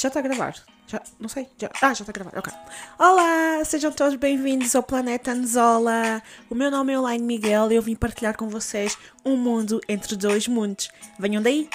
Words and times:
Já 0.00 0.06
está 0.06 0.20
a 0.20 0.22
gravar? 0.22 0.54
Já, 0.86 1.02
não 1.18 1.28
sei. 1.28 1.48
Já, 1.58 1.68
ah, 1.82 1.92
já 1.92 2.04
está 2.04 2.10
a 2.10 2.12
gravar, 2.12 2.38
ok. 2.38 2.52
Olá, 3.00 3.64
sejam 3.64 3.90
todos 3.90 4.14
bem-vindos 4.14 4.76
ao 4.76 4.82
Planeta 4.82 5.32
Anzola. 5.32 6.22
O 6.48 6.54
meu 6.54 6.70
nome 6.70 6.92
é 6.92 6.96
Elaine 6.96 7.24
Miguel 7.24 7.72
e 7.72 7.74
eu 7.74 7.82
vim 7.82 7.96
partilhar 7.96 8.36
com 8.36 8.48
vocês 8.48 8.96
um 9.24 9.36
mundo 9.36 9.80
entre 9.88 10.14
dois 10.14 10.46
mundos. 10.46 10.88
Venham 11.18 11.42
daí! 11.42 11.68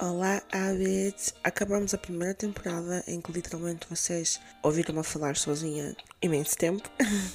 Olá, 0.00 0.40
Abed! 0.52 1.16
Acabamos 1.42 1.92
a 1.92 1.98
primeira 1.98 2.34
temporada 2.34 3.02
em 3.08 3.20
que 3.20 3.32
literalmente 3.32 3.88
vocês 3.90 4.40
ouviram-me 4.62 5.02
falar 5.02 5.34
sozinha 5.34 5.96
imenso 6.22 6.56
tempo. 6.56 6.88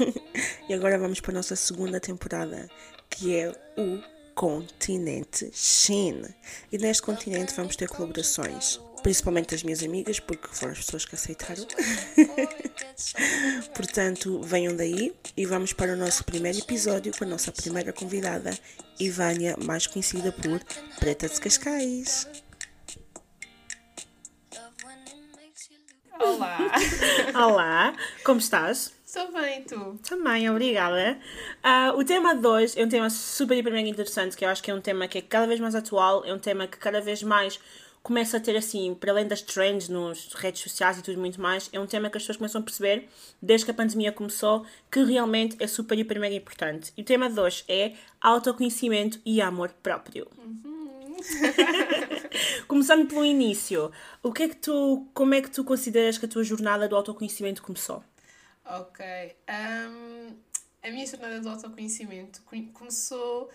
e 0.70 0.73
agora 0.73 0.97
vamos 0.97 1.20
para 1.20 1.31
a 1.31 1.35
nossa 1.35 1.57
segunda 1.57 1.99
temporada, 1.99 2.70
que 3.09 3.35
é 3.35 3.51
o 3.77 4.01
continente 4.33 5.51
China. 5.54 6.33
E 6.71 6.77
neste 6.77 7.04
continente 7.04 7.54
vamos 7.54 7.75
ter 7.75 7.88
colaborações, 7.89 8.79
principalmente 9.04 9.51
das 9.51 9.61
minhas 9.61 9.83
amigas, 9.83 10.19
porque 10.19 10.47
foram 10.47 10.71
as 10.71 10.79
pessoas 10.79 11.05
que 11.05 11.14
aceitaram. 11.14 11.68
Portanto, 13.75 14.41
venham 14.41 14.75
daí 14.75 15.14
e 15.36 15.45
vamos 15.45 15.73
para 15.73 15.93
o 15.93 15.97
nosso 15.97 16.23
primeiro 16.23 16.57
episódio 16.57 17.11
com 17.15 17.25
a 17.25 17.28
nossa 17.28 17.51
primeira 17.51 17.92
convidada, 17.92 18.57
Ivânia, 19.00 19.55
mais 19.64 19.86
conhecida 19.86 20.31
por 20.31 20.59
Preta 21.00 21.28
de 21.28 21.39
Cascais. 21.39 22.28
Olá! 26.20 26.71
Olá, 27.36 27.93
como 28.23 28.39
estás? 28.39 28.93
Estou 29.06 29.31
bem, 29.31 29.64
tu? 29.64 30.00
Também, 30.07 30.50
obrigada. 30.50 31.20
Uh, 31.64 32.00
o 32.00 32.03
tema 32.03 32.33
de 32.33 32.47
hoje 32.47 32.80
é 32.80 32.83
um 32.86 32.89
tema 32.89 33.09
super, 33.09 33.56
hiper, 33.56 33.72
mega 33.72 33.88
interessante, 33.88 34.36
que 34.36 34.44
eu 34.44 34.50
acho 34.50 34.64
que 34.64 34.72
é 34.72 34.73
um 34.73 34.81
tema 34.81 35.08
que 35.08 35.20
é 35.20 35.22
cada 35.22 35.45
vez 35.45 35.59
mais 35.59 35.75
atual, 35.75 36.23
é 36.25 36.33
um 36.33 36.39
tema 36.39 36.66
que 36.66 36.78
cada 36.78 37.00
vez 37.00 37.22
mais 37.22 37.59
começa 38.03 38.38
a 38.38 38.39
ter, 38.39 38.56
assim, 38.56 38.94
para 38.94 39.12
além 39.12 39.25
das 39.25 39.42
trends 39.42 39.88
nos 39.89 40.34
redes 40.34 40.62
sociais 40.62 41.00
e 41.00 41.02
tudo 41.02 41.17
muito 41.20 41.42
mais, 41.42 41.70
é 41.72 41.80
um 41.80 41.88
tema 41.88 42.09
que 42.09 42.17
as 42.17 42.23
pessoas 42.23 42.38
começam 42.38 42.62
a 42.62 42.64
perceber, 42.64 43.08
desde 43.42 43.66
que 43.66 43.72
a 43.72 43.73
pandemia 43.73 44.12
começou, 44.12 44.66
que 44.92 45.02
realmente 45.04 45.56
é 45.60 45.66
super, 45.66 45.98
hiper, 45.98 46.20
mega 46.20 46.36
importante. 46.36 46.92
E 46.98 47.02
o 47.02 47.06
tema 47.06 47.30
de 47.30 47.40
hoje 47.40 47.64
é 47.68 47.94
autoconhecimento 48.22 49.20
e 49.26 49.42
amor 49.42 49.70
próprio. 49.82 50.28
Começando 52.68 53.08
pelo 53.08 53.23
início, 53.23 53.92
o 54.22 54.32
que 54.32 54.44
é 54.44 54.50
que 54.50 54.56
tu, 54.58 55.08
como 55.14 55.34
é 55.34 55.42
que 55.42 55.50
tu 55.50 55.64
consideras 55.64 56.17
que 56.17 56.26
a 56.26 56.30
tua 56.30 56.44
jornada 56.44 56.88
do 56.88 56.95
autoconhecimento 56.95 57.62
começou? 57.62 58.04
Ok. 58.66 59.06
Um, 59.50 60.36
a 60.82 60.90
minha 60.90 61.06
jornada 61.06 61.40
do 61.40 61.50
autoconhecimento 61.50 62.42
co- 62.44 62.72
começou, 62.73 63.50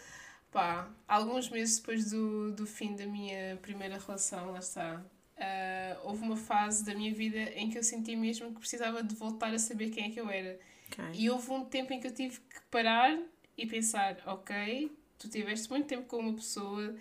pá, 0.51 0.91
alguns 1.07 1.49
meses 1.51 1.79
depois 1.79 2.11
do, 2.11 2.53
do 2.53 2.67
fim 2.67 2.95
da 2.95 3.07
minha 3.07 3.57
primeira 3.63 3.99
relação, 3.99 4.53
lá 4.53 4.59
está. 4.59 5.03
Ah, 5.37 5.97
houve 6.05 6.23
uma 6.23 6.37
fase 6.37 6.85
da 6.85 6.95
minha 6.95 7.15
vida 7.15 7.39
em 7.55 7.71
que 7.71 7.79
eu 7.79 7.83
senti 7.83 8.17
mesmo 8.17 8.53
que 8.53 8.61
precisava 8.61 9.03
de 9.03 9.15
voltar 9.15 9.55
a 9.55 9.59
saber 9.59 9.91
quem 9.91 10.07
é 10.07 10.11
que 10.11 10.21
eu 10.21 10.29
era. 10.29 10.59
Ok. 10.93 11.05
E 11.15 11.31
houve 11.31 11.51
um 11.51 11.65
tempo 11.65 11.93
em 11.93 12.01
que 12.01 12.07
eu 12.07 12.15
tive 12.15 12.41
que 12.41 12.61
parar 12.71 13.17
e 13.57 13.67
pensar, 13.67 14.17
ok, 14.27 14.91
tu 15.19 15.29
tiveste 15.29 15.71
muito 15.71 15.87
tempo 15.87 16.07
com 16.07 16.19
uma 16.19 16.33
pessoa, 16.33 16.95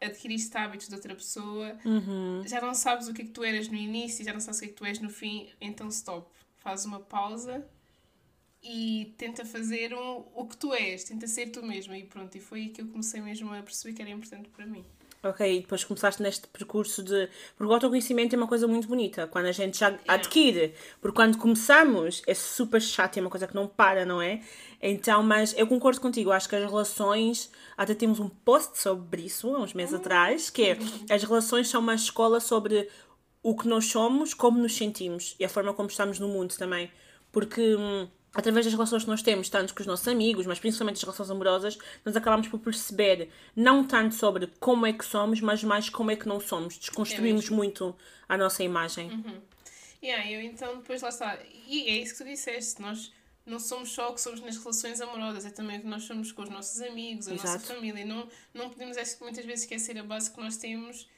adquiriste 0.00 0.56
hábitos 0.56 0.88
de 0.88 0.94
outra 0.94 1.14
pessoa, 1.14 1.76
já 2.46 2.60
não 2.60 2.74
sabes 2.74 3.08
o 3.08 3.14
que 3.14 3.22
é 3.22 3.24
que 3.24 3.30
tu 3.30 3.42
eras 3.42 3.68
no 3.68 3.76
início, 3.76 4.24
já 4.24 4.32
não 4.32 4.40
sabes 4.40 4.58
o 4.58 4.62
que 4.62 4.66
é 4.66 4.68
que 4.68 4.74
tu 4.74 4.84
és 4.84 4.98
no 4.98 5.10
fim, 5.10 5.48
então 5.60 5.88
stop. 5.88 6.28
Faz 6.58 6.84
uma 6.84 7.00
pausa 7.00 7.66
e 8.64 9.14
tenta 9.18 9.44
fazer 9.44 9.92
um, 9.92 10.24
o 10.34 10.46
que 10.46 10.56
tu 10.56 10.72
és, 10.72 11.04
tenta 11.04 11.26
ser 11.26 11.50
tu 11.50 11.62
mesma. 11.62 11.96
E 11.98 12.04
pronto, 12.04 12.34
e 12.36 12.40
foi 12.40 12.60
aí 12.60 12.68
que 12.70 12.80
eu 12.80 12.86
comecei 12.86 13.20
mesmo 13.20 13.52
a 13.52 13.62
perceber 13.62 13.94
que 13.94 14.02
era 14.02 14.10
importante 14.10 14.48
para 14.48 14.64
mim. 14.64 14.84
Ok, 15.22 15.56
e 15.56 15.60
depois 15.60 15.82
começaste 15.84 16.22
neste 16.22 16.46
percurso 16.48 17.02
de. 17.02 17.28
Porque 17.56 17.70
o 17.70 17.74
autoconhecimento 17.74 18.34
é 18.34 18.38
uma 18.38 18.46
coisa 18.46 18.66
muito 18.66 18.86
bonita, 18.86 19.26
quando 19.26 19.46
a 19.46 19.52
gente 19.52 19.78
já 19.78 19.98
adquire. 20.06 20.74
Porque 21.00 21.16
quando 21.16 21.38
começamos 21.38 22.22
é 22.26 22.34
super 22.34 22.80
chato, 22.80 23.16
é 23.16 23.20
uma 23.22 23.30
coisa 23.30 23.46
que 23.46 23.54
não 23.54 23.66
para, 23.66 24.04
não 24.04 24.20
é? 24.20 24.42
Então, 24.82 25.22
mas 25.22 25.54
eu 25.56 25.66
concordo 25.66 26.00
contigo, 26.00 26.30
acho 26.30 26.48
que 26.48 26.56
as 26.56 26.64
relações. 26.64 27.50
Até 27.76 27.94
temos 27.94 28.20
um 28.20 28.28
post 28.28 28.78
sobre 28.78 29.22
isso 29.22 29.54
há 29.54 29.60
uns 29.60 29.72
meses 29.72 29.94
atrás, 29.94 30.50
que 30.50 30.62
é 30.62 30.78
as 31.10 31.22
relações 31.22 31.68
são 31.68 31.80
uma 31.80 31.94
escola 31.94 32.38
sobre 32.38 32.88
o 33.42 33.56
que 33.56 33.66
nós 33.66 33.86
somos, 33.86 34.34
como 34.34 34.58
nos 34.58 34.76
sentimos 34.76 35.36
e 35.38 35.44
a 35.44 35.48
forma 35.48 35.72
como 35.72 35.88
estamos 35.88 36.18
no 36.18 36.28
mundo 36.28 36.54
também. 36.56 36.90
Porque. 37.32 37.76
hum, 37.76 38.08
através 38.34 38.66
das 38.66 38.74
relações 38.74 39.04
que 39.04 39.10
nós 39.10 39.22
temos, 39.22 39.48
tanto 39.48 39.74
com 39.74 39.80
os 39.80 39.86
nossos 39.86 40.08
amigos, 40.08 40.44
mas 40.46 40.58
principalmente 40.58 40.96
as 40.96 41.02
relações 41.02 41.30
amorosas, 41.30 41.78
nós 42.04 42.16
acabamos 42.16 42.48
por 42.48 42.58
perceber 42.58 43.30
não 43.54 43.86
tanto 43.86 44.14
sobre 44.14 44.48
como 44.58 44.84
é 44.86 44.92
que 44.92 45.04
somos, 45.04 45.40
mas 45.40 45.62
mais 45.62 45.88
como 45.88 46.10
é 46.10 46.16
que 46.16 46.26
não 46.26 46.40
somos. 46.40 46.76
Desconstruímos 46.76 47.48
muito 47.48 47.94
a 48.28 48.36
nossa 48.36 48.62
imagem. 48.62 49.24
Yeah, 50.02 50.30
eu 50.30 50.42
então 50.42 50.76
depois 50.76 51.00
lá 51.00 51.08
está. 51.08 51.38
E 51.66 51.88
é 51.88 51.96
isso 51.96 52.12
que 52.18 52.24
tu 52.24 52.28
disseste, 52.28 52.82
nós 52.82 53.10
não 53.46 53.58
somos 53.58 53.90
só 53.92 54.10
o 54.10 54.14
que 54.14 54.20
somos 54.20 54.40
nas 54.40 54.56
relações 54.56 55.00
amorosas, 55.00 55.44
é 55.46 55.50
também 55.50 55.78
o 55.78 55.80
que 55.82 55.86
nós 55.86 56.02
somos 56.02 56.32
com 56.32 56.42
os 56.42 56.50
nossos 56.50 56.80
amigos, 56.82 57.28
a 57.28 57.32
nossa 57.32 57.56
Exato. 57.56 57.66
família. 57.66 58.04
Não, 58.04 58.28
não 58.52 58.68
podemos 58.70 58.96
que 58.96 59.22
muitas 59.22 59.44
vezes 59.44 59.60
esquecer 59.64 59.98
a 59.98 60.02
base 60.02 60.30
que 60.30 60.40
nós 60.40 60.56
temos 60.56 61.08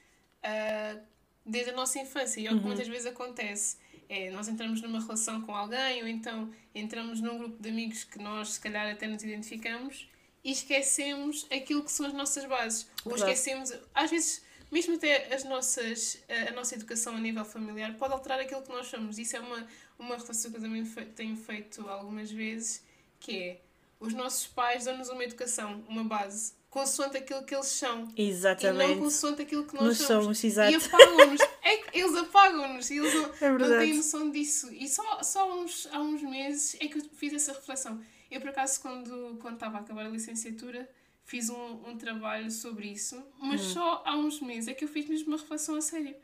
ah, 0.43 0.97
desde 1.45 1.71
a 1.71 1.75
nossa 1.75 1.99
infância. 1.99 2.41
E 2.41 2.47
é 2.47 2.51
o 2.51 2.55
que 2.55 2.61
Uhum. 2.61 2.67
muitas 2.67 2.89
vezes 2.89 3.07
acontece. 3.07 3.77
É, 4.09 4.31
nós 4.31 4.47
entramos 4.49 4.81
numa 4.83 5.01
relação 5.01 5.41
com 5.43 5.55
alguém, 5.55 6.03
ou 6.03 6.09
então 6.09 6.53
entramos 6.75 7.21
num 7.21 7.39
grupo 7.39 7.61
de 7.61 7.69
amigos 7.69 8.05
que 8.05 8.19
nós 8.19 8.51
se 8.55 8.61
calhar 8.61 8.91
até 8.91 9.07
nos 9.07 9.23
identificamos 9.23 10.09
e 10.45 10.53
esquecemos 10.53 11.47
aquilo 11.51 11.83
que 11.83 11.91
são 11.91 12.07
as 12.07 12.13
nossas 12.13 12.45
bases. 12.45 12.87
Ou 13.05 13.13
esquecemos, 13.17 13.73
às 13.93 14.11
vezes, 14.11 14.45
mesmo 14.71 14.95
até 14.95 15.35
as 15.35 15.43
nossas, 15.45 16.23
a, 16.29 16.51
a 16.51 16.53
nossa 16.53 16.75
educação 16.75 17.17
a 17.17 17.21
nível 17.21 17.45
familiar 17.45 17.95
pode 17.97 18.13
alterar 18.13 18.39
aquilo 18.39 18.63
que 18.63 18.71
nós 18.71 18.87
somos. 18.87 19.19
Isso 19.19 19.37
é 19.37 19.41
uma, 19.41 19.67
uma 19.99 20.15
reflexão 20.17 20.51
que 20.51 20.57
eu 20.59 20.63
também 20.63 20.85
fe- 20.85 21.07
tenho 21.07 21.37
feito 21.37 21.89
algumas 21.89 22.31
vezes, 22.31 22.85
que 23.19 23.37
é 23.37 23.61
os 23.99 24.13
nossos 24.13 24.47
pais 24.47 24.85
dão-nos 24.85 25.09
uma 25.09 25.25
educação, 25.25 25.83
uma 25.89 26.05
base, 26.05 26.53
consoante 26.77 27.17
aquilo 27.17 27.43
que 27.43 27.55
eles 27.55 27.67
são. 27.69 28.03
E 28.15 28.23
não 28.25 28.29
Exatamente. 28.29 28.99
consoante 29.01 29.41
aquilo 29.43 29.65
que 29.65 29.75
nós 29.75 29.85
Nós 29.85 29.97
somos. 29.97 30.25
somos, 30.25 30.45
exato. 30.45 30.73
E 30.73 30.75
apagam-nos. 30.75 31.41
É 31.67 31.99
eles 31.99 32.15
apagam-nos. 32.17 32.91
Eles 32.91 33.13
não, 33.15 33.25
É 33.41 33.51
não 33.51 33.59
verdade. 33.59 33.85
têm 33.87 33.95
noção 33.97 34.31
disso. 34.31 34.71
E 34.73 34.87
só, 34.87 35.23
só 35.23 35.51
há, 35.51 35.55
uns, 35.57 35.89
há 35.91 35.99
uns 36.01 36.23
meses 36.23 36.77
é 36.79 36.87
que 36.87 36.99
eu 36.99 37.03
fiz 37.17 37.33
essa 37.33 37.53
reflexão. 37.55 38.01
Eu, 38.31 38.41
por 38.41 38.51
acaso, 38.51 38.81
quando, 38.81 39.39
quando 39.41 39.55
estava 39.55 39.79
a 39.79 39.81
acabar 39.81 40.05
a 40.07 40.09
licenciatura, 40.11 40.89
fiz 41.25 41.49
um, 41.49 41.89
um 41.89 41.97
trabalho 41.97 42.51
sobre 42.51 42.89
isso. 42.89 43.21
Mas 43.41 43.63
Hum. 43.63 43.73
só 43.73 44.03
há 44.07 44.15
uns 44.17 44.41
meses 44.41 44.69
é 44.69 44.75
que 44.75 44.85
eu 44.85 44.89
fiz 44.89 45.09
mesmo 45.09 45.29
uma 45.29 45.39
reflexão 45.39 45.75
a 45.77 45.81
sério. 45.81 46.15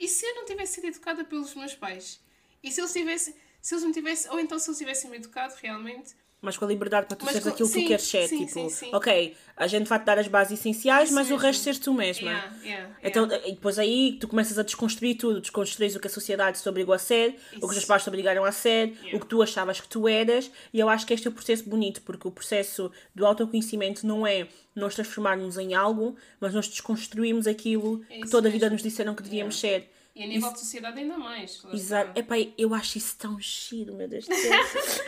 E 0.00 0.06
se 0.08 0.24
eu 0.24 0.36
não 0.36 0.44
tivesse 0.46 0.74
sido 0.74 0.86
educada 0.86 1.24
pelos 1.24 1.54
meus 1.56 1.74
pais? 1.74 2.20
E 2.62 2.70
se 2.70 2.80
eles 2.80 2.92
tivessem... 2.92 3.34
Se 3.60 3.74
eles 3.74 3.84
não 3.84 3.92
tivessem... 3.92 4.30
Ou 4.30 4.38
então 4.40 4.58
se 4.60 4.70
eles 4.70 4.78
tivessem 4.78 5.10
me 5.10 5.16
educado 5.16 5.54
realmente... 5.60 6.14
Mas 6.40 6.56
com 6.56 6.64
a 6.64 6.68
liberdade 6.68 7.06
para 7.08 7.16
tu 7.16 7.24
Mas 7.24 7.32
seres 7.32 7.48
com- 7.48 7.52
aquilo 7.52 7.68
que 7.68 7.82
tu 7.82 7.86
queres 7.88 8.04
ser. 8.06 8.28
sim, 8.28 8.38
tipo, 8.46 8.52
sim, 8.52 8.68
sim. 8.68 8.90
ok, 8.94 9.36
a 9.56 9.66
gente 9.66 9.88
vai-te 9.88 10.04
dar 10.04 10.20
as 10.20 10.28
bases 10.28 10.56
essenciais, 10.60 11.06
Isso 11.08 11.14
mas 11.16 11.26
o 11.26 11.30
mesmo. 11.30 11.44
resto 11.44 11.62
seres 11.64 11.78
tu 11.80 11.92
mesma. 11.92 12.30
Yeah, 12.30 12.56
yeah, 12.64 12.96
Então, 13.02 13.26
yeah. 13.26 13.48
e 13.48 13.52
depois 13.52 13.76
aí 13.76 14.16
tu 14.20 14.28
começas 14.28 14.56
a 14.56 14.62
desconstruir 14.62 15.16
tudo, 15.16 15.40
desconstruís 15.40 15.96
o 15.96 16.00
que 16.00 16.06
a 16.06 16.10
sociedade 16.10 16.62
te 16.62 16.68
obrigou 16.68 16.94
a 16.94 16.98
ser, 16.98 17.36
o 17.56 17.60
que 17.62 17.66
os 17.66 17.76
Isso. 17.78 17.86
pais 17.88 18.04
te 18.04 18.08
obrigaram 18.08 18.44
a 18.44 18.52
ser, 18.52 18.96
o 19.12 19.18
que 19.18 19.26
tu 19.26 19.42
achavas 19.42 19.80
que 19.80 19.88
tu 19.88 20.06
eras, 20.06 20.48
e 20.72 20.78
eu 20.78 20.88
acho 20.88 21.04
que 21.04 21.12
este 21.12 21.26
é 21.26 21.30
o 21.30 21.34
processo 21.34 21.68
bonito, 21.68 22.02
porque 22.02 22.28
o 22.28 22.30
processo 22.30 22.88
do 23.12 23.26
autoconhecimento 23.26 24.06
não 24.06 24.24
é 24.24 24.46
nós 24.76 24.94
transformarmos 24.94 25.58
em 25.58 25.74
algo, 25.74 26.14
mas 26.40 26.54
nós 26.54 26.68
desconstruímos 26.68 27.48
aquilo 27.48 28.00
É 28.08 28.14
que 28.14 28.20
isso 28.22 28.30
toda 28.30 28.48
a 28.48 28.52
vida 28.52 28.66
mesmo. 28.66 28.74
nos 28.74 28.82
disseram 28.84 29.12
que 29.12 29.24
devíamos 29.24 29.58
ser. 29.58 29.90
E 30.18 30.24
a 30.24 30.26
nível 30.26 30.52
de 30.52 30.58
sociedade 30.58 30.98
ainda 30.98 31.16
mais. 31.16 31.62
Exato. 31.72 32.18
Epá, 32.18 32.34
eu 32.58 32.74
acho 32.74 32.98
isso 32.98 33.16
tão 33.16 33.38
giro, 33.40 33.94
meu 33.94 34.08
Deus 34.08 34.26
do 34.26 34.34
céu. 34.34 34.60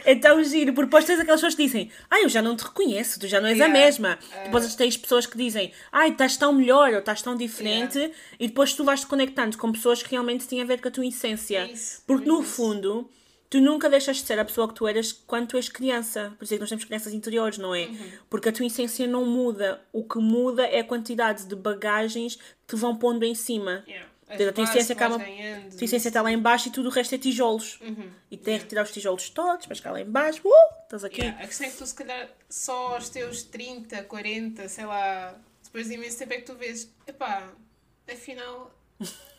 é 0.04 0.14
tão 0.14 0.42
giro, 0.44 0.72
porque 0.72 0.86
depois 0.86 1.04
tens 1.04 1.18
aquelas 1.18 1.40
pessoas 1.40 1.54
que 1.56 1.64
dizem 1.64 1.90
ai, 2.08 2.24
eu 2.24 2.28
já 2.28 2.40
não 2.40 2.54
te 2.56 2.62
reconheço, 2.62 3.18
tu 3.18 3.26
já 3.26 3.40
não 3.40 3.48
és 3.48 3.60
a 3.60 3.64
Yeah. 3.64 3.80
mesma. 3.86 4.18
Depois 4.44 4.74
tens 4.76 4.96
pessoas 4.96 5.26
que 5.26 5.36
dizem 5.36 5.72
ai, 5.90 6.10
estás 6.10 6.36
tão 6.36 6.52
melhor 6.52 6.92
ou 6.92 7.00
estás 7.00 7.20
tão 7.22 7.36
diferente 7.36 8.12
e 8.38 8.46
depois 8.46 8.72
tu 8.72 8.84
vais 8.84 9.00
te 9.00 9.06
conectando 9.06 9.58
com 9.58 9.72
pessoas 9.72 10.02
que 10.02 10.10
realmente 10.10 10.46
têm 10.46 10.62
a 10.62 10.64
ver 10.64 10.80
com 10.80 10.86
a 10.88 10.90
tua 10.92 11.04
essência. 11.06 11.58
É 11.66 11.72
isso, 11.72 12.02
porque 12.06 12.24
mesmo 12.24 12.38
no 12.38 12.44
isso. 12.44 12.52
fundo, 12.54 13.10
tu 13.48 13.60
nunca 13.60 13.88
deixas 13.90 14.18
de 14.18 14.22
ser 14.22 14.38
a 14.38 14.44
pessoa 14.44 14.68
que 14.68 14.74
tu 14.74 14.86
eras 14.86 15.10
quando 15.12 15.48
tu 15.48 15.56
és 15.56 15.68
criança. 15.68 16.32
Por 16.38 16.44
isso 16.44 16.54
é 16.54 16.56
que 16.56 16.60
nós 16.60 16.68
temos 16.68 16.84
crianças 16.84 17.12
interiores, 17.12 17.58
não 17.58 17.74
é? 17.74 17.86
Uhum. 17.86 18.10
Porque 18.30 18.48
a 18.48 18.52
tua 18.52 18.64
essência 18.66 19.06
não 19.08 19.24
muda. 19.26 19.80
O 19.92 20.04
que 20.04 20.18
muda 20.18 20.64
é 20.66 20.78
a 20.80 20.84
quantidade 20.84 21.46
de 21.46 21.56
bagagens 21.56 22.36
que 22.36 22.42
te 22.68 22.76
vão 22.76 22.94
pondo 22.96 23.24
em 23.24 23.34
cima. 23.34 23.82
Yeah. 23.88 24.08
A 24.30 24.52
tua 24.52 24.64
essência 24.64 24.94
que 24.94 25.02
acaba. 25.02 25.18
ganhando, 25.18 25.66
A 25.66 25.78
tua 25.78 25.84
essência 25.84 26.08
está 26.08 26.22
lá 26.22 26.30
em 26.30 26.38
baixo 26.38 26.68
e 26.68 26.70
tudo 26.70 26.88
o 26.88 26.92
resto 26.92 27.14
é 27.14 27.18
tijolos. 27.18 27.78
Uhum. 27.80 28.10
E 28.30 28.36
tens 28.36 28.62
de 28.62 28.68
tirar 28.68 28.82
os 28.82 28.90
tijolos 28.90 29.28
todos, 29.30 29.66
mas 29.66 29.80
cá 29.80 29.90
lá 29.90 30.00
em 30.00 30.04
baixo, 30.04 30.40
uh, 30.44 30.82
estás 30.84 31.04
aqui. 31.04 31.20
Yeah, 31.20 31.42
A 31.42 31.46
questão 31.46 31.66
é 31.66 31.70
que 31.70 31.76
tu, 31.76 31.86
se 31.86 31.94
calhar, 31.94 32.30
só 32.48 32.94
aos 32.94 33.08
teus 33.08 33.42
30, 33.42 34.04
40, 34.04 34.68
sei 34.68 34.84
lá, 34.86 35.34
depois 35.62 35.88
de 35.88 35.94
imenso 35.94 36.18
tempo 36.18 36.32
é 36.32 36.36
que 36.36 36.44
tu 36.44 36.54
vês, 36.54 36.92
epá, 37.06 37.52
afinal, 38.10 38.72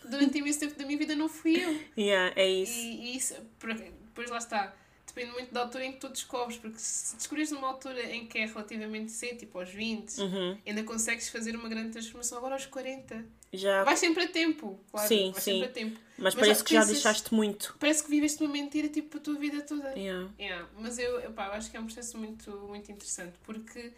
durante 0.03 0.38
imenso 0.38 0.59
tempo 0.59 0.77
da 0.77 0.85
minha 0.85 0.97
vida 0.97 1.15
não 1.15 1.29
fui 1.29 1.63
eu. 1.63 1.79
Yeah, 1.97 2.33
é 2.35 2.47
isso. 2.47 2.73
E, 2.73 3.13
e 3.13 3.17
isso, 3.17 3.35
depois 3.59 4.29
lá 4.29 4.37
está. 4.37 4.73
Depende 5.13 5.31
muito 5.33 5.53
da 5.53 5.61
altura 5.61 5.85
em 5.85 5.91
que 5.91 5.99
tu 5.99 6.09
descobres, 6.09 6.57
porque 6.57 6.77
se 6.79 7.15
descobrires 7.15 7.51
numa 7.51 7.67
altura 7.67 8.01
em 8.13 8.25
que 8.27 8.37
é 8.37 8.45
relativamente 8.45 9.11
cedo, 9.11 9.37
tipo 9.39 9.59
aos 9.59 9.69
20, 9.69 10.17
Uhum. 10.19 10.57
ainda 10.65 10.83
consegues 10.83 11.29
fazer 11.29 11.55
uma 11.55 11.67
grande 11.69 11.89
transformação. 11.91 12.37
Agora 12.37 12.55
aos 12.55 12.65
40, 12.65 13.25
Já. 13.53 13.83
vais 13.83 13.99
sempre 13.99 14.23
a 14.23 14.27
tempo, 14.27 14.79
claro, 14.91 15.07
Sim, 15.07 15.31
vais 15.31 15.43
sim. 15.43 15.51
sempre 15.53 15.67
a 15.67 15.71
tempo. 15.71 15.99
Mas, 16.17 16.35
Mas 16.35 16.35
parece 16.35 16.59
já 16.59 16.65
que 16.65 16.73
já 16.73 16.79
pensas- 16.81 16.93
deixaste 16.93 17.33
muito. 17.33 17.75
Parece 17.79 18.03
que 18.03 18.09
viveste 18.09 18.43
uma 18.43 18.51
mentira 18.53 18.87
tipo 18.89 19.17
a 19.17 19.19
tua 19.19 19.35
vida 19.35 19.61
toda. 19.61 19.89
Yeah. 19.97 20.29
Yeah, 20.39 20.67
mas 20.79 20.97
eu, 20.99 21.19
eu 21.19 21.33
acho 21.37 21.69
que 21.71 21.77
é 21.77 21.79
um 21.79 21.85
processo 21.85 22.17
muito, 22.17 22.51
muito 22.67 22.91
interessante 22.91 23.33
porque 23.43 23.91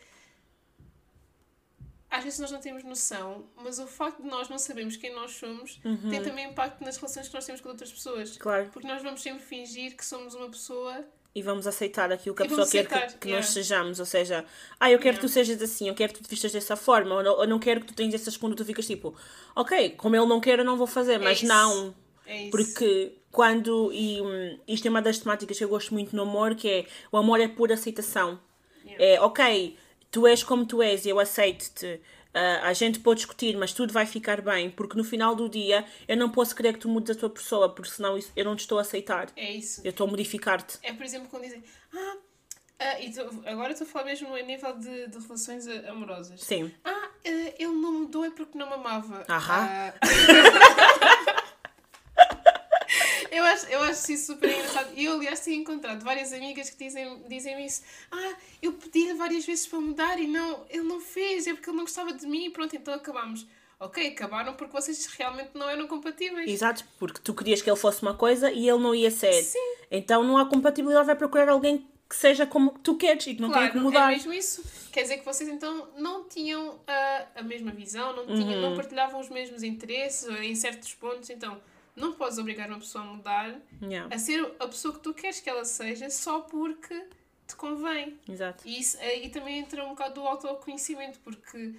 às 2.13 2.23
vezes 2.23 2.37
nós 2.39 2.51
não 2.51 2.59
temos 2.59 2.83
noção, 2.83 3.43
mas 3.55 3.79
o 3.79 3.87
facto 3.87 4.21
de 4.21 4.29
nós 4.29 4.47
não 4.47 4.59
sabermos 4.59 4.95
quem 4.95 5.11
nós 5.15 5.31
somos 5.31 5.79
Uhum. 5.83 6.11
tem 6.11 6.21
também 6.21 6.45
impacto 6.47 6.83
nas 6.83 6.95
relações 6.97 7.27
que 7.27 7.33
nós 7.33 7.43
temos 7.43 7.59
com 7.59 7.69
outras 7.69 7.91
pessoas. 7.91 8.37
Claro. 8.37 8.69
Porque 8.71 8.87
nós 8.87 9.01
vamos 9.01 9.19
sempre 9.21 9.43
fingir 9.43 9.97
que 9.97 10.05
somos 10.05 10.35
uma 10.35 10.47
pessoa. 10.47 11.03
E 11.33 11.41
vamos 11.41 11.65
aceitar 11.65 12.11
aquilo 12.11 12.35
que 12.35 12.43
a 12.43 12.45
pessoa 12.45 12.59
vamos 12.59 12.71
quer 12.71 12.87
que, 12.87 12.93
aceitar, 12.93 13.17
que 13.17 13.27
yeah. 13.29 13.43
nós 13.43 13.51
sejamos. 13.51 13.99
Ou 13.99 14.05
seja, 14.05 14.45
ah, 14.79 14.91
eu 14.91 14.99
quero 14.99 15.15
que 15.15 15.21
tu 15.21 15.25
Yeah. 15.27 15.45
sejas 15.51 15.61
assim, 15.63 15.87
eu 15.87 15.95
quero 15.95 16.13
que 16.13 16.19
tu 16.19 16.23
te 16.23 16.29
vistas 16.29 16.51
dessa 16.51 16.75
forma, 16.75 17.15
ou 17.15 17.23
não, 17.23 17.41
eu 17.41 17.47
não 17.47 17.57
quero 17.57 17.81
que 17.81 17.87
tu 17.87 17.95
tenhas 17.95 18.13
essas 18.13 18.37
quando 18.37 18.55
tu 18.55 18.63
ficas 18.63 18.85
tipo, 18.85 19.15
ok, 19.55 19.89
como 19.97 20.15
ele 20.15 20.27
não 20.27 20.39
quer, 20.39 20.59
eu 20.59 20.65
não 20.65 20.77
vou 20.77 20.85
fazer, 20.85 21.17
mas 21.17 21.39
isso. 21.39 21.47
não. 21.47 21.95
É. 22.27 22.49
Porque 22.51 23.17
quando, 23.31 23.91
e 23.91 24.21
hum, 24.21 24.59
isto 24.67 24.85
é 24.87 24.89
uma 24.91 25.01
das 25.01 25.17
temáticas 25.17 25.57
que 25.57 25.63
eu 25.63 25.69
gosto 25.69 25.91
muito 25.95 26.15
no 26.15 26.21
amor, 26.21 26.53
que 26.53 26.69
é 26.69 26.85
o 27.11 27.17
amor 27.17 27.39
é 27.39 27.47
pura 27.47 27.73
aceitação. 27.73 28.39
Yeah. 28.85 29.03
É, 29.03 29.19
ok, 29.19 29.75
tu 30.13 30.25
és 30.27 30.43
como 30.43 30.65
tu 30.65 30.81
és, 30.81 31.05
eu 31.05 31.19
aceito-te, 31.19 31.99
ah, 32.33 32.67
a 32.69 32.73
gente 32.73 32.99
pode 32.99 33.17
discutir, 33.21 33.57
mas 33.57 33.73
tudo 33.73 33.91
vai 33.91 34.05
ficar 34.05 34.41
bem, 34.41 34.69
porque 34.69 34.95
no 34.97 35.03
final 35.03 35.35
do 35.35 35.49
dia 35.49 35.83
eu 36.07 36.15
não 36.15 36.29
posso 36.29 36.55
querer 36.55 36.73
que 36.73 36.79
tu 36.79 36.87
mudes 36.89 37.15
a 37.15 37.19
tua 37.19 37.29
pessoa, 37.29 37.67
porque 37.69 37.89
senão 37.91 38.17
isso- 38.17 38.31
eu 38.35 38.45
não 38.45 38.55
te 38.55 38.61
estou 38.61 38.77
a 38.77 38.81
aceitar. 38.81 39.27
É 39.35 39.51
isso. 39.51 39.81
Eu 39.83 39.89
estou 39.89 40.07
a 40.07 40.09
modificar-te. 40.09 40.77
É, 40.83 40.93
por 40.93 41.03
exemplo, 41.05 41.27
quando 41.29 41.43
dizem. 41.43 41.63
Ah, 41.93 42.15
ah, 42.79 42.99
e 43.01 43.11
tô- 43.13 43.29
agora 43.45 43.71
estou 43.73 43.85
a 43.87 43.89
falar 43.89 44.05
mesmo 44.05 44.33
a 44.33 44.41
nível 44.41 44.77
de, 44.77 45.07
de 45.07 45.17
relações 45.19 45.67
amorosas. 45.67 46.39
Sim. 46.41 46.71
Ah, 46.85 47.09
eh, 47.23 47.55
ele 47.59 47.71
não 47.73 47.91
mudou 48.01 48.23
é 48.25 48.29
porque 48.29 48.57
não 48.57 48.67
me 48.67 48.73
amava. 48.75 49.25
Aham. 49.27 49.67
Ah. 49.69 49.93
eu, 53.37 53.43
acho, 53.43 53.65
eu 53.67 53.81
acho 53.83 54.11
isso 54.11 54.33
super 54.33 54.49
engraçado. 54.49 54.91
E 54.95 55.05
eu, 55.05 55.13
aliás, 55.13 55.39
tenho 55.41 55.61
encontrado 55.61 56.03
várias 56.03 56.31
amigas 56.33 56.69
que 56.69 56.77
dizem, 56.83 57.21
dizem 57.27 57.65
isso. 57.65 57.81
Ah, 58.11 58.33
eu 58.61 58.73
pedi-lhe 58.73 59.13
várias 59.13 59.45
vezes 59.45 59.67
para 59.67 59.79
mudar 59.79 60.19
e 60.19 60.27
não, 60.27 60.65
ele 60.69 60.83
não 60.83 60.99
fez, 60.99 61.47
é 61.47 61.53
porque 61.53 61.69
ele 61.69 61.77
não 61.77 61.83
gostava 61.83 62.13
de 62.13 62.25
mim 62.25 62.45
e 62.45 62.49
pronto, 62.49 62.75
então 62.75 62.93
acabámos. 62.93 63.45
Ok, 63.79 64.07
acabaram 64.07 64.53
porque 64.53 64.71
vocês 64.71 65.05
realmente 65.07 65.49
não 65.55 65.69
eram 65.69 65.87
compatíveis. 65.87 66.49
Exato, 66.49 66.85
porque 66.97 67.19
tu 67.21 67.33
querias 67.33 67.61
que 67.61 67.69
ele 67.69 67.75
fosse 67.77 68.01
uma 68.01 68.13
coisa 68.13 68.49
e 68.51 68.69
ele 68.69 68.79
não 68.79 68.95
ia 68.95 69.11
ser. 69.11 69.43
Sim. 69.43 69.59
Então 69.91 70.23
não 70.23 70.37
há 70.37 70.45
compatibilidade, 70.45 71.05
vai 71.05 71.15
procurar 71.15 71.49
alguém 71.49 71.85
que 72.09 72.15
seja 72.15 72.45
como 72.45 72.71
tu 72.79 72.95
queres 72.95 73.25
e 73.27 73.33
que 73.35 73.41
não 73.41 73.51
tenha 73.51 73.65
que 73.65 73.71
Claro, 73.73 73.85
mudar. 73.87 74.11
é 74.11 74.15
mesmo 74.15 74.31
isso. 74.31 74.63
Quer 74.91 75.01
dizer 75.01 75.17
que 75.17 75.25
vocês 75.25 75.49
então 75.49 75.89
não 75.97 76.23
tinham 76.29 76.79
a, 76.87 77.25
a 77.37 77.43
mesma 77.43 77.71
visão, 77.71 78.15
não, 78.15 78.25
tinham, 78.27 78.53
Uhum. 78.53 78.61
não 78.69 78.75
partilhavam 78.75 79.19
os 79.19 79.29
mesmos 79.29 79.63
interesses 79.63 80.29
em 80.41 80.53
certos 80.55 80.93
pontos, 80.93 81.29
então 81.29 81.59
não 81.95 82.13
podes 82.13 82.37
obrigar 82.37 82.69
uma 82.69 82.79
pessoa 82.79 83.03
a 83.03 83.07
mudar, 83.07 83.61
Yeah, 83.81 84.13
a 84.13 84.17
ser 84.17 84.43
a 84.59 84.67
pessoa 84.67 84.93
que 84.93 84.99
tu 85.01 85.13
queres 85.13 85.39
que 85.39 85.49
ela 85.49 85.65
seja 85.65 86.09
só 86.09 86.41
porque 86.41 87.07
te 87.47 87.55
convém. 87.55 88.19
Exato. 88.27 88.67
E 88.67 88.79
isso 88.79 88.97
aí 88.99 89.29
também 89.29 89.59
entra 89.59 89.83
um 89.85 89.89
bocado 89.89 90.15
do 90.15 90.27
autoconhecimento, 90.27 91.19
porque 91.19 91.75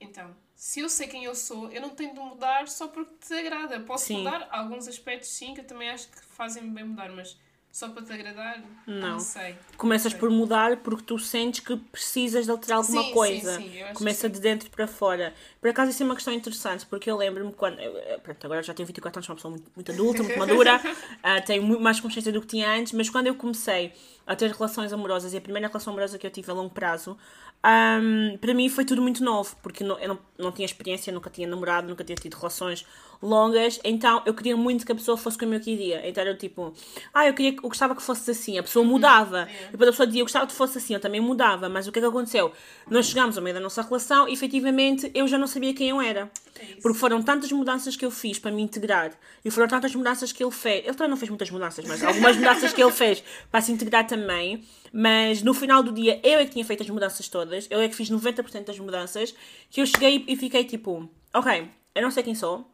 então, 0.00 0.34
se 0.54 0.80
eu 0.80 0.88
sei 0.88 1.08
quem 1.08 1.24
eu 1.24 1.34
sou, 1.34 1.70
eu 1.70 1.82
não 1.82 1.90
tenho 1.90 2.14
de 2.14 2.20
mudar 2.20 2.68
só 2.68 2.88
porque 2.88 3.14
te 3.20 3.34
agrada. 3.34 3.80
Posso 3.80 4.06
Sim. 4.06 4.18
mudar 4.18 4.48
alguns 4.50 4.86
aspectos 4.86 5.28
sim, 5.28 5.54
que 5.54 5.60
eu 5.60 5.66
também 5.66 5.90
acho 5.90 6.08
que 6.08 6.24
fazem 6.26 6.72
bem 6.72 6.84
mudar, 6.84 7.10
mas 7.10 7.36
só 7.70 7.90
para 7.90 8.02
te 8.02 8.12
agradar, 8.12 8.60
Não. 8.86 9.10
não 9.12 9.20
sei. 9.20 9.54
Começas 9.76 10.10
Sei. 10.12 10.18
por 10.20 10.30
mudar 10.30 10.78
porque 10.78 11.04
tu 11.04 11.18
sentes 11.18 11.60
que 11.60 11.76
precisas 11.76 12.44
de 12.46 12.50
alterar 12.50 12.78
alguma 12.78 13.02
Sim, 13.02 13.08
sim, 13.08 13.14
coisa. 13.14 13.56
sim, 13.56 13.76
eu 13.76 13.82
acho 13.84 13.92
que 13.92 13.98
Começa 13.98 14.26
sim. 14.26 14.32
de 14.32 14.40
dentro 14.40 14.70
para 14.70 14.86
fora. 14.88 15.32
Por 15.60 15.70
acaso 15.70 15.90
isso 15.90 16.02
é 16.02 16.06
uma 16.06 16.14
questão 16.16 16.32
interessante, 16.34 16.86
porque 16.86 17.08
eu 17.10 17.16
lembro-me 17.16 17.52
quando. 17.52 17.78
eu- 17.78 18.18
pronto, 18.20 18.44
agora 18.44 18.62
já 18.62 18.74
tenho 18.74 18.86
24 18.86 19.18
anos, 19.18 19.26
sou 19.26 19.32
uma 19.32 19.36
pessoa 19.36 19.50
muito, 19.52 19.70
muito 19.76 19.92
adulta, 19.92 20.22
muito 20.24 20.38
madura, 20.38 20.80
ah, 21.22 21.40
tenho 21.40 21.62
muito 21.62 21.80
mais 21.82 22.00
consciência 22.00 22.32
do 22.32 22.40
que 22.40 22.48
tinha 22.48 22.68
antes, 22.72 22.92
mas 22.94 23.08
quando 23.08 23.28
eu 23.28 23.34
comecei 23.36 23.92
a 24.26 24.34
ter 24.34 24.50
relações 24.50 24.92
amorosas, 24.92 25.32
e 25.32 25.36
a 25.36 25.40
primeira 25.40 25.68
relação 25.68 25.92
amorosa 25.92 26.18
que 26.18 26.26
eu 26.26 26.30
tive 26.30 26.50
a 26.50 26.54
longo 26.54 26.70
prazo, 26.74 27.16
ahm, 27.62 28.36
para 28.40 28.54
mim 28.54 28.68
foi 28.68 28.84
tudo 28.84 29.00
muito 29.02 29.22
novo, 29.22 29.56
porque 29.62 29.84
não- 29.84 29.98
eu 29.98 30.08
não, 30.08 30.18
não 30.38 30.52
tinha 30.52 30.66
experiência, 30.66 31.12
nunca 31.12 31.30
tinha 31.30 31.46
namorado, 31.46 31.88
nunca 31.88 32.02
tinha 32.04 32.16
tido 32.16 32.34
relações 32.34 32.84
longas, 33.20 33.80
então 33.82 34.22
eu 34.24 34.32
queria 34.32 34.56
muito 34.56 34.86
que 34.86 34.92
a 34.92 34.94
pessoa 34.94 35.16
fosse 35.16 35.36
como 35.36 35.54
eu 35.54 35.60
queria. 35.60 36.08
Então 36.08 36.22
era 36.22 36.34
tipo, 36.34 36.72
ah, 37.12 37.26
eu 37.26 37.34
queria, 37.34 37.56
eu 37.56 37.62
gostava 37.62 37.94
que 37.94 38.02
fosse 38.02 38.30
assim, 38.30 38.58
a 38.58 38.62
pessoa 38.62 38.84
mudava. 38.84 39.48
E 39.68 39.72
depois 39.72 39.88
a 39.88 39.92
pessoa 39.92 40.06
dizia, 40.06 40.20
eu 40.20 40.24
gostava 40.24 40.46
que 40.46 40.52
fosse 40.52 40.78
assim, 40.78 40.94
eu 40.94 41.00
também 41.00 41.20
mudava, 41.20 41.68
mas 41.68 41.86
o 41.86 41.92
que 41.92 41.98
é 41.98 42.02
que 42.02 42.08
aconteceu? 42.08 42.52
Nós 42.88 43.06
chegámos 43.06 43.36
ao 43.36 43.42
meio 43.42 43.54
da 43.54 43.60
nossa 43.60 43.82
relação 43.82 44.28
e 44.28 44.32
efetivamente 44.32 45.10
eu 45.14 45.26
já 45.26 45.36
não 45.36 45.46
sabia 45.46 45.74
quem 45.74 45.90
eu 45.90 46.00
era. 46.00 46.30
É. 46.58 46.80
Porque 46.80 46.98
foram 46.98 47.22
tantas 47.22 47.50
mudanças 47.52 47.96
que 47.96 48.04
eu 48.04 48.10
fiz 48.10 48.38
para 48.38 48.50
me 48.50 48.62
integrar 48.62 49.12
e 49.44 49.50
foram 49.50 49.68
tantas 49.68 49.94
mudanças 49.94 50.32
que 50.32 50.42
ele 50.42 50.52
fez. 50.52 50.84
Ele 50.84 50.94
também 50.94 51.10
não 51.10 51.16
fez 51.16 51.28
muitas 51.28 51.50
mudanças, 51.50 51.84
mas 51.84 52.02
algumas 52.02 52.36
mudanças 52.38 52.72
que 52.72 52.82
ele 52.82 52.92
fez 52.92 53.22
para 53.50 53.60
se 53.60 53.72
integrar 53.72 54.06
também. 54.06 54.64
Mas 54.92 55.42
no 55.42 55.52
final 55.52 55.82
do 55.82 55.92
dia, 55.92 56.20
eu 56.22 56.38
é 56.38 56.44
que 56.44 56.52
tinha 56.52 56.64
feito 56.64 56.82
as 56.82 56.90
mudanças 56.90 57.28
todas, 57.28 57.66
eu 57.70 57.80
é 57.80 57.88
que 57.88 57.94
fiz 57.94 58.10
90% 58.10 58.64
das 58.64 58.78
mudanças. 58.78 59.34
Que 59.70 59.80
eu 59.80 59.86
cheguei 59.86 60.24
e 60.26 60.36
fiquei 60.36 60.64
tipo, 60.64 61.08
ok, 61.34 61.68
eu 61.94 62.02
não 62.02 62.10
sei 62.10 62.22
quem 62.22 62.34
sou, 62.34 62.66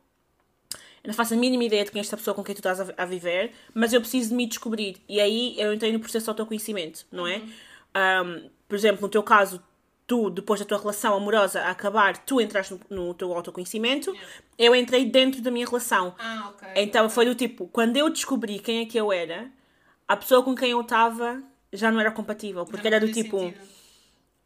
eu 1.05 1.09
não 1.09 1.15
faço 1.15 1.35
a 1.35 1.37
mínima 1.37 1.65
ideia 1.65 1.85
de 1.85 1.91
quem 1.91 2.01
é 2.01 2.03
esta 2.03 2.17
pessoa 2.17 2.35
com 2.35 2.43
quem 2.43 2.55
tu 2.55 2.59
estás 2.59 2.81
a, 2.81 2.95
a 2.97 3.05
viver, 3.05 3.53
mas 3.75 3.93
eu 3.93 4.01
preciso 4.01 4.31
de 4.31 4.35
me 4.35 4.47
descobrir. 4.47 4.97
E 5.07 5.21
aí 5.21 5.55
eu 5.59 5.73
entrei 5.75 5.93
no 5.93 6.01
processo 6.01 6.25
de 6.25 6.31
autoconhecimento, 6.31 7.05
não 7.13 7.27
é? 7.27 7.43
Um, 7.95 8.49
por 8.67 8.75
exemplo, 8.75 9.03
no 9.03 9.09
teu 9.11 9.23
caso, 9.23 9.63
tu, 10.07 10.31
depois 10.31 10.61
da 10.61 10.67
tua 10.67 10.79
relação 10.79 11.15
amorosa 11.15 11.61
a 11.61 11.71
acabar, 11.71 12.17
tu 12.25 12.41
entraste 12.41 12.79
no, 12.89 13.07
no 13.07 13.15
teu 13.15 13.31
autoconhecimento, 13.35 14.17
eu 14.59 14.75
entrei 14.75 15.05
dentro 15.05 15.43
da 15.43 15.51
minha 15.51 15.67
relação. 15.67 16.15
Ah, 16.19 16.51
ok. 16.55 16.69
Então 16.77 17.11
foi 17.11 17.27
do 17.27 17.35
tipo, 17.35 17.69
quando 17.69 17.99
eu 17.99 18.09
descobri 18.09 18.59
quem 18.59 18.81
é 18.81 18.87
que 18.87 18.99
eu 18.99 19.13
era, 19.13 19.51
a 20.09 20.17
pessoa 20.17 20.43
com 20.43 20.55
quem 20.55 20.71
eu 20.71 20.81
estava 20.81 21.43
já 21.71 21.93
não 21.93 22.01
era 22.01 22.11
compatível, 22.11 22.65
porque 22.65 22.87
era 22.87 22.99
do 22.99 23.13
tipo, 23.13 23.41
sentido. 23.41 23.61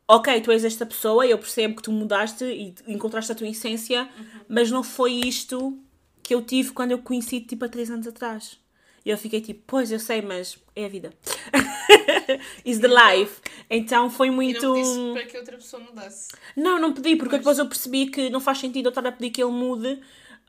ok, 0.09 0.41
tu 0.41 0.51
és 0.51 0.65
esta 0.65 0.85
pessoa, 0.85 1.25
eu 1.25 1.39
percebo 1.39 1.77
que 1.77 1.83
tu 1.83 1.93
mudaste 1.93 2.45
e 2.45 2.75
encontraste 2.89 3.31
a 3.31 3.35
tua 3.35 3.47
essência, 3.47 4.09
mas 4.49 4.73
não 4.73 4.83
foi 4.83 5.13
isto 5.13 5.79
que 6.23 6.35
eu 6.35 6.43
tive 6.43 6.73
quando 6.73 6.93
eu 6.93 6.99
conheci 6.99 7.41
tipo 7.41 7.65
há 7.65 7.69
três 7.69 7.91
anos 7.91 8.07
atrás. 8.07 8.59
E 9.05 9.11
eu 9.11 9.17
fiquei 9.17 9.41
tipo, 9.41 9.63
pois 9.67 9.91
eu 9.91 9.99
sei, 9.99 10.21
mas 10.21 10.59
é 10.77 10.85
a 10.85 10.89
vida. 10.89 11.13
Is 12.65 12.79
the 12.81 12.89
life. 12.89 13.41
Então 13.71 14.11
foi 14.11 14.29
E 14.29 14.31
muito. 14.31 14.61
não 14.67 14.75
pediste 14.75 15.13
para 15.13 15.27
que 15.27 15.39
outra 15.39 15.57
pessoa 15.57 15.83
mudasse. 15.83 16.29
Não, 16.57 16.79
não 16.79 16.93
pedi, 16.93 17.17
porque 17.17 17.31
Pois. 17.31 17.41
depois 17.41 17.59
eu 17.59 17.67
percebi 17.67 18.07
que 18.11 18.29
não 18.31 18.41
faz 18.41 18.59
sentido 18.59 18.87
eu 18.87 18.91
estar 18.91 19.07
a 19.07 19.13
pedir 19.13 19.31
que 19.31 19.43
ele 19.43 19.53
mude. 19.53 20.01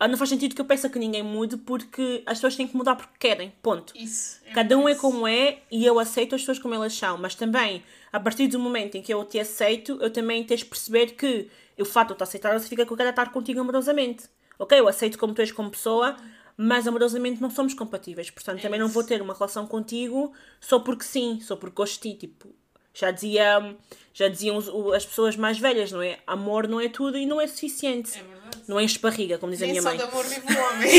Ah, 0.01 0.07
Não 0.07 0.17
faz 0.17 0.29
sentido 0.29 0.55
que 0.55 0.61
eu 0.61 0.65
peça 0.65 0.87
que 0.89 0.97
ninguém 0.97 1.21
mude, 1.23 1.57
porque 1.57 2.23
as 2.25 2.37
pessoas 2.37 2.55
têm 2.55 2.65
que 2.67 2.75
mudar 2.75 2.95
porque 2.95 3.13
querem. 3.19 3.51
Ponto. 3.61 3.93
Isso. 3.97 4.39
Cada 4.53 4.77
um 4.77 4.87
é 4.87 4.93
isso. 4.93 5.01
como 5.01 5.27
é 5.27 5.59
e 5.69 5.85
eu 5.85 5.99
aceito 5.99 6.35
as 6.35 6.41
pessoas 6.41 6.57
como 6.59 6.73
elas 6.73 6.93
são, 6.93 7.17
mas 7.17 7.35
também, 7.35 7.83
a 8.11 8.19
partir 8.19 8.47
do 8.47 8.57
momento 8.59 8.95
em 8.95 9.01
que 9.01 9.13
eu 9.13 9.23
te 9.25 9.37
aceito, 9.39 9.97
eu 10.01 10.09
também 10.09 10.43
tens 10.45 10.61
de 10.61 10.65
perceber 10.67 11.07
que 11.15 11.49
o 11.77 11.83
fato 11.85 12.07
de 12.07 12.13
eu 12.13 12.17
te 12.17 12.23
aceitar 12.23 12.51
não 12.53 12.59
significa 12.59 12.85
que 12.85 12.93
eu 12.93 12.97
quero 12.97 13.09
estar 13.09 13.29
contigo 13.31 13.59
amorosamente. 13.59 14.23
Ok, 14.59 14.77
eu 14.77 14.87
aceito 14.87 15.17
como 15.17 15.33
tu 15.33 15.39
és 15.39 15.51
como 15.51 15.71
pessoa, 15.71 16.15
mas 16.57 16.85
amorosamente 16.85 17.41
não 17.41 17.49
somos 17.49 17.73
compatíveis. 17.73 18.29
Portanto, 18.29 18.61
também 18.61 18.79
não 18.79 18.89
vou 18.89 19.03
ter 19.03 19.21
uma 19.21 19.33
relação 19.33 19.65
contigo 19.65 20.33
só 20.59 20.77
porque 20.79 21.05
sim, 21.05 21.39
só 21.41 21.55
porque 21.55 21.75
gosto 21.75 22.03
de 22.03 22.11
ti. 22.13 22.27
Tipo, 22.27 22.53
já, 22.93 23.09
dizia, 23.11 23.75
já 24.13 24.27
diziam 24.27 24.57
as 24.93 25.05
pessoas 25.05 25.37
mais 25.37 25.57
velhas, 25.57 25.91
não 25.91 26.01
é? 26.01 26.19
Amor 26.27 26.67
não 26.67 26.81
é 26.81 26.89
tudo 26.89 27.17
e 27.17 27.25
não 27.25 27.39
é 27.39 27.47
suficiente. 27.47 28.19
É 28.19 28.23
verdade. 28.23 28.57
Não 28.67 28.79
enche 28.81 28.99
barriga, 28.99 29.37
como 29.37 29.51
diz 29.53 29.61
a 29.61 29.65
Nem 29.65 29.71
minha 29.71 29.81
só 29.81 29.89
mãe. 29.89 29.97
de 29.97 30.03
amor 30.03 30.25
vive 30.25 30.53
o 30.53 30.67
homem. 30.67 30.91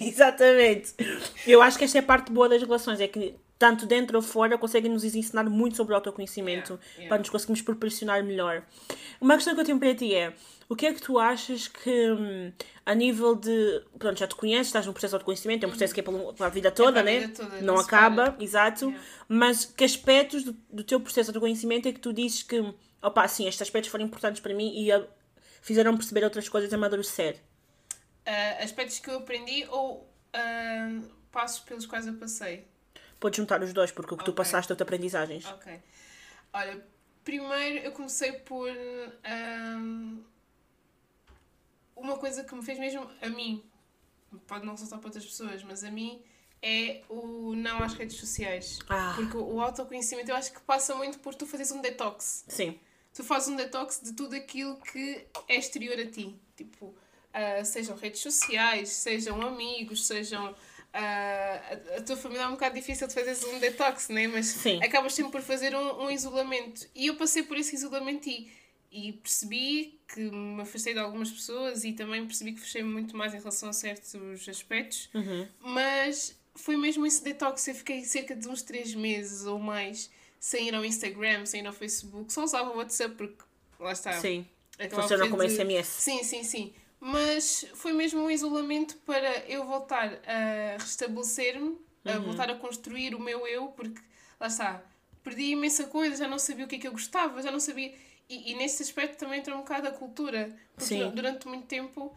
Exatamente. 0.00 0.94
Eu 1.46 1.60
acho 1.62 1.76
que 1.78 1.84
esta 1.84 1.98
é 1.98 2.00
a 2.00 2.04
parte 2.04 2.30
boa 2.30 2.48
das 2.48 2.62
relações, 2.62 3.00
é 3.00 3.08
que 3.08 3.34
tanto 3.64 3.86
dentro 3.86 4.18
ou 4.18 4.22
fora 4.22 4.58
conseguem 4.58 4.90
nos 4.90 5.04
ensinar 5.04 5.44
muito 5.44 5.74
sobre 5.74 5.94
o 5.94 5.96
autoconhecimento 5.96 6.74
Yeah, 6.74 6.94
yeah. 6.96 7.08
para 7.08 7.18
nos 7.18 7.30
conseguirmos 7.30 7.62
proporcionar 7.62 8.22
melhor. 8.22 8.62
Uma 9.18 9.36
questão 9.36 9.54
que 9.54 9.60
eu 9.62 9.64
tenho 9.64 9.78
para 9.78 9.94
ti 9.94 10.14
é 10.14 10.34
o 10.68 10.76
que 10.76 10.84
é 10.84 10.92
que 10.92 11.00
tu 11.00 11.18
achas 11.18 11.66
que 11.66 12.10
hum, 12.10 12.52
a 12.84 12.94
nível 12.94 13.34
de. 13.34 13.82
Pronto, 13.98 14.18
já 14.18 14.26
te 14.26 14.34
conheces, 14.34 14.66
estás 14.66 14.84
num 14.84 14.92
processo 14.92 15.12
de 15.12 15.16
autoconhecimento, 15.16 15.64
é 15.64 15.66
um 15.66 15.70
processo 15.70 15.94
que 15.94 16.00
é 16.00 16.02
para 16.02 16.46
a 16.46 16.50
vida 16.50 16.70
toda, 16.70 16.92
para 16.92 17.00
a 17.00 17.04
né? 17.04 17.20
vida 17.20 17.32
toda, 17.32 17.60
não 17.62 17.74
não 17.74 17.80
acaba, 17.80 18.32
para. 18.32 18.44
exato. 18.44 18.84
Yeah. 18.84 19.04
Mas 19.28 19.64
que 19.64 19.82
aspectos 19.82 20.44
do, 20.44 20.52
do 20.70 20.84
teu 20.84 21.00
processo 21.00 21.32
de 21.32 21.38
autoconhecimento 21.38 21.88
é 21.88 21.92
que 21.92 22.00
tu 22.00 22.12
dizes 22.12 22.42
que, 22.42 22.62
opá, 23.02 23.26
sim, 23.26 23.48
estes 23.48 23.62
aspectos 23.62 23.90
foram 23.90 24.04
importantes 24.04 24.42
para 24.42 24.52
mim 24.52 24.74
e 24.76 24.92
ah, 24.92 25.06
fizeram 25.62 25.96
perceber 25.96 26.22
outras 26.22 26.50
coisas 26.50 26.70
e 26.70 26.74
amadurecer? 26.74 27.38
Ah, 28.26 28.58
aspectos 28.62 28.98
que 28.98 29.08
eu 29.08 29.16
aprendi 29.16 29.66
ou 29.70 30.06
ah, 30.34 31.00
passos 31.32 31.60
pelos 31.60 31.86
quais 31.86 32.06
eu 32.06 32.14
passei. 32.14 32.73
Podes 33.24 33.38
juntar 33.38 33.62
os 33.62 33.72
dois, 33.72 33.90
porque 33.90 34.12
o 34.12 34.18
que 34.18 34.24
tu 34.24 34.32
Ok. 34.32 34.44
passaste 34.44 34.70
é 34.70 34.76
aprendizagens. 34.78 35.46
Ok. 35.46 35.80
Olha, 36.52 36.86
primeiro 37.24 37.78
eu 37.78 37.90
comecei 37.92 38.32
por 38.32 38.68
ahm, 39.24 40.18
uma 41.96 42.18
coisa 42.18 42.44
que 42.44 42.54
me 42.54 42.62
fez 42.62 42.78
mesmo 42.78 43.10
a 43.22 43.28
mim, 43.30 43.64
pode 44.46 44.66
não 44.66 44.74
resultar 44.74 44.98
para 44.98 45.06
outras 45.08 45.24
pessoas, 45.24 45.62
mas 45.62 45.82
a 45.84 45.90
mim 45.90 46.22
é 46.60 47.00
o 47.08 47.54
não 47.54 47.82
às 47.82 47.94
redes 47.94 48.18
sociais. 48.18 48.78
Ah. 48.90 49.14
Porque 49.16 49.38
o 49.38 49.58
autoconhecimento 49.58 50.30
eu 50.30 50.36
acho 50.36 50.52
que 50.52 50.60
passa 50.60 50.94
muito 50.94 51.18
por 51.20 51.34
tu 51.34 51.46
fazeres 51.46 51.72
um 51.72 51.80
detox. 51.80 52.44
Sim. 52.46 52.78
Tu 53.14 53.24
fazes 53.24 53.48
um 53.48 53.56
detox 53.56 54.02
de 54.02 54.12
tudo 54.12 54.36
aquilo 54.36 54.76
que 54.82 55.26
é 55.48 55.56
exterior 55.56 55.98
a 55.98 56.04
ti. 56.10 56.38
Tipo, 56.54 56.94
ah, 57.32 57.64
sejam 57.64 57.96
redes 57.96 58.20
sociais, 58.20 58.90
sejam 58.90 59.40
amigos, 59.40 60.06
sejam. 60.06 60.54
Ah, 60.96 61.60
a, 61.94 61.98
a 61.98 62.02
tua 62.02 62.16
família 62.16 62.44
é 62.44 62.46
um 62.46 62.52
bocado 62.52 62.74
difícil 62.76 63.08
de 63.08 63.14
fazeres 63.14 63.42
um 63.44 63.58
detox, 63.58 64.08
né? 64.08 64.28
Mas 64.28 64.46
Sim. 64.46 64.80
acabas 64.82 65.12
sempre 65.12 65.32
por 65.32 65.42
fazer 65.42 65.74
um, 65.74 66.04
um 66.04 66.10
isolamento. 66.10 66.86
E 66.94 67.08
eu 67.08 67.16
passei 67.16 67.42
por 67.42 67.56
esse 67.58 67.74
isolamento 67.74 68.28
e, 68.28 68.48
e 68.92 69.12
percebi 69.12 69.98
que 70.06 70.20
me 70.20 70.62
afastei 70.62 70.92
de 70.94 71.00
algumas 71.00 71.30
pessoas 71.32 71.82
e 71.82 71.92
também 71.92 72.24
percebi 72.24 72.52
que 72.52 72.60
fechei 72.60 72.84
muito 72.84 73.16
mais 73.16 73.34
em 73.34 73.38
relação 73.38 73.68
a 73.68 73.72
certos 73.72 74.14
aspectos. 74.48 75.10
Uhum. 75.12 75.48
Mas 75.60 76.38
foi 76.54 76.76
mesmo 76.76 77.04
esse 77.04 77.24
detox. 77.24 77.66
Eu 77.66 77.74
fiquei 77.74 78.04
cerca 78.04 78.36
de 78.36 78.48
uns 78.48 78.62
3 78.62 78.94
meses 78.94 79.46
ou 79.46 79.58
mais 79.58 80.08
sem 80.38 80.68
ir 80.68 80.74
ao 80.76 80.84
Instagram, 80.84 81.44
sem 81.44 81.60
ir 81.62 81.66
ao 81.66 81.72
Facebook. 81.72 82.32
Só 82.32 82.44
usava 82.44 82.70
o 82.70 82.76
WhatsApp 82.76 83.16
porque 83.16 83.42
lá 83.80 83.90
está. 83.92 84.12
Sim. 84.20 84.46
Funciona 84.90 85.28
como 85.28 85.44
de- 85.44 85.50
SMS. 85.52 85.86
Sim, 85.88 86.22
sim, 86.22 86.44
sim. 86.44 86.72
Mas 87.06 87.66
foi 87.74 87.92
mesmo 87.92 88.22
um 88.22 88.30
isolamento 88.30 88.96
para 89.04 89.40
eu 89.46 89.64
voltar 89.66 90.20
a 90.26 90.78
restabelecer-me, 90.82 91.76
a 92.02 92.18
voltar 92.18 92.48
a 92.50 92.54
construir 92.54 93.14
o 93.14 93.20
meu 93.20 93.46
eu, 93.46 93.66
porque 93.68 94.00
lá 94.40 94.46
está, 94.46 94.82
perdi 95.22 95.50
imensa 95.50 95.84
coisa, 95.84 96.16
já 96.16 96.26
não 96.26 96.38
sabia 96.38 96.64
o 96.64 96.68
que 96.68 96.76
é 96.76 96.78
que 96.78 96.88
eu 96.88 96.92
gostava, 96.92 97.42
já 97.42 97.50
não 97.50 97.60
sabia. 97.60 97.94
E, 98.26 98.52
e 98.52 98.54
nesse 98.54 98.82
aspecto 98.82 99.18
também 99.18 99.38
entra 99.40 99.54
um 99.54 99.58
bocado 99.58 99.86
a 99.86 99.90
cultura, 99.90 100.56
porque 100.74 100.86
Sim. 100.94 101.10
durante 101.10 101.46
muito 101.46 101.66
tempo 101.66 102.16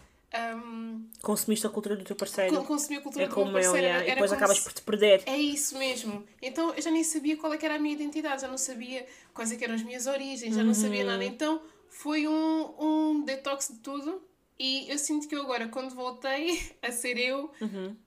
hum, 0.55 1.05
Consumiste 1.21 1.67
a 1.67 1.69
cultura 1.69 1.97
do 1.97 2.05
teu 2.05 2.15
parceiro. 2.15 2.55
con- 2.55 2.63
consumi 2.63 2.95
a 2.97 3.01
cultura 3.01 3.25
É 3.25 3.27
do 3.27 3.35
meu 3.35 3.45
eu, 3.47 3.51
parceiro. 3.51 3.77
yeah. 3.79 3.99
era- 4.03 4.07
e 4.07 4.15
depois 4.15 4.31
acabas 4.31 4.57
se- 4.59 4.63
por 4.63 4.71
te 4.71 4.81
perder. 4.83 5.23
é 5.25 5.35
isso 5.37 5.77
mesmo. 5.77 6.25
Então 6.41 6.73
eu 6.73 6.81
já 6.81 6.89
nem 6.91 7.03
sabia 7.03 7.35
qual 7.35 7.51
é 7.53 7.57
que 7.57 7.65
era 7.65 7.75
a 7.75 7.79
minha 7.79 7.93
identidade, 7.93 8.41
já 8.41 8.47
não 8.47 8.57
sabia 8.57 9.05
quais 9.33 9.51
é 9.51 9.57
que 9.57 9.65
eram 9.65 9.75
as 9.75 9.83
minhas 9.83 10.07
origens, 10.07 10.55
já 10.55 10.63
não 10.63 10.73
sabia 10.73 11.01
Uhum. 11.01 11.07
nada. 11.11 11.25
Então 11.25 11.61
foi 11.89 12.25
um, 12.25 12.73
um 12.79 13.21
detox 13.25 13.67
de 13.67 13.79
tudo 13.79 14.21
e 14.59 14.89
eu 14.89 14.97
sinto 14.97 15.27
que 15.27 15.35
eu 15.35 15.41
agora, 15.41 15.67
quando 15.67 15.93
voltei 15.93 16.59
a 16.81 16.91
ser 16.91 17.17
eu, 17.17 17.51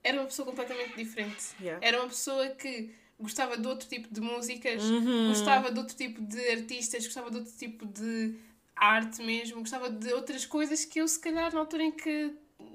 era 0.03 0.19
uma 0.19 0.27
pessoa 0.27 0.47
completamente 0.47 0.97
diferente. 0.97 1.45
Uhum. 1.59 1.65
Yeah. 1.67 1.87
Era 1.87 2.01
uma 2.01 2.09
pessoa 2.09 2.49
que 2.51 2.91
gostava 3.19 3.57
de 3.57 3.67
outro 3.69 3.89
tipo 3.89 4.13
de 4.13 4.21
músicas, 4.21 4.83
Uhum. 4.83 5.29
gostava 5.29 5.71
de 5.71 5.79
outro 5.79 5.95
tipo 5.97 6.21
de 6.23 6.41
artistas, 6.51 7.05
gostava 7.05 7.31
de 7.31 7.37
outro 7.39 7.53
tipo 7.57 7.85
de 7.87 8.35
arte 8.75 9.23
mesmo, 9.23 9.61
gostava 9.61 9.91
de 9.91 10.13
outras 10.13 10.47
coisas 10.47 10.85
que 10.87 11.01
eu 11.01 11.07
se 11.07 11.19
calhar 11.21 11.53
na 11.53 11.61
altura 11.61 11.83
em 11.85 11.93
que 11.93 12.33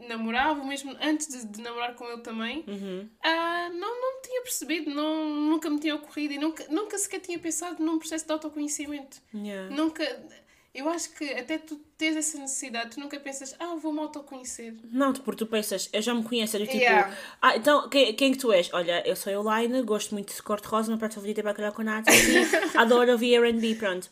namorava, 0.07 0.63
mesmo 0.63 0.95
antes 1.01 1.27
de, 1.27 1.45
de 1.47 1.61
namorar 1.61 1.95
com 1.95 2.05
ele 2.05 2.21
também, 2.21 2.63
Uhum. 2.67 3.09
ah, 3.23 3.69
não, 3.73 4.01
não 4.01 4.21
tinha 4.21 4.41
percebido, 4.43 4.91
não, 4.93 5.29
nunca 5.29 5.67
me 5.69 5.79
tinha 5.79 5.95
ocorrido 5.95 6.33
e 6.33 6.37
nunca, 6.37 6.65
nunca 6.69 6.97
sequer 6.97 7.21
tinha 7.21 7.39
pensado 7.39 7.83
num 7.83 7.97
processo 7.97 8.25
de 8.25 8.31
autoconhecimento. 8.31 9.17
Yeah. 9.33 9.75
Nunca. 9.75 10.03
Eu 10.75 10.89
acho 10.89 11.09
que 11.13 11.23
até 11.33 11.57
tu 11.57 11.77
tens 11.97 12.17
essa 12.17 12.37
necessidade, 12.37 12.91
tu 12.91 12.99
nunca 12.99 13.17
pensas, 13.19 13.55
ah, 13.59 13.75
vou-me 13.75 13.99
autoconhecer. 14.01 14.75
Não, 14.91 15.13
porque 15.13 15.39
tu 15.45 15.47
pensas, 15.47 15.87
eu 15.93 16.01
já 16.01 16.13
me 16.13 16.21
conheço, 16.23 16.57
era 16.57 16.65
tipo, 16.65 16.77
Yeah. 16.77 17.17
ah, 17.41 17.55
então 17.55 17.87
quem, 17.89 18.13
quem 18.13 18.31
que 18.33 18.37
tu 18.37 18.51
és? 18.51 18.69
Olha, 18.73 19.01
eu 19.07 19.15
sou 19.15 19.31
a 19.31 19.35
Elaine, 19.57 19.81
gosto 19.83 20.13
muito 20.13 20.35
de 20.35 20.43
cor 20.43 20.59
de 20.59 20.67
rosa, 20.67 20.89
meu 20.89 20.97
prato 20.99 21.15
favorito 21.15 21.39
é 21.39 21.43
bacalhau 21.43 21.71
com 21.71 21.81
natas, 21.83 22.13
e 22.13 22.35
adoro 22.77 23.13
ouvir 23.13 23.35
R&B, 23.41 23.75
pronto. 23.75 24.09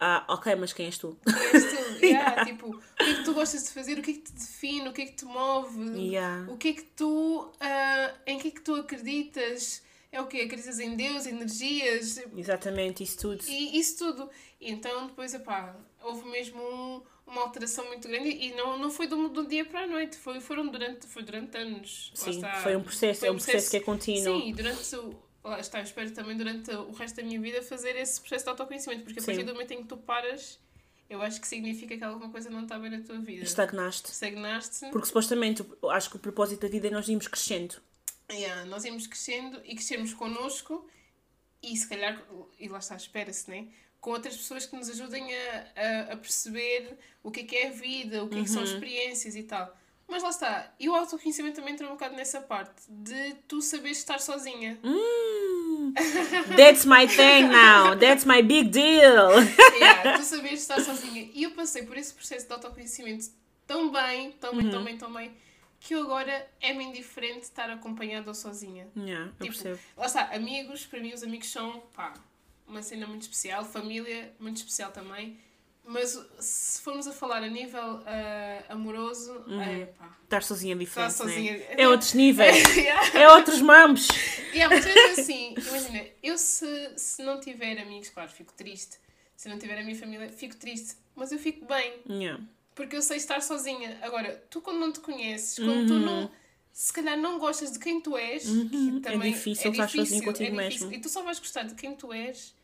Ah, 0.00 0.24
ok, 0.28 0.54
mas 0.54 0.72
quem 0.72 0.86
és 0.86 0.96
tu? 0.96 1.18
És 1.52 1.64
tu, 1.64 1.98
yeah, 2.06 2.44
tipo, 2.44 2.68
o 2.70 2.78
que 2.96 3.02
é 3.02 3.14
que 3.16 3.24
tu 3.24 3.34
gostas 3.34 3.64
de 3.64 3.70
fazer, 3.70 3.98
o 3.98 4.02
que 4.02 4.12
é 4.12 4.14
que 4.14 4.20
te 4.20 4.32
define, 4.32 4.88
o 4.88 4.92
que 4.92 5.02
é 5.02 5.06
que 5.06 5.12
te 5.16 5.24
move, 5.24 5.98
Yeah. 6.08 6.50
o 6.50 6.56
que 6.56 6.68
é 6.68 6.72
que 6.72 6.84
tu. 6.84 7.50
ah, 7.60 8.14
em 8.26 8.38
que 8.38 8.48
é 8.48 8.50
que 8.52 8.60
tu 8.62 8.74
acreditas? 8.76 9.82
É 10.10 10.22
o 10.22 10.26
quê? 10.26 10.38
Acreditas 10.38 10.78
em 10.80 10.96
Deus, 10.96 11.26
energias, 11.26 12.18
Exatamente, 12.34 13.02
isso 13.02 13.18
tudo. 13.18 13.44
E 13.46 13.78
isso 13.78 13.98
tudo. 13.98 14.30
Então, 14.60 15.06
depois, 15.08 15.34
epá, 15.34 15.76
houve 16.02 16.28
mesmo 16.28 16.60
um- 16.62 17.02
uma 17.26 17.42
alteração 17.42 17.86
muito 17.86 18.08
grande 18.08 18.28
e 18.30 18.54
não, 18.54 18.78
não 18.78 18.90
foi 18.90 19.06
do, 19.06 19.28
do 19.28 19.46
dia 19.46 19.64
para 19.64 19.80
a 19.82 19.86
noite, 19.86 20.16
foi, 20.16 20.40
foram 20.40 20.66
durante, 20.68 21.06
foi 21.06 21.22
durante 21.22 21.56
anos. 21.58 22.10
Sim, 22.14 22.30
está. 22.30 22.54
foi 22.62 22.74
um 22.76 22.82
processo, 22.82 23.20
Foi 23.20 23.28
é 23.28 23.32
um 23.32 23.36
processo 23.36 23.70
que 23.70 23.76
é 23.76 23.80
contínuo. 23.80 24.40
Sim, 24.40 24.48
e 24.48 24.52
durante 24.52 24.96
o. 24.96 25.28
Lá 25.44 25.60
está, 25.60 25.80
espero 25.80 26.10
também 26.12 26.36
durante 26.36 26.70
o 26.72 26.90
resto 26.92 27.16
da 27.16 27.22
minha 27.22 27.40
vida 27.40 27.62
fazer 27.62 27.96
esse 27.96 28.20
processo 28.20 28.44
de 28.44 28.50
autoconhecimento, 28.50 29.04
porque 29.04 29.18
a 29.20 29.22
Sim. 29.22 29.26
partir 29.26 29.44
do 29.44 29.52
momento 29.52 29.70
em 29.72 29.82
que 29.82 29.88
tu 29.88 29.96
paras, 29.96 30.58
eu 31.08 31.22
acho 31.22 31.40
que 31.40 31.46
significa 31.48 31.96
que 31.96 32.04
alguma 32.04 32.30
coisa 32.30 32.50
não 32.50 32.62
está 32.64 32.78
bem 32.78 32.90
na 32.90 33.00
tua 33.00 33.18
vida. 33.18 33.44
Estagnaste. 33.44 34.10
Estagnaste. 34.10 34.86
Porque 34.90 35.06
supostamente, 35.06 35.64
acho 35.90 36.10
que 36.10 36.16
o 36.16 36.18
propósito 36.18 36.62
da 36.62 36.68
vida 36.68 36.88
é 36.88 36.90
nós 36.90 37.08
irmos 37.08 37.28
crescendo. 37.28 37.76
Yeah, 38.30 38.64
nós 38.66 38.84
íamos 38.84 39.06
crescendo 39.06 39.60
e 39.64 39.74
crescermos 39.74 40.12
connosco 40.12 40.86
e 41.62 41.74
se 41.76 41.88
calhar, 41.88 42.22
e 42.58 42.68
lá 42.68 42.78
está, 42.78 42.96
espera-se, 42.96 43.48
né? 43.50 43.68
Com 44.00 44.10
outras 44.10 44.36
pessoas 44.36 44.64
que 44.66 44.76
nos 44.76 44.88
ajudem 44.90 45.28
a, 45.34 45.66
a, 45.76 46.12
a 46.12 46.16
perceber 46.16 46.96
o 47.22 47.30
que 47.30 47.40
é 47.40 47.44
que 47.44 47.56
é 47.56 47.66
a 47.68 47.70
vida, 47.70 48.22
o 48.24 48.28
que 48.28 48.38
é 48.38 48.42
que 48.42 48.50
são 48.50 48.62
experiências 48.62 49.34
e 49.34 49.42
tal. 49.42 49.76
Mas 50.06 50.22
lá 50.22 50.30
está, 50.30 50.72
e 50.80 50.88
o 50.88 50.94
autoconhecimento 50.94 51.56
também 51.56 51.74
entra 51.74 51.86
um 51.86 51.90
bocado 51.90 52.14
nessa 52.16 52.40
parte 52.40 52.80
de 52.88 53.34
tu 53.46 53.60
saberes 53.60 53.98
estar 53.98 54.18
sozinha. 54.20 54.78
Hum, 54.82 55.92
that's 56.56 56.86
my 56.86 57.06
thing 57.06 57.48
now. 57.48 57.94
That's 57.96 58.24
my 58.24 58.40
big 58.42 58.70
deal. 58.70 59.30
Yeah, 59.78 60.16
tu 60.18 60.22
saberes 60.24 60.60
estar 60.62 60.80
sozinha. 60.80 61.28
E 61.34 61.42
eu 61.42 61.50
passei 61.50 61.82
por 61.82 61.96
esse 61.96 62.14
processo 62.14 62.46
de 62.46 62.52
autoconhecimento 62.52 63.26
tão 63.66 63.90
bem, 63.90 64.32
tão 64.32 64.54
bem, 64.56 64.64
Uhum. 64.64 64.70
tão 64.70 64.84
bem, 64.84 64.96
tão 64.96 65.12
bem, 65.12 65.32
que 65.80 65.94
eu 65.94 66.02
agora 66.02 66.48
é-me 66.60 66.84
indiferente 66.84 67.40
estar 67.42 67.68
acompanhada 67.70 68.28
ou 68.30 68.34
sozinha. 68.34 68.88
Yeah, 68.96 69.26
eu 69.40 69.46
Tipo, 69.46 69.62
percebo. 69.62 69.78
lá 69.96 70.06
está, 70.06 70.22
amigos, 70.34 70.86
para 70.86 71.00
mim 71.00 71.12
os 71.12 71.22
amigos 71.22 71.50
são, 71.50 71.80
pá, 71.94 72.14
uma 72.68 72.82
cena 72.82 73.06
muito 73.06 73.22
especial, 73.22 73.64
família 73.64 74.32
muito 74.38 74.58
especial 74.58 74.90
também. 74.92 75.38
Mas 75.90 76.20
se 76.38 76.82
formos 76.82 77.06
a 77.06 77.12
falar 77.12 77.42
a 77.42 77.48
nível 77.48 78.02
ah, 78.04 78.62
amoroso, 78.68 79.42
é 79.58 79.86
pá. 79.86 80.18
Estar 80.22 80.42
sozinha 80.42 80.74
é 80.74 80.78
diferente, 80.78 81.12
Estar 81.12 81.24
sozinha. 81.24 81.56
Né? 81.56 81.66
É 81.78 81.88
outros 81.88 82.12
níveis. 82.12 82.62
yeah. 82.76 83.18
é 83.18 83.28
outros 83.32 83.60
mamos. 83.62 84.06
Yeah, 84.52 84.74
mas 84.74 84.86
é 84.86 85.10
assim, 85.10 85.54
imagina, 85.56 86.06
eu 86.22 86.36
se, 86.38 86.66
se 86.96 87.22
não 87.22 87.38
tiver 87.38 87.78
amigos, 87.78 88.08
claro, 88.08 88.30
fico 88.30 88.52
triste. 88.54 88.96
Se 89.36 89.46
não 89.48 89.58
tiver 89.58 89.78
a 89.78 89.84
minha 89.84 89.94
família, 89.94 90.28
fico 90.30 90.56
triste. 90.56 90.96
Mas 91.14 91.30
eu 91.32 91.38
fico 91.38 91.66
bem, 91.66 91.92
Yeah. 92.08 92.42
porque 92.74 92.96
eu 92.96 93.02
sei 93.02 93.18
estar 93.18 93.40
sozinha. 93.42 93.98
Agora, 94.02 94.42
tu 94.50 94.60
quando 94.62 94.78
não 94.80 94.90
te 94.90 95.00
conheces, 95.00 95.58
quando 95.58 95.86
tu 95.86 95.94
não. 95.94 96.30
Se 96.72 96.92
calhar 96.92 97.16
não 97.16 97.38
gostas 97.38 97.72
de 97.72 97.78
quem 97.78 98.00
tu 98.00 98.16
és, 98.16 98.44
que 98.44 99.00
também 99.00 99.32
difícil 99.32 99.70
estar 99.70 99.88
sozinho 99.88 100.24
contigo 100.24 100.56
difícil. 100.56 100.86
mesmo. 100.86 100.92
E 100.92 101.00
tu 101.00 101.08
só 101.08 101.22
vais 101.22 101.38
gostar 101.38 101.64
de 101.64 101.74
quem 101.74 101.94
tu 101.94 102.12
és 102.12 102.54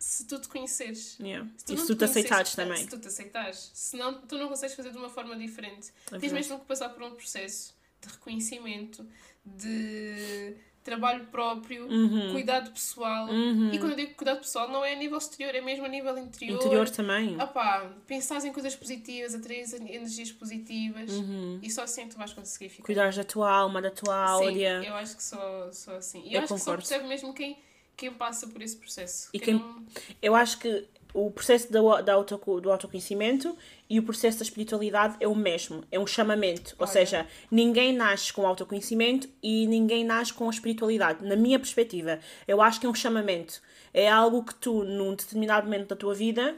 se 0.00 0.26
tu 0.26 0.38
te 0.40 0.48
conheceres. 0.48 1.16
Yeah. 1.20 1.46
Se 1.58 1.72
E 1.72 1.76
não 1.76 1.82
se 1.82 1.92
tu 1.92 1.96
te 1.96 2.04
aceitares 2.04 2.54
conheces, 2.54 2.56
também. 2.56 2.82
Se 2.84 2.88
tu 2.88 2.98
te 2.98 3.06
aceitares. 3.08 3.70
Senão 3.74 4.14
tu 4.22 4.36
não 4.38 4.48
consegues 4.48 4.74
fazer 4.74 4.90
de 4.90 4.96
uma 4.98 5.10
forma 5.10 5.36
diferente. 5.36 5.92
É 6.10 6.18
Tens 6.18 6.32
mesmo 6.32 6.58
que 6.58 6.64
passar 6.64 6.88
por 6.88 7.02
um 7.02 7.10
processo 7.14 7.74
de 8.00 8.08
reconhecimento, 8.08 9.06
de 9.44 10.56
trabalho 10.82 11.26
próprio, 11.26 11.86
Uhum. 11.86 12.32
cuidado 12.32 12.70
pessoal. 12.72 13.28
E 13.70 13.78
quando 13.78 13.90
eu 13.90 13.96
digo 13.96 14.14
cuidado 14.14 14.38
pessoal, 14.40 14.68
não 14.70 14.82
é 14.82 14.94
a 14.94 14.96
nível 14.96 15.18
exterior, 15.18 15.54
é 15.54 15.60
mesmo 15.60 15.84
a 15.84 15.88
nível 15.88 16.16
interior. 16.16 16.56
Interior 16.56 16.88
também. 16.88 17.38
Opá, 17.40 17.92
pensares 18.06 18.44
em 18.46 18.52
coisas 18.52 18.74
positivas, 18.74 19.34
atraires 19.34 19.74
energias 19.74 20.32
positivas 20.32 21.10
Uhum. 21.10 21.58
e 21.62 21.70
só 21.70 21.82
assim 21.82 22.08
tu 22.08 22.16
vais 22.16 22.32
conseguir 22.32 22.70
ficar. 22.70 22.84
Cuidares 22.86 23.16
da 23.16 23.24
tua 23.24 23.50
alma, 23.52 23.82
da 23.82 23.90
tua 23.90 24.14
Sim, 24.14 24.32
áurea. 24.44 24.82
eu 24.82 24.94
acho 24.94 25.16
que 25.16 25.22
só, 25.22 25.70
só 25.72 25.96
assim. 25.96 26.22
E 26.22 26.28
Eu 26.32 26.38
eu, 26.40 26.44
acho 26.44 26.54
que 26.54 26.58
só 26.60 26.64
concordo. 26.64 26.88
percebe 26.88 27.06
mesmo 27.06 27.34
quem, 27.34 27.58
quem 28.00 28.12
passa 28.12 28.46
por 28.46 28.60
esse 28.62 28.76
processo. 28.76 29.28
E 29.32 29.38
Quem 29.38 29.58
quem- 29.58 29.66
não- 29.66 29.84
Eu 30.22 30.34
acho 30.34 30.58
que 30.58 30.86
o 31.12 31.30
processo 31.30 31.70
da, 31.72 32.00
da 32.00 32.14
auto, 32.14 32.60
do 32.60 32.70
autoconhecimento 32.70 33.56
e 33.88 33.98
o 33.98 34.02
processo 34.02 34.38
da 34.38 34.44
espiritualidade 34.44 35.16
é 35.20 35.26
o 35.26 35.34
mesmo, 35.34 35.82
é 35.90 35.98
um 35.98 36.06
chamamento. 36.06 36.74
Ou 36.78 36.84
Olha. 36.86 36.92
seja, 36.92 37.26
ninguém 37.50 37.92
nasce 37.92 38.32
com 38.32 38.46
autoconhecimento 38.46 39.28
e 39.42 39.66
ninguém 39.66 40.04
nasce 40.04 40.32
com 40.32 40.46
a 40.46 40.50
espiritualidade. 40.50 41.26
Na 41.26 41.34
minha 41.36 41.58
perspectiva, 41.58 42.20
eu 42.46 42.62
acho 42.62 42.78
que 42.80 42.86
é 42.86 42.88
um 42.88 42.94
chamamento. 42.94 43.60
É 43.92 44.08
algo 44.08 44.44
que 44.44 44.54
tu, 44.54 44.84
num 44.84 45.14
determinado 45.14 45.66
momento 45.66 45.88
da 45.88 45.96
tua 45.96 46.14
vida, 46.14 46.56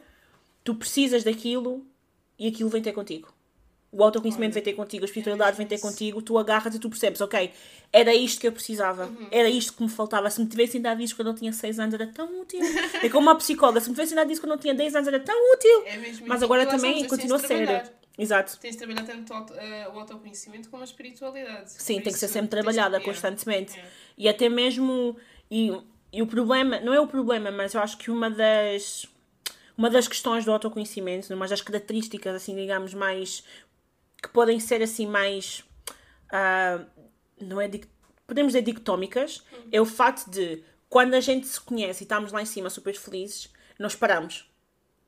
tu 0.62 0.74
precisas 0.74 1.24
daquilo 1.24 1.86
e 2.38 2.46
aquilo 2.48 2.68
vem 2.68 2.82
ter 2.82 2.92
contigo. 2.92 3.31
O 3.92 4.02
autoconhecimento 4.02 4.54
vem 4.54 4.62
ter 4.62 4.72
contigo, 4.72 5.04
a 5.04 5.06
espiritualidade 5.06 5.54
vem 5.54 5.66
ter 5.66 5.78
contigo, 5.78 6.22
tu 6.22 6.38
agarras 6.38 6.74
e 6.74 6.78
tu 6.78 6.88
percebes, 6.88 7.20
ok, 7.20 7.52
era 7.92 8.14
isto 8.14 8.40
que 8.40 8.48
eu 8.48 8.52
precisava, 8.52 9.04
Uhum. 9.04 9.28
era 9.30 9.50
isto 9.50 9.74
que 9.74 9.82
me 9.82 9.88
faltava. 9.90 10.30
Se 10.30 10.40
me 10.40 10.46
tivessem 10.48 10.80
dado 10.80 11.02
isto 11.02 11.14
quando 11.14 11.28
eu 11.28 11.34
tinha 11.34 11.52
6 11.52 11.78
anos, 11.78 11.92
era 11.92 12.06
tão 12.06 12.40
útil. 12.40 12.58
É 13.02 13.08
como 13.10 13.26
uma 13.28 13.36
psicóloga, 13.36 13.80
se 13.80 13.90
me 13.90 13.94
tivessem 13.94 14.16
dado 14.16 14.32
isto 14.32 14.40
quando 14.40 14.52
eu 14.52 14.58
tinha 14.58 14.74
10 14.74 14.94
anos, 14.96 15.08
era 15.08 15.20
tão 15.20 15.52
útil. 15.52 15.82
É 15.84 15.96
mesmo 15.98 16.26
Mas 16.26 16.42
agora 16.42 16.64
também 16.64 17.06
continua 17.06 17.36
a 17.36 17.40
ser. 17.40 17.92
Exato. 18.18 18.58
Tens 18.60 18.72
de 18.72 18.78
trabalhar 18.78 19.04
tanto 19.04 19.32
o 19.32 19.54
eh, 19.58 19.88
o 19.92 19.98
autoconhecimento 19.98 20.68
como 20.70 20.82
a 20.82 20.84
espiritualidade. 20.84 21.72
Sim, 21.72 21.96
Por 21.96 22.04
tem 22.04 22.12
que 22.12 22.18
ser 22.18 22.28
sempre 22.28 22.48
trabalhada 22.50 23.00
constantemente. 23.00 23.72
Yeah. 23.72 23.90
E 24.18 24.28
até 24.28 24.48
mesmo. 24.48 25.16
E, 25.50 25.70
e 26.12 26.20
o 26.22 26.26
problema, 26.26 26.78
não 26.80 26.92
é 26.94 27.00
o 27.00 27.06
problema, 27.06 27.50
mas 27.50 27.74
eu 27.74 27.80
acho 27.82 27.96
que 27.98 28.10
uma 28.10 28.30
das. 28.30 29.06
Uma 29.76 29.88
das 29.88 30.06
questões 30.06 30.44
do 30.44 30.52
autoconhecimento, 30.52 31.32
uma 31.34 31.48
das 31.48 31.62
características, 31.62 32.34
assim, 32.34 32.54
digamos, 32.54 32.92
mais. 32.92 33.42
Que 34.22 34.28
podem 34.28 34.60
ser 34.60 34.82
assim 34.82 35.06
mais. 35.06 35.64
ah, 36.30 36.84
não 37.40 37.60
é 37.60 37.68
de. 37.68 37.82
podemos 38.26 38.52
dizer 38.52 38.62
dicotómicas, 38.62 39.42
é 39.70 39.80
o 39.80 39.84
fato 39.84 40.30
de 40.30 40.62
quando 40.88 41.14
a 41.14 41.20
gente 41.20 41.46
se 41.46 41.60
conhece 41.60 42.02
e 42.02 42.04
estamos 42.04 42.32
lá 42.32 42.42
em 42.42 42.46
cima 42.46 42.70
super 42.70 42.94
felizes, 42.94 43.50
nós 43.78 43.94
paramos. 43.94 44.48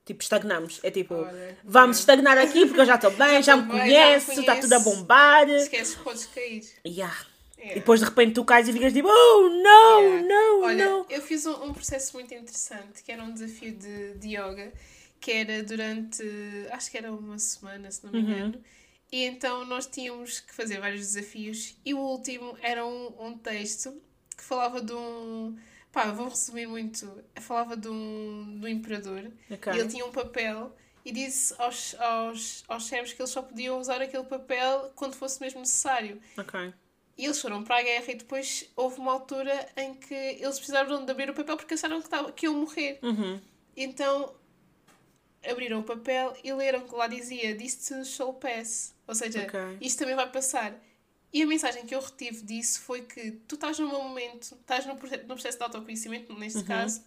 Tipo, 0.05 0.23
estagnamos. 0.23 0.81
É 0.83 0.91
tipo, 0.91 1.15
Olha, 1.15 1.57
vamos 1.65 1.97
é. 1.97 2.01
estagnar 2.01 2.37
aqui 2.37 2.67
porque 2.67 2.81
eu 2.81 2.87
já 2.87 2.97
estou 2.97 3.11
bem, 3.17 3.43
já, 3.43 3.57
me 3.57 3.71
conheço, 3.71 4.33
está 4.33 4.57
tudo 4.57 4.73
a 4.75 4.79
bombar. 4.81 5.49
Esqueces, 5.49 5.95
podes 5.97 6.27
cair. 6.27 6.63
Yeah. 6.87 7.15
Yeah. 7.57 7.77
E 7.77 7.81
depois 7.81 8.01
de 8.01 8.07
repente 8.07 8.35
tu 8.35 8.45
cais 8.45 8.69
e 8.69 8.73
ficas 8.73 8.93
tipo, 8.93 9.09
oh 9.09 9.49
não, 9.49 10.01
Yeah. 10.03 10.27
não, 10.27 10.63
Olha, 10.63 10.85
não. 10.85 11.07
eu 11.09 11.23
fiz 11.23 11.47
um, 11.47 11.65
um 11.65 11.73
processo 11.73 12.13
muito 12.15 12.35
interessante, 12.35 13.03
que 13.03 13.11
era 13.11 13.23
um 13.23 13.33
desafio 13.33 13.73
de, 13.75 14.15
de 14.15 14.29
yoga, 14.37 14.73
que 15.19 15.33
era 15.33 15.63
durante, 15.63 16.23
acho 16.71 16.91
que 16.91 16.99
era 16.99 17.11
uma 17.11 17.39
semana, 17.39 17.91
se 17.91 18.05
não 18.05 18.13
me 18.13 18.21
engano. 18.21 18.63
E 19.13 19.25
então 19.25 19.65
nós 19.65 19.87
tínhamos 19.87 20.41
que 20.41 20.55
fazer 20.55 20.81
vários 20.81 21.01
desafios 21.01 21.77
e 21.85 21.95
o 21.95 21.99
último 21.99 22.57
era 22.61 22.85
um, 22.85 23.27
um 23.27 23.39
texto 23.39 24.01
que 24.37 24.43
falava 24.43 24.81
de 24.81 24.93
um... 24.93 25.57
Pá, 25.93 26.11
vou 26.11 26.29
resumir 26.29 26.67
muito. 26.67 27.25
Falava 27.37 27.77
de 27.77 27.89
um, 27.89 28.61
um 28.61 28.67
imperador 28.67 29.31
Ok. 29.49 29.73
e 29.73 29.79
ele 29.79 29.89
tinha 29.89 30.05
um 30.05 30.11
papel 30.11 30.75
e 31.05 31.13
disse 31.13 31.55
aos, 31.59 31.95
aos, 32.01 32.65
aos 32.67 32.87
servos 32.87 33.13
que 33.13 33.21
eles 33.21 33.31
só 33.31 33.43
podiam 33.43 33.79
usar 33.79 34.01
aquele 34.01 34.25
papel 34.25 34.91
quando 34.97 35.15
fosse 35.15 35.41
mesmo 35.41 35.61
necessário. 35.61 36.21
E 37.17 37.25
eles 37.27 37.41
foram 37.41 37.63
para 37.63 37.79
a 37.79 37.83
guerra 37.83 38.11
e 38.11 38.15
depois 38.17 38.69
houve 38.75 38.99
uma 38.99 39.13
altura 39.13 39.69
em 39.77 39.95
que 39.95 40.15
eles 40.15 40.57
precisaram 40.57 41.05
de 41.05 41.11
abrir 41.13 41.31
o 41.31 41.35
papel 41.35 41.57
porque 41.57 41.75
acharam 41.75 42.03
que, 42.03 42.09
tava, 42.09 42.33
que 42.33 42.47
iam 42.47 42.55
morrer. 42.55 42.99
Uhum. 43.03 43.41
Então 43.77 44.35
abriram 45.49 45.81
o 45.81 45.85
papel 45.85 46.35
e 46.43 46.53
leram 46.53 46.81
que 46.81 46.95
lá 46.95 47.07
dizia 47.07 47.57
This 47.57 47.87
too 47.87 48.05
shall 48.05 48.35
pass. 48.35 48.94
Ou 49.07 49.15
seja, 49.15 49.43
Ok. 49.43 49.61
isto 49.81 49.99
também 49.99 50.15
vai 50.15 50.31
passar. 50.31 50.75
E 51.33 51.43
a 51.43 51.47
mensagem 51.47 51.85
que 51.85 51.95
eu 51.95 52.01
retive 52.01 52.43
disso 52.43 52.81
foi 52.83 53.03
que 53.03 53.33
tu 53.49 53.57
estás 53.57 53.79
num 53.79 53.89
momento, 53.91 54.55
estás 54.55 54.87
no 54.87 54.97
processo, 54.97 55.23
no 55.23 55.35
processo 55.35 55.59
de 55.59 55.65
autoconhecimento, 55.65 56.33
neste 56.39 56.59
Uhum. 56.61 56.65
caso, 56.65 57.03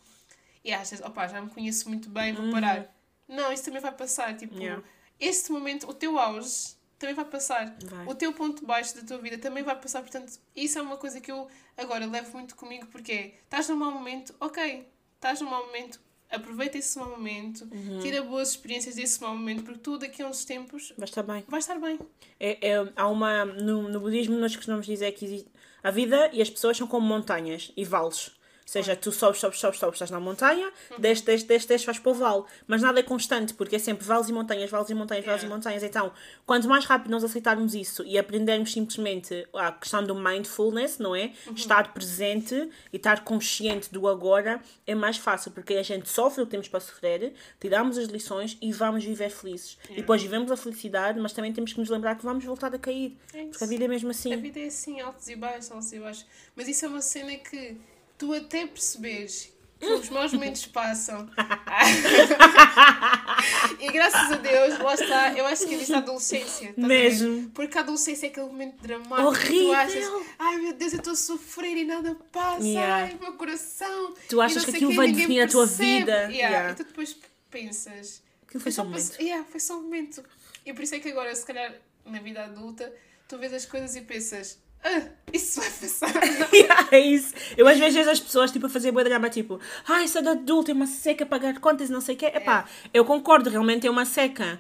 e 0.63 0.73
achas, 0.73 0.99
opá, 1.01 1.27
já 1.27 1.41
me 1.41 1.49
conheço 1.49 1.87
muito 1.87 2.09
bem, 2.09 2.33
vou 2.33 2.51
parar. 2.51 2.93
Não, 3.27 3.51
isso 3.53 3.63
também 3.63 3.81
vai 3.81 3.91
passar. 3.91 4.35
Tipo, 4.35 4.55
Uhum. 4.55 4.61
Yeah. 4.61 4.83
este 5.19 5.51
momento, 5.51 5.89
o 5.89 5.93
teu 5.93 6.19
auge 6.19 6.75
também 6.99 7.15
vai 7.15 7.25
passar. 7.25 7.75
Vai. 7.85 8.05
O 8.05 8.15
teu 8.15 8.33
ponto 8.33 8.65
baixo 8.65 8.95
da 8.95 9.01
tua 9.03 9.17
vida 9.19 9.37
também 9.37 9.63
vai 9.63 9.79
passar. 9.79 10.01
Portanto, 10.01 10.37
isso 10.55 10.77
é 10.77 10.81
uma 10.81 10.97
coisa 10.97 11.21
que 11.21 11.31
eu 11.31 11.47
agora 11.77 12.05
levo 12.05 12.37
muito 12.37 12.55
comigo 12.55 12.85
porque 12.87 13.11
é, 13.13 13.27
estás 13.43 13.69
num 13.69 13.77
mau 13.77 13.91
momento, 13.91 14.35
ok, 14.41 14.87
estás 15.15 15.39
num 15.41 15.49
mau 15.49 15.65
momento, 15.67 16.01
aproveita 16.29 16.77
esse 16.77 16.97
mau 16.99 17.09
momento, 17.09 17.67
Uhum. 17.71 17.99
tira 17.99 18.21
boas 18.21 18.49
experiências 18.51 18.95
desse 18.95 19.21
mau 19.21 19.35
momento, 19.35 19.63
porque 19.63 19.79
tu 19.79 19.97
daqui 19.97 20.21
a 20.21 20.27
uns 20.27 20.43
tempos 20.45 20.93
Vai 20.97 21.05
estar 21.07 21.23
bem. 21.23 21.43
vais 21.47 21.63
estar 21.63 21.79
bem. 21.79 21.99
É, 22.39 22.69
é- 22.71 22.91
há 22.95 23.07
uma, 23.07 23.45
no, 23.45 23.87
no 23.89 23.99
budismo 23.99 24.37
nós 24.37 24.55
costumamos 24.55 24.85
dizer 24.85 25.11
que 25.13 25.25
existe, 25.25 25.49
a 25.83 25.91
vida 25.91 26.29
e 26.33 26.41
as 26.41 26.49
pessoas 26.49 26.75
são 26.77 26.85
como 26.87 27.05
montanhas 27.07 27.71
e 27.77 27.85
vales. 27.85 28.31
Ou 28.67 28.71
seja, 28.73 28.97
tu 28.97 29.13
sobes, 29.13 29.39
sobes, 29.39 29.59
sobes, 29.59 29.79
sobes, 29.79 29.95
estás 29.95 30.11
na 30.11 30.19
montanha, 30.19 30.69
Uhum. 30.91 30.99
desce, 30.99 31.23
desce, 31.23 31.45
desce, 31.45 31.65
desce, 31.69 31.85
vais 31.85 31.99
para 31.99 32.11
o 32.11 32.13
vale. 32.13 32.43
Mas 32.67 32.81
nada 32.81 32.99
é 32.99 33.03
constante, 33.03 33.53
porque 33.53 33.77
é 33.77 33.79
sempre 33.79 34.05
vales 34.05 34.27
e 34.27 34.33
montanhas, 34.33 34.69
vales 34.69 34.89
e 34.89 34.93
montanhas, 34.93 35.23
vales 35.25 35.41
e 35.41 35.45
Yeah. 35.45 35.55
montanhas. 35.55 35.83
Então, 35.83 36.11
quanto 36.45 36.67
mais 36.67 36.83
rápido 36.83 37.09
nós 37.09 37.23
aceitarmos 37.23 37.73
isso 37.73 38.03
e 38.03 38.17
aprendermos 38.17 38.73
simplesmente 38.73 39.47
a 39.53 39.71
questão 39.71 40.03
do 40.03 40.13
mindfulness, 40.13 40.99
não 40.99 41.15
é? 41.15 41.31
Uhum. 41.47 41.53
Estar 41.53 41.93
presente 41.93 42.53
e 42.91 42.97
estar 42.97 43.23
consciente 43.23 43.89
do 43.89 44.05
agora 44.05 44.61
é 44.85 44.93
mais 44.93 45.15
fácil, 45.15 45.51
porque 45.51 45.75
a 45.75 45.83
gente 45.83 46.09
sofre 46.09 46.41
o 46.43 46.45
que 46.45 46.51
temos 46.51 46.67
para 46.67 46.81
sofrer, 46.81 47.33
tiramos 47.61 47.97
as 47.97 48.09
lições 48.09 48.57
e 48.61 48.73
vamos 48.73 49.01
viver 49.05 49.29
felizes. 49.29 49.77
E 49.89 49.95
depois 49.95 50.21
vivemos 50.21 50.51
a 50.51 50.57
felicidade, 50.57 51.17
mas 51.21 51.31
também 51.31 51.53
temos 51.53 51.71
que 51.71 51.79
nos 51.79 51.87
lembrar 51.89 52.15
que 52.15 52.23
vamos 52.25 52.43
voltar 52.43 52.75
a 52.75 52.77
cair. 52.77 53.17
É. 53.33 53.45
Porque 53.45 53.63
a 53.63 53.67
vida 53.67 53.85
é 53.85 53.87
mesmo 53.87 54.11
assim. 54.11 54.33
A 54.33 54.37
vida 54.37 54.59
é 54.59 54.65
assim, 54.65 54.99
altos 54.99 55.29
e 55.29 55.37
baixos, 55.37 55.71
altos 55.71 55.93
e 55.93 55.99
baixos. 55.99 56.25
Mas 56.53 56.67
isso 56.67 56.83
é 56.83 56.87
uma 56.89 57.01
cena 57.01 57.33
que 57.37 57.77
tu 58.17 58.33
até 58.33 58.65
percebes 58.65 59.53
que 59.79 59.85
os 59.85 60.09
maus 60.09 60.33
momentos 60.33 60.65
passam. 60.65 61.29
e 63.79 63.91
graças 63.91 64.31
a 64.31 64.35
Deus, 64.37 64.79
lá 64.79 64.93
está, 64.95 65.33
eu 65.33 65.45
acho 65.45 65.67
que 65.67 65.73
existe 65.75 65.93
a 65.93 65.97
adolescência. 65.99 66.73
ver? 66.75 66.87
Mesmo. 66.87 67.49
Porque 67.51 67.77
a 67.77 67.81
adolescência 67.81 68.27
é 68.27 68.29
aquele 68.29 68.47
momento 68.47 68.81
dramático. 68.81 69.27
Horrível. 69.27 69.67
Tu 69.67 69.73
achas, 69.73 70.11
ai 70.39 70.57
meu 70.57 70.73
Deus, 70.73 70.93
eu 70.93 70.99
estou 70.99 71.13
a 71.13 71.15
sofrer 71.15 71.77
e 71.77 71.85
nada 71.85 72.15
passa. 72.31 72.63
Yeah. 72.65 72.95
Ai, 72.95 73.17
meu 73.19 73.33
coração. 73.33 74.13
Tu 74.27 74.41
achas 74.41 74.65
que 74.65 74.71
aquilo 74.71 74.93
vai 74.93 75.11
definir 75.11 75.41
a 75.41 75.47
tua 75.47 75.65
vida. 75.65 76.11
Yeah. 76.11 76.31
Yeah. 76.33 76.71
E 76.71 76.75
tu 76.75 76.83
depois 76.83 77.15
pensas. 77.51 78.23
Aquilo 78.47 78.63
foi 78.63 78.71
só 78.71 78.81
um 78.83 78.91
pass- 78.91 79.09
momento. 79.11 79.21
Yeah, 79.21 79.45
foi 79.49 79.59
só 79.59 79.77
um 79.77 79.83
momento. 79.83 80.23
E 80.65 80.73
por 80.73 80.83
isso 80.83 80.95
é 80.95 80.99
que 80.99 81.09
agora, 81.09 81.33
se 81.35 81.45
calhar, 81.45 81.73
na 82.05 82.19
vida 82.19 82.43
adulta, 82.43 82.91
tu 83.27 83.37
vês 83.37 83.53
as 83.53 83.65
coisas 83.65 83.95
e 83.95 84.01
pensas, 84.01 84.59
ah, 84.83 85.01
isso 85.33 85.59
vai 85.59 85.69
passar. 85.69 86.11
Yeah, 86.53 86.87
é 86.91 86.99
isso. 86.99 87.33
Eu 87.57 87.67
às 87.67 87.77
vezes 87.77 87.95
vejo 87.95 88.09
as 88.09 88.19
pessoas 88.19 88.51
tipo, 88.51 88.65
a 88.67 88.69
fazer 88.69 88.91
boa 88.91 89.03
drama, 89.03 89.29
tipo, 89.29 89.59
ai, 89.87 90.05
é 90.05 90.21
de 90.21 90.29
adulto, 90.29 90.71
é 90.71 90.73
uma 90.73 90.87
seca, 90.87 91.25
pagar 91.25 91.59
contas 91.59 91.89
e 91.89 91.91
não 91.91 92.01
sei 92.01 92.15
o 92.15 92.17
quê. 92.17 92.27
Epá, 92.27 92.65
eu 92.93 93.03
concordo, 93.05 93.49
realmente 93.49 93.85
é 93.85 93.91
uma 93.91 94.05
seca. 94.05 94.59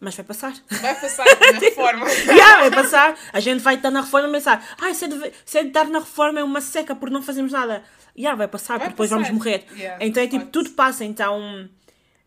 Mas 0.00 0.14
vai 0.16 0.24
passar. 0.24 0.54
Vai 0.82 0.94
passar 1.00 1.24
na 1.52 1.58
reforma. 1.58 2.06
yeah, 2.10 2.60
vai 2.60 2.70
passar. 2.70 3.16
A 3.32 3.40
gente 3.40 3.60
vai 3.60 3.76
estar 3.76 3.90
na 3.90 4.00
reforma 4.02 4.28
e 4.28 4.32
pensar, 4.32 4.62
ai, 4.80 4.94
se 4.94 5.04
é, 5.04 5.08
de, 5.08 5.32
se 5.44 5.58
é 5.58 5.62
de 5.62 5.68
estar 5.68 5.84
na 5.88 6.00
reforma 6.00 6.40
é 6.40 6.44
uma 6.44 6.60
seca 6.60 6.94
porque 6.94 7.14
não 7.14 7.22
fazemos 7.22 7.52
nada. 7.52 7.82
Yeah, 8.16 8.36
vai 8.36 8.48
passar, 8.48 8.78
Vai 8.78 8.88
porque 8.88 8.90
depois 8.92 9.10
passar. 9.10 9.22
vamos 9.22 9.38
morrer. 9.38 9.64
Yeah, 9.76 10.04
então 10.04 10.22
é 10.22 10.26
tipo, 10.26 10.46
tudo 10.46 10.70
passa. 10.70 11.04
Então, 11.04 11.68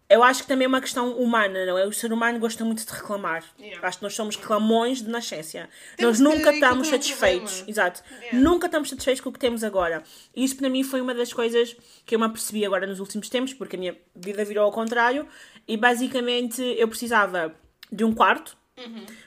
eu 0.09 0.23
acho 0.23 0.43
que 0.43 0.47
também 0.47 0.65
é 0.65 0.67
uma 0.67 0.79
questão 0.79 1.11
humana, 1.17 1.65
não 1.65 1.77
é? 1.77 1.85
O 1.85 1.91
ser 1.91 2.13
humano 2.13 2.39
gosta 2.39 2.63
muito 2.63 2.85
de 2.85 2.91
reclamar. 2.91 3.43
Yeah. 3.59 3.85
Acho 3.85 3.97
que 3.97 4.03
nós 4.03 4.13
somos 4.15 4.37
reclamões 4.37 5.01
de 5.01 5.09
nascença. 5.09 5.67
Temos 5.97 6.19
nós 6.19 6.33
nunca 6.33 6.53
estamos 6.53 6.87
satisfeitos. 6.87 7.55
problema. 7.55 7.69
Exato. 7.69 8.03
Yeah. 8.21 8.39
Nunca 8.39 8.67
estamos 8.67 8.89
satisfeitos 8.89 9.21
com 9.21 9.29
o 9.29 9.33
que 9.33 9.39
temos 9.39 9.65
agora. 9.65 10.03
E 10.33 10.45
isso 10.45 10.55
para 10.55 10.69
mim 10.69 10.83
foi 10.83 11.01
uma 11.01 11.13
das 11.13 11.33
coisas 11.33 11.75
que 12.05 12.15
eu 12.15 12.19
me 12.19 12.25
apercebi 12.25 12.65
agora 12.65 12.87
nos 12.87 13.01
últimos 13.01 13.27
tempos, 13.27 13.53
porque 13.53 13.75
a 13.75 13.79
minha 13.79 13.97
vida 14.15 14.45
virou 14.45 14.63
ao 14.63 14.71
contrário. 14.71 15.27
E 15.67 15.75
basicamente 15.75 16.61
eu 16.61 16.87
precisava 16.87 17.53
de 17.91 18.05
um 18.05 18.13
quarto, 18.13 18.57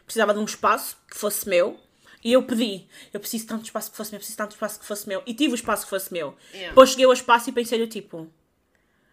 precisava 0.06 0.32
de 0.32 0.40
um 0.40 0.44
espaço 0.44 0.96
que 1.10 1.16
fosse 1.16 1.46
meu. 1.46 1.78
E 2.22 2.32
eu 2.32 2.42
pedi, 2.42 2.86
eu 3.14 3.20
preciso 3.20 3.46
tanto 3.46 3.64
espaço 3.64 3.90
que 3.90 3.96
fosse 3.96 4.12
meu, 4.12 4.18
preciso 4.18 4.36
tanto 4.36 4.52
espaço 4.52 4.78
que 4.78 4.86
fosse 4.86 5.08
meu. 5.08 5.22
E 5.26 5.34
tive 5.34 5.52
o 5.52 5.54
espaço 5.54 5.84
que 5.84 5.90
fosse 5.90 6.12
meu. 6.12 6.36
Yeah. 6.52 6.68
Depois 6.68 6.90
cheguei 6.90 7.06
ao 7.06 7.12
espaço 7.12 7.48
e 7.48 7.52
pensei 7.52 7.78
do 7.78 7.86
tipo, 7.86 8.30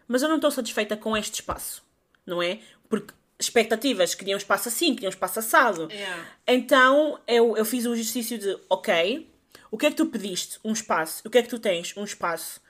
mas 0.08 0.22
eu 0.22 0.28
não 0.28 0.36
estou 0.36 0.50
satisfeita 0.50 0.96
com 0.96 1.16
este 1.16 1.34
espaço, 1.34 1.84
não 2.26 2.42
é? 2.42 2.58
Porque 2.88 3.14
expectativas, 3.38 4.14
queriam 4.14 4.34
um 4.34 4.38
espaço 4.38 4.68
assim, 4.68 4.94
queriam 4.94 5.10
um 5.10 5.12
espaço 5.12 5.38
assado. 5.38 5.88
Yeah. 5.92 6.24
Então 6.46 7.20
eu, 7.26 7.56
eu 7.56 7.64
fiz 7.64 7.86
o 7.86 7.92
exercício 7.94 8.36
de, 8.38 8.58
ok, 8.68 9.30
o 9.70 9.78
que 9.78 9.86
é 9.86 9.90
que 9.90 9.96
tu 9.96 10.06
pediste? 10.06 10.58
Um 10.64 10.72
espaço. 10.72 11.22
O 11.26 11.30
que 11.30 11.38
é 11.38 11.42
que 11.42 11.48
tu 11.48 11.58
tens? 11.58 11.96
Um 11.96 12.04
espaço. 12.04 12.60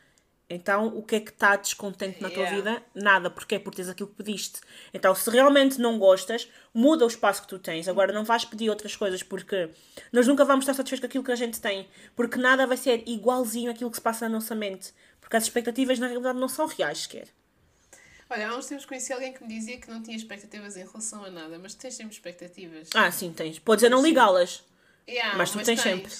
Então 0.50 0.88
o 0.88 1.02
que 1.02 1.16
é 1.16 1.20
que 1.20 1.30
está 1.30 1.56
descontente 1.56 2.22
na 2.22 2.28
tua 2.28 2.42
Yeah. 2.42 2.56
vida? 2.56 2.82
Nada. 2.94 3.30
Porque 3.30 3.58
tens 3.58 3.88
aquilo 3.88 4.08
que 4.08 4.16
pediste. 4.16 4.60
Então 4.92 5.14
se 5.14 5.30
realmente 5.30 5.78
não 5.80 5.98
gostas, 5.98 6.48
muda 6.74 7.04
o 7.04 7.08
espaço 7.08 7.42
que 7.42 7.48
tu 7.48 7.58
tens. 7.58 7.88
Agora 7.88 8.12
não 8.12 8.24
vais 8.24 8.44
pedir 8.44 8.68
outras 8.68 8.94
coisas 8.94 9.22
porque 9.22 9.70
nós 10.12 10.26
nunca 10.26 10.44
vamos 10.44 10.64
estar 10.64 10.74
satisfeitos 10.74 11.00
com 11.00 11.06
aquilo 11.06 11.24
que 11.24 11.32
a 11.32 11.36
gente 11.36 11.60
tem. 11.60 11.88
Porque 12.14 12.38
nada 12.38 12.66
vai 12.66 12.76
ser 12.76 13.02
igualzinho 13.06 13.70
àquilo 13.70 13.90
que 13.90 13.96
se 13.96 14.02
passa 14.02 14.28
na 14.28 14.34
nossa 14.34 14.54
mente. 14.54 14.92
Porque 15.28 15.36
as 15.36 15.44
expectativas 15.44 15.98
na 15.98 16.06
realidade 16.06 16.38
não 16.38 16.48
são 16.48 16.66
reais 16.66 17.00
sequer. 17.02 17.28
Olha, 18.30 18.48
há 18.48 18.56
uns 18.56 18.64
tempos 18.64 18.86
conheci 18.86 19.12
alguém 19.12 19.30
que 19.30 19.42
me 19.44 19.48
dizia 19.50 19.76
que 19.78 19.90
não 19.90 20.02
tinha 20.02 20.16
expectativas 20.16 20.74
em 20.74 20.86
relação 20.86 21.22
a 21.22 21.28
nada, 21.30 21.58
mas 21.58 21.74
tens 21.74 21.92
sempre 21.96 22.14
expectativas. 22.14 22.88
Ah, 22.94 23.10
sim, 23.10 23.30
tens. 23.30 23.58
Podes 23.58 23.84
é 23.84 23.90
não 23.90 24.02
ligá-las. 24.02 24.64
Yeah, 25.06 25.36
mas 25.36 25.50
tu 25.50 25.62
tens 25.62 25.82
sempre. 25.82 26.10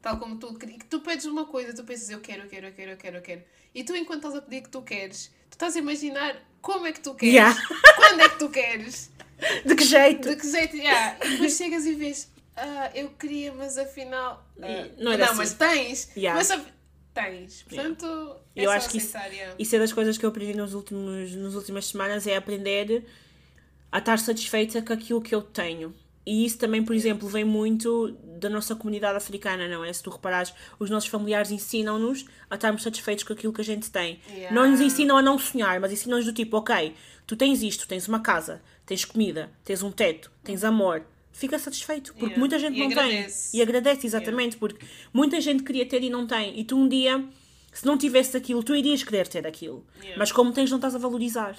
Tal 0.00 0.18
como 0.18 0.38
tu, 0.38 0.54
que 0.54 0.86
tu 0.86 1.00
pedes 1.00 1.26
uma 1.26 1.44
coisa, 1.44 1.74
tu 1.74 1.84
pensas 1.84 2.08
eu 2.08 2.20
quero, 2.22 2.44
eu 2.44 2.48
quero, 2.48 2.66
eu 2.68 2.72
quero, 2.72 2.90
eu 2.92 2.96
quero, 2.96 3.16
eu 3.18 3.22
quero. 3.22 3.42
E 3.74 3.84
tu, 3.84 3.94
enquanto 3.94 4.20
estás 4.20 4.34
a 4.34 4.40
pedir 4.40 4.62
que 4.62 4.70
tu 4.70 4.80
queres, 4.80 5.26
tu 5.50 5.52
estás 5.52 5.76
a 5.76 5.78
imaginar 5.78 6.34
como 6.62 6.86
é 6.86 6.92
que 6.92 7.00
tu 7.00 7.14
queres, 7.14 7.34
Yeah. 7.34 7.58
quando 7.96 8.20
é 8.20 8.28
que 8.30 8.38
tu 8.38 8.48
queres, 8.48 9.10
De 9.66 9.74
que 9.76 9.84
jeito? 9.84 10.28
de 10.30 10.36
que 10.36 10.50
jeito. 10.50 10.74
Yeah. 10.74 11.18
E 11.22 11.30
depois 11.32 11.54
chegas 11.54 11.84
e 11.84 11.94
vês, 11.94 12.30
ah, 12.56 12.90
eu 12.94 13.10
queria, 13.10 13.52
mas 13.52 13.76
afinal. 13.76 14.42
ah, 14.62 14.88
não 14.96 15.12
era 15.12 15.26
assim. 15.26 15.36
mas 15.36 15.52
tens. 15.52 16.10
Yeah. 16.16 16.38
Mas 16.38 16.50
tens. 17.14 17.62
Portanto, 17.62 18.36
é 18.54 18.64
Eu 18.64 18.70
só 18.70 18.76
acho 18.76 18.90
que 18.90 18.98
isso, 18.98 19.16
isso 19.58 19.76
é 19.76 19.78
das 19.78 19.92
coisas 19.92 20.18
que 20.18 20.26
eu 20.26 20.30
aprendi 20.30 20.54
nos 20.54 20.74
últimos, 20.74 21.34
nas 21.34 21.54
últimas 21.54 21.86
semanas, 21.86 22.26
é 22.26 22.36
aprender 22.36 23.06
a 23.90 23.98
estar 23.98 24.18
satisfeita 24.18 24.82
com 24.82 24.92
aquilo 24.92 25.22
que 25.22 25.34
eu 25.34 25.40
tenho. 25.40 25.94
E 26.26 26.44
isso 26.44 26.58
também, 26.58 26.82
por 26.82 26.94
exemplo, 26.94 27.28
vem 27.28 27.44
muito 27.44 28.16
da 28.40 28.48
nossa 28.48 28.74
comunidade 28.74 29.16
africana, 29.16 29.68
não 29.68 29.84
é? 29.84 29.92
Se 29.92 30.02
tu 30.02 30.10
reparares, 30.10 30.54
os 30.78 30.88
nossos 30.88 31.08
familiares 31.08 31.50
ensinam-nos 31.50 32.24
a 32.48 32.54
estarmos 32.54 32.82
satisfeitos 32.82 33.24
com 33.24 33.34
aquilo 33.34 33.52
que 33.52 33.60
a 33.60 33.64
gente 33.64 33.90
tem. 33.90 34.20
Yeah. 34.30 34.54
Não 34.54 34.70
nos 34.70 34.80
ensinam 34.80 35.18
a 35.18 35.22
não 35.22 35.38
sonhar, 35.38 35.78
mas 35.80 35.92
ensinam-nos 35.92 36.24
do 36.24 36.32
tipo, 36.32 36.56
ok, 36.56 36.94
tu 37.26 37.36
tens 37.36 37.62
isto, 37.62 37.86
tens 37.86 38.08
uma 38.08 38.20
casa, 38.20 38.62
tens 38.86 39.04
comida, 39.04 39.50
tens 39.64 39.82
um 39.82 39.92
teto, 39.92 40.30
tens 40.42 40.64
amor. 40.64 41.04
Fica 41.36 41.58
satisfeito, 41.58 42.12
porque 42.12 42.26
Yeah. 42.26 42.38
muita 42.38 42.58
gente 42.60 42.76
E 42.76 42.78
não 42.78 42.86
agradece. 42.86 43.50
tem. 43.50 43.58
E 43.58 43.62
agradece, 43.62 44.06
exatamente, 44.06 44.56
porque 44.56 44.86
muita 45.12 45.40
gente 45.40 45.64
queria 45.64 45.84
ter 45.84 46.00
e 46.02 46.08
não 46.08 46.26
tem. 46.28 46.58
E 46.58 46.64
tu 46.64 46.76
um 46.76 46.88
dia, 46.88 47.22
se 47.72 47.84
não 47.84 47.98
tivesse 47.98 48.36
aquilo, 48.36 48.62
tu 48.62 48.74
irias 48.74 49.02
querer 49.02 49.26
ter 49.26 49.44
aquilo. 49.46 49.84
Yeah. 49.98 50.16
Mas 50.16 50.30
como 50.30 50.52
tens, 50.52 50.70
não 50.70 50.78
estás 50.78 50.94
a 50.94 50.98
valorizar. 50.98 51.56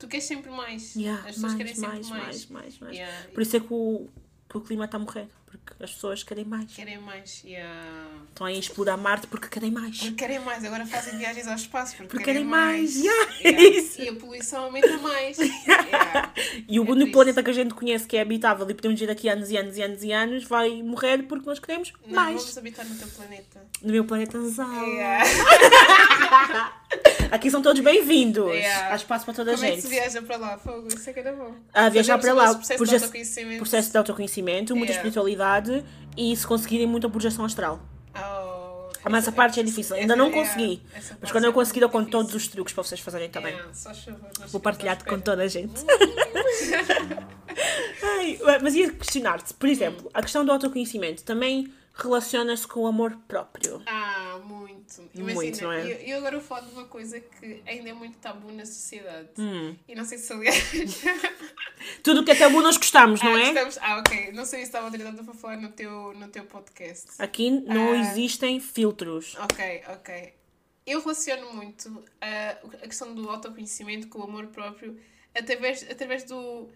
Tu 0.00 0.08
queres 0.08 0.24
sempre 0.26 0.50
mais. 0.50 0.96
Yeah, 0.96 1.20
As 1.20 1.36
pessoas 1.36 1.42
mais, 1.42 1.54
querem 1.56 1.74
sempre 1.76 1.88
mais, 1.90 2.08
mais. 2.10 2.22
mais, 2.24 2.48
mais, 2.48 2.78
mais. 2.80 2.96
Yeah. 2.96 3.28
Por 3.32 3.40
isso 3.42 3.56
é 3.56 3.60
que 3.60 3.66
o, 3.72 4.08
que 4.48 4.56
o 4.56 4.60
clima 4.60 4.86
está 4.86 4.96
a 4.96 5.00
morrer. 5.00 5.28
Porque 5.52 5.84
as 5.84 5.92
pessoas 5.92 6.22
querem 6.22 6.46
mais. 6.46 6.72
Querem 6.72 6.98
mais. 6.98 7.42
Yeah. 7.44 8.08
Estão 8.30 8.46
aí 8.46 8.56
a 8.56 8.58
explorar 8.58 8.96
Marte 8.96 9.26
porque 9.26 9.48
querem 9.48 9.70
mais. 9.70 9.98
Porque 9.98 10.14
querem 10.14 10.38
mais. 10.40 10.64
Agora 10.64 10.86
fazem 10.86 11.18
viagens 11.18 11.46
ao 11.46 11.54
espaço 11.54 11.94
porque, 11.96 12.08
Porque 12.08 12.24
querem 12.24 12.42
querem 12.48 12.48
mais. 12.50 12.96
Yeah, 12.96 13.32
é 13.44 13.48
Yeah. 13.50 13.78
isso. 13.78 14.00
E 14.00 14.08
a 14.08 14.14
poluição 14.14 14.64
aumenta 14.64 14.96
mais. 14.98 15.36
Yeah. 15.62 16.32
E 16.68 16.80
o 16.80 16.86
É 16.86 16.90
único 16.90 17.12
planeta 17.12 17.42
que 17.42 17.50
a 17.50 17.52
gente 17.52 17.74
conhece 17.74 18.06
que 18.06 18.16
é 18.16 18.22
habitável 18.22 18.68
e 18.68 18.74
podemos 18.74 19.00
ir 19.00 19.06
daqui 19.06 19.28
anos 19.28 19.50
e 19.50 19.56
anos 19.58 19.76
e 19.76 19.82
anos 19.82 20.02
e 20.02 20.12
anos 20.12 20.44
vai 20.44 20.82
morrer 20.82 21.22
porque 21.24 21.46
nós 21.46 21.58
queremos 21.58 21.92
Não, 22.06 22.14
mais. 22.14 22.40
vamos 22.40 22.58
habitar 22.58 22.86
no 22.86 22.94
teu 22.96 23.08
planeta. 23.08 23.60
No 23.82 23.92
meu 23.92 24.04
planeta 24.04 24.40
Zal. 24.48 24.86
Yeah. 24.86 25.24
Aqui 27.30 27.50
são 27.50 27.62
todos 27.62 27.80
bem-vindos. 27.82 28.46
Yeah. 28.52 28.92
Há 28.92 28.96
espaço 28.96 29.24
para 29.24 29.34
toda 29.34 29.52
a 29.52 29.54
Como 29.54 29.66
é 29.66 29.70
que 29.70 29.74
gente. 29.76 29.82
se 29.84 29.88
viaja 29.88 30.22
para 30.22 30.36
lá? 30.36 30.58
Fogo, 30.58 30.88
isso 30.88 31.08
é 31.08 31.12
que 31.12 31.20
era 31.20 31.32
bom. 31.32 31.54
a 31.72 31.88
viajar 31.88 32.18
para 32.18 32.32
lá, 32.34 32.54
processo 32.54 32.84
de 32.84 32.94
autoconhecimento. 32.94 33.56
processo 33.58 33.90
de 33.90 33.98
autoconhecimento, 33.98 34.76
muita 34.76 34.92
Yeah. 34.92 35.08
espiritualidade 35.08 35.84
e 36.16 36.36
se 36.36 36.46
conseguirem 36.46 36.86
muita 36.86 37.08
projeção 37.08 37.44
astral. 37.44 37.80
Oh, 38.14 38.90
Mas 39.04 39.24
essa 39.24 39.32
parte 39.32 39.58
é 39.58 39.62
difícil, 39.62 39.96
ainda 39.96 40.14
não 40.14 40.26
yeah, 40.28 40.48
consegui. 40.48 40.82
Mas 41.20 41.32
quando 41.32 41.44
eu 41.44 41.50
é 41.50 41.54
conseguir, 41.54 41.80
eu 41.82 41.88
conto 41.88 42.10
todos 42.10 42.34
os 42.34 42.46
truques 42.48 42.74
para 42.74 42.84
vocês 42.84 43.00
fazerem 43.00 43.30
também. 43.30 43.54
Vou 43.56 43.62
ficamos 43.94 44.60
partilhar 44.62 44.98
à 45.00 45.04
com 45.04 45.18
toda 45.18 45.42
a 45.42 45.48
gente. 45.48 45.72
Ai, 48.02 48.38
mas 48.62 48.74
ia 48.74 48.90
questionar-te, 48.92 49.54
por 49.54 49.68
exemplo, 49.68 50.10
a 50.12 50.22
questão 50.22 50.44
do 50.44 50.52
autoconhecimento 50.52 51.22
também 51.24 51.72
relaciona-se 51.94 52.66
com 52.66 52.80
o 52.80 52.86
amor 52.86 53.16
próprio. 53.28 53.82
Ah, 53.86 54.40
muito. 54.44 55.02
Imagina, 55.14 55.34
Muito, 55.34 55.62
não 55.62 55.72
é? 55.72 55.84
eu, 55.92 55.96
eu 55.98 56.18
agora 56.18 56.40
falo 56.40 56.66
de 56.66 56.72
uma 56.72 56.84
coisa 56.86 57.20
que 57.20 57.62
ainda 57.66 57.90
é 57.90 57.92
muito 57.92 58.18
tabu 58.18 58.50
na 58.52 58.64
sociedade. 58.66 59.28
Hum. 59.38 59.76
E 59.88 59.94
não 59.94 60.04
sei 60.04 60.18
se 60.18 60.32
aliás. 60.32 60.62
Tudo 62.02 62.20
o 62.20 62.24
que 62.24 62.30
é 62.32 62.34
tabu 62.34 62.60
nós 62.62 62.76
gostamos, 62.76 63.22
não 63.22 63.34
ah, 63.34 63.40
é? 63.40 63.48
estamos- 63.48 63.78
ah, 63.80 63.98
ok. 63.98 64.32
Não 64.32 64.44
sei 64.44 64.60
se 64.60 64.66
estava 64.66 64.86
autorizado 64.86 65.22
para 65.24 65.34
falar 65.34 65.56
no 65.56 65.70
teu, 65.70 66.14
no 66.14 66.28
teu 66.28 66.44
podcast. 66.44 67.08
Aqui 67.18 67.50
não 67.50 67.92
Ah. 67.92 67.96
existem 67.98 68.60
filtros. 68.60 69.36
Ok, 69.38 69.82
ok. 69.88 70.34
Eu 70.86 71.00
relaciono 71.00 71.52
muito 71.54 72.02
ah, 72.20 72.56
a 72.82 72.86
questão 72.88 73.14
do 73.14 73.28
autoconhecimento 73.30 74.08
com 74.08 74.20
o 74.20 74.24
amor 74.24 74.46
próprio 74.48 74.98
através, 75.34 75.88
através 75.90 76.24
do 76.24 76.68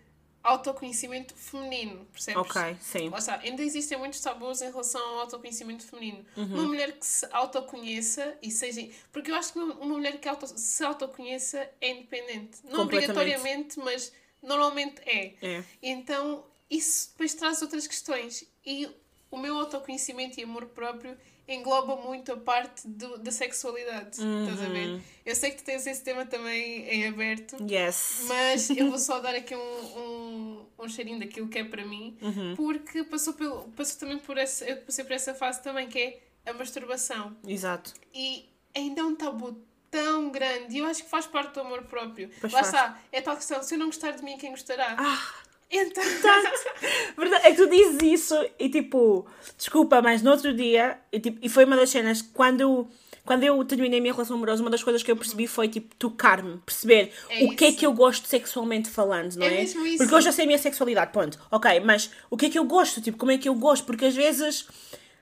autoconhecimento 0.47 1.35
feminino, 1.35 2.07
percebes? 2.13 2.41
Ok, 2.41 2.77
sim. 2.81 3.09
Lá 3.09 3.19
está, 3.19 3.39
ainda 3.41 3.63
existem 3.63 3.99
muitos 3.99 4.21
tabus 4.21 4.63
em 4.63 4.71
relação 4.71 5.01
ao 5.01 5.21
autoconhecimento 5.21 5.85
feminino. 5.85 6.25
Uhum. 6.37 6.45
Uma 6.45 6.63
mulher 6.63 6.93
que 6.93 7.05
se 7.05 7.27
autoconheça 7.33 8.39
e 8.41 8.51
seja. 8.51 8.89
Porque 9.11 9.31
eu 9.31 9.35
acho 9.35 9.53
que 9.53 9.59
uma 9.59 9.75
mulher 9.75 10.19
que 10.19 10.29
auto, 10.29 10.47
se 10.47 10.85
autoconheça 10.85 11.69
é 11.81 11.91
independente. 11.91 12.59
Não 12.65 12.83
obrigatoriamente, 12.83 13.79
mas 13.81 14.13
normalmente 14.41 15.01
é. 15.05 15.35
É. 15.43 15.65
Então, 15.83 16.45
isso 16.71 17.11
depois 17.11 17.35
traz 17.35 17.61
outras 17.61 17.87
questões. 17.87 18.45
E 18.65 18.89
o 19.31 19.37
meu 19.37 19.59
autoconhecimento 19.59 20.39
e 20.39 20.45
amor 20.45 20.67
próprio 20.67 21.17
engloba 21.49 21.97
muito 21.97 22.33
a 22.33 22.37
parte 22.37 22.87
do- 22.89 23.19
da 23.19 23.31
sexualidade. 23.31 24.11
Estás 24.21 24.61
a 24.61 24.65
Uhum. 24.65 24.73
ver? 24.73 25.01
Eu 25.25 25.35
sei 25.35 25.51
que 25.51 25.59
tu 25.59 25.65
tens 25.65 25.87
esse 25.87 26.03
tema 26.03 26.27
também 26.27 26.89
em 26.89 27.07
aberto. 27.09 27.57
Yes. 27.71 28.25
Mas 28.29 28.71
eu 28.71 28.91
vou 28.91 28.99
só 28.99 29.21
dar 29.21 29.35
aqui 29.35 29.55
um, 29.55 29.61
um, 29.61 30.67
um 30.79 30.89
cheirinho 30.89 31.19
daquilo 31.21 31.49
que 31.49 31.59
é 31.59 31.65
para 31.65 31.85
mim, 31.85 32.17
Uhum. 32.21 32.55
porque 32.57 33.05
passou, 33.05 33.35
pelo, 33.35 33.69
passou 33.71 33.99
também 34.01 34.19
por 34.19 34.37
essa, 34.39 34.65
eu 34.65 34.77
passei 34.79 35.05
por 35.05 35.13
essa 35.13 35.35
fase 35.35 35.63
também, 35.63 35.89
que 35.89 35.99
é 35.99 36.23
a 36.47 36.53
masturbação. 36.53 37.37
Exato. 37.47 37.93
E 38.15 38.49
ainda 38.75 39.01
é 39.01 39.05
um 39.05 39.15
tabu 39.15 39.65
tão 39.91 40.31
grande, 40.31 40.75
e 40.77 40.79
eu 40.79 40.87
acho 40.87 41.05
que 41.05 41.09
faz 41.09 41.27
parte 41.27 41.55
do 41.55 41.61
amor 41.61 41.85
próprio. 41.85 42.29
Pois 42.41 42.53
Lá 42.53 42.63
faz. 42.65 42.75
está, 42.75 43.01
é 43.13 43.21
tal 43.21 43.37
questão, 43.37 43.63
se 43.63 43.75
eu 43.75 43.79
não 43.79 43.87
gostar 43.87 44.11
de 44.11 44.23
mim, 44.23 44.37
quem 44.37 44.51
gostará? 44.51 44.97
Ah, 44.99 45.35
Então, 45.83 46.03
Verdade, 47.17 47.47
é 47.47 47.51
que 47.51 47.57
tu 47.57 47.69
dizes 47.69 47.99
isso 48.03 48.35
e 48.59 48.69
tipo, 48.69 49.27
desculpa, 49.57 50.01
mas 50.03 50.23
no 50.23 50.31
outro 50.31 50.53
dia, 50.55 50.99
e, 51.13 51.19
tipo, 51.21 51.39
e 51.43 51.49
foi 51.49 51.65
uma 51.65 51.77
das 51.77 51.91
cenas, 51.91 52.23
quando 52.23 52.87
quando 53.25 53.43
eu 53.43 53.65
terminei 53.65 53.99
a 53.99 54.03
minha 54.03 54.15
relação 54.15 54.37
amorosa, 54.37 54.63
uma 54.63 54.71
das 54.71 54.85
coisas 54.85 55.03
que 55.03 55.11
eu 55.11 55.17
percebi 55.17 55.49
foi 55.49 55.67
tipo, 55.67 55.93
tocar-me, 55.97 56.59
perceber 56.59 57.13
É 57.29 57.45
o 57.45 57.51
que 57.57 57.65
é 57.65 57.73
que 57.73 57.85
eu 57.85 57.93
gosto 57.93 58.29
sexualmente 58.29 58.89
falando, 58.89 59.35
não 59.35 59.45
É 59.47 59.53
é? 59.53 59.57
mesmo 59.63 59.85
isso. 59.85 59.99
Porque 59.99 60.15
eu 60.15 60.21
já 60.21 60.31
sei 60.31 60.45
a 60.45 60.47
minha 60.47 60.59
sexualidade, 60.59 61.11
ponto. 61.13 61.37
Ok, 61.51 61.81
mas 61.81 62.09
o 62.31 62.37
que 62.37 62.47
é 62.47 62.51
que 62.51 62.59
eu 62.59 62.65
gosto? 62.65 63.01
Tipo, 63.01 63.19
como 63.19 63.33
é 63.33 63.39
que 63.39 63.49
eu 63.49 63.55
gosto? 63.57 63.85
Porque 63.85 64.05
às 64.05 64.15
vezes 64.15 64.69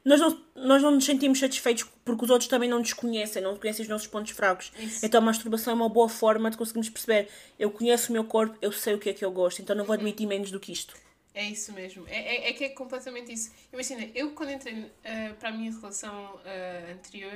nós 0.05 0.21
não, 0.21 0.43
nós 0.55 0.83
não 0.83 0.91
nos 0.91 1.05
sentimos 1.05 1.39
satisfeitos 1.39 1.85
porque 2.05 2.25
os 2.25 2.31
outros 2.31 2.49
também 2.49 2.69
não 2.69 2.79
nos 2.79 2.93
conhecem, 2.93 3.43
não 3.43 3.57
conhecem 3.57 3.83
os 3.85 3.89
nossos 3.89 4.07
pontos 4.07 4.33
fracos. 4.33 4.71
Isso. 4.79 5.05
Então 5.07 5.21
a 5.21 5.25
masturbação 5.25 5.73
é 5.73 5.77
uma 5.77 5.89
boa 5.89 6.09
forma 6.09 6.51
de 6.51 6.57
conseguirmos 6.59 6.91
perceber, 6.91 7.29
eu 7.59 7.71
conheço 7.71 8.11
o 8.11 8.13
meu 8.13 8.25
corpo, 8.25 8.57
eu 8.61 8.71
sei 8.71 8.95
o 8.95 8.99
que 8.99 9.09
é 9.11 9.13
que 9.15 9.25
eu 9.25 9.31
gosto, 9.33 9.63
então 9.63 9.75
não 9.75 9.85
vou 9.85 9.95
admitir 9.95 10.27
menos 10.27 10.51
do 10.51 10.61
que 10.61 10.73
isto. 10.73 10.95
é 11.35 11.45
isso 11.47 11.73
mesmo. 11.73 12.05
É, 12.07 12.19
é, 12.19 12.51
é 12.51 12.53
que 12.53 12.65
é 12.65 12.69
completamente 12.69 13.33
isso. 13.33 13.51
Imagina, 13.73 14.07
eu 14.15 14.31
quando 14.33 14.53
entrei 14.53 14.87
eh, 15.03 15.33
para 15.41 15.49
a 15.49 15.53
minha 15.53 15.73
relação 15.73 16.39
eh, 16.45 16.93
anterior, 16.93 17.33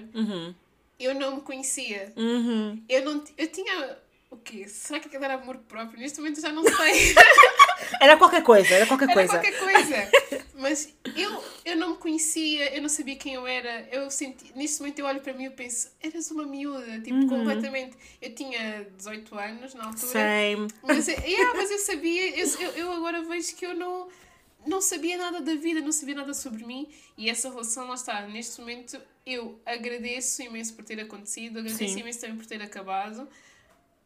eu 1.01 1.15
não 1.15 1.37
me 1.37 1.41
conhecia. 1.43 2.13
Uhum. 2.17 2.83
Eu 2.89 3.05
não 3.05 3.25
eu 3.37 3.47
tinha 3.51 3.97
o 4.31 4.37
quê? 4.37 4.69
Será 4.69 5.01
que 5.01 5.09
aquilo 5.09 5.25
era 5.25 5.35
amor 5.35 5.57
próprio? 5.69 5.99
Neste 5.99 6.19
momento 6.19 6.37
eu 6.39 6.43
já 6.43 6.53
não 6.53 6.63
sei. 6.77 7.15
Era 8.01 8.17
qualquer 8.17 8.43
coisa, 8.43 8.75
era 8.75 8.87
qualquer 8.87 9.05
era 9.11 9.15
coisa. 9.15 9.33
qualquer 9.33 9.59
coisa. 9.59 10.11
Mas 10.55 10.93
eu, 11.17 11.45
eu 11.65 11.77
não 11.77 11.91
me 11.91 11.97
conhecia, 11.99 12.75
eu 12.75 12.83
não 12.83 12.89
sabia 12.89 13.17
quem 13.17 13.35
eu 13.35 13.47
era. 13.47 13.89
Eu 13.93 14.11
senti, 14.11 14.53
neste 14.57 14.81
momento 14.81 14.99
eu 14.99 15.07
olho 15.07 15.21
para 15.21 15.33
mim 15.33 15.45
e 15.45 15.51
penso, 15.51 15.91
eras 16.03 16.31
uma 16.31 16.45
miúda, 16.45 16.99
tipo, 17.01 17.15
Uhum. 17.15 17.29
completamente. 17.29 17.97
Eu 18.21 18.35
tinha 18.35 18.87
18 18.97 19.35
anos 19.39 19.75
na 19.75 19.85
altura. 19.85 20.07
Same. 20.13 20.69
Mas, 20.83 21.09
é- 21.09 21.25
yeah, 21.27 21.53
mas 21.57 21.71
eu 21.71 21.79
sabia, 21.79 22.37
eu, 22.39 22.47
eu, 22.61 22.71
eu 22.73 22.93
agora 22.93 23.23
vejo 23.23 23.55
que 23.55 23.65
eu 23.67 23.75
não, 23.75 24.09
não 24.67 24.81
sabia 24.81 25.17
nada 25.17 25.41
da 25.41 25.55
vida, 25.55 25.81
não 25.81 25.93
sabia 25.93 26.17
nada 26.17 26.35
sobre 26.35 26.65
mim 26.67 26.89
e 27.17 27.31
essa 27.31 27.49
relação 27.49 27.87
lá 27.87 27.95
está. 27.95 28.23
Neste 28.27 28.61
momento 28.61 29.01
eu 29.25 29.61
agradeço 29.65 30.43
imenso 30.43 30.75
por 30.75 30.85
ter 30.85 30.99
acontecido, 31.01 31.59
agradeço 31.61 31.93
Sim. 31.95 32.01
imenso 32.01 32.21
também 32.21 32.37
por 32.37 32.47
ter 32.47 32.61
acabado, 32.63 33.29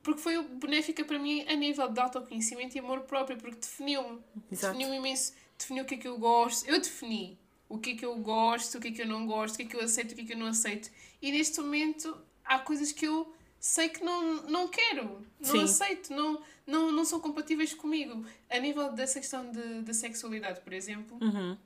porque 0.02 0.20
foi 0.20 0.42
benéfica 0.42 1.04
para 1.04 1.18
mim 1.18 1.44
a 1.48 1.54
nível 1.54 1.88
de 1.88 2.00
autoconhecimento 2.00 2.76
e 2.76 2.80
amor 2.80 3.00
próprio, 3.02 3.36
porque 3.38 3.56
definiu-me. 3.56 4.18
Definiu-me 4.50 4.96
imenso, 4.96 5.32
definiu 5.58 5.84
o 5.84 5.86
que 5.86 5.94
é 5.94 5.98
que 5.98 6.08
eu 6.08 6.18
gosto. 6.18 6.66
Eu 6.68 6.78
defini 6.80 7.38
o 7.68 7.78
que 7.78 7.90
é 7.90 7.96
que 7.96 8.04
eu 8.04 8.16
gosto, 8.16 8.78
o 8.78 8.80
que 8.80 8.88
é 8.88 8.92
que 8.92 9.02
eu 9.02 9.06
não 9.06 9.26
gosto, 9.26 9.54
o 9.54 9.56
que 9.58 9.62
é 9.62 9.66
que 9.66 9.76
eu 9.76 9.80
aceito, 9.82 10.12
o 10.12 10.14
que 10.14 10.22
é 10.22 10.24
que 10.24 10.32
eu 10.32 10.38
não 10.38 10.46
aceito. 10.46 10.90
E 11.20 11.30
neste 11.32 11.60
momento 11.60 12.16
há 12.44 12.58
coisas 12.58 12.90
que 12.92 13.06
eu 13.06 13.32
sei 13.60 13.88
que 13.88 14.02
não, 14.04 14.42
não 14.48 14.66
quero, 14.68 15.24
não 15.40 15.50
Sim. 15.52 15.62
aceito, 15.62 16.12
não, 16.12 16.42
não, 16.66 16.90
não 16.90 17.04
são 17.04 17.20
compatíveis 17.20 17.72
comigo. 17.72 18.26
A 18.50 18.58
nível 18.58 18.92
dessa 18.92 19.20
questão 19.20 19.50
de, 19.52 19.82
da 19.82 19.94
sexualidade, 19.94 20.60
por 20.60 20.72
exemplo, 20.72 21.16
Uhum. 21.20 21.56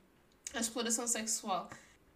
a 0.53 0.59
exploração 0.59 1.07
sexual. 1.07 1.69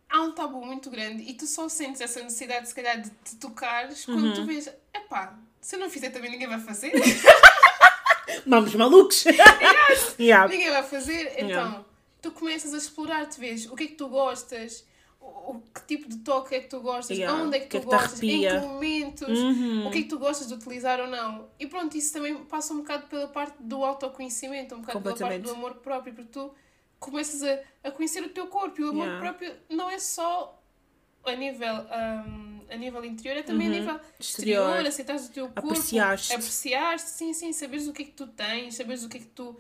Há 0.07 0.21
um 0.21 0.33
tabu 0.33 0.63
muito 0.65 0.89
grande 0.91 1.23
e 1.23 1.33
tu 1.33 1.47
só 1.47 1.67
sentes 1.67 1.99
essa 2.01 2.21
necessidade, 2.21 2.67
se 2.67 2.75
calhar, 2.75 3.01
de 3.01 3.09
te 3.09 3.35
tocares 3.37 4.05
quando 4.05 4.25
Uhum. 4.25 4.33
tu 4.33 4.45
vês, 4.45 4.67
epá, 4.93 5.39
se 5.61 5.75
eu 5.75 5.79
não 5.79 5.89
fizer 5.89 6.09
também 6.09 6.31
ninguém 6.31 6.47
vai 6.47 6.59
fazer. 6.59 6.91
Vamos 8.47 8.73
malucos! 8.75 9.23
yeah. 10.19 10.47
ninguém 10.51 10.69
vai 10.69 10.83
fazer. 10.83 11.33
Então, 11.33 11.47
Yeah. 11.47 11.85
tu 12.21 12.31
começas 12.31 12.73
a 12.73 12.77
explorar, 12.77 13.27
tu 13.29 13.39
vês 13.39 13.65
o 13.67 13.75
que 13.75 13.83
é 13.83 13.87
que 13.87 13.95
tu 13.95 14.07
gostas, 14.07 14.85
o, 15.19 15.25
o 15.51 15.61
que 15.73 15.85
tipo 15.85 16.09
de 16.09 16.17
toque 16.19 16.55
é 16.55 16.59
que 16.61 16.67
tu 16.67 16.79
gostas, 16.81 17.17
Yeah. 17.17 17.41
onde 17.43 17.57
é 17.57 17.59
que 17.59 17.67
que 17.67 17.71
tu 17.71 17.77
é 17.77 17.79
que 17.81 17.87
te 17.87 17.91
gostas, 17.91 18.23
em 18.23 18.41
que 18.41 18.59
momentos, 18.59 19.39
Uhum. 19.39 19.87
o 19.87 19.91
que 19.91 19.99
é 19.99 20.01
que 20.03 20.07
tu 20.07 20.17
gostas 20.19 20.47
de 20.47 20.53
utilizar 20.53 20.99
ou 20.99 21.07
não. 21.07 21.49
E 21.59 21.67
pronto, 21.67 21.95
isso 21.97 22.13
também 22.13 22.35
passa 22.45 22.73
um 22.73 22.77
bocado 22.77 23.07
pela 23.07 23.27
parte 23.27 23.55
do 23.59 23.83
autoconhecimento, 23.83 24.75
um 24.75 24.81
bocado 24.81 25.01
pela 25.01 25.15
parte 25.17 25.39
do 25.39 25.51
amor 25.51 25.75
próprio, 25.75 26.13
porque 26.13 26.31
tu 26.31 26.51
começas 26.99 27.43
a, 27.43 27.59
a 27.83 27.91
conhecer 27.91 28.23
o 28.23 28.29
teu 28.29 28.47
corpo 28.47 28.79
e 28.81 28.83
o 28.85 28.89
amor 28.89 29.19
próprio 29.19 29.53
não 29.69 29.89
é 29.89 29.99
só 29.99 30.57
a 31.25 31.35
nível, 31.35 31.73
um, 31.75 32.50
a 32.71 32.77
nível 32.77 33.03
interior, 33.05 33.37
é 33.37 33.43
também 33.43 33.67
a 33.67 33.69
nível 33.71 33.99
exterior, 34.19 34.63
Exterior. 34.69 34.87
aceitares 34.87 35.25
o 35.27 35.31
teu 35.31 35.45
corpo, 35.49 35.59
Apreciares-te. 35.67 36.33
apreciar-te, 36.33 37.01
sim, 37.09 37.33
sim, 37.33 37.51
saberes 37.53 37.87
o 37.87 37.93
que 37.93 38.03
é 38.03 38.05
que 38.05 38.11
tu 38.13 38.27
tens, 38.27 38.75
saberes 38.75 39.03
o 39.03 39.09
que 39.09 39.17
é 39.17 39.19
que 39.19 39.27
tu, 39.27 39.55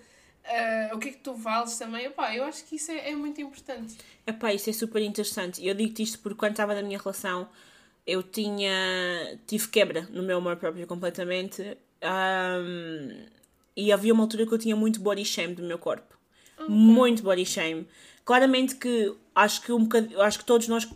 ah, 0.45 0.89
o 0.93 0.99
que 0.99 1.09
é 1.09 1.11
que 1.11 1.19
tu 1.19 1.33
vales 1.33 1.77
também. 1.77 2.05
Epá, 2.05 2.35
eu 2.35 2.43
acho 2.45 2.63
que 2.65 2.75
isso 2.77 2.91
é, 2.91 3.09
é 3.11 3.15
muito 3.15 3.39
importante. 3.41 3.97
Epá, 4.25 4.53
isso 4.53 4.69
é 4.69 4.73
super 4.73 5.01
interessante. 5.01 5.65
Eu 5.65 5.75
digo-te 5.75 6.03
isto 6.03 6.19
porque 6.19 6.37
quando 6.37 6.51
estava 6.51 6.73
na 6.73 6.81
minha 6.81 6.97
relação, 6.97 7.47
eu 8.07 8.23
tinha. 8.23 9.37
tive 9.45 9.67
quebra 9.67 10.07
no 10.11 10.23
meu 10.23 10.37
amor 10.37 10.55
próprio 10.55 10.87
completamente. 10.87 11.77
Ahm, 12.01 13.25
e 13.75 13.91
havia 13.91 14.13
uma 14.13 14.23
altura 14.23 14.45
que 14.45 14.53
eu 14.53 14.57
tinha 14.57 14.75
muito 14.75 14.99
body 14.99 15.23
shame 15.25 15.53
do 15.55 15.63
meu 15.63 15.77
corpo. 15.77 16.17
Muito 16.67 17.23
body 17.23 17.45
shame. 17.45 17.87
Claramente 18.25 18.75
que 18.75 19.13
acho 19.33 19.61
que 19.61 19.71
um 19.71 19.83
bocado, 19.83 20.21
acho 20.21 20.39
que 20.39 20.45
todos 20.45 20.67
nós 20.67 20.87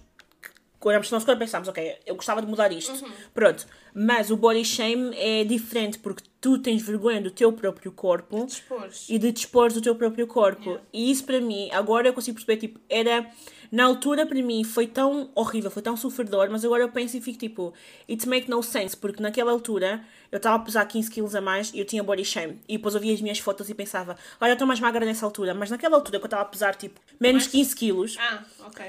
olhamos 0.87 1.07
para 1.07 1.15
o 1.15 1.17
nosso 1.17 1.25
corpo 1.25 1.41
e 1.41 1.45
pensamos, 1.45 1.67
ok, 1.67 1.97
eu 2.05 2.15
gostava 2.15 2.41
de 2.41 2.47
mudar 2.47 2.71
isto. 2.71 2.93
Pronto. 3.33 3.65
Mas 3.93 4.29
o 4.29 4.37
body 4.37 4.63
shame 4.65 5.15
é 5.17 5.43
diferente 5.43 5.99
porque 5.99 6.23
tu 6.41 6.57
tens 6.59 6.81
vergonha 6.81 7.21
do 7.21 7.31
teu 7.31 7.51
próprio 7.53 7.91
corpo 7.91 8.45
Dispores. 8.45 9.07
e 9.09 9.17
de 9.17 9.31
dispor 9.31 9.71
do 9.71 9.81
teu 9.81 9.95
próprio 9.95 10.27
corpo. 10.27 10.79
E 10.93 11.09
isso 11.09 11.23
para 11.23 11.39
mim, 11.41 11.69
agora 11.71 12.07
eu 12.07 12.13
consigo 12.13 12.35
perceber, 12.35 12.57
tipo, 12.57 12.79
era. 12.89 13.25
Na 13.71 13.83
altura 13.85 14.25
para 14.27 14.41
mim 14.41 14.63
foi 14.63 14.85
tão 14.85 15.29
horrível, 15.33 15.71
foi 15.71 15.81
tão 15.81 15.97
sofredor, 15.97 16.49
mas 16.51 16.63
agora 16.63 16.83
eu 16.83 16.89
penso 16.89 17.17
e 17.17 17.21
fico 17.21 17.39
tipo, 17.39 17.73
it 18.07 18.25
make 18.29 18.47
no 18.49 18.61
sense, 18.61 18.95
porque 18.95 19.21
naquela 19.21 19.51
altura 19.51 20.01
eu 20.31 20.37
estava 20.37 20.55
a 20.55 20.59
pesar 20.59 20.85
15 20.85 21.09
quilos 21.09 21.35
a 21.35 21.41
mais 21.41 21.73
e 21.73 21.79
eu 21.79 21.85
tinha 21.85 22.03
body 22.03 22.23
shame. 22.23 22.61
E 22.69 22.77
depois 22.77 22.93
eu 22.93 23.01
via 23.01 23.13
as 23.13 23.21
minhas 23.21 23.39
fotos 23.39 23.67
e 23.67 23.73
pensava, 23.73 24.15
olha, 24.39 24.51
eu 24.51 24.53
estou 24.53 24.67
mais 24.67 24.79
magra 24.79 25.03
nessa 25.03 25.25
altura, 25.25 25.53
mas 25.53 25.71
naquela 25.71 25.95
altura 25.95 26.19
que 26.19 26.23
eu 26.23 26.27
estava 26.27 26.43
a 26.43 26.45
pesar 26.45 26.75
tipo 26.75 27.01
menos 27.19 27.43
Mais? 27.45 27.51
15 27.51 27.75
quilos, 27.75 28.17
Ah, 28.19 28.43
ok. 28.67 28.85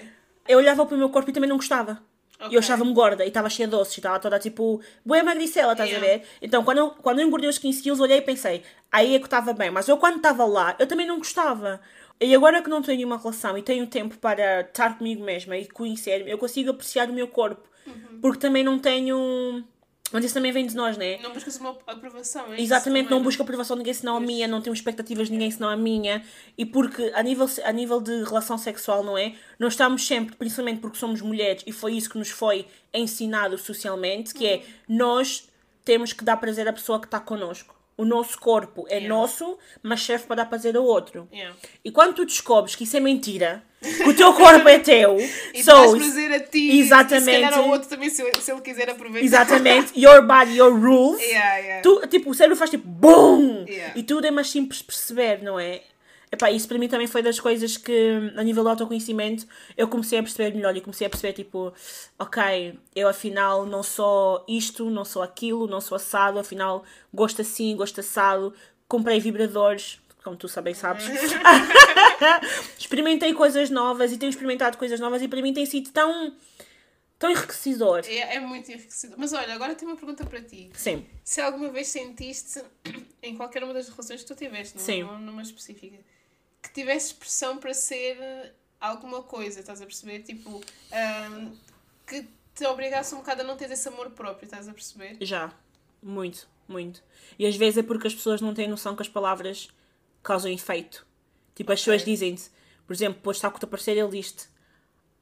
Eu 0.48 0.58
olhava 0.58 0.84
para 0.86 0.94
o 0.94 0.98
meu 0.98 1.08
corpo 1.10 1.30
e 1.30 1.32
também 1.32 1.48
não 1.48 1.56
gostava. 1.56 2.00
E 2.38 2.44
Ok. 2.44 2.54
eu 2.56 2.58
achava-me 2.58 2.92
gorda 2.92 3.24
e 3.24 3.28
estava 3.28 3.48
cheia 3.48 3.66
de 3.66 3.74
ossos 3.74 3.96
e 3.96 4.00
estava 4.00 4.18
toda 4.18 4.38
tipo, 4.38 4.78
boa 5.04 5.22
magricela, 5.22 5.72
estás 5.72 5.88
Yeah. 5.88 6.06
a 6.06 6.10
ver? 6.18 6.26
Então 6.42 6.62
quando 6.62 6.78
eu, 6.78 6.90
quando 6.90 7.20
eu 7.20 7.26
engordei 7.26 7.48
os 7.48 7.56
15 7.58 7.82
quilos, 7.82 7.98
olhei 7.98 8.18
e 8.18 8.22
pensei, 8.22 8.62
aí 8.92 9.14
é 9.14 9.18
que 9.18 9.24
estava 9.24 9.54
bem. 9.54 9.70
Mas 9.70 9.88
eu 9.88 9.96
quando 9.96 10.16
estava 10.16 10.44
lá, 10.44 10.76
eu 10.78 10.86
também 10.86 11.06
não 11.06 11.16
gostava. 11.18 11.80
E 12.20 12.34
agora 12.34 12.60
que 12.62 12.68
não 12.68 12.82
tenho 12.82 13.06
uma 13.06 13.16
relação 13.18 13.56
e 13.56 13.62
tenho 13.62 13.86
tempo 13.86 14.18
para 14.18 14.60
estar 14.62 14.98
comigo 14.98 15.24
mesma 15.24 15.56
e 15.56 15.66
conhecer-me, 15.66 16.30
eu 16.30 16.36
consigo 16.38 16.70
apreciar 16.70 17.08
o 17.08 17.12
meu 17.12 17.28
corpo. 17.28 17.62
Uhum. 17.86 18.20
Porque 18.20 18.38
também 18.40 18.62
não 18.64 18.78
tenho. 18.78 19.64
Mas 20.12 20.24
isso 20.24 20.34
também 20.34 20.52
vem 20.52 20.66
de 20.66 20.74
nós, 20.76 20.96
né? 20.96 21.18
Não 21.18 21.32
buscas 21.32 21.56
uma 21.56 21.76
aprovação, 21.86 22.52
é 22.52 22.60
Exatamente, 22.60 23.10
não 23.10 23.22
busco 23.22 23.42
a 23.42 23.44
aprovação 23.44 23.76
de 23.76 23.80
ninguém 23.80 23.94
senão 23.94 24.16
a 24.16 24.20
minha, 24.20 24.46
não 24.46 24.62
tenho 24.62 24.72
expectativas 24.72 25.26
de 25.26 25.32
ninguém 25.32 25.50
senão 25.50 25.68
a 25.68 25.76
minha. 25.76 26.22
E 26.56 26.64
porque 26.64 27.10
a 27.14 27.22
nível, 27.22 27.48
a 27.64 27.72
nível 27.72 28.00
de 28.00 28.22
relação 28.24 28.56
sexual, 28.56 29.02
não 29.02 29.18
é? 29.18 29.34
Nós 29.58 29.72
estamos 29.72 30.06
sempre, 30.06 30.36
principalmente 30.36 30.80
porque 30.80 30.96
somos 30.96 31.20
mulheres, 31.20 31.62
e 31.66 31.72
foi 31.72 31.94
isso 31.94 32.08
que 32.08 32.18
nos 32.18 32.30
foi 32.30 32.66
ensinado 32.94 33.58
socialmente, 33.58 34.32
que 34.32 34.46
é 34.46 34.62
nós 34.88 35.48
temos 35.84 36.12
que 36.12 36.24
dar 36.24 36.36
prazer 36.36 36.66
à 36.66 36.72
pessoa 36.72 36.98
que 36.98 37.06
está 37.06 37.20
connosco. 37.20 37.75
O 37.98 38.04
nosso 38.04 38.38
corpo 38.38 38.84
é 38.90 38.96
Yeah. 38.96 39.08
nosso, 39.08 39.56
mas 39.82 40.02
serve 40.02 40.26
para 40.26 40.36
dar 40.36 40.46
prazer 40.46 40.76
ao 40.76 40.84
outro. 40.84 41.26
Yeah. 41.32 41.56
E 41.84 41.90
quando 41.90 42.14
tu 42.14 42.26
descobres 42.26 42.74
que 42.74 42.84
isso 42.84 42.94
é 42.96 43.00
mentira, 43.00 43.62
que 43.80 44.02
o 44.08 44.14
teu 44.14 44.34
corpo 44.34 44.68
é 44.68 44.78
teu, 44.78 45.16
E 45.54 45.62
so, 45.64 45.70
dás 45.72 45.92
prazer 45.94 46.32
a 46.32 46.40
ti. 46.40 46.78
Exatamente. 46.78 47.30
E 47.30 47.34
se 47.34 47.40
calhar 47.40 47.58
ao 47.58 47.68
outro 47.70 47.88
também, 47.88 48.10
se, 48.10 48.22
se 48.40 48.52
ele 48.52 48.60
quiser 48.60 48.90
aproveitar. 48.90 49.24
exatamente, 49.24 49.98
your 49.98 50.20
body, 50.26 50.56
your 50.58 50.78
rules, 50.78 51.20
Yeah, 51.24 51.80
tu, 51.80 52.06
tipo, 52.06 52.30
o 52.30 52.34
cérebro 52.34 52.56
faz 52.56 52.68
tipo 52.70 52.86
BUM! 52.86 53.64
Yeah. 53.66 53.92
E 53.96 54.02
tudo 54.02 54.26
é 54.26 54.30
mais 54.30 54.50
simples 54.50 54.80
de 54.80 54.84
perceber, 54.84 55.42
não 55.42 55.58
é? 55.58 55.80
Epá, 56.30 56.50
isso 56.50 56.66
para 56.66 56.78
mim 56.78 56.88
também 56.88 57.06
foi 57.06 57.22
das 57.22 57.38
coisas 57.38 57.76
que, 57.76 58.32
a 58.36 58.42
nível 58.42 58.64
de 58.64 58.70
autoconhecimento, 58.70 59.46
eu 59.76 59.86
comecei 59.86 60.18
a 60.18 60.22
perceber 60.22 60.54
melhor 60.54 60.76
e 60.76 60.80
comecei 60.80 61.06
a 61.06 61.10
perceber, 61.10 61.32
tipo, 61.32 61.72
ok, 62.18 62.78
eu 62.94 63.08
afinal 63.08 63.64
não 63.64 63.82
sou 63.82 64.44
isto, 64.48 64.90
não 64.90 65.04
sou 65.04 65.22
aquilo, 65.22 65.68
não 65.68 65.80
sou 65.80 65.94
assado, 65.96 66.38
afinal 66.38 66.84
gosto 67.14 67.42
assim, 67.42 67.76
gosto 67.76 68.00
assado, 68.00 68.52
comprei 68.88 69.20
vibradores, 69.20 70.00
como 70.24 70.36
tu 70.36 70.48
também 70.48 70.74
sabes. 70.74 71.04
Experimentei 72.76 73.32
coisas 73.32 73.70
novas 73.70 74.10
e 74.10 74.18
tenho 74.18 74.30
experimentado 74.30 74.76
coisas 74.76 74.98
novas 74.98 75.22
e 75.22 75.28
para 75.28 75.40
mim 75.40 75.54
tem 75.54 75.64
sido 75.64 75.90
tão, 75.90 76.34
tão 77.16 77.30
enriquecedor. 77.30 78.02
É, 78.04 78.34
é 78.34 78.40
muito 78.40 78.68
enriquecedor. 78.68 79.16
Mas 79.16 79.32
olha, 79.32 79.54
agora 79.54 79.76
tenho 79.76 79.92
uma 79.92 79.96
pergunta 79.96 80.26
para 80.26 80.42
ti. 80.42 80.70
Sim, 80.74 81.06
Se 81.22 81.40
alguma 81.40 81.68
vez 81.68 81.86
sentiste, 81.86 82.60
em 83.22 83.36
qualquer 83.36 83.62
uma 83.62 83.72
das 83.72 83.88
relações 83.88 84.22
que 84.22 84.26
tu 84.26 84.34
tiveste, 84.34 84.76
não, 84.76 84.84
Sim. 84.84 85.02
não 85.04 85.20
numa 85.20 85.42
específica, 85.42 85.96
que 86.66 86.72
tivesses 86.72 87.12
pressão 87.12 87.58
para 87.58 87.72
ser 87.72 88.54
alguma 88.80 89.22
coisa, 89.22 89.60
estás 89.60 89.80
a 89.80 89.86
perceber? 89.86 90.20
Tipo, 90.20 90.60
ahm, 90.92 91.52
que 92.06 92.26
te 92.54 92.66
obrigasse 92.66 93.14
um 93.14 93.18
bocado 93.18 93.42
a 93.42 93.44
não 93.44 93.56
ter 93.56 93.70
esse 93.70 93.86
amor 93.88 94.10
próprio, 94.10 94.46
estás 94.46 94.68
a 94.68 94.72
perceber? 94.72 95.16
Já. 95.20 95.52
Muito, 96.02 96.48
muito. 96.68 97.02
E 97.38 97.46
às 97.46 97.56
vezes 97.56 97.78
é 97.78 97.82
porque 97.82 98.06
as 98.06 98.14
pessoas 98.14 98.40
não 98.40 98.54
têm 98.54 98.68
noção 98.68 98.94
que 98.94 99.02
as 99.02 99.08
palavras 99.08 99.68
causam 100.22 100.50
efeito. 100.50 101.06
Tipo, 101.54 101.72
as 101.72 101.80
pessoas 101.80 102.04
dizem-te, 102.04 102.50
por 102.86 102.92
exemplo, 102.92 103.16
depois 103.16 103.36
está 103.36 103.50
com 103.50 103.56
o 103.56 103.60
teu 103.60 103.68
parceiro, 103.68 104.00
ele 104.00 104.16
diz-te: 104.16 104.48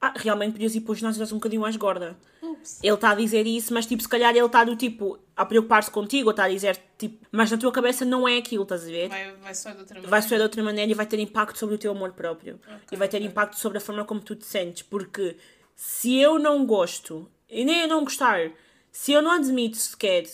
Ah, 0.01 0.13
realmente 0.17 0.53
podias 0.53 0.75
ir 0.75 0.81
para 0.81 0.93
o 0.93 0.95
ginásio 0.95 1.23
e 1.23 1.33
um 1.33 1.37
bocadinho 1.37 1.63
mais 1.63 1.77
gorda. 1.77 2.17
Ups. 2.55 2.81
Ele 2.83 2.95
está 2.95 3.11
a 3.11 3.15
dizer 3.15 3.47
isso, 3.47 3.73
mas 3.73 3.87
tipo, 3.87 4.03
se 4.03 4.09
calhar 4.09 4.35
ele 4.35 4.47
está 4.47 4.65
do 4.65 4.75
tipo 4.77 5.19
a 5.37 5.45
preocupar-se 5.45 5.91
contigo 5.91 6.27
ou 6.27 6.31
está 6.31 6.45
a 6.45 6.49
dizer 6.49 6.81
tipo, 6.97 7.27
mas 7.31 7.51
na 7.51 7.59
tua 7.59 7.73
cabeça 7.73 8.05
não 8.05 8.27
é 8.27 8.39
aquilo, 8.39 8.63
estás 8.63 8.83
a 8.83 8.87
ver? 8.87 9.09
Vai, 9.09 9.33
vai 9.33 9.55
só 9.55 9.71
de 9.71 9.79
outra 9.79 9.95
maneira. 9.95 10.11
vai 10.11 10.23
ser 10.23 10.37
de 10.37 10.43
outra 10.43 10.63
maneira 10.63 10.91
e 10.91 10.95
vai 10.95 11.07
ter 11.07 11.19
impacto 11.19 11.59
sobre 11.59 11.75
o 11.75 11.79
teu 11.79 11.93
amor 11.93 12.13
próprio. 12.13 12.61
e 12.91 12.97
vai 12.97 13.09
ter 13.09 13.19
ok. 13.19 13.29
impacto 13.29 13.59
sobre 13.59 13.79
a 13.79 13.81
forma 13.81 14.05
como 14.05 14.21
tu 14.21 14.35
te 14.35 14.45
sentes. 14.45 14.83
Porque 14.83 15.37
se 15.75 16.19
eu 16.19 16.39
não 16.39 16.65
gosto, 16.65 17.31
e 17.49 17.65
nem 17.65 17.83
eu 17.83 17.89
não 17.89 18.05
gostar, 18.05 18.51
se 18.91 19.13
eu 19.13 19.21
não 19.21 19.33
admito 19.33 19.77
sequer 19.77 20.25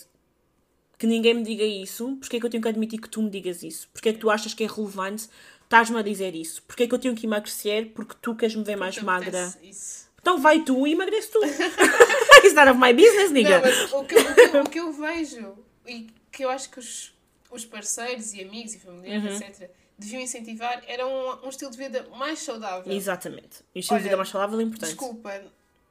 que 0.98 1.06
ninguém 1.06 1.32
me 1.32 1.42
diga 1.42 1.64
isso, 1.64 2.16
porque 2.20 2.36
é 2.36 2.40
que 2.40 2.44
eu 2.44 2.50
tenho 2.50 2.62
que 2.62 2.68
admitir 2.68 3.00
que 3.00 3.08
tu 3.08 3.22
me 3.22 3.30
digas 3.30 3.62
isso? 3.62 3.88
Porque 3.90 4.10
é 4.10 4.12
que 4.12 4.18
tu 4.18 4.28
achas 4.28 4.52
que 4.52 4.64
é 4.64 4.66
relevante 4.66 5.28
estás-me 5.64 5.98
a 5.98 6.02
dizer 6.02 6.34
isso? 6.34 6.62
Porque 6.64 6.82
é 6.82 6.86
que 6.86 6.94
eu 6.94 6.98
tenho 6.98 7.14
que 7.14 7.26
emagrecer 7.26 7.92
porque 7.94 8.16
tu 8.20 8.34
queres 8.34 8.54
me 8.56 8.64
ver 8.64 8.76
mais 8.76 8.96
Te 8.96 9.04
magra? 9.04 9.54
Isso. 9.62 10.09
Então 10.20 10.38
vai 10.38 10.60
tu 10.60 10.86
e 10.86 10.92
emagrece 10.92 11.28
tu. 11.30 11.40
It's 12.44 12.54
none 12.54 12.70
of 12.70 12.78
my 12.78 12.92
business, 12.92 13.30
nigga. 13.30 13.60
Não, 13.60 14.00
o 14.00 14.04
que, 14.04 14.14
o, 14.16 14.34
que, 14.34 14.56
o 14.58 14.64
que 14.68 14.80
eu 14.80 14.92
vejo 14.92 15.58
e 15.86 16.08
que 16.30 16.44
eu 16.44 16.50
acho 16.50 16.70
que 16.70 16.78
os, 16.78 17.12
os 17.50 17.64
parceiros 17.64 18.32
e 18.34 18.42
amigos 18.42 18.74
e 18.74 18.78
familiares, 18.78 19.24
Uhum. 19.40 19.46
etc., 19.46 19.70
deviam 19.98 20.22
incentivar 20.22 20.82
era 20.86 21.06
um, 21.06 21.44
um 21.44 21.48
estilo 21.50 21.70
de 21.70 21.76
vida 21.76 22.06
mais 22.16 22.38
saudável. 22.38 22.90
Exatamente. 22.92 23.58
E 23.74 23.78
o 23.78 23.80
estilo 23.80 23.98
de 23.98 24.02
Olha, 24.04 24.10
vida 24.10 24.16
mais 24.16 24.28
saudável 24.28 24.60
é 24.60 24.62
importante. 24.62 24.88
Desculpa, 24.90 25.42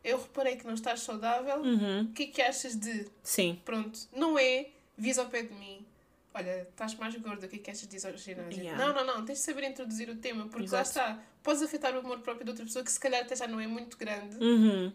eu 0.03 0.17
reparei 0.17 0.55
que 0.55 0.65
não 0.65 0.73
estás 0.73 1.01
saudável. 1.01 1.57
Uhum. 1.57 2.01
O 2.03 2.13
que 2.13 2.23
é 2.23 2.27
que 2.27 2.41
achas 2.41 2.75
de. 2.75 3.05
Sim. 3.23 3.59
Pronto, 3.65 3.99
não 4.15 4.37
é. 4.39 4.67
Vis 4.97 5.17
ao 5.17 5.27
pé 5.27 5.43
de 5.43 5.53
mim. 5.53 5.85
Olha, 6.33 6.67
estás 6.69 6.93
mais 6.95 7.15
gorda, 7.15 7.47
o 7.47 7.49
que 7.49 7.55
é 7.55 7.59
que 7.59 7.71
achas 7.71 7.87
disso? 7.87 8.07
Yeah. 8.51 8.77
Não, 8.77 8.93
não, 8.93 9.05
não, 9.17 9.25
tens 9.25 9.39
de 9.39 9.43
saber 9.45 9.63
introduzir 9.63 10.09
o 10.09 10.15
tema, 10.15 10.43
porque 10.47 10.69
lá 10.71 10.81
Exato. 10.81 10.89
está. 10.89 11.19
Podes 11.41 11.61
afetar 11.63 11.95
o 11.95 11.99
amor 11.99 12.19
próprio 12.19 12.45
de 12.45 12.51
outra 12.51 12.65
pessoa 12.65 12.83
que 12.85 12.91
se 12.91 12.99
calhar 12.99 13.21
até 13.21 13.35
já 13.35 13.47
não 13.47 13.59
é 13.59 13.65
muito 13.65 13.97
grande 13.97 14.35
Uhum. 14.37 14.93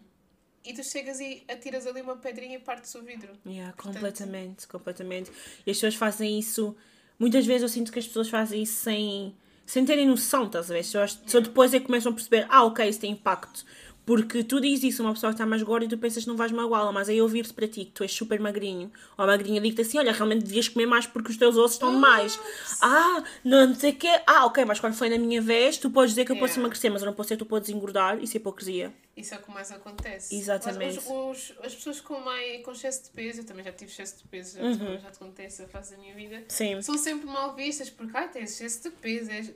e 0.63 0.73
tu 0.73 0.83
chegas 0.83 1.19
e 1.19 1.43
atiras 1.49 1.85
ali 1.85 2.01
uma 2.01 2.15
pedrinha 2.15 2.55
e 2.55 2.59
parte 2.59 2.95
o 2.97 3.01
vidro. 3.03 3.33
Yeah, 3.45 3.73
Portanto- 3.73 3.93
completamente, 3.95 4.67
completamente. 4.67 5.31
E 5.65 5.71
as 5.71 5.77
pessoas 5.77 5.95
fazem 5.95 6.39
isso. 6.39 6.75
Muitas 7.19 7.45
vezes 7.45 7.63
eu 7.63 7.69
sinto 7.69 7.91
que 7.91 7.99
as 7.99 8.07
pessoas 8.07 8.29
fazem 8.29 8.63
isso 8.63 8.81
sem, 8.81 9.35
sem 9.65 9.83
terem 9.85 10.07
noção, 10.07 10.45
estás 10.45 10.71
a 10.71 10.73
ver? 10.73 10.83
Só, 10.83 11.05
só 11.07 11.39
depois 11.41 11.73
é 11.73 11.79
que 11.79 11.85
começam 11.85 12.11
a 12.11 12.15
perceber, 12.15 12.45
ah, 12.49 12.63
ok, 12.63 12.87
isso 12.87 12.99
tem 13.01 13.11
impacto. 13.11 13.65
Porque 14.05 14.43
tu 14.43 14.61
dizes 14.61 14.83
isso 14.93 15.01
a 15.01 15.05
uma 15.05 15.13
pessoa 15.13 15.31
que 15.31 15.35
está 15.35 15.45
mais 15.45 15.63
gorda 15.63 15.85
e 15.85 15.87
tu 15.89 15.97
pensas 15.97 16.23
que 16.23 16.29
não 16.29 16.37
vais 16.37 16.51
magoá-la, 16.51 16.91
mas 16.91 17.09
aí 17.09 17.19
ouvir-se 17.21 17.51
para 17.53 17.67
ti 17.67 17.85
que 17.85 17.91
tu 17.91 18.03
és 18.03 18.11
super 18.13 18.39
magrinho, 18.39 18.91
ou 19.17 19.23
a 19.23 19.27
magrinha 19.27 19.59
diz-te 19.59 19.81
assim: 19.81 19.97
olha, 19.97 20.11
realmente 20.11 20.43
devias 20.43 20.67
comer 20.67 20.85
mais 20.85 21.07
porque 21.07 21.31
os 21.31 21.37
teus 21.37 21.57
ossos 21.57 21.73
estão 21.73 21.91
demais. 21.91 22.39
Ah, 22.81 23.23
não 23.43 23.73
sei 23.73 23.91
o 23.91 23.95
quê. 23.95 24.21
Ah, 24.27 24.45
ok, 24.45 24.63
mas 24.65 24.79
quando 24.79 24.93
foi 24.93 25.09
na 25.09 25.17
minha 25.17 25.41
vez, 25.41 25.77
tu 25.77 25.89
podes 25.89 26.11
dizer 26.11 26.23
que 26.25 26.31
eu 26.31 26.35
posso 26.35 26.53
Yeah. 26.53 26.61
emagrecer, 26.61 26.91
mas 26.91 27.01
eu 27.01 27.07
não 27.07 27.13
posso 27.13 27.27
dizer 27.27 27.37
que 27.37 27.45
tu 27.45 27.49
podes 27.49 27.69
engordar. 27.69 28.21
Isso 28.23 28.37
é 28.37 28.39
hipocrisia. 28.39 28.93
Isso 29.17 29.33
é 29.33 29.37
o 29.37 29.41
que 29.41 29.51
mais 29.51 29.71
acontece. 29.71 30.35
Exatamente. 30.35 30.95
Mas 30.97 31.07
os- 31.07 31.49
os- 31.51 31.65
as 31.65 31.73
pessoas 31.73 31.99
com, 32.01 32.19
mais, 32.19 32.63
com 32.63 32.71
excesso 32.73 33.05
de 33.05 33.09
peso, 33.09 33.41
eu 33.41 33.45
também 33.45 33.63
já 33.65 33.71
tive 33.71 33.89
excesso 33.91 34.17
de 34.17 34.23
peso, 34.27 34.57
já, 34.59 34.63
Uhum. 34.63 34.99
já 34.99 35.09
te 35.09 35.17
contei 35.17 35.45
essa 35.45 35.65
fase 35.67 35.95
da 35.95 36.01
minha 36.01 36.13
vida, 36.13 36.43
Sim. 36.47 36.79
são 36.81 36.97
sempre 36.97 37.25
mal 37.25 37.55
vistas 37.55 37.89
porque, 37.89 38.15
ai, 38.15 38.29
tens 38.29 38.51
excesso 38.51 38.83
de 38.83 38.89
peso. 38.97 39.31
és- 39.31 39.51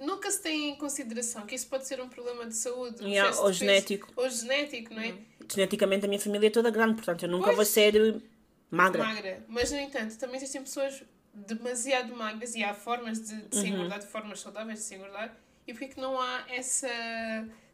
Nunca 0.00 0.30
se 0.30 0.40
tem 0.42 0.70
em 0.70 0.76
consideração 0.76 1.46
que 1.46 1.54
isso 1.54 1.68
pode 1.68 1.86
ser 1.86 2.00
um 2.00 2.08
problema 2.08 2.46
de 2.46 2.54
saúde. 2.56 3.04
Yeah, 3.04 3.38
ou 3.40 3.52
genético. 3.52 4.08
Ou 4.16 4.28
genético, 4.30 4.94
não 4.94 5.02
é? 5.02 5.14
Geneticamente 5.52 6.06
a 6.06 6.08
minha 6.08 6.18
família 6.20 6.46
é 6.46 6.50
toda 6.50 6.70
grande, 6.70 6.94
portanto 6.94 7.22
eu 7.24 7.28
nunca 7.28 7.44
Pois. 7.44 7.56
vou 7.56 7.64
ser 7.66 7.94
eh, 7.96 8.20
magra. 8.70 9.04
Magra. 9.04 9.44
Mas, 9.46 9.70
no 9.70 9.78
entanto, 9.78 10.16
também 10.18 10.36
existem 10.36 10.62
pessoas 10.62 11.02
demasiado 11.34 12.16
magras 12.16 12.54
e 12.54 12.64
há 12.64 12.72
formas 12.74 13.20
de, 13.20 13.42
de 13.42 13.54
se 13.56 13.66
Uhum. 13.66 13.74
engordar, 13.74 13.98
de 14.00 14.06
formas 14.06 14.40
saudáveis 14.40 14.78
de 14.78 14.84
se 14.86 14.94
engordar. 14.94 15.36
E 15.66 15.72
porquê 15.72 15.88
que 15.88 16.00
não 16.00 16.18
há 16.20 16.44
essa... 16.48 16.88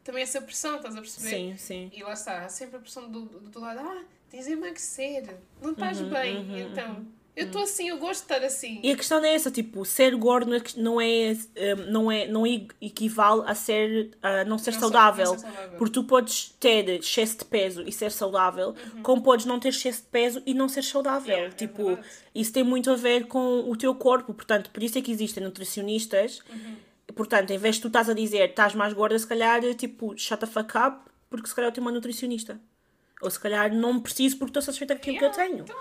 Também 0.05 0.23
essa 0.23 0.41
pressão, 0.41 0.77
estás 0.77 0.95
a 0.95 1.01
perceber? 1.01 1.31
Sim, 1.31 1.57
sim. 1.57 1.91
E 1.93 2.03
lá 2.03 2.13
está, 2.13 2.45
há 2.45 2.49
sempre 2.49 2.77
a 2.77 2.79
pressão 2.81 3.11
do, 3.11 3.23
do, 3.25 3.41
do 3.41 3.61
lado, 3.61 3.81
ah, 3.81 4.05
tens 4.31 4.47
emagrecer, 4.47 5.37
não 5.61 5.73
estás 5.73 6.01
Uhum, 6.01 6.11
bem. 6.11 6.61
então, 6.61 7.07
eu 7.37 7.47
estou 7.47 7.63
assim, 7.63 7.89
eu 7.91 7.99
gosto 7.99 8.27
de 8.27 8.33
estar 8.33 8.45
assim. 8.47 8.81
E 8.83 8.91
a 8.91 8.97
questão 8.97 9.23
é 9.25 9.35
essa, 9.35 9.51
tipo, 9.51 9.85
ser 9.85 10.17
gordo 10.17 10.47
não 10.51 10.57
é, 10.57 10.63
não 10.77 11.01
é, 11.01 11.37
eh, 11.55 11.75
não 11.75 12.11
é, 12.11 12.27
não 12.27 12.47
é 12.47 12.67
equivale 12.81 13.43
a 13.47 13.55
ser, 13.55 14.17
a 14.23 14.45
não 14.45 14.57
ser 14.59 14.73
Não 14.73 14.81
saudável. 14.81 15.27
sa- 15.27 15.33
não 15.33 15.39
ser 15.39 15.47
saudável. 15.47 15.79
Porque 15.79 15.93
tu 15.93 16.05
podes 16.05 16.55
ter 16.59 16.89
excesso 16.89 17.39
de 17.39 17.45
peso 17.45 17.83
e 17.87 17.93
ser 17.93 18.11
saudável, 18.11 18.75
como 19.03 19.23
podes 19.23 19.45
não 19.47 19.61
ter 19.61 19.69
excesso 19.69 20.03
de 20.03 20.09
peso 20.09 20.43
e 20.47 20.55
não 20.55 20.69
ser 20.69 20.83
saudável. 20.83 21.37
Uhum. 21.37 21.43
É, 21.43 21.47
é 21.47 21.51
tipo, 21.51 21.85
verdade. 21.87 22.09
isso 22.35 22.53
tem 22.53 22.65
muito 22.65 22.91
a 22.91 22.97
ver 22.97 23.27
com 23.27 23.71
o 23.71 23.77
teu 23.77 23.95
corpo. 23.95 24.33
Portanto, 24.33 24.71
por 24.71 24.83
isso 24.83 24.97
é 24.99 25.03
que 25.03 25.13
existem 25.13 25.45
nutricionistas. 25.45 26.41
Uhum. 26.51 26.77
Portanto, 27.15 27.51
em 27.53 27.59
vez 27.59 27.77
de 27.77 27.83
tu 27.83 27.87
estás 27.89 28.09
a 28.09 28.15
dizer 28.15 28.49
estás 28.51 28.75
mais 28.75 28.93
gorda, 28.93 29.19
se 29.19 29.27
calhar, 29.27 29.63
tipo, 29.75 30.17
shut 30.19 30.41
the 30.41 30.47
fuck 30.47 30.73
up, 30.77 30.99
porque 31.31 31.49
se 31.49 31.55
calhar 31.55 31.69
eu 31.71 31.75
tenho 31.75 31.87
uma 31.87 31.93
nutricionista. 31.93 32.59
Ou 33.23 33.31
se 33.31 33.39
calhar 33.41 33.73
não 33.75 34.01
preciso 34.01 34.37
porque 34.37 34.51
estou 34.51 34.63
satisfeita 34.63 34.95
com 34.95 35.01
aquilo 35.01 35.19
que 35.19 35.25
eu 35.25 35.29
Yeah, 35.31 35.45
tenho. 35.45 35.65
Então, 35.65 35.77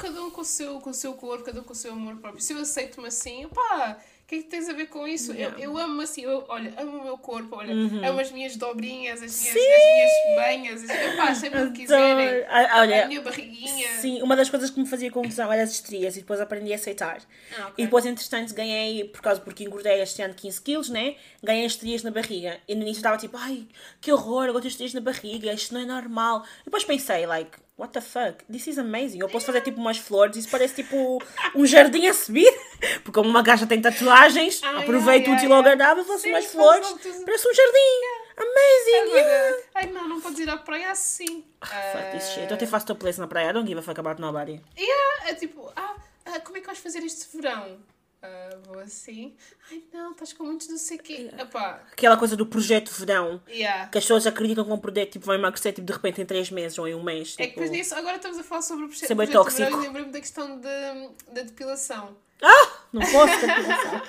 cada 0.00 0.22
um, 0.22 0.30
com 0.30 0.40
o, 0.40 0.44
seu, 0.44 0.80
com 0.80 0.90
o 0.90 0.94
seu 0.94 1.14
corpo, 1.14 1.44
cada 1.44 1.60
um 1.60 1.64
com 1.64 1.72
o 1.72 1.76
seu 1.76 1.92
amor 1.92 2.16
próprio. 2.16 2.42
Se 2.42 2.52
eu 2.52 2.58
aceito-me 2.58 3.08
assim, 3.08 3.48
pá, 3.48 3.98
que 4.30 4.36
é 4.36 4.38
que 4.38 4.44
tens 4.44 4.68
a 4.68 4.72
ver 4.72 4.86
com 4.86 5.08
isso? 5.08 5.32
Yeah. 5.32 5.56
Eu, 5.58 5.72
eu 5.72 5.78
amo 5.78 6.00
assim, 6.02 6.22
eu, 6.22 6.44
olha, 6.48 6.72
amo 6.78 6.98
o 6.98 7.02
meu 7.02 7.18
corpo, 7.18 7.56
olha, 7.56 7.74
Uhum. 7.74 8.06
amo 8.06 8.20
as 8.20 8.30
minhas 8.30 8.54
dobrinhas, 8.54 9.20
as 9.20 9.42
minhas, 9.42 9.56
as 9.56 9.62
minhas 9.64 10.36
banhas, 10.36 10.84
as, 10.84 10.90
epá, 10.90 11.34
sempre 11.34 11.62
o 11.62 11.72
que 11.72 11.80
quiserem. 11.80 12.44
Ah, 12.48 12.78
Olha, 12.80 13.04
a 13.04 13.08
minha 13.08 13.20
barriguinha. 13.22 13.88
Sim, 14.00 14.22
uma 14.22 14.36
das 14.36 14.48
coisas 14.48 14.70
que 14.70 14.78
me 14.78 14.86
fazia 14.86 15.10
confusão 15.10 15.52
era 15.52 15.64
as 15.64 15.72
estrias 15.72 16.16
e 16.16 16.20
depois 16.20 16.40
aprendi 16.40 16.72
a 16.72 16.76
aceitar. 16.76 17.20
Ah, 17.58 17.66
ok. 17.68 17.74
E 17.78 17.84
depois, 17.86 18.06
entretanto, 18.06 18.54
ganhei, 18.54 19.02
por 19.02 19.20
causa 19.20 19.40
porque 19.40 19.64
engordei 19.64 20.00
este 20.00 20.22
ano 20.22 20.32
15 20.32 20.62
quilos, 20.62 20.88
né? 20.90 21.16
Ganhei 21.42 21.66
estrias 21.66 22.04
na 22.04 22.12
barriga. 22.12 22.60
E 22.68 22.76
no 22.76 22.82
início 22.82 23.00
estava 23.00 23.16
tipo, 23.16 23.36
ai, 23.36 23.66
que 24.00 24.12
horror, 24.12 24.44
agora 24.44 24.60
tenho 24.60 24.70
estrias 24.70 24.94
na 24.94 25.00
barriga, 25.00 25.52
isto 25.52 25.74
não 25.74 25.80
é 25.80 25.84
normal. 25.84 26.44
E 26.60 26.66
depois 26.66 26.84
pensei, 26.84 27.26
like, 27.26 27.58
what 27.80 27.92
the 27.92 28.00
fuck, 28.00 28.44
this 28.50 28.66
is 28.66 28.78
amazing. 28.78 29.18
Eu 29.20 29.28
posso 29.28 29.46
fazer 29.46 29.62
tipo 29.62 29.80
umas 29.80 29.96
flores, 29.98 30.36
isso 30.36 30.48
parece 30.50 30.74
tipo 30.82 31.18
um 31.54 31.66
jardim 31.66 32.06
a 32.06 32.14
subir. 32.14 32.52
Porque 33.02 33.12
como 33.12 33.28
uma 33.28 33.42
gaja 33.42 33.66
tem 33.66 33.80
tatuagens, 33.80 34.60
Ah, 34.62 34.78
aproveito 34.80 35.26
yeah, 35.26 35.32
o 35.32 35.34
útil 35.36 35.48
yeah, 35.48 35.54
ao 35.56 35.62
yeah. 35.62 35.70
agradável, 35.72 36.04
faço 36.04 36.28
umas 36.28 36.44
flores, 36.46 36.88
parece 37.24 37.48
um 37.48 37.54
jardim. 37.54 38.00
Amazing, 38.36 39.12
yeah. 39.16 39.48
Agora, 39.48 39.62
ai 39.74 39.86
não, 39.92 40.08
não 40.08 40.20
podes 40.20 40.38
ir 40.38 40.48
à 40.48 40.56
praia 40.56 40.90
assim. 40.90 41.44
Fuck 41.62 42.10
this 42.12 42.28
shit. 42.30 42.40
Ah, 42.46 42.50
Eu 42.50 42.54
até 42.54 42.66
faço 42.66 42.86
topless 42.86 43.18
na 43.20 43.26
praia, 43.26 43.50
I 43.50 43.52
don't 43.52 43.66
give 43.66 43.78
a 43.78 43.82
fuck 43.82 43.98
about 44.00 44.20
nobody. 44.20 44.60
Yeah, 44.78 45.30
é 45.30 45.34
tipo, 45.34 45.70
ah, 45.76 45.96
ah, 46.26 46.40
como 46.40 46.56
é 46.56 46.60
que 46.60 46.66
vais 46.66 46.78
fazer 46.78 47.00
este 47.04 47.36
verão? 47.36 47.78
Ah, 48.22 48.50
vou 48.66 48.78
assim. 48.80 49.34
Ai 49.70 49.82
não, 49.92 50.12
estás 50.12 50.32
com 50.34 50.44
muitos 50.44 50.68
não 50.68 50.76
sei 50.76 50.98
o 50.98 51.02
quê. 51.02 51.30
Epá, 51.38 51.80
Aquela 51.92 52.16
coisa 52.18 52.36
do 52.36 52.44
projeto 52.44 52.90
verão. 52.90 53.40
yeah. 53.48 53.86
Que 53.86 53.96
as 53.96 54.04
pessoas 54.04 54.26
acreditam 54.26 54.64
que 54.64 54.70
um 54.70 54.78
produto 54.78 55.10
tipo, 55.10 55.24
vai 55.24 55.36
emagrecer 55.36 55.72
tipo, 55.72 55.86
de 55.86 55.92
repente 55.92 56.20
em 56.20 56.26
3 56.26 56.50
meses 56.50 56.78
ou 56.78 56.86
em 56.86 56.94
um 56.94 57.02
mês. 57.02 57.34
É 57.38 57.44
que 57.44 57.48
Tipo... 57.48 57.60
depois 57.60 57.70
nisso, 57.70 57.94
agora 57.94 58.16
estamos 58.16 58.38
a 58.38 58.42
falar 58.42 58.60
sobre 58.62 58.84
o 58.84 58.88
projeto 58.88 59.04
Isso 59.04 59.12
é 59.12 59.16
projeto 59.16 59.32
tóxico. 59.34 59.64
verão 59.64 59.82
e 59.82 59.86
lembrei-me 59.86 60.12
da 60.12 60.20
questão 60.20 60.56
de, 60.60 61.32
da 61.32 61.42
depilação. 61.42 62.14
Ah! 62.42 62.68
Não 62.92 63.00
posso 63.00 63.40
depilação. 63.40 64.02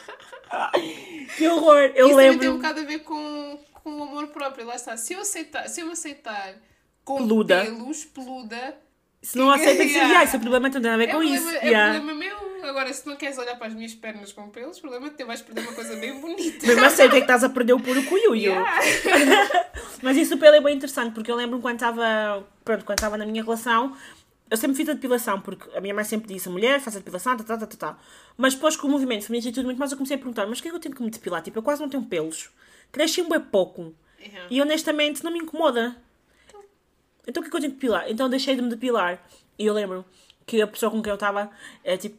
Que 1.38 1.48
horror! 1.48 1.92
Eu 1.96 2.08
Isso 2.08 2.16
também 2.18 2.40
tem 2.40 2.50
um 2.50 2.54
lembro. 2.54 2.54
bocado 2.58 2.80
a 2.82 2.84
ver 2.84 3.00
com, 3.00 3.60
com 3.76 3.90
o 4.00 4.04
amor 4.04 4.28
próprio. 4.28 4.66
Lá 4.68 4.76
está. 4.76 4.98
Se 4.98 5.14
eu, 5.14 5.22
aceitar, 5.22 5.68
se 5.70 5.80
eu 5.80 5.90
aceitar 5.90 6.56
com 7.06 7.18
Peluda. 7.18 7.64
pelos, 7.64 8.04
peluda, 8.06 8.78
Se 9.22 9.38
não 9.38 9.50
aceita 9.54 9.84
que 9.86 9.90
Yeah. 9.92 10.08
yeah. 10.10 10.24
esse 10.26 10.38
problema 10.38 10.68
não 10.68 10.74
tem 10.74 10.82
nada 10.82 10.96
a 10.96 10.98
ver 10.98 11.04
é, 11.06 11.14
com 11.14 11.20
problema, 11.20 11.38
isso. 11.38 11.50
é 11.56 11.68
Yeah. 11.70 11.94
problema 12.00 12.20
meu. 12.20 12.41
Agora, 12.64 12.92
se 12.94 13.06
não 13.08 13.16
queres 13.16 13.38
olhar 13.38 13.58
para 13.58 13.68
as 13.68 13.74
minhas 13.74 13.94
pernas 13.94 14.32
com 14.32 14.50
pelos, 14.50 14.78
o 14.78 14.82
problema 14.82 15.08
é 15.08 15.10
que 15.10 15.24
vais 15.24 15.42
perder 15.42 15.62
uma 15.62 15.74
coisa 15.74 15.96
bem 15.96 16.20
bonita. 16.20 16.66
Mesmo 16.66 16.86
a 16.86 16.90
sério, 16.90 17.12
que 17.12 17.18
é 17.18 17.20
que 17.20 17.26
estás 17.26 17.44
a 17.44 17.50
perder 17.50 17.74
o 17.74 17.80
puro 17.80 18.04
cuiuio. 18.04 18.52
Yeah. 18.52 19.70
Mas 20.02 20.18
isso 20.18 20.38
pelo 20.38 20.56
é 20.56 20.62
bem 20.62 20.76
interessante, 20.76 21.14
porque 21.14 21.32
eu 21.32 21.36
lembro 21.36 21.60
quando 21.60 21.76
estava, 21.76 22.46
pronto, 22.66 22.84
quando 22.86 22.98
estava 22.98 23.18
na 23.18 23.26
minha 23.26 23.44
relação, 23.44 23.96
eu 24.50 24.58
sempre 24.58 24.76
fiz 24.76 24.90
a 24.90 24.94
depilação, 24.94 25.40
porque 25.40 25.70
a 25.78 25.80
minha 25.80 25.94
mãe 25.94 26.04
sempre 26.04 26.34
disse, 26.34 26.50
a 26.50 26.52
mulher 26.52 26.80
faz 26.80 26.96
a 26.96 27.00
depilação, 27.00 27.38
tá, 27.38 27.44
tá, 27.44 27.58
tá, 27.58 27.68
tá, 27.68 27.78
tá. 27.78 27.98
Mas 28.36 28.56
depois 28.56 28.76
com 28.76 28.88
o 28.88 28.90
movimento 28.90 29.26
feminino 29.26 29.50
e 29.50 29.54
tudo 29.54 29.66
muito 29.66 29.78
mais, 29.78 29.92
eu 29.92 29.98
comecei 29.98 30.16
a 30.16 30.18
perguntar, 30.18 30.48
mas 30.48 30.60
o 30.60 30.62
que 30.62 30.68
é 30.68 30.72
que 30.72 30.76
eu 30.76 30.82
tenho 30.82 30.96
que 30.96 31.04
me 31.04 31.10
depilar? 31.10 31.42
Tipo, 31.42 31.60
eu 31.60 31.64
quase 31.64 31.82
não 31.82 31.90
tenho 31.90 32.04
pelos. 32.04 32.50
Cresci 32.92 33.22
um 33.22 33.30
bem 33.30 33.40
pouco. 33.40 33.94
Yeah. 34.20 34.48
E 34.50 34.62
honestamente 34.62 35.24
não 35.24 35.32
me 35.32 35.40
incomoda. 35.40 35.96
Então 37.28 37.42
o 37.42 37.44
que 37.44 37.48
é 37.48 37.52
que 37.52 37.56
eu 37.56 37.62
tenho 37.62 37.74
que 37.74 37.80
depilar? 37.80 38.06
Então 38.10 38.30
deixei 38.30 38.56
de 38.56 38.62
me 38.62 38.70
depilar. 38.70 39.24
E 39.58 39.66
eu 39.66 39.74
lembro 39.74 40.04
que 40.46 40.62
a 40.62 40.68
pessoa 40.68 40.92
com 40.92 41.02
quem 41.02 41.12
eu 41.12 41.16
estava 41.16 41.50
é 41.84 41.96
tipo, 41.96 42.18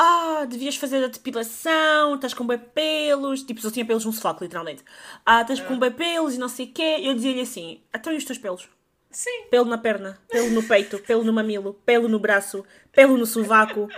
ah, 0.00 0.46
devias 0.48 0.76
fazer 0.76 1.02
a 1.04 1.08
depilação, 1.08 2.14
estás 2.14 2.32
com 2.32 2.46
bem 2.46 2.56
pelos. 2.58 3.42
Tipo, 3.42 3.60
só 3.60 3.70
tinha 3.70 3.84
pelos 3.84 4.04
no 4.04 4.12
sovaco, 4.12 4.44
literalmente. 4.44 4.84
Ah, 5.26 5.42
estás 5.42 5.58
com 5.60 5.76
bem 5.78 5.90
pelos 5.90 6.34
e 6.34 6.38
não 6.38 6.48
sei 6.48 6.66
o 6.66 6.72
quê. 6.72 6.98
Eu 7.02 7.14
dizia-lhe 7.14 7.40
assim, 7.40 7.80
então 7.92 8.12
e 8.12 8.16
os 8.16 8.24
teus 8.24 8.38
pelos? 8.38 8.68
Sim. 9.10 9.44
Pelo 9.50 9.64
na 9.64 9.76
perna, 9.78 10.20
pelo 10.30 10.50
no 10.50 10.62
peito, 10.62 10.98
pelo 11.00 11.24
no 11.24 11.32
mamilo, 11.32 11.74
pelo 11.84 12.08
no 12.08 12.18
braço, 12.18 12.64
pelo 12.92 13.16
no 13.16 13.26
sovaco. 13.26 13.88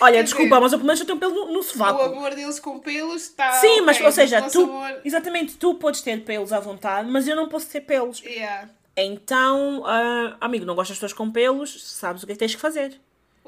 Olha, 0.00 0.14
Quer 0.16 0.22
desculpa, 0.24 0.48
dizer, 0.56 0.60
mas 0.60 0.72
eu 0.72 0.78
pelo 0.78 0.86
menos 0.86 1.00
eu 1.00 1.06
tenho 1.06 1.18
pelo 1.18 1.34
no, 1.34 1.52
no 1.52 1.58
O 1.60 1.62
sovaco. 1.62 2.00
amor 2.00 2.34
deles 2.34 2.58
com 2.58 2.78
pelos 2.80 3.22
está. 3.24 3.52
Sim, 3.52 3.82
mas, 3.82 3.96
ok, 3.96 4.06
ou 4.06 4.12
seja, 4.12 4.40
o 4.46 4.50
tu, 4.50 4.62
amor- 4.64 5.00
exatamente, 5.04 5.56
tu 5.56 5.74
podes 5.74 6.00
ter 6.00 6.24
pelos 6.24 6.50
à 6.52 6.58
vontade, 6.58 7.10
mas 7.10 7.28
eu 7.28 7.36
não 7.36 7.46
posso 7.48 7.68
ter 7.68 7.82
pelos. 7.82 8.20
Yeah. 8.22 8.70
Então, 8.96 9.82
ah, 9.84 10.36
amigo, 10.40 10.64
não 10.64 10.74
gostas 10.74 10.96
de 10.96 11.00
pessoas 11.00 11.12
com 11.12 11.30
pelos, 11.30 11.84
sabes 11.84 12.22
o 12.22 12.26
que 12.26 12.32
é 12.32 12.34
que 12.34 12.38
tens 12.38 12.54
que 12.54 12.60
fazer. 12.60 12.98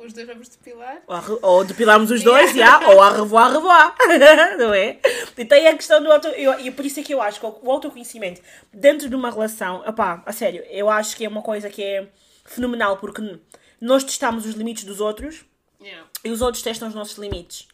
Os 0.04 0.12
dois 0.12 0.26
vamos 0.26 0.48
depilar. 0.48 1.02
Ou, 1.06 1.14
arre- 1.14 1.38
ou 1.42 1.64
depilarmos 1.64 2.11
os 2.11 2.22
dois, 2.24 2.54
já, 2.54 2.88
ou 2.88 3.00
a 3.02 3.11
revoar, 3.11 3.46
a 3.46 3.52
revoar. 3.52 3.96
não 4.58 4.72
é? 4.74 4.98
E 5.37 5.44
tem 5.44 5.66
a 5.68 5.74
questão 5.76 6.02
do 6.02 6.11
auto... 6.11 6.28
eu- 6.28 6.58
E 6.61 6.70
por 6.70 6.84
isso 6.87 7.00
é 7.00 7.02
que 7.02 7.12
eu 7.14 7.20
acho 7.20 7.40
que 7.40 7.46
o 7.46 7.70
autoconhecimento 7.70 8.40
dentro 8.72 9.08
de 9.08 9.14
uma 9.14 9.30
relação, 9.30 9.82
opá, 9.87 10.22
a 10.26 10.32
sério, 10.32 10.62
eu 10.70 10.88
acho 10.88 11.16
que 11.16 11.24
é 11.24 11.28
uma 11.28 11.42
coisa 11.42 11.68
que 11.68 11.82
é 11.82 12.08
fenomenal, 12.44 12.96
porque 12.96 13.38
nós 13.80 14.02
testamos 14.04 14.46
os 14.46 14.54
limites 14.54 14.84
dos 14.84 15.00
outros 15.00 15.44
Yeah. 15.80 16.08
e 16.24 16.30
os 16.30 16.42
outros 16.42 16.61
testam 16.62 16.88
os 16.88 16.94
nossos 16.94 17.16
limites. 17.18 17.68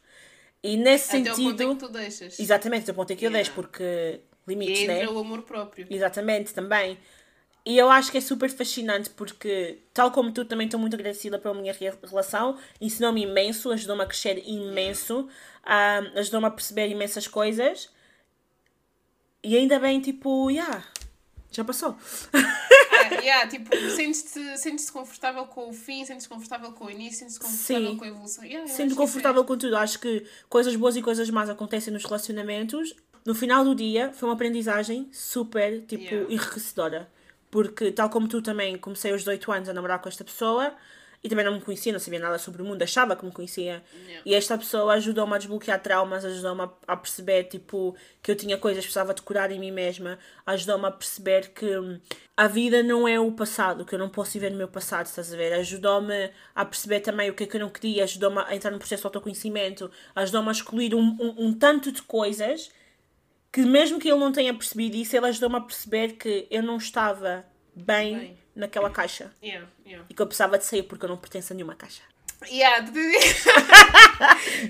E 0.63 0.77
nesse 0.77 1.17
Até 1.17 1.21
o 1.21 1.25
ponto 1.25 1.37
sentido... 1.37 1.63
em 1.63 1.75
que 1.75 1.81
tu 1.87 1.89
deixas. 1.91 2.39
Exatamente, 2.39 2.83
até 2.83 2.93
o 2.93 2.95
ponto 2.95 3.11
em 3.13 3.17
que 3.17 3.25
eu 3.25 3.31
Yeah. 3.31 3.43
deixo, 3.43 3.53
porque 3.55 4.21
E 4.47 4.51
limites, 4.51 4.81
entra 4.83 4.95
né? 4.95 5.09
o 5.09 5.19
amor 5.19 5.41
próprio. 5.43 5.87
Exatamente, 5.89 6.53
também. 6.53 6.99
E 7.67 7.79
eu 7.79 7.89
acho 7.91 8.11
que 8.13 8.19
é 8.19 8.21
super 8.21 8.51
fascinante 8.51 9.09
porque, 9.11 9.79
tal 9.95 10.11
como 10.11 10.31
tu, 10.31 10.45
também 10.45 10.67
estou 10.67 10.79
muito 10.79 10.95
agradecida 10.95 11.39
pela 11.39 11.55
minha 11.55 11.73
re- 11.73 11.95
relação. 12.07 12.59
Ensinou-me 12.79 13.23
imenso, 13.23 13.71
ajudou-me 13.73 14.03
a 14.03 14.07
crescer 14.07 14.43
imenso, 14.47 15.27
ah, 15.65 16.01
ajudou-me 16.17 16.47
a 16.47 16.51
perceber 16.51 16.89
imensas 16.89 17.27
coisas. 17.27 17.89
E 19.43 19.57
ainda 19.57 19.79
bem, 19.79 20.01
tipo, 20.01 20.51
yeah, 20.51 20.85
já 21.51 21.65
passou. 21.65 21.97
Ah, 22.35 23.15
yeah, 23.23 23.49
tipo, 23.49 23.75
sentes-te 23.91 24.59
sentes 24.59 24.91
confortável 24.91 25.47
com 25.47 25.69
o 25.69 25.73
fim, 25.73 26.05
sentes-te 26.05 26.29
confortável 26.29 26.73
com 26.73 26.85
o 26.87 26.91
início, 26.91 27.21
sentes-te 27.21 27.41
confortável 27.41 27.91
Sim. 27.91 27.97
com 27.97 28.05
a 28.05 28.09
evolução. 28.09 28.45
Yeah, 28.45 28.67
Sinto 28.67 28.91
que 28.91 28.97
confortável 28.97 29.45
com 29.45 29.57
tudo. 29.57 29.77
Acho 29.77 29.99
que 29.99 30.27
coisas 30.51 30.75
boas 30.77 30.97
e 30.97 31.03
coisas 31.03 31.29
más 31.31 31.49
acontecem 31.49 31.93
nos 31.93 32.05
relacionamentos. 32.05 32.95
No 33.25 33.35
final 33.35 33.65
do 33.65 33.75
dia, 33.75 34.13
foi 34.13 34.29
uma 34.29 34.35
aprendizagem 34.35 35.09
super, 35.13 35.81
tipo, 35.87 36.03
Yeah. 36.05 36.33
enriquecedora. 36.35 37.11
Porque, 37.55 37.93
tal 37.93 38.11
como 38.11 38.27
tu 38.27 38.43
também, 38.43 38.77
comecei 38.77 39.13
aos 39.13 39.21
18 39.21 39.53
anos 39.53 39.69
a 39.69 39.73
namorar 39.73 40.01
com 40.01 40.09
esta 40.09 40.25
pessoa 40.25 40.75
e 41.23 41.29
também 41.29 41.45
não 41.45 41.55
me 41.55 41.61
conhecia, 41.61 41.93
não 41.93 42.01
sabia 42.01 42.19
nada 42.19 42.37
sobre 42.37 42.63
o 42.63 42.65
mundo, 42.65 42.83
achava 42.83 43.15
que 43.15 43.25
me 43.25 43.31
conhecia. 43.31 43.81
Yeah. 43.95 44.23
E 44.27 44.35
esta 44.35 44.59
pessoa 44.59 44.93
ajudou-me 44.95 45.37
a 45.37 45.39
desbloquear 45.39 45.81
traumas, 45.81 46.25
ajudou-me 46.25 46.69
a, 46.85 46.97
perceber, 46.97 47.45
tipo, 47.45 47.95
que 48.21 48.33
eu 48.33 48.35
tinha 48.35 48.59
coisas 48.59 48.83
que 48.83 48.89
precisava 48.89 49.15
de 49.15 49.23
curar 49.23 49.53
em 49.53 49.61
mim 49.61 49.71
mesma, 49.71 50.19
ajudou-me 50.45 50.87
a 50.87 50.91
perceber 50.91 51.51
que 51.51 51.79
hum, 51.79 52.01
a 52.37 52.49
vida 52.49 52.83
não 52.83 53.07
é 53.07 53.21
o 53.21 53.31
passado, 53.31 53.85
que 53.85 53.95
eu 53.95 54.01
não 54.01 54.09
posso 54.09 54.33
viver 54.33 54.51
no 54.51 54.59
meu 54.59 54.67
passado, 54.67 55.07
estás 55.07 55.33
a 55.33 55.37
ver? 55.37 55.53
Ajudou-me 55.53 56.33
a 56.57 56.65
perceber 56.65 57.03
também 57.03 57.31
o 57.31 57.35
que 57.35 57.45
é 57.45 57.47
que 57.47 57.57
eu 57.57 57.61
não 57.61 57.71
queria, 57.71 58.03
ajudou-me 58.03 58.41
a 58.41 58.57
entrar 58.57 58.73
no 58.73 58.79
processo 58.79 59.03
de 59.03 59.07
autoconhecimento, 59.07 59.89
ajudou-me 60.17 60.49
a 60.49 60.53
excluir 60.53 60.93
um, 60.93 61.17
um, 61.21 61.47
um 61.47 61.55
tanto 61.55 61.93
de 61.93 62.03
coisas 62.03 62.73
que 63.55 63.61
mesmo 63.61 64.01
que 64.01 64.09
ele 64.11 64.19
não 64.19 64.33
tenha 64.33 64.53
percebido 64.53 64.97
isso, 64.97 65.17
ele 65.17 65.27
ajudou-me 65.27 65.55
a 65.55 65.61
perceber 65.61 66.15
que 66.15 66.45
eu 66.51 66.61
não 66.61 66.77
estava 66.77 67.47
bem, 67.73 68.19
Bem. 68.19 68.39
naquela 68.53 68.91
caixa. 68.91 69.33
Yeah, 69.41 69.69
yeah. 69.87 70.05
E 70.11 70.13
que 70.13 70.21
eu 70.21 70.27
precisava 70.27 70.59
de 70.59 70.65
sair 70.65 70.83
porque 70.83 71.05
eu 71.05 71.09
não 71.09 71.17
pertenço 71.17 71.53
a 71.53 71.55
nenhuma 71.55 71.77
caixa. 71.77 72.03
Yeah. 72.51 72.85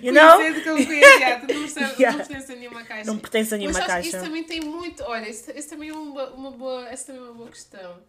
You 0.02 0.12
know? 0.12 0.36
Conhecendo 0.36 0.62
que 0.62 0.68
eu 0.68 0.74
conheço, 0.74 1.18
yeah, 1.18 1.46
tu 1.46 1.54
não 1.54 1.60
percebes, 1.62 1.98
Yeah. 1.98 2.18
não 2.18 2.26
pertences 2.26 2.50
a 2.50 2.54
nenhuma 2.56 2.84
caixa. 2.84 3.10
Não 3.10 3.18
pertence 3.18 3.54
a 3.54 3.56
nenhuma 3.56 3.78
Mas 3.78 3.86
caixa. 3.86 4.08
isso 4.08 4.20
também 4.20 4.44
tem 4.44 4.60
muito. 4.60 5.02
Olha, 5.02 5.30
isso, 5.30 5.50
isso 5.52 5.68
também 5.70 5.88
é 5.88 5.94
uma, 5.94 6.30
uma 6.32 6.50
boa, 6.50 6.86
essa 6.90 7.06
também 7.06 7.22
é 7.22 7.24
uma 7.24 7.34
boa 7.34 7.48
questão. 7.48 8.02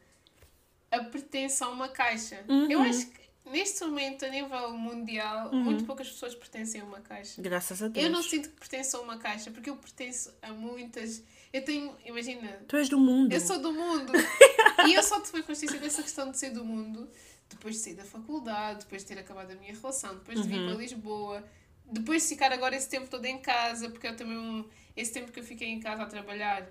A 0.91 0.99
pertença 1.05 1.65
a 1.65 1.69
uma 1.69 1.87
caixa. 1.87 2.43
Uhum. 2.49 2.69
Eu 2.69 2.81
acho 2.81 3.05
que 3.07 3.19
neste 3.45 3.83
momento, 3.83 4.25
a 4.25 4.29
nível 4.29 4.71
mundial, 4.77 5.51
muito 5.53 5.83
poucas 5.85 6.09
pessoas 6.09 6.33
pertencem 6.35 6.81
a 6.81 6.83
uma 6.85 6.99
caixa. 7.01 7.41
Graças 7.41 7.81
a 7.81 7.87
Deus. 7.87 8.05
Eu 8.05 8.11
não 8.11 8.21
sinto 8.23 8.49
que 8.49 8.55
pertenço 8.59 8.97
a 8.97 9.01
uma 9.01 9.17
caixa, 9.17 9.51
porque 9.51 9.69
eu 9.69 9.75
pertenço 9.77 10.33
a 10.41 10.51
muitas. 10.51 11.23
Eu 11.53 11.63
tenho, 11.63 11.95
imagina, 12.05 12.47
Tu 12.67 12.75
és 12.77 12.89
do 12.89 12.99
mundo. 12.99 13.31
eu 13.31 13.39
sou 13.39 13.59
do 13.59 13.71
mundo. 13.71 14.11
e 14.87 14.93
eu 14.93 15.03
só 15.03 15.19
tomei 15.21 15.41
consciência 15.43 15.79
dessa 15.79 16.01
questão 16.03 16.29
de 16.31 16.37
ser 16.37 16.49
do 16.51 16.65
mundo 16.65 17.09
depois 17.49 17.75
de 17.75 17.81
sair 17.81 17.93
da 17.93 18.03
faculdade, 18.03 18.79
depois 18.79 19.03
de 19.03 19.07
ter 19.09 19.19
acabado 19.19 19.51
a 19.51 19.55
minha 19.55 19.73
relação, 19.73 20.15
depois 20.15 20.41
de 20.41 20.47
vir 20.47 20.59
Uhum. 20.59 20.67
para 20.71 20.77
Lisboa, 20.81 21.43
depois 21.85 22.23
de 22.23 22.29
ficar 22.29 22.51
agora 22.51 22.75
esse 22.75 22.89
tempo 22.89 23.07
todo 23.07 23.23
em 23.25 23.37
casa, 23.37 23.89
porque 23.89 24.07
eu 24.07 24.15
também, 24.15 24.65
esse 24.97 25.13
tempo 25.13 25.31
que 25.31 25.39
eu 25.39 25.43
fiquei 25.43 25.67
em 25.69 25.79
casa 25.79 26.01
a 26.03 26.05
trabalhar, 26.07 26.67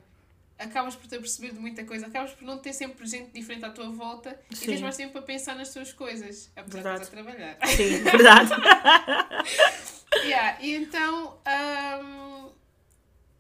acabas 0.59 0.95
por 0.95 1.07
ter 1.07 1.19
percebido 1.19 1.61
muita 1.61 1.85
coisa, 1.85 2.07
acabas 2.07 2.33
por 2.33 2.45
não 2.45 2.59
ter 2.59 2.73
sempre 2.73 3.07
gente 3.07 3.31
diferente 3.33 3.65
à 3.65 3.71
tua 3.71 3.91
volta 3.91 4.39
e 4.51 4.57
Sim. 4.57 4.67
tens 4.67 4.81
mais 4.81 4.97
tempo 4.97 5.13
para 5.13 5.23
pensar 5.23 5.55
nas 5.57 5.73
tuas 5.73 5.93
coisas, 5.93 6.51
apesar 6.57 6.65
de 6.65 6.71
Verdade. 6.71 7.03
estás 7.03 7.09
a 7.09 7.23
trabalhar. 7.23 7.59
Sim, 7.67 8.03
verdade. 8.05 8.51
Yeah, 10.23 10.59
e 10.63 10.75
então, 10.77 11.39
hum, 12.03 12.51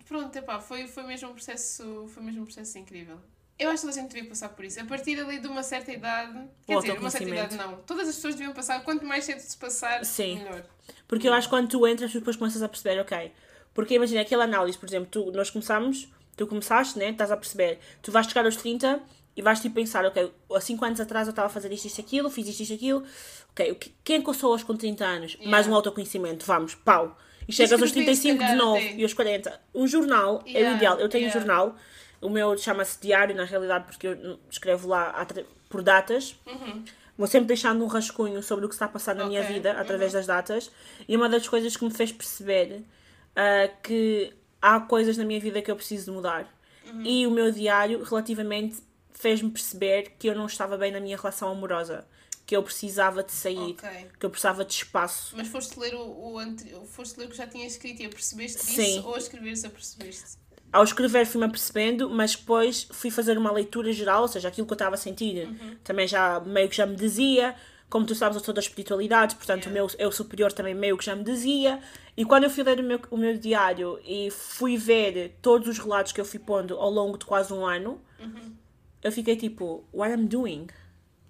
pronto, 0.06 0.36
epá, 0.36 0.60
foi, 0.60 0.88
foi, 0.88 1.04
mesmo 1.04 1.30
um 1.30 1.32
processo, 1.32 2.06
foi 2.08 2.22
mesmo 2.22 2.42
um 2.42 2.44
processo 2.44 2.76
incrível. 2.78 3.18
Eu 3.58 3.70
acho 3.70 3.84
que 3.84 3.88
a 3.90 3.92
gente 3.92 4.12
devia 4.12 4.28
passar 4.28 4.48
por 4.48 4.64
isso. 4.64 4.80
A 4.80 4.84
partir 4.84 5.18
ali 5.20 5.38
de 5.38 5.46
uma 5.46 5.62
certa 5.62 5.92
idade, 5.92 6.48
quer 6.66 6.76
dizer, 6.78 6.98
uma 6.98 7.10
certa 7.10 7.28
idade 7.28 7.56
não. 7.56 7.76
Todas 7.82 8.08
as 8.08 8.16
pessoas 8.16 8.34
deviam 8.34 8.52
passar, 8.52 8.82
quanto 8.82 9.06
mais 9.06 9.24
cedo 9.24 9.38
se 9.38 9.56
passar, 9.56 10.04
Sim. 10.04 10.38
melhor. 10.38 10.64
Porque 11.06 11.28
eu 11.28 11.32
acho 11.32 11.46
que 11.48 11.54
quando 11.54 11.68
tu 11.68 11.86
entras, 11.86 12.12
depois 12.12 12.36
começas 12.36 12.62
a 12.62 12.68
perceber, 12.68 13.00
ok. 13.00 13.32
Porque 13.72 13.94
imagina 13.94 14.22
aquela 14.22 14.44
análise, 14.44 14.76
por 14.76 14.88
exemplo, 14.88 15.08
tu, 15.10 15.30
nós 15.30 15.50
começamos, 15.50 16.08
tu 16.36 16.46
começaste, 16.46 16.98
né? 16.98 17.10
Estás 17.10 17.30
a 17.30 17.36
perceber. 17.36 17.78
Tu 18.02 18.10
vais 18.10 18.26
chegar 18.26 18.44
aos 18.44 18.56
30 18.56 19.00
e 19.36 19.42
vais 19.42 19.60
tipo 19.60 19.74
pensar, 19.74 20.04
ok, 20.04 20.32
há 20.54 20.60
5 20.60 20.84
anos 20.84 21.00
atrás 21.00 21.26
eu 21.26 21.30
estava 21.30 21.46
a 21.46 21.50
fazer 21.50 21.72
isto, 21.72 21.86
isto, 21.86 22.00
aquilo, 22.00 22.30
fiz 22.30 22.46
isto, 22.48 22.60
isto, 22.60 22.74
aquilo. 22.74 23.04
Ok, 23.50 23.92
quem 24.04 24.16
é 24.16 24.22
que 24.22 24.28
eu 24.28 24.34
sou 24.34 24.52
aos 24.52 24.62
com 24.62 24.76
30 24.76 25.04
anos? 25.04 25.36
Mais 25.44 25.66
um 25.66 25.74
autoconhecimento, 25.74 26.46
vamos, 26.46 26.74
pau. 26.74 27.18
e 27.48 27.52
chegas 27.52 27.72
aos 27.72 27.82
escrever, 27.90 28.14
se 28.14 28.22
35 28.22 28.44
de 28.44 28.54
novo 28.54 28.80
e 28.80 29.02
aos 29.02 29.12
40. 29.12 29.60
Um 29.74 29.86
jornal 29.86 30.42
é 30.46 30.50
o 30.50 30.56
Yeah, 30.58 30.76
ideal. 30.76 31.00
Eu 31.00 31.08
tenho 31.08 31.24
yeah. 31.24 31.36
um 31.36 31.40
jornal, 31.40 31.76
o 32.20 32.28
meu 32.28 32.56
chama-se 32.56 33.00
diário, 33.00 33.34
na 33.34 33.44
realidade, 33.44 33.84
porque 33.86 34.06
eu 34.06 34.38
escrevo 34.50 34.88
lá 34.88 35.26
por 35.68 35.82
datas. 35.82 36.36
Vou 37.16 37.28
sempre 37.28 37.46
deixando 37.46 37.84
um 37.84 37.86
rascunho 37.86 38.42
sobre 38.42 38.64
o 38.64 38.68
que 38.68 38.74
está 38.74 38.86
a 38.86 38.88
passar 38.88 39.14
na 39.14 39.24
minha 39.24 39.42
Ok, 39.42 39.54
vida 39.54 39.72
através 39.72 40.12
das 40.12 40.26
datas. 40.26 40.70
E 41.08 41.16
uma 41.16 41.28
das 41.28 41.46
coisas 41.46 41.76
que 41.76 41.84
me 41.84 41.90
fez 41.92 42.10
perceber 42.10 42.82
ah, 43.36 43.68
que 43.82 44.32
há 44.64 44.80
coisas 44.80 45.18
na 45.18 45.24
minha 45.24 45.38
vida 45.38 45.60
que 45.60 45.70
eu 45.70 45.76
preciso 45.76 46.06
de 46.06 46.10
mudar. 46.12 46.50
E 47.04 47.26
o 47.26 47.30
meu 47.30 47.50
diário, 47.52 48.02
relativamente, 48.02 48.82
fez-me 49.12 49.50
perceber 49.50 50.14
que 50.18 50.26
eu 50.26 50.34
não 50.34 50.46
estava 50.46 50.76
bem 50.78 50.90
na 50.90 51.00
minha 51.00 51.16
relação 51.16 51.50
amorosa. 51.50 52.06
Que 52.46 52.56
eu 52.56 52.62
precisava 52.62 53.22
de 53.22 53.32
sair. 53.32 53.72
Ok. 53.72 53.88
Que 54.18 54.26
eu 54.26 54.30
precisava 54.30 54.64
de 54.64 54.72
espaço. 54.72 55.34
Mas 55.36 55.48
foste 55.48 55.78
ler 55.78 55.94
o, 55.94 56.36
o 56.36 56.86
foste 56.86 57.18
ler 57.18 57.26
o 57.26 57.30
que 57.30 57.36
já 57.36 57.46
tinha 57.46 57.66
escrito 57.66 58.02
e 58.02 58.06
apercebeste 58.06 58.58
disso 58.66 58.74
Sim. 58.74 59.02
ou 59.04 59.14
a 59.14 59.18
escreveres 59.18 59.64
apercebeste? 59.64 60.44
ao 60.72 60.82
escrever 60.82 61.24
fui-me 61.24 61.46
apercebendo, 61.46 62.10
mas 62.10 62.34
depois 62.34 62.88
fui 62.90 63.08
fazer 63.08 63.38
uma 63.38 63.52
leitura 63.52 63.92
geral, 63.92 64.22
ou 64.22 64.28
seja, 64.28 64.48
aquilo 64.48 64.66
que 64.66 64.72
eu 64.72 64.74
estava 64.74 64.96
a 64.96 64.98
sentir 64.98 65.48
também 65.84 66.08
já 66.08 66.40
meio 66.40 66.68
que 66.68 66.74
já 66.74 66.84
me 66.84 66.96
dizia. 66.96 67.54
Como 67.94 68.04
tu 68.04 68.12
sabes, 68.12 68.36
eu 68.36 68.42
sou 68.42 68.52
da 68.52 68.60
espiritualidade, 68.60 69.36
portanto, 69.36 69.66
o 69.66 69.70
meu 69.70 69.86
eu 70.00 70.10
superior 70.10 70.52
também 70.52 70.74
meio 70.74 70.98
que 70.98 71.04
já 71.04 71.14
me 71.14 71.22
dizia. 71.22 71.78
E 72.16 72.24
quando 72.24 72.42
eu 72.42 72.50
fui 72.50 72.64
ler 72.64 72.80
o 72.80 72.82
meu, 72.82 73.00
o 73.08 73.16
meu 73.16 73.38
diário 73.38 74.00
e 74.04 74.32
fui 74.32 74.76
ver 74.76 75.38
todos 75.40 75.68
os 75.68 75.78
relatos 75.78 76.10
que 76.10 76.20
eu 76.20 76.24
fui 76.24 76.40
pondo 76.40 76.76
ao 76.76 76.90
longo 76.90 77.16
de 77.16 77.24
quase 77.24 77.52
um 77.52 77.64
ano, 77.64 78.00
eu 79.00 79.12
fiquei 79.12 79.36
tipo, 79.36 79.84
what 79.92 80.12
I'm 80.12 80.26
doing? 80.26 80.66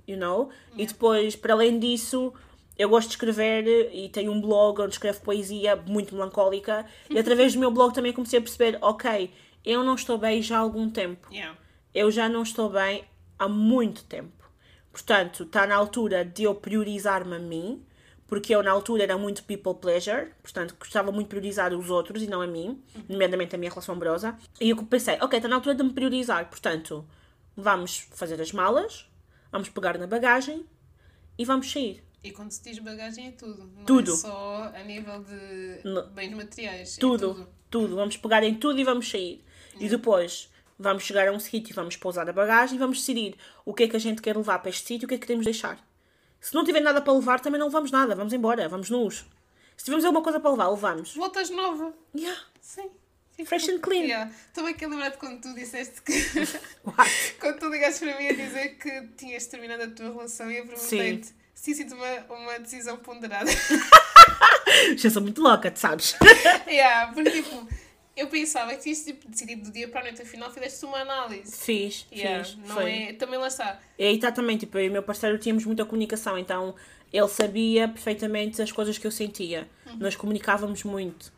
You 0.08 0.16
know? 0.16 0.48
E 0.74 0.86
depois, 0.86 1.36
para 1.36 1.52
além 1.52 1.78
disso, 1.78 2.32
eu 2.78 2.88
gosto 2.88 3.08
de 3.08 3.16
escrever 3.16 3.90
e 3.92 4.08
tenho 4.08 4.32
um 4.32 4.40
blog 4.40 4.80
onde 4.80 4.94
escrevo 4.94 5.20
poesia 5.20 5.76
muito 5.76 6.14
melancólica. 6.14 6.86
E 7.10 7.18
através 7.18 7.52
do 7.52 7.60
meu 7.60 7.70
blog 7.70 7.92
também 7.92 8.14
comecei 8.14 8.38
a 8.38 8.42
perceber, 8.42 8.78
ok, 8.80 9.30
eu 9.62 9.84
não 9.84 9.96
estou 9.96 10.16
bem 10.16 10.40
já 10.40 10.56
há 10.56 10.60
algum 10.60 10.88
tempo. 10.88 11.28
Yeah. 11.30 11.58
Eu 11.94 12.10
já 12.10 12.26
não 12.26 12.42
estou 12.42 12.70
bem 12.70 13.04
há 13.38 13.50
muito 13.50 14.02
tempo. 14.04 14.43
Portanto, 14.94 15.42
está 15.42 15.66
na 15.66 15.74
altura 15.74 16.24
de 16.24 16.44
eu 16.44 16.54
priorizar-me 16.54 17.34
a 17.34 17.38
mim, 17.40 17.84
porque 18.28 18.54
eu 18.54 18.62
na 18.62 18.70
altura 18.70 19.02
era 19.02 19.18
muito 19.18 19.42
people 19.42 19.74
pleasure, 19.74 20.30
portanto, 20.40 20.76
gostava 20.78 21.10
muito 21.10 21.26
de 21.26 21.30
priorizar 21.30 21.74
os 21.74 21.90
outros 21.90 22.22
e 22.22 22.28
não 22.28 22.40
a 22.40 22.46
mim, 22.46 22.80
nomeadamente 23.08 23.56
a 23.56 23.58
minha 23.58 23.68
relação 23.72 23.96
amorosa. 23.96 24.38
E 24.60 24.70
eu 24.70 24.76
pensei, 24.84 25.18
ok, 25.20 25.36
está 25.36 25.48
na 25.48 25.56
altura 25.56 25.74
de 25.74 25.82
me 25.82 25.92
priorizar, 25.92 26.48
portanto, 26.48 27.04
vamos 27.56 28.06
fazer 28.12 28.40
as 28.40 28.52
malas, 28.52 29.10
vamos 29.50 29.68
pegar 29.68 29.98
na 29.98 30.06
bagagem 30.06 30.64
e 31.36 31.44
vamos 31.44 31.72
sair. 31.72 32.00
E 32.22 32.30
quando 32.30 32.52
se 32.52 32.62
diz 32.62 32.78
bagagem 32.78 33.26
é 33.26 33.30
tudo. 33.32 33.68
Não 33.76 33.84
Tudo. 33.84 34.12
é 34.12 34.16
só 34.16 34.72
a 34.72 34.82
nível 34.84 35.24
de 35.24 35.80
bens 36.14 36.34
materiais. 36.36 36.96
é 36.96 37.00
Tudo, 37.00 37.34
tudo. 37.34 37.48
tudo, 37.68 37.96
Vamos 37.96 38.16
pegar 38.16 38.44
em 38.44 38.54
tudo 38.54 38.78
e 38.78 38.84
vamos 38.84 39.10
sair. 39.10 39.44
E 39.80 39.88
depois 39.88 40.48
vamos 40.78 41.02
chegar 41.04 41.28
a 41.28 41.32
um 41.32 41.40
sítio 41.40 41.72
e 41.72 41.74
vamos 41.74 41.96
pousar 41.96 42.28
a 42.28 42.32
bagagem 42.32 42.76
e 42.76 42.78
vamos 42.78 42.98
decidir 42.98 43.36
o 43.64 43.72
que 43.72 43.84
é 43.84 43.88
que 43.88 43.96
a 43.96 44.00
gente 44.00 44.22
quer 44.22 44.36
levar 44.36 44.58
para 44.58 44.70
este 44.70 44.86
sítio 44.86 45.04
e 45.04 45.06
o 45.06 45.08
que 45.08 45.14
é 45.14 45.18
que 45.18 45.26
queremos 45.26 45.44
deixar. 45.44 45.78
Se 46.40 46.54
não 46.54 46.64
tiver 46.64 46.80
nada 46.80 47.00
para 47.00 47.12
levar, 47.12 47.40
também 47.40 47.58
não 47.58 47.68
levamos 47.68 47.90
nada. 47.90 48.14
Vamos 48.14 48.32
embora, 48.32 48.68
vamos 48.68 48.90
nus. 48.90 49.24
Se 49.76 49.84
tivermos 49.84 50.04
alguma 50.04 50.22
coisa 50.22 50.38
para 50.38 50.50
levar, 50.50 50.68
levamos. 50.68 51.14
Voltas 51.14 51.50
nova. 51.50 51.92
Yeah. 52.14 52.40
Sim. 52.60 52.90
Sim, 53.36 53.44
Fresh 53.44 53.68
and 53.68 53.80
clean. 53.80 54.02
Yeah. 54.02 54.30
Estou 54.48 54.66
aqui 54.66 54.84
a 54.84 54.88
lembrar-te 54.88 55.18
quando 55.18 55.40
tu 55.40 55.54
disseste 55.54 56.02
que. 56.02 56.12
Quando 57.40 57.58
tu 57.58 57.68
ligaste 57.68 58.04
para 58.04 58.18
mim 58.18 58.28
a 58.28 58.32
dizer 58.32 58.78
que 58.78 59.08
tinhas 59.16 59.46
terminado 59.46 59.82
a 59.82 59.88
tua 59.88 60.10
relação 60.10 60.50
e 60.50 60.58
eu 60.58 60.66
perguntei-te 60.66 61.34
se 61.54 61.72
tinha 61.72 61.76
sido 61.76 61.94
uma, 61.94 62.36
uma 62.36 62.58
decisão 62.58 62.96
ponderada. 62.98 63.50
Já 64.96 65.08
sou 65.08 65.22
muito 65.22 65.40
louca, 65.40 65.70
tu 65.70 65.78
sabes? 65.78 66.16
yeah, 66.66 67.12
porque 67.12 67.30
tipo, 67.30 67.68
eu 68.16 68.28
pensava 68.28 68.70
que 68.74 68.82
tinhas 68.82 69.04
tipo, 69.04 69.28
decidido 69.28 69.64
do 69.64 69.72
dia 69.72 69.88
para 69.88 70.00
a 70.00 70.04
noite, 70.04 70.22
afinal 70.22 70.50
fizeste 70.50 70.84
uma 70.84 70.98
análise. 70.98 71.56
Fiz, 71.56 72.06
Yeah, 72.12 72.44
fiz. 72.44 72.56
não 72.56 72.76
foi. 72.76 72.92
é. 72.92 73.12
Também 73.14 73.38
lá 73.38 73.48
está. 73.48 73.80
E 73.98 74.04
aí 74.04 74.14
está 74.16 74.30
também, 74.30 74.56
tipo, 74.56 74.78
eu 74.78 74.84
e 74.84 74.88
o 74.88 74.92
meu 74.92 75.02
parceiro 75.02 75.38
tínhamos 75.38 75.64
muita 75.64 75.84
comunicação, 75.84 76.38
então 76.38 76.74
ele 77.12 77.28
sabia 77.28 77.88
perfeitamente 77.88 78.60
as 78.60 78.72
coisas 78.72 78.98
que 78.98 79.06
eu 79.06 79.10
sentia. 79.10 79.68
Nós 79.98 80.16
comunicávamos 80.16 80.82
muito. 80.84 81.32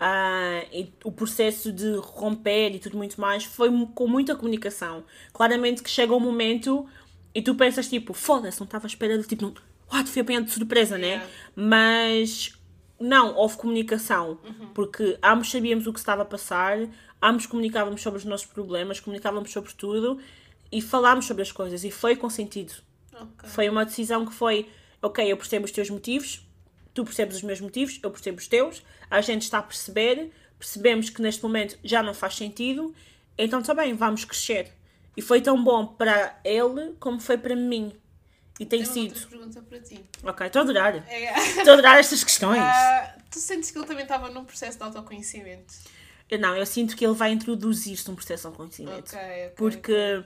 Ah, 0.00 0.62
o 1.04 1.10
processo 1.10 1.72
de 1.72 1.96
romper 1.96 2.70
e 2.74 2.78
tudo 2.78 2.96
muito 2.96 3.20
mais 3.20 3.44
foi 3.44 3.68
com 3.94 4.06
muita 4.06 4.36
comunicação. 4.36 5.04
Claramente 5.32 5.82
que 5.82 5.90
chega 5.90 6.14
um 6.14 6.20
momento 6.20 6.86
e 7.34 7.42
tu 7.42 7.54
pensas, 7.54 7.88
tipo, 7.88 8.14
foda-se, 8.14 8.60
não 8.60 8.64
estava 8.64 8.86
à 8.86 8.88
espera 8.88 9.18
de, 9.18 9.26
tipo, 9.26 9.52
what, 9.92 10.08
fui 10.08 10.22
apanhado 10.22 10.44
de 10.46 10.52
surpresa, 10.52 10.96
né? 10.96 11.06
Yeah. 11.08 11.26
Mas 11.56 12.52
não, 13.00 13.34
houve 13.36 13.56
comunicação, 13.56 14.38
porque 14.74 15.18
ambos 15.22 15.50
sabíamos 15.50 15.86
o 15.86 15.92
que 15.92 15.98
estava 15.98 16.22
a 16.22 16.24
passar, 16.24 16.78
ambos 17.22 17.46
comunicávamos 17.46 18.02
sobre 18.02 18.18
os 18.18 18.24
nossos 18.24 18.46
problemas, 18.46 19.00
comunicávamos 19.00 19.52
sobre 19.52 19.72
tudo 19.72 20.18
e 20.70 20.82
falámos 20.82 21.26
sobre 21.26 21.42
as 21.42 21.52
coisas 21.52 21.84
e 21.84 21.90
foi 21.90 22.16
consentido. 22.16 22.72
Ok. 23.12 23.48
Foi 23.48 23.68
uma 23.68 23.84
decisão 23.84 24.26
que 24.26 24.32
foi, 24.32 24.68
ok, 25.00 25.30
eu 25.30 25.36
percebo 25.36 25.64
os 25.64 25.70
teus 25.70 25.90
motivos, 25.90 26.46
tu 26.92 27.04
percebes 27.04 27.36
os 27.36 27.42
meus 27.42 27.60
motivos, 27.60 28.00
eu 28.02 28.10
percebo 28.10 28.38
os 28.38 28.48
teus, 28.48 28.82
a 29.10 29.20
gente 29.20 29.42
está 29.42 29.58
a 29.58 29.62
perceber, 29.62 30.32
percebemos 30.58 31.10
que 31.10 31.22
neste 31.22 31.42
momento 31.42 31.78
já 31.84 32.02
não 32.02 32.12
faz 32.12 32.34
sentido, 32.34 32.94
então 33.36 33.60
está 33.60 33.74
bem, 33.74 33.94
vamos 33.94 34.24
crescer. 34.24 34.72
E 35.16 35.22
foi 35.22 35.40
tão 35.40 35.62
bom 35.62 35.86
para 35.86 36.38
ele 36.44 36.94
como 36.98 37.20
foi 37.20 37.38
para 37.38 37.54
mim. 37.56 37.92
E 38.58 38.66
tem 38.66 38.82
Tenho 38.82 38.92
sido. 38.92 39.14
outra 39.14 39.28
pergunta 39.28 39.62
para 39.62 39.80
ti. 39.80 40.04
Ok, 40.24 40.46
estou 40.46 40.60
a 40.60 40.62
adorar. 40.64 40.96
É, 41.08 41.38
Estou 41.38 41.70
a 41.70 41.72
adorar 41.74 41.98
estas 41.98 42.24
questões. 42.24 42.60
ah, 42.60 43.16
tu 43.30 43.38
sentes 43.38 43.70
que 43.70 43.78
ele 43.78 43.86
também 43.86 44.02
estava 44.02 44.28
num 44.30 44.44
processo 44.44 44.76
de 44.78 44.82
autoconhecimento? 44.84 45.74
Eu 46.28 46.38
não, 46.38 46.54
eu 46.56 46.66
sinto 46.66 46.96
que 46.96 47.06
ele 47.06 47.14
vai 47.14 47.30
introduzir-se 47.32 48.06
num 48.08 48.14
processo 48.16 48.50
de 48.50 48.56
conhecimento. 48.56 49.14
Ok, 49.14 49.18
ok. 49.18 49.48
Porque 49.56 50.24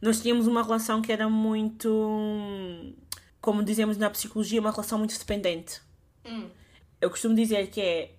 nós 0.00 0.20
tínhamos 0.20 0.46
uma 0.46 0.62
relação 0.62 1.02
que 1.02 1.12
era 1.12 1.28
muito, 1.28 2.94
como 3.40 3.62
dizemos 3.62 3.96
na 3.96 4.10
psicologia, 4.10 4.60
uma 4.60 4.70
relação 4.70 4.98
muito 4.98 5.16
dependente. 5.18 5.80
Hum. 6.24 6.48
Eu 7.00 7.10
costumo 7.10 7.34
dizer 7.34 7.68
que 7.68 7.80
é 7.80 8.10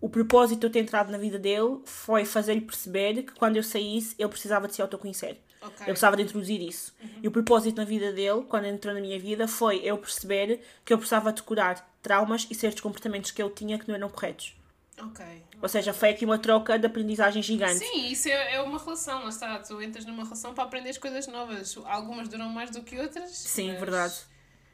o 0.00 0.08
propósito 0.08 0.60
de 0.60 0.66
eu 0.66 0.70
ter 0.70 0.80
entrado 0.80 1.10
na 1.10 1.18
vida 1.18 1.38
dele 1.38 1.80
foi 1.84 2.24
fazer-lhe 2.24 2.60
perceber 2.60 3.22
que 3.24 3.32
quando 3.34 3.56
eu 3.56 3.62
saísse 3.62 4.14
ele 4.18 4.28
precisava 4.28 4.68
de 4.68 4.74
se 4.74 4.82
autoconhecer. 4.82 5.38
Ok. 5.62 5.76
Eu 5.80 5.86
precisava 5.86 6.16
de 6.16 6.22
introduzir 6.22 6.60
isso. 6.60 6.94
E 7.22 7.26
o 7.28 7.30
propósito 7.30 7.76
na 7.76 7.84
vida 7.84 8.12
dele, 8.12 8.42
quando 8.48 8.66
entrou 8.66 8.94
na 8.94 9.00
minha 9.00 9.18
vida, 9.18 9.48
foi 9.48 9.78
eu 9.78 9.98
perceber 9.98 10.60
que 10.84 10.92
eu 10.92 10.98
precisava 10.98 11.32
de 11.32 11.42
curar 11.42 11.96
traumas 12.02 12.46
e 12.50 12.54
certos 12.54 12.80
comportamentos 12.80 13.30
que 13.30 13.42
eu 13.42 13.50
tinha 13.50 13.78
que 13.78 13.88
não 13.88 13.94
eram 13.94 14.08
corretos. 14.08 14.54
Ok. 15.02 15.24
Ou 15.60 15.68
seja, 15.68 15.92
foi 15.92 16.10
aqui 16.10 16.24
uma 16.24 16.38
troca 16.38 16.78
de 16.78 16.86
aprendizagem 16.86 17.42
gigante. 17.42 17.78
Sim, 17.84 18.06
isso 18.10 18.28
é, 18.28 18.54
é 18.54 18.60
uma 18.62 18.78
relação, 18.78 19.22
lá 19.24 19.28
está. 19.28 19.58
Tu 19.58 19.82
entras 19.82 20.04
numa 20.06 20.22
relação 20.22 20.54
para 20.54 20.64
aprender 20.64 20.90
as 20.90 20.98
coisas 20.98 21.26
novas. 21.26 21.76
Algumas 21.84 22.28
duram 22.28 22.48
mais 22.48 22.70
do 22.70 22.82
que 22.82 22.98
outras. 22.98 23.30
Sim, 23.30 23.72
mas 23.72 23.80
verdade. 23.80 24.14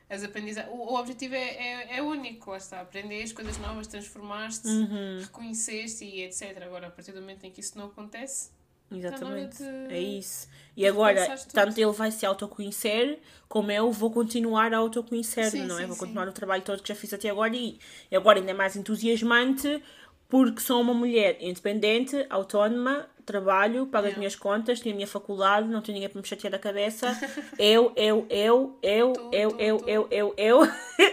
As 0.08 0.22
aprendizagens. 0.22 0.72
O, 0.72 0.76
o 0.76 0.94
objetivo 0.98 1.34
é, 1.34 1.38
é, 1.38 1.96
é 1.96 2.02
único, 2.02 2.50
lá 2.50 2.56
está. 2.58 2.80
Aprender 2.82 3.22
as 3.22 3.32
coisas 3.32 3.56
novas, 3.58 3.86
transformaste, 3.86 4.68
Uhum. 4.68 5.20
reconheceste 5.22 6.04
e 6.04 6.22
etc. 6.22 6.56
Agora, 6.66 6.88
a 6.88 6.90
partir 6.90 7.12
do 7.12 7.20
momento 7.20 7.44
em 7.44 7.50
que 7.50 7.60
isso 7.60 7.76
não 7.78 7.86
acontece, 7.86 8.50
Exatamente. 8.98 9.58
De- 9.58 9.94
É 9.94 10.00
isso. 10.00 10.48
E 10.76 10.86
agora, 10.86 11.36
tanto 11.52 11.78
ele 11.78 11.92
vai 11.92 12.10
se 12.10 12.24
autoconhecer, 12.24 13.18
como 13.48 13.70
eu 13.70 13.92
vou 13.92 14.10
continuar 14.10 14.72
a 14.72 14.78
autoconhecer-me, 14.78 15.50
Sim, 15.50 15.66
não 15.66 15.76
é? 15.78 15.82
sim, 15.82 15.86
Vou 15.86 15.94
sim. 15.94 16.00
continuar 16.00 16.28
o 16.28 16.32
trabalho 16.32 16.62
todo 16.62 16.82
que 16.82 16.88
já 16.88 16.94
fiz 16.94 17.12
até 17.12 17.28
agora 17.28 17.54
e, 17.54 17.78
e 18.10 18.16
agora 18.16 18.38
ainda 18.38 18.50
é 18.52 18.54
mais 18.54 18.74
entusiasmante 18.76 19.82
porque 20.28 20.60
sou 20.62 20.80
uma 20.80 20.94
mulher 20.94 21.36
independente, 21.42 22.24
autónoma, 22.30 23.06
trabalho, 23.24 23.86
pago 23.86 24.06
as 24.08 24.16
minhas 24.16 24.36
contas, 24.36 24.80
tenho 24.80 24.94
a 24.94 24.96
minha 24.96 25.06
faculdade, 25.06 25.68
não 25.68 25.80
tenho 25.80 25.94
ninguém 25.94 26.08
para 26.08 26.20
me 26.20 26.26
chatear 26.26 26.50
da 26.50 26.58
cabeça. 26.58 27.08
eu, 27.58 27.92
eu, 27.96 28.26
eu, 28.28 28.78
eu, 28.82 29.12
eu, 29.32 29.56
eu, 29.58 29.84
eu, 29.86 30.08
eu, 30.10 30.34
eu. 30.36 30.60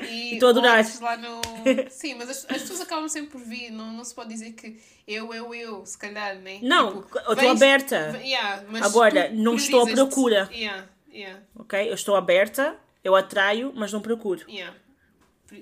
E 0.10 0.34
Estou 0.36 0.47
a 0.47 0.51
adorar. 0.51 0.86
lá 1.01 1.18
no... 1.18 1.41
Sim, 1.89 2.16
mas 2.16 2.30
as, 2.30 2.45
as 2.49 2.62
pessoas 2.62 2.82
acabam 2.82 3.07
sempre 3.07 3.32
por 3.32 3.41
vir, 3.41 3.72
não, 3.72 3.91
não 3.93 4.03
se 4.03 4.14
pode 4.14 4.30
dizer 4.30 4.53
que 4.53 4.80
eu, 5.07 5.34
eu, 5.34 5.53
eu, 5.53 5.86
se 5.86 5.97
calhar, 5.97 6.36
né? 6.39 6.60
Não, 6.62 7.01
Tipo, 7.01 7.20
eu 7.20 7.34
estou 7.34 7.49
aberta. 7.51 8.20
yeah, 8.24 8.64
Agora, 8.82 9.30
não 9.32 9.55
estou 9.55 9.82
à 9.84 9.88
procura. 9.88 10.49
Yeah, 10.51 10.88
yeah, 11.12 11.41
Ok? 11.55 11.89
Eu 11.89 11.93
estou 11.93 12.16
aberta, 12.16 12.76
eu 13.03 13.16
atraio, 13.16 13.72
mas 13.76 13.91
não 13.93 14.01
procuro. 14.01 14.43
yeah. 14.49 14.76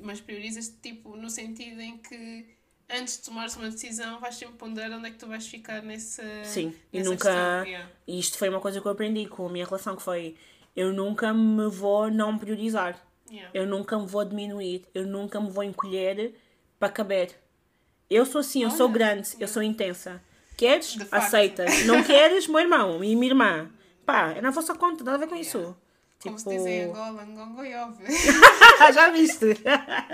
Mas 0.03 0.19
priorizas-te, 0.19 0.75
tipo, 0.81 1.15
no 1.15 1.29
sentido 1.29 1.79
em 1.79 1.97
que 1.97 2.56
antes 2.89 3.17
de 3.17 3.23
tomares 3.23 3.55
uma 3.55 3.69
decisão 3.69 4.19
vais 4.19 4.35
sempre 4.35 4.55
ponderar 4.55 4.91
onde 4.91 5.07
é 5.07 5.11
que 5.11 5.17
tu 5.17 5.27
vais 5.27 5.45
ficar 5.47 5.81
nessa 5.81 6.23
Sim, 6.43 6.73
e 6.91 7.03
nunca. 7.03 7.15
questão, 7.15 7.65
yeah. 7.65 7.89
Isto 8.07 8.37
foi 8.37 8.49
uma 8.49 8.59
coisa 8.59 8.79
que 8.79 8.87
eu 8.87 8.91
aprendi 8.91 9.25
com 9.27 9.47
a 9.47 9.49
minha 9.49 9.65
relação, 9.65 9.95
que 9.95 10.01
foi 10.01 10.35
eu 10.75 10.93
nunca 10.93 11.33
me 11.33 11.67
vou 11.69 12.11
não 12.11 12.37
priorizar. 12.37 13.03
Yeah. 13.29 13.49
Eu 13.53 13.65
nunca 13.65 13.97
me 13.97 14.05
vou 14.05 14.23
diminuir. 14.23 14.85
Eu 14.93 15.05
nunca 15.05 15.41
me 15.41 15.49
vou 15.49 15.63
encolher 15.63 16.35
para 16.79 16.89
caber. 16.89 17.35
Eu 18.09 18.25
sou 18.25 18.39
assim, 18.39 18.63
eu 18.63 18.69
sou 18.69 18.85
Olha, 18.85 18.93
grande, 18.93 19.29
eu 19.39 19.47
sou 19.47 19.61
intensa. 19.61 20.21
Queres? 20.55 20.97
Aceitas. 21.11 21.85
Não 21.85 22.03
queres? 22.03 22.47
Meu 22.47 22.59
irmão 22.59 23.03
e 23.03 23.15
minha 23.15 23.31
irmã. 23.31 23.69
Pá, 24.05 24.31
é 24.31 24.41
na 24.41 24.51
vossa 24.51 24.73
conta, 24.75 25.03
nada 25.03 25.17
a 25.17 25.19
ver 25.19 25.27
com 25.27 25.35
isso. 25.35 25.75
Como 26.21 26.37
se 26.37 26.49
diz 26.49 26.65
em 26.65 26.83
Angola, 26.85 27.25
ngongoiove. 27.25 28.03
Já 28.93 29.11
viste? 29.11 29.45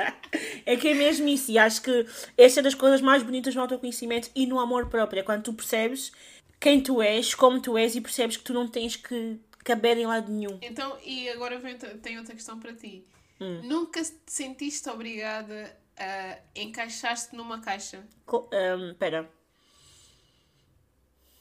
é 0.65 0.75
que 0.75 0.89
é 0.89 0.93
mesmo 0.93 1.27
isso. 1.27 1.51
E 1.51 1.57
acho 1.57 1.81
que 1.81 2.05
essa 2.37 2.59
é 2.59 2.63
das 2.63 2.75
coisas 2.75 3.01
mais 3.01 3.23
bonitas 3.23 3.55
no 3.55 3.61
autoconhecimento 3.61 4.29
e 4.35 4.45
no 4.45 4.59
amor 4.59 4.87
próprio. 4.87 5.21
É 5.21 5.23
quando 5.23 5.43
tu 5.43 5.53
percebes 5.53 6.11
quem 6.59 6.81
tu 6.81 7.01
és, 7.01 7.33
como 7.33 7.61
tu 7.61 7.77
és 7.77 7.95
e 7.95 8.01
percebes 8.01 8.37
que 8.37 8.43
tu 8.43 8.53
não 8.53 8.67
tens 8.67 8.95
que 8.95 9.39
caber 9.63 9.97
em 9.97 10.05
lado 10.05 10.31
nenhum. 10.31 10.59
Então, 10.61 10.97
e 11.03 11.29
agora 11.29 11.57
vem, 11.57 11.77
tenho 11.77 12.19
outra 12.19 12.35
questão 12.35 12.59
para 12.59 12.73
ti. 12.73 13.05
Hum. 13.39 13.61
Nunca 13.63 14.01
te 14.01 14.13
sentiste 14.27 14.89
obrigada 14.89 15.75
a 15.97 16.37
encaixar-te 16.55 17.35
numa 17.35 17.59
caixa? 17.59 18.05
Espera. 18.91 19.23
Um, 19.23 19.42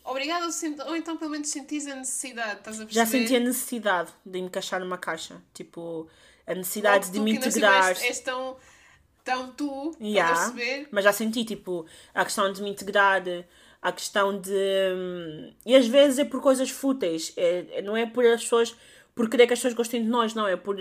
Obrigada, 0.05 0.47
ou 0.87 0.97
então 0.97 1.17
pelo 1.17 1.31
menos 1.31 1.49
sentis 1.49 1.87
a 1.87 1.95
necessidade, 1.95 2.59
estás 2.59 2.81
a 2.81 2.85
perceber? 2.85 2.93
Já 2.93 3.07
senti 3.07 3.37
a 3.37 3.41
necessidade 3.41 4.11
de 4.27 4.41
me 4.41 4.47
encaixar 4.47 4.81
numa 4.81 4.99
caixa. 4.99 5.41
Tipo, 5.55 6.09
a 6.47 6.55
necessidade 6.55 7.11
de 7.11 7.21
me 7.21 7.33
integrar. 7.33 7.91
És, 7.91 8.03
és 8.03 8.21
tão, 8.21 8.57
tão 9.25 9.53
tu, 9.53 9.97
yeah. 10.01 10.33
estás 10.33 10.51
a 10.51 10.53
perceber? 10.53 10.89
Mas 10.91 11.05
já 11.05 11.13
senti, 11.13 11.45
tipo, 11.45 11.87
a 12.13 12.25
questão 12.25 12.53
de 12.53 12.63
me 12.63 12.71
integrar, 12.71 13.23
a 13.81 13.93
questão 13.93 14.41
de. 14.41 14.51
Hum, 14.53 15.53
e 15.65 15.77
às 15.77 15.87
vezes 15.87 16.19
é 16.19 16.25
por 16.25 16.41
coisas 16.41 16.71
fúteis. 16.71 17.33
É, 17.37 17.67
é, 17.71 17.83
não 17.83 17.97
é 17.97 18.07
por 18.07 18.25
as 18.27 18.43
pessoas. 18.43 18.75
por 19.15 19.29
querer 19.31 19.47
que 19.47 19.53
as 19.53 19.59
pessoas 19.59 19.75
gostem 19.75 20.03
de 20.03 20.09
nós, 20.09 20.35
não. 20.35 20.47
É 20.47 20.57
por. 20.57 20.77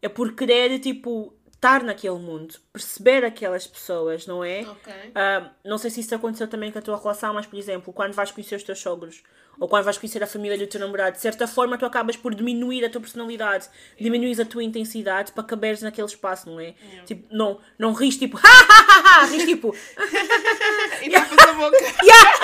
É 0.00 0.08
por 0.08 0.32
querer, 0.34 0.78
tipo, 0.78 1.34
estar 1.58 1.82
naquele 1.82 2.18
mundo, 2.18 2.54
perceber 2.72 3.24
aquelas 3.24 3.66
pessoas, 3.66 4.26
não 4.26 4.44
é? 4.44 4.60
Okay. 4.60 5.10
Uh, 5.10 5.50
não 5.64 5.76
sei 5.76 5.90
se 5.90 6.00
isso 6.00 6.14
aconteceu 6.14 6.46
também 6.46 6.70
com 6.70 6.78
a 6.78 6.82
tua 6.82 6.96
relação, 6.96 7.34
mas, 7.34 7.46
por 7.46 7.58
exemplo, 7.58 7.92
quando 7.92 8.12
vais 8.12 8.30
conhecer 8.30 8.54
os 8.54 8.62
teus 8.62 8.78
sogros 8.78 9.24
ou 9.58 9.68
quando 9.68 9.82
vais 9.82 9.98
conhecer 9.98 10.22
a 10.22 10.26
família 10.26 10.56
do 10.56 10.68
teu 10.68 10.78
namorado, 10.78 11.16
de 11.16 11.20
certa 11.20 11.48
forma 11.48 11.76
tu 11.76 11.84
acabas 11.84 12.16
por 12.16 12.32
diminuir 12.32 12.84
a 12.84 12.88
tua 12.88 13.00
personalidade, 13.00 13.64
yeah. 13.64 13.96
diminuis 14.00 14.38
a 14.38 14.44
tua 14.44 14.62
intensidade 14.62 15.32
para 15.32 15.42
caberes 15.42 15.82
naquele 15.82 16.06
espaço, 16.06 16.48
não 16.48 16.60
é? 16.60 16.76
Yeah. 16.80 17.04
Tipo, 17.06 17.34
não, 17.34 17.58
não 17.76 17.92
ris 17.92 18.16
tipo, 18.16 18.38
ris 19.28 19.44
tipo. 19.44 19.74
e 21.02 21.10
tapas 21.10 21.38
a 21.38 21.52
boca. 21.54 21.76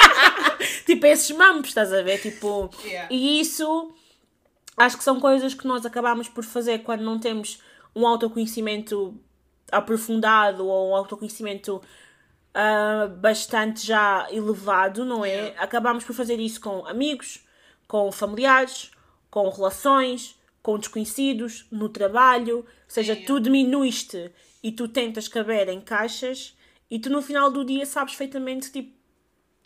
tipo, 0.85 1.07
esses 1.07 1.31
mambos, 1.31 1.69
estás 1.69 1.93
a 1.93 2.03
ver? 2.03 2.19
Tipo, 2.21 2.69
yeah. 2.85 3.09
e 3.09 3.41
isso 3.41 3.95
acho 4.77 4.99
que 4.99 5.05
são 5.05 5.21
coisas 5.21 5.55
que 5.55 5.69
nós 5.69 5.87
acabamos 5.87 6.29
por 6.29 6.43
fazer 6.43 6.81
quando 6.81 7.03
não 7.03 7.21
temos 7.21 7.63
um 7.95 8.07
autoconhecimento 8.07 9.19
aprofundado 9.71 10.67
ou 10.67 10.91
um 10.91 10.97
autoconhecimento 10.97 11.81
uh, 12.55 13.09
bastante 13.17 13.87
já 13.87 14.27
elevado, 14.31 15.05
não 15.05 15.25
é? 15.25 15.31
Yeah. 15.31 15.63
Acabamos 15.63 16.05
por 16.05 16.15
fazer 16.15 16.39
isso 16.39 16.61
com 16.61 16.87
amigos, 16.87 17.45
com 17.87 18.11
familiares, 18.13 18.91
com 19.31 19.49
relações, 19.49 20.39
com 20.63 20.79
desconhecidos, 20.79 21.67
no 21.71 21.89
trabalho, 21.89 22.59
ou 22.59 22.67
seja, 22.89 23.13
yeah. 23.13 23.27
tu 23.27 23.41
diminuíste 23.41 24.33
e 24.63 24.73
tu 24.73 24.89
tentas 24.89 25.29
caber 25.29 25.69
em 25.69 25.81
caixas 25.81 26.57
e 26.91 26.99
tu 26.99 27.11
no 27.11 27.21
final 27.21 27.51
do 27.51 27.65
dia 27.65 27.85
sabes 27.85 28.15
perfeitamente 28.15 28.71
tipo, 28.71 28.95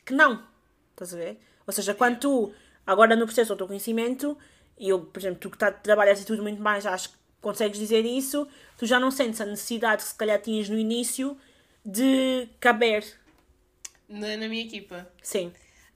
que 0.05 0.15
não. 0.15 0.43
Estás 0.91 1.15
a 1.15 1.17
ver? 1.17 1.41
Ou 1.67 1.73
seja, 1.73 1.95
quando 1.95 2.19
tu, 2.19 2.53
agora 2.87 3.15
no 3.15 3.27
processo 3.27 3.49
do 3.49 3.53
autoconhecimento, 3.53 4.37
e 4.79 4.89
eu, 4.89 5.01
por 5.01 5.19
exemplo, 5.21 5.39
tu 5.39 5.51
que 5.51 5.59
tá, 5.59 5.71
trabalhas 5.71 6.23
e 6.23 6.27
tudo 6.27 6.43
muito 6.43 6.61
mais, 6.61 6.87
acho 6.87 7.11
que 7.11 7.18
consegues 7.41 7.79
dizer 7.79 8.05
isso, 8.05 8.47
tu 8.77 8.87
já 8.87 8.99
não 8.99 9.11
sentes 9.11 9.41
a 9.41 9.47
necessidade 9.47 10.03
que 10.03 10.09
se 10.09 10.15
calhar 10.15 10.41
tinhas 10.41 10.69
no 10.69 10.79
início 10.79 11.37
de 11.85 12.49
caber. 12.61 13.05
Na, 14.09 14.37
na 14.37 14.49
minha 14.49 14.65
equipa? 14.65 15.11
Sim. 15.23 15.53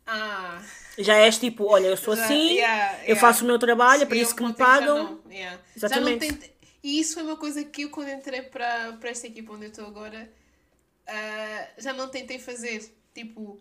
Ah. 0.07 0.62
Já 0.99 1.16
és 1.16 1.38
tipo, 1.38 1.64
olha, 1.64 1.86
eu 1.86 1.97
sou 1.97 2.14
já, 2.14 2.24
assim, 2.24 2.55
yeah, 2.55 2.93
yeah. 2.93 3.09
eu 3.09 3.16
faço 3.16 3.45
o 3.45 3.47
meu 3.47 3.59
trabalho, 3.59 4.03
é 4.03 4.07
por 4.07 4.16
isso 4.16 4.34
que 4.34 4.43
me 4.43 4.53
pagam. 4.53 5.20
Já 5.26 5.32
yeah. 5.32 5.61
Exatamente. 5.76 6.26
Já 6.26 6.32
não 6.32 6.38
tem... 6.38 6.53
E 6.82 6.99
isso 6.99 7.14
foi 7.14 7.22
uma 7.22 7.36
coisa 7.36 7.64
que 7.64 7.82
eu, 7.82 7.90
quando 7.90 8.11
entrei 8.11 8.43
para, 8.43 8.99
esta 9.05 9.28
equipa 9.28 9.53
onde 9.53 9.66
eu 9.66 9.70
estou 9.70 9.86
agora, 9.86 10.28
uh, 11.09 11.80
já 11.80 11.93
não 11.93 12.09
tentei 12.09 12.38
fazer. 12.38 12.93
Tipo, 13.14 13.61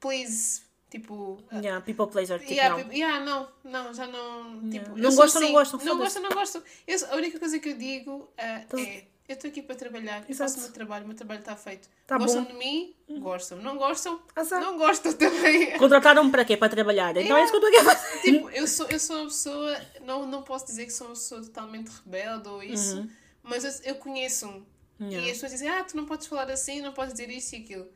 please, 0.00 0.62
Tipo. 0.92 1.38
Yeah, 1.50 1.80
people 1.80 2.06
pleaser. 2.06 2.38
Tipo, 2.38 2.52
yeah, 2.52 2.68
não. 2.68 2.82
People, 2.84 2.98
yeah, 2.98 3.24
não, 3.24 3.48
não, 3.64 3.94
já 3.94 4.06
não. 4.06 4.60
Yeah. 4.64 4.70
Tipo, 4.70 4.98
não 4.98 5.14
gosto, 5.14 5.38
assim, 5.38 5.46
não 5.46 5.52
gosto. 5.52 5.78
Não 5.82 5.96
gosto, 5.96 6.20
não 6.20 6.30
gosto. 6.30 6.62
Eu, 6.86 6.98
a 7.10 7.16
única 7.16 7.38
coisa 7.38 7.58
que 7.58 7.70
eu 7.70 7.78
digo 7.78 8.10
uh, 8.10 8.78
é: 8.78 9.04
eu 9.26 9.32
estou 9.32 9.48
aqui 9.48 9.62
para 9.62 9.74
trabalhar, 9.74 10.22
eu 10.28 10.34
faço 10.34 10.58
o 10.58 10.60
meu 10.60 10.70
trabalho, 10.70 11.04
o 11.04 11.08
meu 11.08 11.16
trabalho 11.16 11.40
está 11.40 11.56
feito. 11.56 11.88
Tá 12.06 12.18
gostam 12.18 12.44
bom. 12.44 12.52
de 12.52 12.58
mim? 12.58 12.94
Uhum. 13.08 13.20
Gostam. 13.20 13.56
Não 13.62 13.78
gostam? 13.78 14.20
Azar. 14.36 14.60
Não 14.60 14.76
gostam 14.76 15.14
também. 15.14 15.72
Contrataram-me 15.80 16.30
para 16.30 16.44
quê? 16.44 16.58
Para 16.58 16.68
trabalhar. 16.68 17.12
Então 17.12 17.22
yeah. 17.22 17.40
é 17.40 17.44
isso 17.44 17.52
que 17.52 17.64
eu 17.64 17.68
estou 17.68 17.80
aqui 17.80 17.88
a 17.88 17.94
fazer. 17.96 18.20
Tipo, 18.20 18.50
eu 18.50 18.68
sou, 18.68 18.86
eu 18.90 19.00
sou 19.00 19.16
uma 19.16 19.24
pessoa, 19.24 19.80
não, 20.02 20.26
não 20.26 20.42
posso 20.42 20.66
dizer 20.66 20.84
que 20.84 20.92
sou 20.92 21.06
uma 21.06 21.14
pessoa 21.14 21.40
totalmente 21.40 21.90
rebelde 22.04 22.50
ou 22.50 22.62
isso, 22.62 22.98
uhum. 22.98 23.08
mas 23.42 23.64
eu, 23.64 23.92
eu 23.92 23.94
conheço-me. 23.94 24.62
Yeah. 25.00 25.26
E 25.26 25.30
as 25.30 25.36
pessoas 25.38 25.52
dizem: 25.52 25.70
ah, 25.70 25.82
tu 25.84 25.96
não 25.96 26.04
podes 26.04 26.26
falar 26.26 26.50
assim, 26.50 26.82
não 26.82 26.92
podes 26.92 27.14
dizer 27.14 27.30
isso 27.30 27.54
e 27.56 27.60
aquilo 27.60 27.88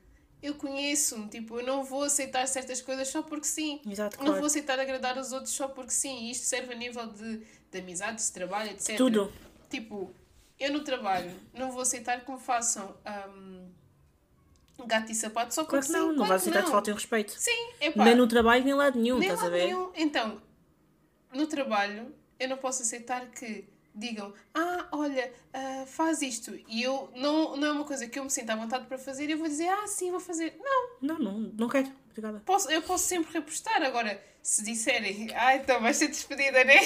eu 0.46 0.54
conheço-me, 0.54 1.28
tipo, 1.28 1.58
eu 1.58 1.66
não 1.66 1.82
vou 1.82 2.04
aceitar 2.04 2.46
certas 2.46 2.80
coisas 2.80 3.08
só 3.08 3.22
porque 3.22 3.46
sim. 3.46 3.80
Exato, 3.88 4.22
não 4.22 4.34
vou 4.34 4.46
aceitar 4.46 4.78
agradar 4.78 5.18
os 5.18 5.32
outros 5.32 5.52
só 5.52 5.66
porque 5.68 5.90
sim. 5.90 6.26
E 6.26 6.30
isto 6.30 6.44
serve 6.44 6.72
a 6.72 6.76
nível 6.76 7.06
de, 7.08 7.38
de 7.70 7.78
amizades, 7.78 8.26
de 8.26 8.32
trabalho, 8.32 8.70
etc. 8.70 8.96
Tudo. 8.96 9.32
Tipo, 9.68 10.14
eu 10.58 10.72
no 10.72 10.84
trabalho 10.84 11.34
não 11.52 11.72
vou 11.72 11.82
aceitar 11.82 12.24
que 12.24 12.30
me 12.30 12.38
façam 12.38 12.94
um, 13.28 14.86
gato 14.86 15.10
e 15.10 15.14
sapato 15.14 15.52
só 15.52 15.64
porque 15.64 15.86
claro 15.86 16.04
não, 16.04 16.10
sim. 16.12 16.18
Não 16.18 16.26
vais 16.26 16.42
aceitar 16.42 16.62
que 16.64 16.70
faltem 16.70 16.94
respeito. 16.94 17.32
Sim, 17.36 17.72
é 17.80 17.90
pá. 17.90 18.04
Nem 18.04 18.14
no 18.14 18.28
trabalho, 18.28 18.64
nem 18.64 18.74
lado 18.74 18.98
nenhum, 19.00 19.18
nem 19.18 19.28
estás 19.28 19.42
lado 19.42 19.52
a 19.54 19.58
ver? 19.58 19.66
Nenhum. 19.66 19.90
Então, 19.96 20.40
no 21.32 21.46
trabalho, 21.46 22.14
eu 22.38 22.48
não 22.48 22.56
posso 22.56 22.82
aceitar 22.82 23.26
que 23.30 23.64
digam, 23.96 24.32
ah, 24.54 24.86
olha, 24.92 25.32
uh, 25.54 25.86
faz 25.86 26.20
isto, 26.20 26.54
e 26.68 26.82
eu 26.82 27.10
não, 27.16 27.56
não 27.56 27.68
é 27.68 27.72
uma 27.72 27.84
coisa 27.84 28.06
que 28.06 28.18
eu 28.18 28.24
me 28.24 28.30
sinto 28.30 28.50
à 28.50 28.56
vontade 28.56 28.86
para 28.86 28.98
fazer, 28.98 29.30
eu 29.30 29.38
vou 29.38 29.48
dizer, 29.48 29.68
ah, 29.68 29.86
sim, 29.86 30.10
vou 30.10 30.20
fazer. 30.20 30.54
Não. 30.62 30.88
Não, 31.00 31.18
não, 31.18 31.38
não 31.56 31.68
quero. 31.68 31.90
Obrigada. 32.10 32.42
Posso, 32.44 32.70
eu 32.70 32.82
posso 32.82 33.04
sempre 33.04 33.32
repostar. 33.32 33.82
Agora, 33.82 34.22
se 34.42 34.62
disserem, 34.62 35.28
ah, 35.36 35.56
então 35.56 35.80
vais 35.80 35.96
ser 35.96 36.08
despedida, 36.08 36.62
né? 36.64 36.76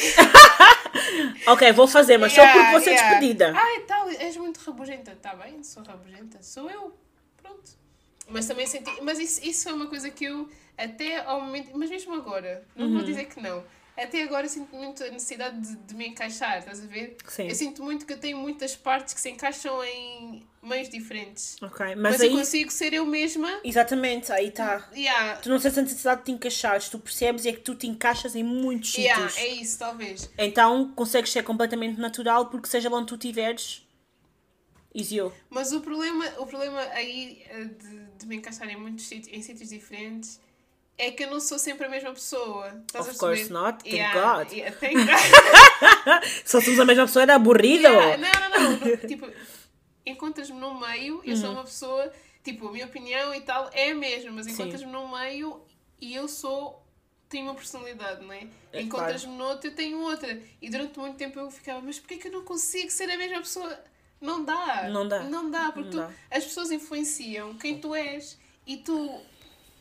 ok, 1.47 1.73
vou 1.73 1.87
fazer, 1.87 2.17
mas 2.17 2.33
yeah, 2.33 2.53
só 2.53 2.59
porque 2.59 2.73
vou 2.73 2.81
ser 2.81 2.91
yeah. 2.91 3.11
despedida. 3.11 3.55
Ah, 3.57 3.81
tal, 3.87 4.09
és 4.09 4.37
muito 4.37 4.59
rabugenta. 4.59 5.13
Está 5.13 5.35
bem, 5.35 5.63
sou 5.63 5.83
rabugenta. 5.83 6.43
Sou 6.43 6.71
eu. 6.71 6.97
Pronto. 7.43 7.73
Mas 8.29 8.47
também 8.47 8.67
senti. 8.67 8.91
Mas 9.03 9.19
isso, 9.19 9.45
isso 9.45 9.65
foi 9.65 9.73
uma 9.73 9.87
coisa 9.87 10.11
que 10.11 10.25
eu, 10.25 10.49
até 10.77 11.25
ao 11.25 11.41
momento. 11.41 11.71
Mas 11.75 11.91
mesmo 11.91 12.15
agora, 12.15 12.65
não 12.75 12.87
uhum. 12.87 12.95
vou 12.95 13.03
dizer 13.03 13.27
que 13.27 13.41
não 13.41 13.65
até 14.05 14.23
agora 14.23 14.49
sinto 14.49 14.75
muito 14.75 15.03
a 15.03 15.11
necessidade 15.11 15.61
de, 15.61 15.77
de, 15.77 15.95
me 15.95 16.09
encaixar, 16.09 16.59
estás 16.59 16.83
a 16.83 16.87
ver? 16.87 17.17
Sim. 17.29 17.49
Eu 17.49 17.55
sinto 17.55 17.83
muito 17.83 18.07
que 18.07 18.13
eu 18.13 18.19
tenho 18.19 18.39
muitas 18.39 18.77
partes 18.77 19.15
que 19.15 19.21
se 19.21 19.31
encaixam 19.31 19.83
em 19.85 20.47
meios 20.63 20.89
diferentes. 20.89 21.57
Ok, 21.63 21.87
mas, 21.87 21.97
mas 21.97 22.21
aí... 22.21 22.29
eu 22.29 22.37
consigo 22.37 22.71
ser 22.71 22.93
eu 22.93 23.07
mesma. 23.07 23.61
Exatamente, 23.65 24.33
aí 24.33 24.49
está. 24.49 24.89
Yeah. 24.95 25.37
Tu 25.37 25.49
não 25.49 25.59
sentes 25.59 25.79
a 25.79 25.83
necessidade 25.83 26.21
de 26.21 26.27
te 26.27 26.33
encaixares, 26.33 26.89
tu 26.89 26.99
percebes 26.99 27.47
é 27.47 27.53
que 27.53 27.61
tu 27.61 27.75
te 27.75 27.87
encaixas 27.87 28.35
em 28.35 28.43
muitos 28.43 28.95
yeah, 28.95 29.29
sítios. 29.29 29.45
É 29.45 29.49
isso, 29.49 29.79
talvez. 29.79 30.31
Então 30.37 30.93
consegues 30.93 31.31
ser 31.31 31.43
completamente 31.43 31.99
natural 32.01 32.47
porque 32.47 32.69
seja 32.69 32.89
onde 32.91 33.07
tu 33.07 33.15
estiveres. 33.15 33.87
Is 34.93 35.13
you. 35.13 35.33
Mas 35.49 35.73
o 35.73 35.81
problema, 35.81 36.25
o 36.39 36.47
problema 36.47 36.81
aí 36.93 37.45
eh, 37.49 37.65
de, 37.65 38.07
de 38.19 38.27
me 38.27 38.37
encaixar 38.37 38.69
em 38.69 38.77
muitos 38.77 39.07
sítios, 39.07 39.33
em 39.33 39.41
sítios 39.41 39.69
diferentes 39.69 40.41
é 41.01 41.11
que 41.11 41.25
eu 41.25 41.31
não 41.31 41.41
sou 41.41 41.59
sempre 41.59 41.87
a 41.87 41.89
mesma 41.89 42.13
pessoa. 42.13 42.69
Estás 42.87 43.09
of 43.09 43.19
course 43.19 43.51
not, 43.51 43.83
thank 43.83 43.97
yeah, 43.97 44.15
God. 44.15 44.53
Yeah, 44.53 44.77
thank 44.77 44.95
God. 44.95 46.23
Se 46.45 46.53
fôssemos 46.53 46.79
a 46.79 46.85
mesma 46.85 47.07
pessoa 47.07 47.23
era 47.23 47.35
aburrido. 47.37 47.89
Yeah, 47.89 48.17
não, 48.19 48.51
não, 48.51 48.71
não. 48.79 48.97
tipo, 49.09 49.27
encontras-me 50.05 50.59
no 50.59 50.79
meio, 50.79 51.23
eu 51.25 51.35
uhum. 51.35 51.41
sou 51.41 51.53
uma 51.53 51.65
pessoa, 51.65 52.13
tipo, 52.45 52.69
a 52.69 52.73
minha 52.73 52.85
opinião 52.85 53.35
e 53.35 53.41
tal 53.41 53.71
é 53.73 53.93
a 53.93 53.95
mesma, 53.95 54.31
mas 54.31 54.47
encontras-me 54.47 54.93
no 54.93 55.09
meio 55.17 55.63
e 56.01 56.15
eu 56.15 56.29
sou 56.29 56.87
tenho 57.31 57.45
uma 57.45 57.55
personalidade, 57.55 58.25
não 58.25 58.33
é? 58.33 58.49
é 58.73 58.83
Encontras-me 58.83 59.37
claro. 59.37 59.53
noutro, 59.53 59.71
eu 59.71 59.75
tenho 59.75 60.01
outra. 60.01 60.43
E 60.61 60.69
durante 60.69 60.99
muito 60.99 61.17
tempo 61.17 61.39
eu 61.39 61.49
ficava, 61.51 61.81
mas 61.81 61.99
porquê 61.99 62.17
que 62.17 62.27
eu 62.27 62.33
não 62.33 62.45
consigo 62.45 62.91
ser 62.91 63.09
a 63.09 63.17
mesma 63.17 63.39
pessoa? 63.39 63.79
Não 64.21 64.45
dá. 64.45 64.89
Não 64.91 65.07
dá. 65.09 65.23
Não 65.23 65.51
dá, 65.51 65.73
porque 65.73 65.97
não 65.97 66.09
tu, 66.09 66.13
dá. 66.13 66.13
as 66.29 66.45
pessoas 66.45 66.73
influenciam 66.73 67.55
quem 67.55 67.79
tu 67.79 67.95
és 67.95 68.37
e 68.67 68.79
tu 68.79 69.23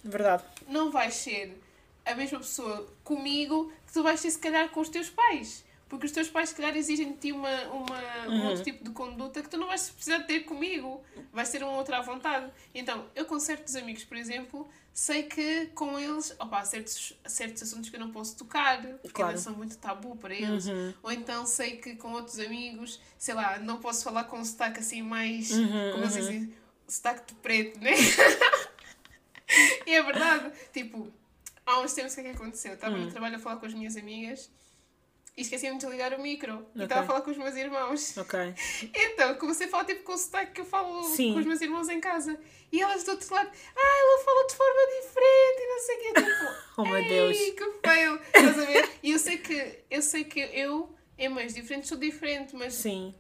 Verdade. 0.04 0.44
Não 0.68 0.92
vais 0.92 1.14
ser 1.16 1.60
a 2.06 2.16
mesma 2.16 2.40
pessoa 2.40 2.88
comigo 3.04 3.72
que 3.86 3.94
tu 3.94 4.04
vais 4.04 4.20
ser, 4.20 4.32
se 4.32 4.40
calhar, 4.40 4.70
com 4.70 4.80
os 4.80 4.90
teus 4.90 5.10
pais. 5.10 5.64
Porque 5.88 6.06
os 6.06 6.12
teus 6.12 6.30
pais, 6.30 6.50
se 6.50 6.56
calhar, 6.56 6.78
exigem 6.78 7.14
de 7.14 7.18
ti 7.18 7.32
uma, 7.32 7.50
uma, 7.64 8.28
uhum. 8.28 8.34
um 8.34 8.46
outro 8.48 8.64
tipo 8.64 8.84
de 8.84 8.92
conduta 8.92 9.42
que 9.42 9.50
tu 9.50 9.58
não 9.58 9.68
vais 9.68 9.90
precisar 9.90 10.20
ter 10.20 10.42
comigo. 10.42 11.04
Vai 11.34 11.46
ser 11.46 11.64
uma 11.64 11.74
outra 11.74 11.98
à 11.98 12.02
vontade. 12.02 12.52
Então, 12.76 13.08
eu 13.16 13.26
com 13.26 13.40
certos 13.40 13.76
amigos, 13.76 14.04
por 14.04 14.16
exemplo, 14.16 14.70
sei 14.94 15.24
que 15.24 15.66
com 15.74 15.98
eles, 16.00 16.36
opa, 16.38 16.60
há 16.60 16.66
certos, 16.66 17.18
certos 17.26 17.64
assuntos 17.64 17.90
que 17.90 17.96
eu 17.96 18.00
não 18.00 18.12
posso 18.12 18.36
tocar, 18.38 18.82
porque 18.82 19.10
claro. 19.10 19.32
ainda 19.32 19.42
são 19.42 19.54
muito 19.54 19.78
tabu 19.78 20.16
para 20.16 20.36
eles. 20.36 20.68
Uhum. 20.68 20.94
Ou 21.02 21.12
então 21.12 21.46
sei 21.48 21.78
que 21.78 21.96
com 21.96 22.12
outros 22.12 22.38
amigos, 22.38 23.02
sei 23.18 23.34
lá, 23.34 23.58
não 23.58 23.80
posso 23.80 24.04
falar 24.04 24.26
com 24.26 24.38
um 24.38 24.46
sotaque 24.46 24.80
assim 24.80 25.02
mais, 25.02 25.50
uhum, 25.50 25.92
como 25.92 26.04
eles 26.04 26.16
uhum. 26.16 26.22
dizem, 26.22 26.54
sotaque 26.88 27.34
de 27.34 27.40
preto, 27.40 27.80
né? 27.80 27.94
e 29.90 29.96
é 29.96 30.04
verdade. 30.04 30.52
Tipo, 30.72 31.12
há 31.66 31.80
uns 31.80 31.94
tempos 31.94 32.14
o 32.14 32.16
que 32.16 32.22
é 32.22 32.24
que 32.26 32.38
aconteceu? 32.38 32.74
Estava 32.74 32.96
hum. 32.96 33.06
no 33.06 33.12
trabalho 33.12 33.36
a 33.36 33.40
falar 33.40 33.58
com 33.58 33.66
as 33.66 33.74
minhas 33.74 33.98
amigas 33.98 34.52
e 35.36 35.42
esqueci-me 35.42 35.78
de 35.78 35.86
desligar 35.86 36.14
o 36.14 36.22
micro. 36.22 36.68
E 36.76 36.84
estava 36.84 37.02
a 37.02 37.06
falar 37.06 37.22
com 37.22 37.32
os 37.32 37.38
meus 37.38 37.56
irmãos. 37.56 38.16
Ok. 38.18 38.40
Então, 38.94 39.36
comecei 39.36 39.68
a 39.68 39.70
falar 39.70 39.86
tipo 39.86 40.04
com 40.04 40.14
o 40.14 40.18
sotaque 40.18 40.52
que 40.52 40.62
eu 40.62 40.66
falo 40.66 41.04
Sim. 41.04 41.34
com 41.34 41.40
os 41.40 41.46
meus 41.46 41.62
irmãos 41.62 41.90
em 41.90 42.00
casa. 42.00 42.40
E 42.72 42.82
elas 42.82 43.04
do 43.04 43.12
outro 43.12 43.34
lado, 43.34 43.50
ah, 43.76 43.98
ela 44.02 44.24
fala 44.24 44.48
de 44.48 44.56
forma 44.56 44.82
diferente 45.02 45.60
e 45.60 45.68
não 45.68 45.80
sei 45.80 45.96
o 45.96 46.00
quê. 46.00 46.14
Tipo, 46.14 46.70
Oh, 46.78 46.86
meu 46.86 47.04
Deus. 47.04 47.38
que 47.38 47.74
fail. 47.84 48.16
Estás 48.16 48.60
a 48.60 48.66
ver? 48.66 48.90
E 49.02 49.12
eu 49.12 49.20
sei 49.20 49.38
que 49.38 49.80
eu, 49.90 50.02
sei 50.02 50.24
que 50.24 50.40
eu 50.40 50.96
em 51.18 51.30
meios 51.30 51.54
diferentes 51.54 51.90
sou 51.90 51.98
diferente, 51.98 52.56
mas 52.56 52.76
Sim. 52.76 53.16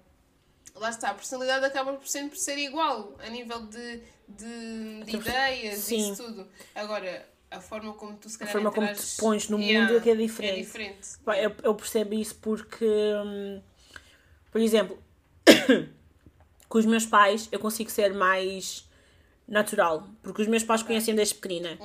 Lá 0.75 0.89
está, 0.89 1.09
a 1.09 1.13
personalidade 1.13 1.65
acaba 1.65 1.93
por 1.93 2.07
sempre 2.07 2.37
ser 2.39 2.57
igual 2.57 3.15
a 3.19 3.29
nível 3.29 3.61
de, 3.67 4.01
de, 4.27 5.03
de 5.05 5.15
ideias 5.15 5.79
Sim. 5.79 5.95
e 5.95 6.11
isso 6.11 6.23
tudo. 6.23 6.47
Agora, 6.75 7.27
a 7.51 7.59
forma 7.59 7.93
como 7.93 8.15
tu 8.17 8.29
se 8.29 8.35
A 8.35 8.39
calhar 8.39 8.53
forma 8.53 8.71
como 8.71 8.93
te 8.93 9.17
pões 9.17 9.49
no 9.49 9.59
Yeah, 9.59 9.87
mundo 9.87 9.97
é 9.97 10.01
que 10.01 10.09
é 10.09 10.15
diferente. 10.15 10.59
É 10.59 10.63
diferente. 10.63 11.07
Eu, 11.25 11.55
eu 11.63 11.75
percebo 11.75 12.13
isso 12.13 12.35
porque, 12.35 12.85
hum, 12.85 13.61
por 14.51 14.61
exemplo, 14.61 15.01
com 16.69 16.77
os 16.77 16.85
meus 16.85 17.05
pais 17.05 17.49
eu 17.51 17.59
consigo 17.59 17.89
ser 17.89 18.13
mais 18.13 18.87
natural. 19.47 20.07
Porque 20.21 20.41
os 20.41 20.47
meus 20.47 20.63
pais 20.63 20.83
conhecem 20.83 21.15
desde 21.15 21.35
pequenina. 21.35 21.77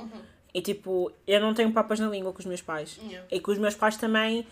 E 0.53 0.61
tipo, 0.61 1.11
eu 1.27 1.41
não 1.41 1.53
tenho 1.53 1.71
papas 1.73 1.99
na 1.99 2.07
língua 2.07 2.31
com 2.31 2.39
os 2.39 2.45
meus 2.45 2.61
pais. 2.61 2.97
Yeah. 3.01 3.27
E 3.31 3.39
com 3.39 3.51
os 3.51 3.57
meus 3.57 3.75
pais 3.75 3.97
também, 3.97 4.47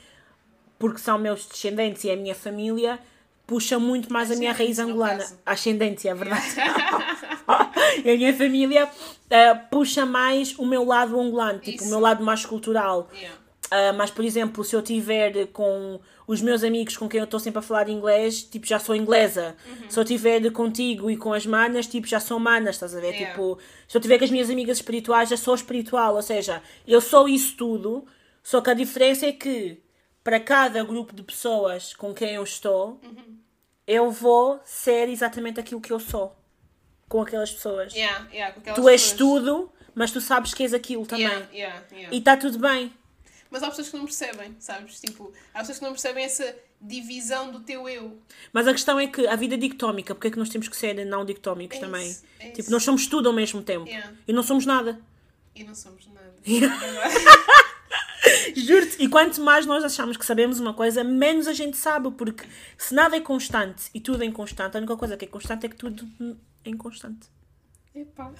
porque 0.77 0.99
são 0.99 1.17
meus 1.17 1.45
descendentes 1.45 2.03
e 2.03 2.09
é 2.09 2.13
a 2.13 2.17
minha 2.17 2.35
família, 2.35 2.99
puxa 3.45 3.77
muito 3.79 4.11
mais 4.11 4.31
a 4.31 4.35
minha 4.35 4.53
raiz 4.53 4.79
angolana. 4.79 5.25
Ascendência, 5.45 6.11
é 6.11 6.13
verdade. 6.13 6.45
a 7.47 8.17
minha 8.17 8.33
família 8.33 8.89
eh, 9.29 9.53
puxa 9.53 10.05
mais 10.05 10.57
o 10.57 10.65
meu 10.65 10.83
lado 10.83 11.19
angolano, 11.19 11.59
tipo, 11.59 11.77
Isso. 11.77 11.85
o 11.85 11.89
meu 11.89 11.99
lado 11.99 12.23
mais 12.23 12.45
cultural. 12.45 13.09
Yeah. 13.13 13.43
Ah, 13.73 13.91
mas, 13.91 14.11
por 14.11 14.23
exemplo, 14.23 14.63
se 14.63 14.75
eu 14.75 14.83
tiver 14.83 15.47
com 15.47 15.99
os 16.27 16.41
meus 16.43 16.63
amigos 16.63 16.95
com 16.95 17.09
quem 17.09 17.19
eu 17.19 17.23
estou 17.23 17.39
sempre 17.39 17.57
a 17.57 17.61
falar 17.61 17.89
inglês, 17.89 18.43
tipo, 18.43 18.67
já 18.67 18.77
sou 18.77 18.95
inglesa. 18.95 19.55
Uhum. 19.65 19.89
Se 19.89 19.99
eu 19.99 20.05
tiver 20.05 20.51
contigo 20.51 21.09
e 21.09 21.17
com 21.17 21.33
as 21.33 21.47
manas, 21.47 21.87
tipo, 21.87 22.05
já 22.05 22.19
sou 22.19 22.39
manas, 22.39 22.75
estás 22.75 22.95
a 22.95 22.99
ver? 22.99 23.13
Yeah. 23.13 23.31
Tipo, 23.31 23.57
se 23.87 23.97
eu 23.97 24.01
tiver 24.01 24.19
com 24.19 24.25
as 24.25 24.29
minhas 24.29 24.51
amigas 24.51 24.77
espirituais, 24.77 25.29
já 25.29 25.37
sou 25.37 25.55
espiritual. 25.55 26.15
Ou 26.15 26.21
seja, 26.21 26.61
eu 26.87 27.01
sou 27.01 27.27
isso 27.27 27.57
tudo, 27.57 28.05
só 28.43 28.61
que 28.61 28.69
a 28.69 28.75
diferença 28.75 29.25
é 29.25 29.31
que 29.31 29.81
para 30.23 30.39
cada 30.39 30.83
grupo 30.83 31.13
de 31.15 31.23
pessoas 31.23 31.93
com 31.93 32.13
quem 32.13 32.35
eu 32.35 32.43
estou, 32.43 32.99
Uhum. 33.03 33.37
eu 33.85 34.09
vou 34.11 34.59
ser 34.65 35.09
exatamente 35.09 35.59
aquilo 35.59 35.81
que 35.81 35.91
eu 35.91 35.99
sou 35.99 36.35
com 37.09 37.21
aquelas 37.21 37.51
pessoas. 37.51 37.93
Yeah, 37.93 38.27
yeah, 38.31 38.53
com 38.53 38.59
aquelas 38.61 38.79
Tu 38.79 38.89
és 38.89 39.01
pessoas. 39.11 39.17
tudo, 39.43 39.71
mas 39.93 40.11
tu 40.11 40.19
sabes 40.21 40.53
que 40.53 40.63
és 40.63 40.73
aquilo 40.73 41.05
também. 41.05 41.27
Yeah. 41.53 41.83
E 42.11 42.17
está 42.17 42.35
tudo 42.37 42.57
bem. 42.57 42.91
Mas 43.51 43.61
há 43.61 43.69
pessoas 43.69 43.89
que 43.89 43.97
não 43.97 44.05
percebem, 44.05 44.55
sabes? 44.59 44.99
Tipo, 44.99 45.31
há 45.53 45.59
pessoas 45.59 45.77
que 45.77 45.83
não 45.83 45.91
percebem 45.91 46.23
essa 46.23 46.55
divisão 46.81 47.51
do 47.51 47.59
teu 47.59 47.87
eu. 47.87 48.17
Mas 48.51 48.67
a 48.67 48.71
questão 48.71 48.99
é 48.99 49.05
que 49.05 49.27
a 49.27 49.35
vida 49.35 49.53
é 49.53 49.57
dicotómica, 49.57 50.15
porque 50.15 50.29
é 50.29 50.31
que 50.31 50.39
nós 50.39 50.49
temos 50.49 50.67
que 50.67 50.75
ser 50.75 51.05
não 51.05 51.23
dicotómicos 51.23 51.77
É 51.77 51.79
também? 51.81 52.09
isso, 52.09 52.23
é 52.39 52.45
tipo, 52.47 52.61
isso. 52.61 52.71
nós 52.71 52.81
somos 52.83 53.05
tudo 53.05 53.27
ao 53.29 53.33
mesmo 53.35 53.61
tempo. 53.61 53.85
E 54.27 54.33
não 54.33 54.41
somos 54.41 54.65
nada. 54.65 54.99
E 55.55 55.63
não 55.63 55.75
somos 55.75 56.07
nada. 56.07 56.33
Juro-te. 58.55 59.03
E 59.03 59.07
quanto 59.07 59.41
mais 59.41 59.65
nós 59.65 59.83
achamos 59.83 60.17
que 60.17 60.25
sabemos 60.25 60.59
uma 60.59 60.73
coisa, 60.73 61.03
menos 61.03 61.47
a 61.47 61.53
gente 61.53 61.77
sabe, 61.77 62.11
porque 62.11 62.45
se 62.77 62.93
nada 62.93 63.15
é 63.15 63.19
constante 63.19 63.89
e 63.93 63.99
tudo 63.99 64.23
é 64.23 64.25
inconstante, 64.25 64.75
a 64.75 64.79
única 64.79 64.95
coisa 64.95 65.17
que 65.17 65.25
é 65.25 65.27
constante 65.27 65.65
é 65.65 65.69
que 65.69 65.75
tudo 65.75 66.07
é 66.63 66.69
inconstante. 66.69 67.27
Epá. 67.95 68.31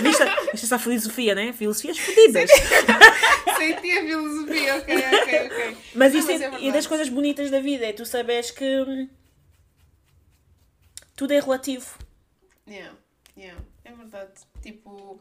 Viste? 0.00 0.22
Isto 0.54 0.66
é 0.66 0.68
só 0.68 0.78
filosofia, 0.78 1.34
né? 1.34 1.52
Filosofias 1.52 1.98
fodidas. 1.98 2.48
Senti 3.58 3.90
a 3.90 4.02
filosofia, 4.02 4.76
ok, 4.76 4.96
ok, 4.96 5.46
ok. 5.46 5.76
Mas 5.94 6.12
Não, 6.12 6.20
isso 6.20 6.30
é, 6.30 6.34
é 6.44 6.62
e 6.62 6.72
das 6.72 6.86
coisas 6.86 7.08
bonitas 7.08 7.50
da 7.50 7.60
vida 7.60 7.86
é 7.86 7.92
tu 7.92 8.06
saberes 8.06 8.52
que 8.52 8.64
hum, 8.64 9.08
tudo 11.16 11.32
é 11.32 11.40
relativo. 11.40 11.98
Yeah, 12.68 12.94
yeah, 13.36 13.60
é 13.84 13.92
verdade. 13.92 14.32
Tipo, 14.62 15.20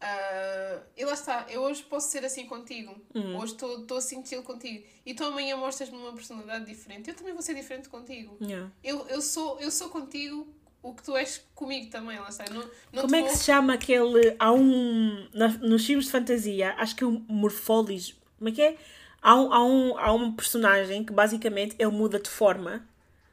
ah, 0.00 0.80
e 0.96 1.04
lá 1.04 1.12
está, 1.12 1.46
eu 1.50 1.60
hoje 1.62 1.82
posso 1.82 2.08
ser 2.10 2.24
assim 2.24 2.46
contigo. 2.46 2.94
Hum. 3.14 3.36
Hoje 3.36 3.52
estou 3.52 3.96
assim 3.98 4.24
chill 4.24 4.42
contigo. 4.42 4.84
E 5.04 5.12
tu 5.14 5.24
amanhã 5.24 5.56
mostras-me 5.56 5.96
uma 5.96 6.12
personalidade 6.12 6.64
diferente. 6.64 7.08
Eu 7.10 7.14
também 7.14 7.32
vou 7.32 7.42
ser 7.42 7.54
diferente 7.54 7.88
contigo. 7.88 8.36
Yeah. 8.40 8.70
Eu, 8.82 9.06
eu, 9.08 9.20
sou, 9.20 9.58
eu 9.60 9.70
sou 9.70 9.88
contigo 9.90 10.46
o 10.82 10.94
que 10.94 11.02
tu 11.02 11.14
és 11.16 11.44
comigo 11.54 11.90
também, 11.90 12.18
lá 12.18 12.28
está. 12.30 12.44
Não, 12.50 12.62
não 12.92 13.02
Como 13.02 13.14
é 13.16 13.22
que 13.22 13.28
vou- 13.28 13.36
se 13.36 13.44
chama 13.44 13.74
aquele. 13.74 14.34
Há 14.38 14.52
um. 14.52 15.28
na- 15.34 15.48
nos 15.58 15.84
filmes 15.84 16.06
de 16.06 16.10
fantasia, 16.12 16.74
acho 16.78 16.96
que 16.96 17.04
é 17.04 17.06
o 17.06 17.10
Morfólis. 17.28 18.14
Como 18.38 18.48
é 18.48 18.52
que 18.52 18.62
é? 18.62 18.76
Há 19.22 19.34
um, 19.38 19.52
há, 19.52 19.62
um, 19.64 19.98
há 19.98 20.12
um 20.14 20.32
personagem 20.32 21.04
que 21.04 21.12
basicamente 21.12 21.76
ele 21.78 21.90
muda 21.90 22.18
de 22.18 22.30
forma 22.30 22.88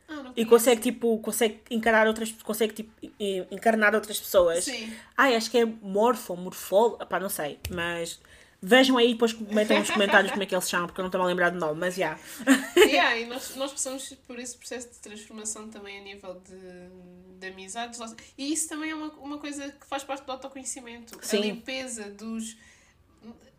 Ah, 0.09 0.31
e 0.35 0.45
consegue 0.45 0.81
tipo. 0.81 1.19
consegue 1.19 1.59
encarar 1.69 2.07
outras. 2.07 2.31
consegue 2.43 2.73
tipo 2.73 2.91
e- 3.19 3.45
encarnar 3.51 3.93
outras 3.93 4.19
pessoas. 4.19 4.63
Sim. 4.63 4.93
Ai, 5.17 5.35
acho 5.35 5.51
que 5.51 5.57
é 5.57 5.65
morfo, 5.65 6.35
morfol. 6.35 6.97
Pá, 6.97 7.19
não 7.19 7.29
sei. 7.29 7.59
Mas 7.69 8.19
vejam 8.61 8.97
aí 8.97 9.13
depois 9.13 9.33
comentem 9.33 9.79
nos 9.79 9.89
comentários 9.91 10.31
como 10.31 10.43
é 10.43 10.45
que 10.45 10.55
ele 10.55 10.61
se 10.61 10.69
chama, 10.69 10.87
porque 10.87 10.99
eu 10.99 11.03
não 11.03 11.09
estou 11.09 11.21
a 11.21 11.25
lembrar 11.25 11.49
do 11.49 11.59
nome, 11.59 11.79
mas 11.79 11.95
já. 11.95 12.17
yeah, 12.77 13.17
e 13.17 13.25
nós, 13.25 13.55
nós 13.55 13.71
passamos 13.71 14.13
por 14.25 14.39
esse 14.39 14.57
processo 14.57 14.89
de 14.89 14.99
transformação 14.99 15.69
também 15.69 15.99
a 15.99 16.01
nível 16.01 16.41
de, 16.41 17.39
de 17.39 17.47
amizades. 17.47 17.99
E 18.37 18.51
isso 18.53 18.69
também 18.69 18.91
é 18.91 18.95
uma, 18.95 19.11
uma 19.13 19.37
coisa 19.37 19.69
que 19.71 19.85
faz 19.85 20.03
parte 20.03 20.25
do 20.25 20.31
autoconhecimento. 20.31 21.17
Sim. 21.21 21.37
A 21.37 21.41
limpeza 21.41 22.09
dos. 22.09 22.55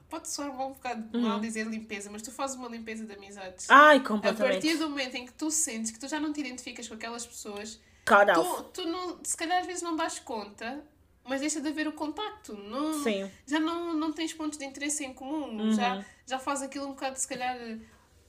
Pode 0.08 0.28
soar 0.28 0.50
um 0.50 0.72
bocado 0.72 1.18
mal 1.18 1.38
dizer 1.38 1.66
limpeza, 1.66 2.08
mas 2.10 2.22
tu 2.22 2.30
fazes 2.32 2.56
uma 2.56 2.68
limpeza 2.68 3.04
de 3.04 3.12
amizades. 3.12 3.66
Ai, 3.68 3.98
a 3.98 4.00
completamente. 4.00 4.52
partir 4.52 4.76
do 4.78 4.88
momento 4.88 5.14
em 5.16 5.26
que 5.26 5.32
tu 5.34 5.50
sentes 5.50 5.90
que 5.90 5.98
tu 5.98 6.08
já 6.08 6.18
não 6.18 6.32
te 6.32 6.40
identificas 6.40 6.88
com 6.88 6.94
aquelas 6.94 7.26
pessoas, 7.26 7.78
Cut 8.06 8.30
off. 8.38 8.62
tu, 8.72 8.82
tu 8.82 8.88
não, 8.88 9.18
se 9.22 9.36
calhar 9.36 9.58
às 9.60 9.66
vezes 9.66 9.82
não 9.82 9.94
das 9.96 10.18
conta, 10.18 10.82
mas 11.24 11.40
deixa 11.42 11.60
de 11.60 11.68
haver 11.68 11.86
o 11.86 11.92
contacto. 11.92 12.54
Não, 12.54 13.02
Sim. 13.04 13.24
Uhum. 13.24 13.30
Já 13.46 13.60
não, 13.60 13.92
não 13.92 14.10
tens 14.12 14.32
pontos 14.32 14.58
de 14.58 14.64
interesse 14.64 15.04
em 15.04 15.12
comum. 15.12 15.72
Já, 15.72 16.02
já 16.26 16.38
faz 16.38 16.62
aquilo 16.62 16.86
um 16.86 16.90
bocado, 16.92 17.18
se 17.18 17.28
calhar, 17.28 17.54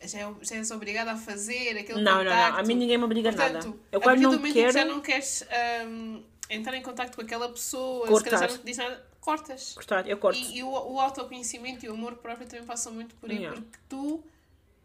já, 0.04 0.20
é- 0.20 0.34
já 0.42 0.56
és 0.58 0.72
obrigada 0.72 1.14
a 1.14 1.18
fazer 1.18 1.78
aquele 1.78 2.02
Não, 2.02 2.18
não, 2.18 2.24
contacto. 2.26 2.52
não. 2.54 2.60
A 2.60 2.64
mim 2.64 2.76
ninguém 2.76 2.98
me 2.98 3.06
obriga 3.06 3.30
a 3.30 3.32
nada. 3.32 3.54
Portanto, 3.54 3.80
Eu 3.90 4.00
a 4.00 4.04
quando 4.04 4.22
do 4.22 4.32
não 4.32 4.42
quero. 4.42 4.54
que 4.54 4.72
já 4.74 4.84
não 4.84 5.00
queres 5.00 5.46
hum, 5.88 6.24
entrar 6.50 6.76
em 6.76 6.82
contacto 6.82 7.16
com 7.16 7.22
aquela 7.22 7.48
pessoa, 7.48 8.06
se 8.06 8.12
Cortar. 8.12 8.32
calhar 8.32 8.50
já 8.50 8.54
não 8.56 8.62
te 8.62 8.66
diz 8.66 8.76
nada, 8.78 9.09
cortas. 9.30 9.74
Cortar, 9.74 10.08
eu 10.08 10.18
corto. 10.18 10.40
E, 10.40 10.58
e 10.58 10.64
o, 10.64 10.70
o 10.70 11.00
autoconhecimento 11.00 11.86
e 11.86 11.90
o 11.90 11.94
amor 11.94 12.16
próprio 12.16 12.48
também 12.48 12.66
passam 12.66 12.92
muito 12.94 13.14
por 13.16 13.30
aí, 13.30 13.38
Yeah. 13.38 13.60
porque 13.62 13.78
tu 13.88 14.24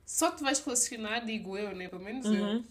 só 0.06 0.30
te 0.30 0.42
vais 0.42 0.58
relacionar, 0.60 1.20
digo 1.20 1.56
eu, 1.56 1.74
né? 1.74 1.88
Pelo 1.88 2.02
menos 2.02 2.26
Uhum. 2.26 2.56
eu. 2.56 2.64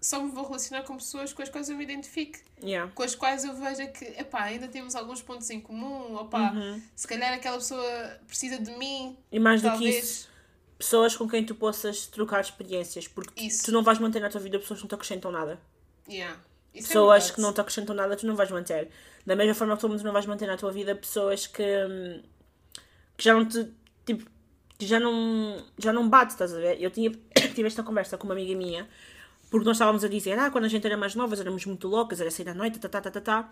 Só 0.00 0.22
me 0.22 0.30
vou 0.30 0.44
relacionar 0.46 0.84
com 0.84 0.96
pessoas 0.96 1.32
com 1.32 1.42
as 1.42 1.48
quais 1.48 1.68
eu 1.68 1.76
me 1.76 1.82
identifique. 1.82 2.38
Yeah. 2.62 2.90
Com 2.94 3.02
as 3.02 3.16
quais 3.16 3.44
eu 3.44 3.52
veja 3.54 3.84
que, 3.88 4.04
epá, 4.04 4.42
ainda 4.44 4.68
temos 4.68 4.94
alguns 4.94 5.20
pontos 5.20 5.50
em 5.50 5.60
comum, 5.60 6.14
opá, 6.16 6.52
Uhum. 6.52 6.80
se 6.94 7.06
calhar 7.08 7.32
aquela 7.34 7.56
pessoa 7.58 8.20
precisa 8.28 8.58
de 8.58 8.70
mim, 8.78 9.16
E 9.32 9.40
mais 9.40 9.60
do 9.60 9.64
que 9.64 9.70
talvez. 9.76 10.04
isso, 10.04 10.28
pessoas 10.78 11.16
com 11.16 11.28
quem 11.28 11.44
tu 11.44 11.54
possas 11.56 12.06
trocar 12.06 12.40
experiências, 12.40 13.08
porque 13.08 13.44
Isso. 13.46 13.64
tu 13.64 13.72
não 13.72 13.82
vais 13.82 13.98
manter 13.98 14.20
na 14.20 14.30
tua 14.30 14.40
vida 14.40 14.56
pessoas 14.60 14.78
que 14.78 14.84
não 14.84 14.88
te 14.88 14.94
acrescentam 14.94 15.32
nada. 15.32 15.60
Yeah. 16.08 16.38
Isso 16.78 16.86
é 16.86 16.88
pessoas 16.88 17.14
verdade. 17.24 17.32
que 17.34 17.40
não 17.40 17.52
te 17.52 17.60
acrescentam 17.60 17.94
nada, 17.94 18.16
tu 18.16 18.26
não 18.26 18.34
vais 18.36 18.50
manter. 18.50 18.88
Da 19.26 19.36
mesma 19.36 19.54
forma 19.54 19.76
que 19.76 19.80
tu 19.82 19.88
não 20.04 20.12
vais 20.12 20.26
manter 20.26 20.46
na 20.46 20.56
tua 20.56 20.70
vida 20.72 20.94
pessoas 20.94 21.46
que, 21.46 21.62
hum, 21.62 22.22
que 23.16 23.24
já 23.24 23.34
não 23.34 23.44
te. 23.46 23.68
Tipo, 24.06 24.24
que 24.78 24.86
já 24.86 25.00
não, 25.00 25.62
já 25.76 25.92
não 25.92 26.08
bate, 26.08 26.32
estás 26.32 26.54
a 26.54 26.58
ver? 26.58 26.80
Eu 26.80 26.90
tinha, 26.90 27.10
tive 27.54 27.66
esta 27.66 27.82
conversa 27.82 28.16
com 28.16 28.24
uma 28.28 28.34
amiga 28.34 28.54
minha, 28.56 28.88
porque 29.50 29.66
nós 29.66 29.76
estávamos 29.76 30.04
a 30.04 30.08
dizer, 30.08 30.38
ah, 30.38 30.50
quando 30.50 30.64
a 30.66 30.68
gente 30.68 30.86
era 30.86 30.96
mais 30.96 31.14
novas 31.16 31.40
éramos 31.40 31.66
muito 31.66 31.88
loucas, 31.88 32.20
era 32.20 32.30
sair 32.30 32.48
à 32.48 32.54
noite, 32.54 32.78
tá, 32.78 32.88
tá, 32.88 33.00
tá, 33.00 33.10
tá, 33.10 33.20
tá. 33.20 33.50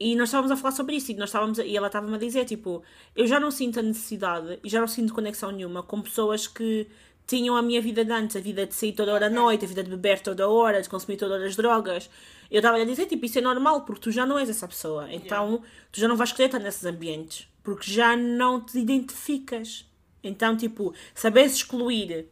E 0.00 0.14
nós 0.16 0.28
estávamos 0.28 0.50
a 0.52 0.56
falar 0.56 0.72
sobre 0.72 0.96
isso 0.96 1.10
e, 1.12 1.14
nós 1.14 1.28
estávamos 1.28 1.58
a- 1.58 1.64
e 1.64 1.76
ela 1.76 1.86
estava-me 1.88 2.14
a 2.14 2.18
dizer, 2.18 2.44
tipo, 2.44 2.82
eu 3.16 3.26
já 3.26 3.38
não 3.40 3.50
sinto 3.50 3.78
a 3.80 3.82
necessidade 3.82 4.58
e 4.64 4.68
já 4.68 4.80
não 4.80 4.86
sinto 4.88 5.14
conexão 5.14 5.50
nenhuma 5.52 5.82
com 5.82 6.00
pessoas 6.02 6.46
que 6.46 6.88
tinham 7.28 7.54
a 7.54 7.62
minha 7.62 7.80
vida 7.80 8.02
de 8.04 8.10
antes, 8.10 8.34
a 8.36 8.40
vida 8.40 8.66
de 8.66 8.74
sair 8.74 8.92
toda 8.92 9.12
hora 9.12 9.26
à 9.26 9.30
noite, 9.30 9.66
a 9.66 9.68
vida 9.68 9.84
de 9.84 9.90
beber 9.90 10.18
toda 10.20 10.48
hora, 10.48 10.80
de 10.80 10.88
consumir 10.88 11.18
todas 11.18 11.42
as 11.42 11.54
drogas. 11.54 12.08
Eu 12.50 12.60
estava 12.60 12.78
a 12.78 12.84
dizer, 12.84 13.04
tipo, 13.04 13.26
isso 13.26 13.38
é 13.38 13.42
normal, 13.42 13.82
porque 13.82 14.00
tu 14.00 14.10
já 14.10 14.24
não 14.24 14.38
és 14.38 14.48
essa 14.48 14.66
pessoa. 14.66 15.12
Então, 15.12 15.62
tu 15.92 16.00
já 16.00 16.08
não 16.08 16.16
vais 16.16 16.32
querer 16.32 16.46
estar 16.46 16.58
nesses 16.58 16.86
ambientes, 16.86 17.46
porque 17.62 17.88
já 17.88 18.16
não 18.16 18.62
te 18.62 18.78
identificas. 18.78 19.84
Então, 20.24 20.56
tipo, 20.56 20.94
saberes 21.14 21.52
excluir 21.52 22.26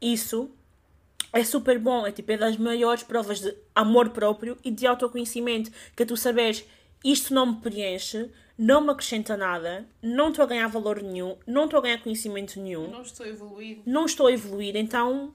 isso 0.00 0.50
é 1.32 1.42
super 1.42 1.78
bom. 1.78 2.06
É 2.06 2.12
tipo, 2.12 2.30
é 2.32 2.36
das 2.36 2.58
maiores 2.58 3.02
provas 3.02 3.40
de 3.40 3.54
amor 3.74 4.10
próprio 4.10 4.58
e 4.62 4.70
de 4.70 4.86
autoconhecimento. 4.86 5.70
Que 5.96 6.02
é 6.02 6.06
tu 6.06 6.18
saberes, 6.18 6.64
isto 7.02 7.32
não 7.32 7.46
me 7.46 7.56
preenche, 7.62 8.30
não 8.58 8.80
me 8.80 8.90
acrescenta 8.90 9.36
nada, 9.36 9.86
não 10.02 10.30
estou 10.30 10.44
a 10.44 10.46
ganhar 10.48 10.66
valor 10.68 11.02
nenhum, 11.02 11.36
não 11.46 11.64
estou 11.64 11.78
a 11.78 11.82
ganhar 11.82 11.98
conhecimento 12.02 12.58
nenhum, 12.60 12.88
Não 12.90 13.02
estou 13.02 13.26
a 13.26 13.28
evoluir. 13.28 13.78
não 13.84 14.06
estou 14.06 14.26
a 14.28 14.32
evoluir, 14.32 14.76
então 14.76 15.34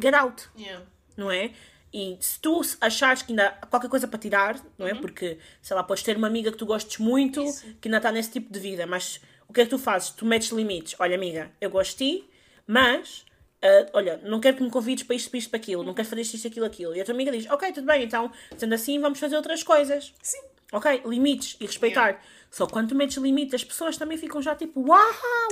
get 0.00 0.14
out, 0.14 0.48
Yeah. 0.58 0.84
não 1.16 1.30
é? 1.30 1.52
E 1.94 2.16
se 2.20 2.40
tu 2.40 2.60
achares 2.80 3.20
que 3.22 3.32
ainda 3.32 3.48
há 3.60 3.66
qualquer 3.66 3.88
coisa 3.90 4.08
para 4.08 4.18
tirar, 4.18 4.58
não 4.78 4.86
é? 4.86 4.94
Porque, 4.94 5.38
sei 5.60 5.76
lá, 5.76 5.82
podes 5.84 6.02
ter 6.02 6.16
uma 6.16 6.26
amiga 6.26 6.50
que 6.50 6.56
tu 6.56 6.64
gostes 6.64 6.96
muito, 6.98 7.42
Isso. 7.42 7.66
que 7.80 7.88
ainda 7.88 7.98
está 7.98 8.10
nesse 8.10 8.30
tipo 8.30 8.50
de 8.50 8.58
vida, 8.58 8.86
mas 8.86 9.20
o 9.46 9.52
que 9.52 9.60
é 9.60 9.64
que 9.64 9.70
tu 9.70 9.78
fazes? 9.78 10.08
Tu 10.10 10.24
metes 10.24 10.48
limites. 10.50 10.96
Olha, 10.98 11.14
amiga, 11.14 11.52
eu 11.60 11.68
gosto 11.68 11.98
de 11.98 12.18
ti, 12.20 12.30
mas 12.66 13.26
ah, 13.62 13.86
olha, 13.92 14.16
não 14.24 14.40
quero 14.40 14.56
que 14.56 14.62
me 14.62 14.70
convides 14.70 15.04
para 15.04 15.14
isto, 15.14 15.28
para 15.28 15.38
isto, 15.38 15.50
para 15.50 15.58
aquilo, 15.58 15.82
não 15.84 15.92
quero 15.92 16.08
fazer 16.08 16.22
isto, 16.22 16.34
isto, 16.34 16.48
aquilo, 16.48 16.64
aquilo. 16.64 16.96
E 16.96 17.00
a 17.02 17.04
tua 17.04 17.12
amiga 17.14 17.30
diz, 17.30 17.46
ok, 17.50 17.70
tudo 17.72 17.86
bem, 17.86 18.02
então, 18.04 18.32
sendo 18.56 18.74
assim, 18.74 18.98
vamos 18.98 19.18
fazer 19.20 19.36
outras 19.36 19.62
coisas. 19.62 20.14
Sim. 20.22 20.40
Ok? 20.72 21.02
Limites 21.04 21.56
e 21.60 21.66
respeitar. 21.66 22.20
Só 22.50 22.66
quando 22.66 22.88
tu 22.88 22.94
metes 22.94 23.16
limites, 23.18 23.54
as 23.54 23.64
pessoas 23.64 23.96
também 23.96 24.18
ficam 24.18 24.40
já 24.42 24.54
tipo, 24.54 24.80
uau, 24.80 24.98
uau, 24.98 25.10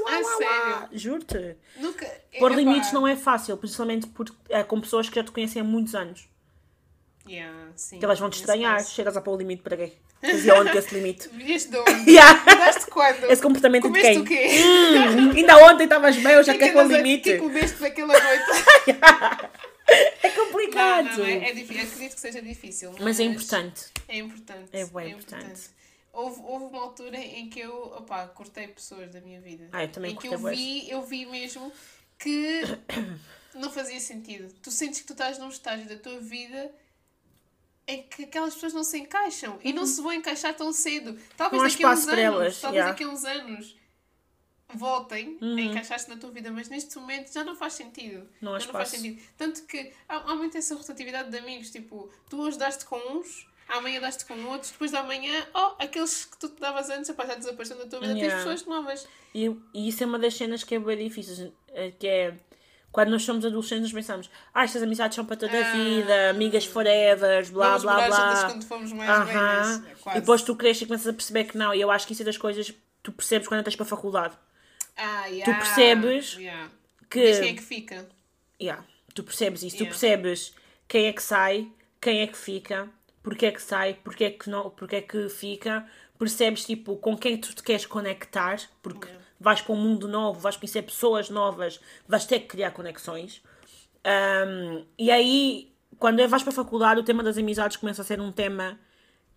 Ah, 0.08 0.20
uau, 0.20 0.40
uau. 0.80 0.88
Juro-te. 0.92 1.56
Nunca. 1.78 2.06
Pôr 2.38 2.50
epá, 2.52 2.60
limites 2.60 2.92
não 2.92 3.06
é 3.06 3.16
fácil, 3.16 3.56
principalmente 3.56 4.06
por, 4.06 4.26
é, 4.48 4.62
com 4.62 4.80
pessoas 4.80 5.08
que 5.08 5.14
já 5.16 5.24
te 5.24 5.30
conhecem 5.30 5.62
há 5.62 5.64
muitos 5.64 5.94
anos. 5.94 6.28
Yeah, 7.28 7.54
sim. 7.76 7.98
Que 7.98 8.04
elas 8.04 8.18
vão 8.18 8.28
te 8.30 8.40
estranhar. 8.40 8.78
caso. 8.78 8.90
Chegas 8.92 9.16
a 9.16 9.20
pôr 9.20 9.34
o 9.34 9.36
limite 9.38 9.62
para 9.62 9.76
quê? 9.76 9.92
Fazia 10.22 10.54
onde 10.54 10.70
que 10.72 10.78
esse 10.78 10.94
limite? 10.94 11.28
Vieste 11.28 11.70
de 11.70 11.76
onde? 11.80 12.10
Yeah. 12.10 12.40
Mudaste 12.40 12.90
quando? 12.90 13.24
Esse 13.30 13.40
comportamento 13.42 13.82
de 13.84 13.88
Comeste 13.88 14.12
quem? 14.12 14.20
o 14.20 14.24
quê? 14.24 14.48
Hum, 14.62 15.30
ainda 15.36 15.56
ontem 15.72 15.84
estavas 15.84 16.16
bem, 16.16 16.32
eu 16.32 16.42
já 16.42 16.56
quero 16.58 16.72
pôr 16.74 16.84
o 16.84 16.88
limite. 16.88 17.30
O 17.30 17.32
que 17.32 17.38
comeste 17.38 17.80
naquela 17.80 18.12
noite? 18.12 18.44
É 20.22 20.28
Não, 20.28 20.46
complicado. 20.46 21.18
não, 21.18 21.24
é, 21.24 21.50
é 21.50 21.52
difícil. 21.52 21.82
Acredito 21.84 22.14
que 22.14 22.20
seja 22.20 22.42
difícil. 22.42 22.94
Mas 23.00 23.18
é 23.18 23.24
importante. 23.24 23.86
É 24.08 24.18
importante. 24.18 24.68
É 24.72 24.84
bem 24.86 25.12
importante. 25.12 25.70
Houve, 26.12 26.40
houve 26.42 26.64
uma 26.66 26.82
altura 26.82 27.18
em 27.18 27.48
que 27.48 27.60
eu, 27.60 27.82
opá, 27.96 28.26
cortei 28.28 28.68
pessoas 28.68 29.10
da 29.10 29.20
minha 29.20 29.40
vida. 29.40 29.68
Ah, 29.72 29.84
eu 29.84 29.88
também 29.88 30.12
em 30.12 30.16
que 30.16 30.26
eu 30.26 30.38
vi, 30.38 30.90
eu 30.90 31.02
vi 31.02 31.24
mesmo 31.26 31.72
que 32.18 32.62
não 33.54 33.70
fazia 33.70 34.00
sentido. 34.00 34.52
Tu 34.62 34.70
sentes 34.70 35.00
que 35.00 35.06
tu 35.06 35.12
estás 35.12 35.38
num 35.38 35.48
estágio 35.48 35.88
da 35.88 35.96
tua 35.96 36.18
vida 36.20 36.72
em 37.86 38.02
que 38.02 38.24
aquelas 38.24 38.54
pessoas 38.54 38.72
não 38.72 38.84
se 38.84 38.98
encaixam 38.98 39.58
e 39.64 39.72
não 39.72 39.86
se 39.86 40.00
vão 40.00 40.12
encaixar 40.12 40.54
tão 40.54 40.72
cedo. 40.72 41.18
Talvez 41.36 41.62
Uhum. 41.62 41.68
Não 41.68 41.72
daqui 41.72 41.84
a 41.84 41.90
uns 41.90 42.08
anos, 42.08 42.18
elas, 42.18 42.60
talvez 42.60 42.78
yeah. 42.78 42.92
daqui 42.92 43.04
a 43.04 43.08
uns 43.08 43.24
anos 43.24 43.76
voltem 44.74 45.38
Uhum. 45.40 45.56
a 45.56 45.60
encaixar-se 45.60 46.08
na 46.08 46.16
tua 46.16 46.30
vida, 46.30 46.50
mas 46.50 46.68
neste 46.68 46.98
momento 46.98 47.32
já 47.32 47.44
não 47.44 47.54
faz 47.56 47.74
sentido. 47.74 48.28
Não 48.40 48.58
já 48.58 48.66
não 48.66 48.72
faz 48.72 48.88
sentido. 48.88 49.20
Tanto 49.36 49.62
que 49.64 49.92
há, 50.08 50.16
há 50.16 50.34
muito 50.34 50.56
essa 50.56 50.74
rotatividade 50.74 51.30
de 51.30 51.38
amigos, 51.38 51.70
tipo, 51.70 52.10
tu 52.28 52.40
hoje 52.40 52.58
daste 52.58 52.84
com 52.84 52.96
uns, 53.18 53.46
amanhã 53.68 54.00
daste 54.00 54.24
com 54.24 54.34
outros, 54.46 54.72
depois 54.72 54.90
da 54.90 55.02
manhã, 55.02 55.46
oh, 55.54 55.74
aqueles 55.82 56.24
que 56.24 56.36
tu 56.38 56.48
te 56.48 56.60
davas 56.60 56.90
antes, 56.90 57.08
opá, 57.10 57.24
já 57.26 57.34
desapareceram 57.36 57.80
da 57.80 57.86
tua 57.86 58.00
vida, 58.00 58.12
Yeah. 58.14 58.28
tens 58.42 58.44
pessoas 58.44 58.66
novas. 58.66 59.08
E, 59.34 59.46
e 59.72 59.88
isso 59.88 60.02
é 60.02 60.06
uma 60.06 60.18
das 60.18 60.34
cenas 60.34 60.64
que 60.64 60.74
é 60.74 60.78
bem 60.78 60.98
difícil, 61.08 61.52
eh, 61.68 61.92
que 61.98 62.06
é 62.06 62.34
quando 62.90 63.10
nós 63.10 63.22
somos 63.22 63.44
adolescentes 63.44 63.84
nós 63.84 63.92
pensamos, 63.92 64.28
ah, 64.52 64.64
estas 64.64 64.82
amizades 64.82 65.14
são 65.14 65.24
para 65.24 65.36
toda 65.36 65.56
a 65.56 65.60
Ah. 65.60 65.72
vida, 65.72 66.30
amigas 66.30 66.64
forever, 66.66 67.48
blá 67.52 67.78
blá 67.78 68.00
juntas 68.00 68.18
blá. 68.18 68.46
quando 68.50 68.64
formos 68.64 68.92
mais 68.92 69.08
Aham. 69.08 69.24
velhas. 69.26 69.82
É. 70.06 70.16
E 70.16 70.20
depois 70.20 70.42
tu 70.42 70.56
cresces 70.56 70.82
e 70.82 70.86
começas 70.86 71.06
a 71.06 71.12
perceber 71.12 71.44
que 71.44 71.56
não, 71.56 71.72
e 71.72 71.80
eu 71.80 71.88
acho 71.92 72.04
que 72.04 72.12
isso 72.12 72.22
é 72.22 72.24
das 72.24 72.36
coisas 72.36 72.68
que 72.68 72.78
tu 73.04 73.12
percebes 73.12 73.46
quando 73.46 73.60
entras 73.60 73.76
para 73.76 73.86
a 73.86 73.88
faculdade. 73.88 74.36
Ah, 74.96 75.26
yeah. 75.26 75.44
tu 75.44 75.58
percebes 75.58 76.34
Yeah. 76.36 76.70
Que, 77.08 77.20
Vês 77.20 77.38
quem 77.40 77.48
é 77.50 77.54
que 77.54 77.62
fica. 77.62 78.08
yeah, 78.60 78.84
tu 79.14 79.22
percebes 79.24 79.62
isso, 79.62 79.76
tu 79.76 79.84
Yeah. 79.84 79.90
percebes 79.90 80.54
quem 80.86 81.06
é 81.06 81.12
que 81.12 81.22
sai, 81.22 81.68
quem 82.00 82.20
é 82.20 82.26
que 82.26 82.36
fica, 82.38 82.88
porque 83.22 83.46
é 83.46 83.52
que 83.52 83.60
sai, 83.62 83.94
porque 84.04 84.24
é 84.24 84.30
que, 84.30 84.48
não, 84.48 84.70
porque 84.70 84.96
é 84.96 85.00
que 85.02 85.28
fica, 85.28 85.86
percebes 86.18 86.64
tipo 86.64 86.96
com 86.96 87.16
quem 87.16 87.36
tu 87.38 87.54
te 87.54 87.62
queres 87.62 87.86
conectar, 87.86 88.58
porque 88.82 89.06
Yeah. 89.08 89.24
vais 89.40 89.60
para 89.60 89.72
um 89.74 89.76
mundo 89.78 90.06
novo, 90.06 90.38
vais 90.40 90.56
conhecer 90.56 90.82
pessoas 90.82 91.30
novas, 91.30 91.80
vais 92.06 92.24
ter 92.26 92.40
que 92.40 92.46
criar 92.46 92.70
conexões. 92.72 93.42
Um, 94.06 94.84
e 94.98 95.10
aí, 95.10 95.72
quando 95.98 96.26
vais 96.28 96.42
para 96.42 96.52
a 96.52 96.54
faculdade, 96.54 97.00
o 97.00 97.04
tema 97.04 97.22
das 97.22 97.36
amizades 97.36 97.76
começa 97.76 98.02
a 98.02 98.04
ser 98.04 98.20
um 98.20 98.30
tema 98.32 98.78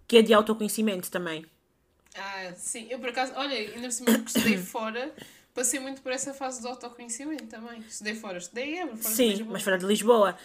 que 0.08 0.18
é 0.18 0.22
de 0.22 0.34
autoconhecimento 0.34 1.10
também. 1.12 1.46
Ah, 2.16 2.54
sim. 2.56 2.88
Eu 2.90 3.00
por 3.00 3.10
acaso, 3.10 3.34
olha, 3.36 3.56
ainda 3.56 3.82
por 3.88 3.92
cima 3.92 4.12
porque 4.14 4.28
estudei 4.28 4.58
fora, 4.58 5.12
passei 5.54 5.80
muito 5.80 6.02
por 6.02 6.12
essa 6.12 6.34
fase 6.34 6.62
do 6.62 6.68
autoconhecimento 6.68 7.46
também. 7.46 7.80
Estudei 7.80 8.16
fora, 8.16 8.38
estudei 8.38 8.76
em 8.76 8.80
Évora, 8.80 8.98
fora 8.98 9.10
de 9.10 9.16
Sim, 9.16 9.30
Lisboa. 9.30 9.50
mas 9.52 9.64
fora 9.64 9.78
de 9.78 9.86
Lisboa. 9.86 10.38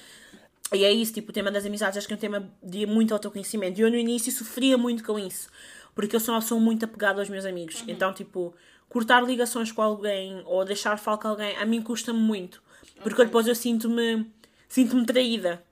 E 0.73 0.85
é 0.85 0.93
isso, 0.93 1.15
tipo, 1.15 1.31
o 1.31 1.33
tema 1.33 1.51
das 1.51 1.65
amizades, 1.65 1.97
acho 1.97 2.07
que 2.07 2.13
é 2.13 2.17
um 2.17 2.21
tema 2.21 2.53
de 2.63 2.85
muito 2.87 3.15
autoconhecimento. 3.15 3.81
E 3.81 3.83
eu 3.83 3.91
no 3.91 3.97
início 3.97 4.31
sofria 4.31 4.77
muito 4.77 5.03
com 5.03 5.19
isso, 5.19 5.49
porque 5.95 6.15
eu 6.15 6.21
sou 6.21 6.35
uma 6.35 6.41
pessoa 6.41 6.61
muito 6.61 6.85
apegada 6.85 7.21
aos 7.21 7.29
meus 7.31 7.45
amigos. 7.47 7.83
Então, 7.89 8.13
tipo, 8.13 8.55
cortar 8.89 9.23
ligações 9.25 9.73
com 9.73 9.81
alguém 9.81 10.43
ou 10.45 10.65
deixar 10.65 10.97
de 10.97 11.03
falar 11.03 11.19
com 11.19 11.29
alguém, 11.29 11.57
a 11.57 11.65
mim 11.65 11.83
custa-me 11.83 12.19
muito. 12.19 12.63
Porque 13.03 13.25
depois 13.25 13.47
eu 13.47 13.55
sinto-me 13.55 14.27
sinto-me 14.69 15.07
traída. 15.07 15.63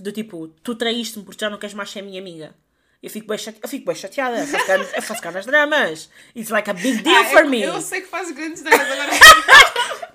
Do 0.00 0.10
tipo, 0.10 0.48
tu 0.62 0.74
traíste-me 0.74 1.24
porque 1.24 1.44
já 1.44 1.50
não 1.50 1.58
queres 1.58 1.74
mais 1.74 1.90
ser 1.90 2.02
minha 2.02 2.20
amiga. 2.20 2.54
Eu 3.02 3.10
fico 3.10 3.26
bem 3.26 3.36
chateada, 3.36 3.64
eu 3.64 3.68
fico 3.68 3.84
bem 3.86 3.94
chateada, 3.96 4.38
eu 4.38 4.46
faço 4.46 4.66
cara- 4.66 4.88
eu 4.96 5.02
faço 5.02 5.30
nas 5.32 5.44
dramas. 5.46 6.08
It's 6.36 6.50
like 6.50 6.70
a 6.70 6.72
big 6.74 7.02
deal 7.02 7.16
Ah, 7.16 7.24
for 7.24 7.40
eu, 7.44 7.50
me. 7.50 7.62
eu 7.62 7.80
sei 7.80 8.00
que 8.02 8.06
faz 8.06 8.30
grandes 8.30 8.62
danos 8.64 8.78
agora. 8.80 9.10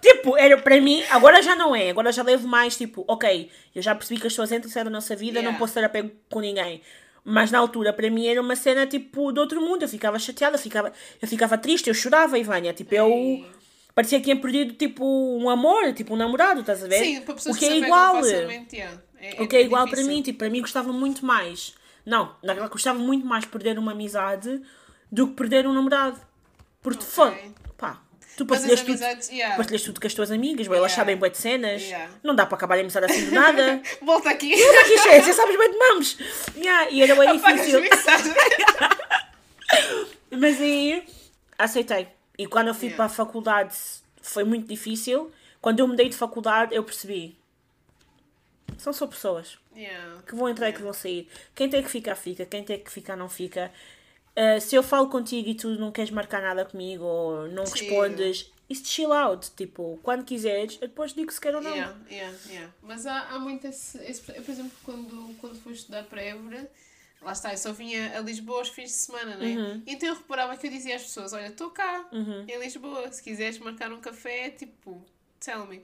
Tipo, 0.01 0.37
era 0.37 0.57
para 0.57 0.79
mim, 0.79 1.03
agora 1.09 1.41
já 1.41 1.55
não 1.55 1.75
é. 1.75 1.89
Agora 1.89 2.11
já 2.11 2.23
levo 2.23 2.47
mais, 2.47 2.77
tipo, 2.77 3.03
ok, 3.07 3.49
eu 3.75 3.81
já 3.81 3.93
percebi 3.93 4.19
que 4.21 4.27
as 4.27 4.33
pessoas 4.33 4.51
entram 4.51 4.69
e 4.69 4.71
saem 4.71 4.85
da 4.85 4.89
nossa 4.91 5.15
vida, 5.15 5.39
Yeah. 5.39 5.51
não 5.51 5.57
posso 5.59 5.73
ter 5.73 5.83
apego 5.83 6.11
com 6.29 6.39
ninguém. 6.39 6.81
Mas 7.25 7.51
na 7.51 7.59
altura, 7.59 7.91
para 7.91 8.09
mim, 8.09 8.25
era 8.25 8.39
uma 8.39 8.55
cena, 8.55 8.87
tipo, 8.87 9.33
do 9.33 9.41
outro 9.41 9.59
mundo. 9.61 9.81
Eu 9.81 9.89
ficava 9.89 10.17
chateada, 10.17 10.55
eu 10.55 10.59
ficava, 10.61 10.93
eu 11.21 11.27
ficava 11.27 11.57
triste, 11.57 11.87
eu 11.89 11.93
chorava, 11.93 12.39
Ivânia. 12.39 12.71
Tipo, 12.73 12.95
eu... 12.95 13.45
Parecia 13.93 14.19
que 14.19 14.25
tinha 14.25 14.35
perdido, 14.39 14.73
tipo, 14.75 15.03
um 15.03 15.49
amor, 15.49 15.91
tipo, 15.93 16.13
um 16.13 16.17
namorado, 16.17 16.61
estás 16.61 16.83
a 16.83 16.87
ver? 16.87 16.99
Sim, 17.03 17.21
para 17.21 17.33
pessoas 17.33 17.55
o 17.55 17.59
que 17.59 17.65
é 17.65 17.77
igual. 17.77 18.23
yeah. 18.23 18.93
é, 19.19 19.41
O 19.43 19.47
que 19.47 19.57
é 19.57 19.61
igual 19.61 19.83
difícil. 19.85 20.05
para 20.05 20.13
mim, 20.15 20.21
tipo, 20.21 20.37
para 20.39 20.49
mim 20.49 20.61
gostava 20.61 20.93
muito 20.93 21.25
mais. 21.25 21.73
Não, 22.07 22.33
naquela 22.41 22.69
gostava 22.69 22.97
muito 22.97 23.27
mais 23.27 23.43
perder 23.43 23.77
uma 23.77 23.91
amizade 23.91 24.61
do 25.11 25.27
que 25.27 25.33
perder 25.33 25.67
um 25.67 25.73
namorado. 25.73 26.17
Porque, 26.81 27.03
Ok. 27.03 27.11
foda 27.11 27.37
pá, 27.77 28.01
tu 28.37 28.45
partilhas 28.45 28.81
tudo, 28.81 28.97
yeah. 29.29 29.57
partilhas 29.57 29.81
tudo 29.81 29.99
com 29.99 30.07
as 30.07 30.13
tuas 30.13 30.31
amigas, 30.31 30.69
bem, 30.69 30.77
elas 30.77 30.93
Yeah. 30.93 30.95
sabem 30.95 31.17
bué 31.17 31.29
de 31.29 31.37
cenas. 31.37 31.81
Yeah. 31.81 32.09
Não 32.23 32.33
dá 32.33 32.45
para 32.45 32.55
acabar 32.55 32.77
a 32.77 32.79
amizade 32.79 33.07
assim 33.11 33.25
do 33.25 33.31
nada. 33.31 33.81
Volta 34.01 34.29
aqui. 34.29 34.53
Aqui, 34.53 34.97
cheia, 34.99 35.21
você 35.21 35.33
sabes 35.33 35.57
bem 35.57 35.69
de 35.69 35.77
mamos. 35.77 36.17
Yeah, 36.55 36.89
e 36.91 37.03
era 37.03 37.13
bem 37.13 37.37
difícil. 37.37 37.81
Mas 40.31 40.61
aí 40.61 41.05
aceitei. 41.57 42.07
E 42.37 42.47
quando 42.47 42.69
eu 42.69 42.73
fui 42.73 42.85
Yeah. 42.87 42.95
para 42.95 43.05
a 43.05 43.09
faculdade 43.09 43.75
foi 44.21 44.45
muito 44.45 44.65
difícil. 44.67 45.29
Quando 45.61 45.79
eu 45.81 45.87
mudei 45.89 46.07
de 46.07 46.15
faculdade 46.15 46.73
eu 46.73 46.85
percebi. 46.85 47.36
São 48.77 48.91
só 48.93 49.07
pessoas 49.07 49.57
Yeah. 49.75 50.21
que 50.27 50.35
vão 50.35 50.49
entrar 50.49 50.69
e 50.69 50.73
que 50.73 50.81
vão 50.81 50.93
sair. 50.93 51.27
Quem 51.55 51.69
tem 51.69 51.83
que 51.83 51.89
ficar, 51.89 52.15
fica. 52.15 52.45
Quem 52.45 52.63
tem 52.63 52.79
que 52.79 52.89
ficar, 52.91 53.15
não 53.15 53.29
fica. 53.29 53.71
Uh, 54.35 54.59
se 54.61 54.75
eu 54.75 54.81
falo 54.83 55.09
contigo 55.09 55.47
e 55.49 55.55
tu 55.55 55.69
não 55.79 55.91
queres 55.91 56.11
marcar 56.11 56.41
nada 56.41 56.63
comigo 56.65 57.03
ou 57.03 57.47
não 57.47 57.65
Chill. 57.65 57.87
respondes, 57.87 58.51
isso 58.69 58.85
chill 58.85 59.11
out. 59.13 59.49
Tipo, 59.55 59.99
quando 60.03 60.23
quiseres, 60.25 60.77
eu 60.81 60.87
depois 60.87 61.13
digo 61.13 61.31
se 61.31 61.39
quer 61.41 61.55
ou 61.55 61.61
não. 61.61 61.71
Yeah, 61.71 61.95
yeah, 62.09 62.37
yeah. 62.49 62.73
Mas 62.83 63.05
há, 63.07 63.21
há 63.29 63.39
muito 63.39 63.65
esse, 63.67 63.97
esse- 64.03 64.29
eu, 64.35 64.43
Por 64.43 64.51
exemplo, 64.51 64.71
quando, 64.83 65.35
quando 65.39 65.59
fui 65.61 65.73
estudar 65.73 66.03
para 66.03 66.21
Évora, 66.21 66.69
lá 67.21 67.31
está, 67.31 67.51
eu 67.51 67.57
só 67.57 67.71
vinha 67.73 68.15
a 68.17 68.21
Lisboa 68.21 68.59
aos 68.59 68.69
fins 68.69 68.89
de 68.91 68.95
semana, 68.97 69.37
não 69.37 69.43
é? 69.45 69.49
Uhum. 69.55 69.83
Então 69.87 70.09
eu 70.09 70.15
reparava 70.15 70.55
que 70.57 70.67
eu 70.67 70.71
dizia 70.71 70.95
às 70.95 71.03
pessoas: 71.03 71.33
Olha, 71.33 71.47
estou 71.47 71.71
cá, 71.71 72.07
em 72.47 72.59
Lisboa, 72.59 73.11
se 73.11 73.23
quiseres 73.23 73.57
marcar 73.59 73.91
um 73.91 73.99
café, 74.01 74.49
tipo, 74.51 75.03
tell 75.39 75.65
me. 75.65 75.83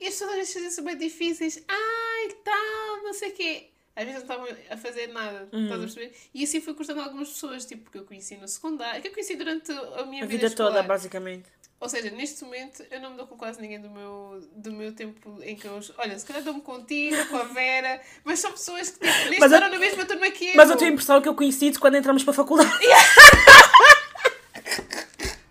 E 0.00 0.06
as 0.06 0.12
pessoas 0.14 0.30
às 0.30 0.36
vezes 0.36 0.52
faziam-se 0.54 0.82
bem 0.82 0.96
difíceis: 0.96 1.62
Ai, 1.68 2.28
tal, 2.44 3.02
não 3.02 3.12
sei 3.12 3.30
o 3.30 3.32
quê. 3.32 3.70
Às 3.96 4.04
vezes 4.06 4.22
não 4.22 4.34
estavam 4.36 4.56
a 4.70 4.76
fazer 4.76 5.08
nada, 5.08 5.48
Uhum. 5.52 5.64
estás 5.64 5.80
a 5.80 5.84
perceber? 5.84 6.12
E 6.32 6.44
assim 6.44 6.60
fui 6.60 6.72
cortando 6.74 7.00
algumas 7.00 7.30
pessoas, 7.30 7.64
tipo, 7.64 7.90
que 7.90 7.98
eu 7.98 8.04
conheci 8.04 8.36
no 8.36 8.46
secundário, 8.46 9.02
que 9.02 9.08
eu 9.08 9.12
conheci 9.12 9.34
durante 9.34 9.72
a 9.72 10.04
minha 10.06 10.22
A 10.22 10.26
vida, 10.26 10.46
vida 10.46 10.50
toda, 10.50 10.68
escolar. 10.70 10.82
basicamente. 10.86 11.46
Ou 11.80 11.88
seja, 11.88 12.10
neste 12.10 12.42
momento 12.44 12.84
eu 12.92 13.00
não 13.00 13.10
me 13.10 13.16
dou 13.16 13.26
com 13.26 13.36
quase 13.36 13.60
ninguém 13.60 13.80
do 13.80 13.90
meu, 13.90 14.40
do 14.54 14.72
meu 14.72 14.92
tempo 14.92 15.40
em 15.42 15.56
que 15.56 15.64
eu. 15.66 15.80
Olha, 15.98 16.16
se 16.18 16.24
calhar 16.26 16.42
dou-me 16.44 16.60
contigo, 16.60 17.16
com 17.26 17.36
a 17.36 17.44
Vera, 17.44 18.00
mas 18.24 18.38
são 18.38 18.52
pessoas 18.52 18.90
que 18.90 18.98
tipo, 19.00 19.24
nem 19.30 19.32
estudaram 19.38 19.68
na 19.68 19.78
mesma 19.78 20.04
turma 20.04 20.30
que 20.30 20.46
eu. 20.46 20.54
Mas 20.56 20.70
eu 20.70 20.76
tenho 20.76 20.90
a 20.90 20.94
impressão 20.94 21.20
que 21.20 21.28
eu 21.28 21.34
conheci-te 21.34 21.78
quando 21.80 21.96
entramos 21.96 22.22
para 22.22 22.30
a 22.32 22.34
faculdade. 22.36 22.70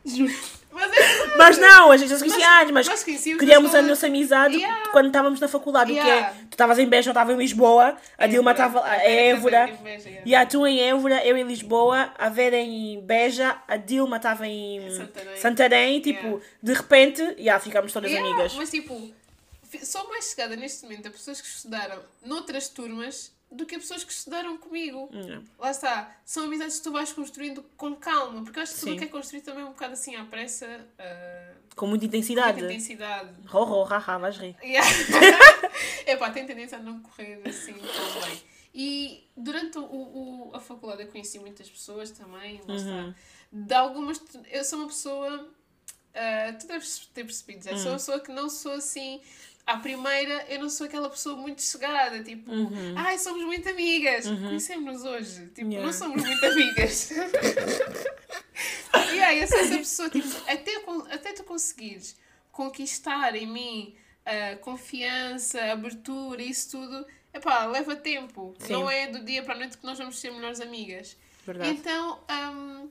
É 0.06 0.57
Mas 1.38 1.58
não, 1.58 1.92
a 1.92 1.98
gente 1.98 2.10
já 2.10 2.18
se 2.18 2.24
conhecia 2.24 2.46
Mas- 2.48 2.62
antes, 2.62 2.72
mas 2.74 2.88
mas 2.88 3.04
conhecíamos 3.04 3.40
criamos 3.44 3.76
a 3.76 3.82
nossa 3.82 4.08
amizade 4.08 4.56
Yeah. 4.58 4.90
quando 4.92 5.08
estávamos 5.08 5.40
na 5.40 5.48
faculdade. 5.48 5.92
O 5.92 5.96
que 5.96 6.02
Yeah. 6.02 6.28
é? 6.28 6.34
Tu 6.50 6.54
estavas 6.54 6.80
em 6.80 6.88
Beja, 6.88 7.10
eu 7.10 7.12
estava 7.12 7.34
em 7.34 7.38
Lisboa, 7.38 7.98
a 8.18 8.28
Dilma 8.28 8.52
estava 8.52 8.80
Évora. 8.98 9.70
Em 9.70 9.88
yeah. 9.88 10.22
E 10.26 10.36
a 10.36 10.46
tu 10.46 10.66
em 10.66 10.80
Évora, 10.82 11.26
eu 11.26 11.38
em 11.38 11.44
Lisboa, 11.44 12.12
a 12.18 12.30
Vera 12.30 12.58
em 12.58 13.00
Beja, 13.02 13.56
a 13.68 13.78
Dilma 13.78 14.18
estava 14.18 14.48
em 14.48 14.90
Santarém. 14.92 15.38
Santarém. 15.38 16.02
Tipo, 16.02 16.26
Yeah. 16.28 16.46
de 16.64 16.74
repente, 16.74 17.36
já 17.40 17.60
ficámos 17.60 17.94
todas 17.94 18.12
Yeah, 18.12 18.30
amigas. 18.30 18.54
Mas 18.56 18.70
tipo, 18.72 19.12
sou 19.84 20.08
mais 20.10 20.30
chegada 20.30 20.56
neste 20.56 20.84
momento 20.84 21.08
a 21.08 21.12
pessoas 21.12 21.42
que 21.42 21.48
estudaram 21.48 22.00
noutras 22.26 22.68
turmas 22.70 23.32
do 23.52 23.66
que 23.66 23.78
pessoas 23.78 24.04
que 24.04 24.12
estudaram 24.12 24.58
comigo. 24.58 25.10
Lá 25.58 25.72
está, 25.72 26.16
são 26.26 26.46
amizades 26.46 26.78
que 26.78 26.84
tu 26.84 26.92
vais 26.92 27.12
construindo 27.14 27.64
com 27.78 27.96
calma, 27.96 28.44
porque 28.44 28.60
eu 28.60 28.64
acho 28.64 28.74
que 28.74 28.80
tudo 28.82 28.94
o 28.94 28.98
que 28.98 29.04
é 29.06 29.08
construído 29.08 29.46
também 29.46 29.64
um 29.64 29.70
bocado 29.70 29.94
assim 29.94 30.16
à 30.16 30.26
pressa, 30.26 30.86
ah, 31.00 31.54
Com 31.76 31.88
muita 31.88 32.02
com 32.06 32.08
intensidade. 32.08 32.58
muita 32.60 32.74
intensidade. 32.74 33.30
Ro, 33.48 33.64
ro, 33.64 33.84
haha, 33.86 34.18
vais 34.18 34.38
rir. 34.38 34.56
Yeah. 34.62 34.88
Epá, 36.06 36.30
tem 36.32 36.46
tendência 36.46 36.78
a 36.78 36.82
não 36.82 37.00
correr 37.02 37.42
assim 37.46 37.74
tão 37.74 38.22
bem. 38.30 38.42
E 38.74 39.28
durante 39.36 39.78
o, 39.80 39.84
o- 39.84 40.52
a 40.54 40.60
faculdade 40.60 41.02
eu 41.04 41.08
conheci 41.08 41.40
muitas 41.40 41.70
pessoas 41.70 42.12
também, 42.12 42.62
lá 42.68 42.76
está. 42.76 43.16
De 43.52 43.74
algumas, 43.74 44.22
eu 44.52 44.64
sou 44.64 44.80
uma 44.80 44.88
pessoa, 44.88 45.50
ah, 46.14 46.54
tu 46.60 46.68
deves 46.68 47.08
ter 47.14 47.24
percebido, 47.24 47.64
já, 47.64 47.76
sou 47.78 47.88
uma 47.92 47.98
pessoa 47.98 48.20
que 48.20 48.32
não 48.32 48.50
sou 48.50 48.74
assim, 48.74 49.22
à 49.68 49.78
primeira 49.78 50.46
eu 50.48 50.60
não 50.62 50.70
sou 50.70 50.88
aquela 50.88 51.10
pessoa 51.10 51.36
muito 51.36 51.62
chegada, 51.62 52.24
tipo, 52.24 52.50
ai, 52.96 53.20
somos 53.20 53.44
muito 53.46 53.68
amigas. 53.70 54.26
Conhecemos-nos 54.26 55.04
hoje, 55.04 55.48
tipo, 55.48 55.70
Yeah. 55.70 55.86
não 55.86 55.94
somos 55.94 56.24
muito 56.24 56.44
amigas. 56.46 57.12
e 59.14 59.20
aí, 59.22 59.42
eu 59.42 59.48
sou 59.48 59.60
essa 59.60 59.78
pessoa, 59.78 60.10
tipo, 60.10 60.28
até, 60.48 60.72
até 61.14 61.34
tu 61.34 61.44
conseguires 61.44 62.18
conquistar 62.52 63.36
em 63.36 63.46
mim 63.46 63.96
a 64.26 64.56
confiança, 64.58 65.60
a 65.62 65.74
abertura, 65.74 66.42
isso 66.42 66.72
tudo, 66.72 67.06
epá, 67.34 67.66
leva 67.66 67.96
tempo. 67.96 68.56
Sim. 68.60 68.74
Não 68.74 68.90
é 68.90 69.08
do 69.08 69.24
dia 69.24 69.44
para 69.44 69.54
a 69.54 69.58
noite 69.58 69.78
que 69.78 69.86
nós 69.86 69.98
vamos 69.98 70.18
ser 70.18 70.32
melhores 70.32 70.62
amigas. 70.62 71.18
Verdade. 71.46 71.70
Então, 71.72 72.20
hum, 72.30 72.90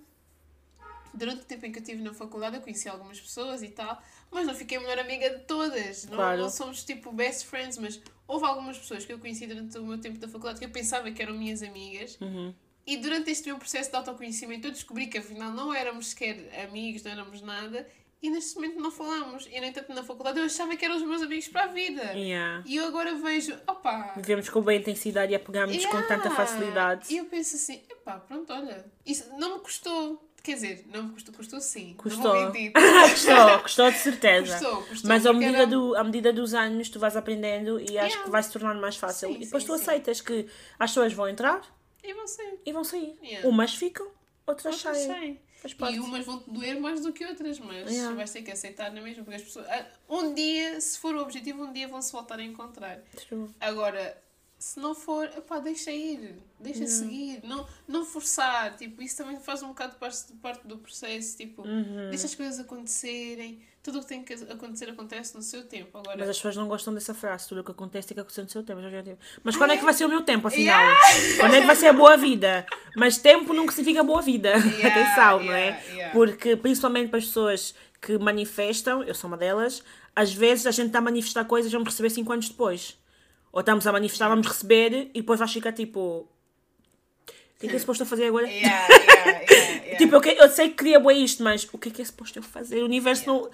durante 1.16 1.42
o 1.42 1.44
tempo 1.44 1.66
em 1.66 1.72
que 1.72 1.78
eu 1.78 1.82
estive 1.82 2.02
na 2.02 2.12
faculdade, 2.14 2.56
eu 2.56 2.62
conheci 2.62 2.88
algumas 2.88 3.20
pessoas 3.20 3.62
e 3.62 3.68
tal, 3.68 4.00
mas 4.30 4.46
não 4.46 4.54
fiquei 4.54 4.76
a 4.78 4.80
melhor 4.80 4.98
amiga 4.98 5.30
de 5.30 5.40
todas. 5.44 6.04
Não, 6.06 6.16
Claro. 6.16 6.40
não 6.42 6.50
somos 6.50 6.84
tipo 6.84 7.12
best 7.12 7.46
friends, 7.46 7.78
mas 7.78 8.00
houve 8.26 8.44
algumas 8.44 8.78
pessoas 8.78 9.04
que 9.04 9.12
eu 9.12 9.18
conheci 9.18 9.46
durante 9.46 9.76
o 9.78 9.84
meu 9.84 9.98
tempo 10.00 10.18
da 10.18 10.28
faculdade 10.28 10.58
que 10.58 10.64
eu 10.64 10.70
pensava 10.70 11.10
que 11.10 11.22
eram 11.22 11.34
minhas 11.34 11.62
amigas. 11.62 12.18
Uhum. 12.20 12.54
E 12.86 12.96
durante 12.98 13.30
este 13.30 13.46
meu 13.48 13.58
processo 13.58 13.90
de 13.90 13.96
autoconhecimento, 13.96 14.68
eu 14.68 14.70
descobri 14.70 15.08
que 15.08 15.18
afinal 15.18 15.50
não 15.50 15.74
éramos 15.74 16.08
sequer 16.08 16.36
amigos, 16.68 17.02
não 17.02 17.10
éramos 17.10 17.42
nada. 17.42 17.86
E 18.22 18.30
neste 18.30 18.54
momento 18.54 18.80
não 18.80 18.90
falamos. 18.90 19.46
E, 19.50 19.60
no 19.60 19.66
entanto, 19.66 19.92
na 19.92 20.02
faculdade 20.02 20.38
eu 20.38 20.44
achava 20.46 20.74
que 20.74 20.84
eram 20.84 20.96
os 20.96 21.02
meus 21.02 21.20
amigos 21.20 21.48
para 21.48 21.64
a 21.64 21.66
vida. 21.66 22.02
Yeah. 22.14 22.62
E 22.64 22.76
eu 22.76 22.86
agora 22.86 23.14
vejo, 23.14 23.52
opá, 23.68 24.14
Vivemos 24.16 24.48
com 24.48 24.62
boa 24.62 24.74
intensidade 24.74 25.32
e 25.32 25.34
apegamos 25.36 25.84
com 25.84 26.00
tanta 26.02 26.14
Yeah. 26.28 26.34
facilidade. 26.34 27.12
E 27.12 27.18
eu 27.18 27.26
penso 27.26 27.56
assim, 27.56 27.82
epá, 27.90 28.18
pronto, 28.18 28.50
olha, 28.52 28.86
isso 29.04 29.28
não 29.36 29.56
me 29.56 29.60
custou. 29.62 30.25
Quer 30.46 30.54
dizer, 30.54 30.86
não 30.94 31.02
me 31.02 31.10
custou, 31.12 31.34
custou 31.34 31.60
sim. 31.60 31.94
Custou. 31.98 32.22
Não 32.32 32.42
vou 32.44 32.52
mentir. 32.52 32.72
custou, 33.10 33.58
custou 33.60 33.90
de 33.90 33.98
certeza. 33.98 34.52
Custou, 34.58 34.82
custou, 34.84 35.08
Mas 35.08 35.26
à 35.26 35.32
medida, 35.32 35.58
era- 35.58 35.66
do, 35.66 35.96
à 35.96 36.04
medida 36.04 36.32
dos 36.32 36.54
anos 36.54 36.88
tu 36.88 36.98
vais 37.00 37.16
aprendendo 37.16 37.80
e 37.80 37.98
acho 37.98 38.06
Yeah. 38.10 38.22
que 38.24 38.30
vai 38.30 38.42
se 38.42 38.52
tornar 38.52 38.74
mais 38.76 38.96
fácil. 38.96 39.28
Sim, 39.28 39.34
e 39.34 39.44
depois 39.44 39.62
sim, 39.64 39.68
tu 39.68 39.76
sim. 39.76 39.82
aceitas 39.82 40.20
que 40.20 40.46
as 40.78 40.90
pessoas 40.90 41.12
vão 41.12 41.28
entrar 41.28 41.60
E 42.02 42.14
você? 42.14 42.58
e 42.64 42.72
vão 42.72 42.84
sair. 42.84 43.18
Yeah. 43.22 43.48
Umas 43.48 43.74
ficam, 43.74 44.06
outras 44.46 44.74
Outras 44.76 44.96
saem. 44.98 45.06
saem. 45.08 45.40
E 45.92 45.98
umas 45.98 46.24
vão-te 46.24 46.48
doer 46.48 46.78
mais 46.80 47.00
do 47.00 47.12
que 47.12 47.24
outras, 47.26 47.58
mas 47.58 47.90
Yeah. 47.90 48.14
vais 48.14 48.30
ter 48.30 48.42
que 48.42 48.52
aceitar 48.52 48.92
na 48.92 49.00
mesma, 49.02 49.24
porque 49.24 49.36
as 49.36 49.42
pessoas. 49.42 49.66
ah, 49.68 49.84
Um 50.08 50.32
dia, 50.32 50.80
se 50.80 50.96
for 51.00 51.12
o 51.16 51.20
objetivo, 51.22 51.64
um 51.64 51.72
dia 51.72 51.88
vão 51.88 52.00
se 52.00 52.12
voltar 52.12 52.38
a 52.38 52.42
encontrar. 52.44 53.00
True. 53.26 53.48
Agora, 53.60 54.16
se 54.58 54.80
não 54.80 54.94
for, 54.94 55.26
epá, 55.36 55.58
deixa 55.58 55.90
ir, 55.90 56.34
deixa 56.58 56.86
seguir, 56.86 57.40
não, 57.44 57.66
não 57.86 58.04
forçar. 58.04 58.74
Tipo, 58.76 59.02
isso 59.02 59.16
também 59.18 59.38
faz 59.38 59.62
um 59.62 59.68
bocado 59.68 59.96
parte, 59.96 60.32
parte 60.40 60.66
do 60.66 60.78
processo. 60.78 61.36
Tipo, 61.36 61.62
Uhum. 61.62 62.08
deixa 62.10 62.26
as 62.26 62.34
coisas 62.34 62.58
acontecerem. 62.58 63.60
Tudo 63.82 63.98
o 63.98 64.00
que 64.02 64.08
tem 64.08 64.24
que 64.24 64.32
acontecer 64.32 64.88
acontece 64.90 65.36
no 65.36 65.42
seu 65.42 65.64
tempo. 65.64 65.96
Agora, 65.98 66.16
Mas 66.18 66.28
as 66.28 66.36
pessoas 66.36 66.56
não 66.56 66.66
gostam 66.66 66.92
dessa 66.92 67.14
frase. 67.14 67.46
Tudo 67.48 67.60
o 67.60 67.64
que 67.64 67.70
acontece 67.70 68.08
tem 68.08 68.14
que 68.16 68.20
acontecer 68.20 68.42
no 68.42 68.48
seu 68.48 68.62
tempo. 68.64 68.80
Mas 69.44 69.56
quando 69.56 69.70
é 69.72 69.76
que 69.76 69.84
vai 69.84 69.94
ser 69.94 70.06
o 70.06 70.08
meu 70.08 70.22
tempo, 70.22 70.48
afinal? 70.48 70.82
Quando 71.38 71.54
é 71.54 71.60
que 71.60 71.66
vai 71.66 71.76
ser 71.76 71.88
a 71.88 71.92
boa 71.92 72.16
vida? 72.16 72.66
Mas 72.96 73.16
tempo 73.18 73.52
não 73.52 73.68
significa 73.68 74.02
boa 74.02 74.20
vida. 74.22 74.54
Atenção, 74.82 75.44
não 75.44 75.52
é? 75.52 75.66
yeah, 75.68 75.84
yeah. 75.92 76.12
Porque, 76.12 76.56
principalmente 76.56 77.10
para 77.10 77.18
as 77.20 77.26
pessoas 77.26 77.74
que 78.00 78.18
manifestam, 78.18 79.04
eu 79.04 79.14
sou 79.14 79.28
uma 79.28 79.36
delas, 79.36 79.84
às 80.16 80.32
vezes 80.32 80.66
a 80.66 80.70
gente 80.72 80.88
está 80.88 80.98
a 80.98 81.02
manifestar 81.02 81.44
coisas 81.44 81.70
e 81.70 81.72
vamos 81.74 81.88
receber 81.90 82.10
5 82.10 82.32
anos 82.32 82.48
depois. 82.48 82.98
Ou 83.56 83.60
estamos 83.60 83.86
a 83.86 83.92
manifestar, 83.92 84.28
vamos 84.28 84.46
receber 84.46 85.08
e 85.14 85.20
depois 85.22 85.38
vais 85.38 85.50
ficar 85.50 85.72
tipo. 85.72 85.98
O 85.98 86.28
que 87.58 87.66
é 87.66 87.70
que 87.70 87.76
é 87.76 87.78
suposto 87.78 88.02
eu 88.02 88.06
fazer 88.06 88.26
agora? 88.26 88.46
Yeah, 88.46 88.86
yeah, 88.86 89.40
yeah. 89.48 89.96
Tipo, 89.96 90.16
eu, 90.16 90.20
que- 90.20 90.28
eu 90.38 90.50
sei 90.50 90.68
que 90.68 90.74
queria 90.74 91.00
bué 91.00 91.14
isto, 91.14 91.42
mas 91.42 91.66
o 91.72 91.78
que 91.78 91.88
é 91.88 91.90
que 91.92 92.02
é 92.02 92.04
suposto 92.04 92.38
eu 92.38 92.42
fazer? 92.42 92.82
O 92.82 92.84
universo 92.84 93.26
não. 93.26 93.48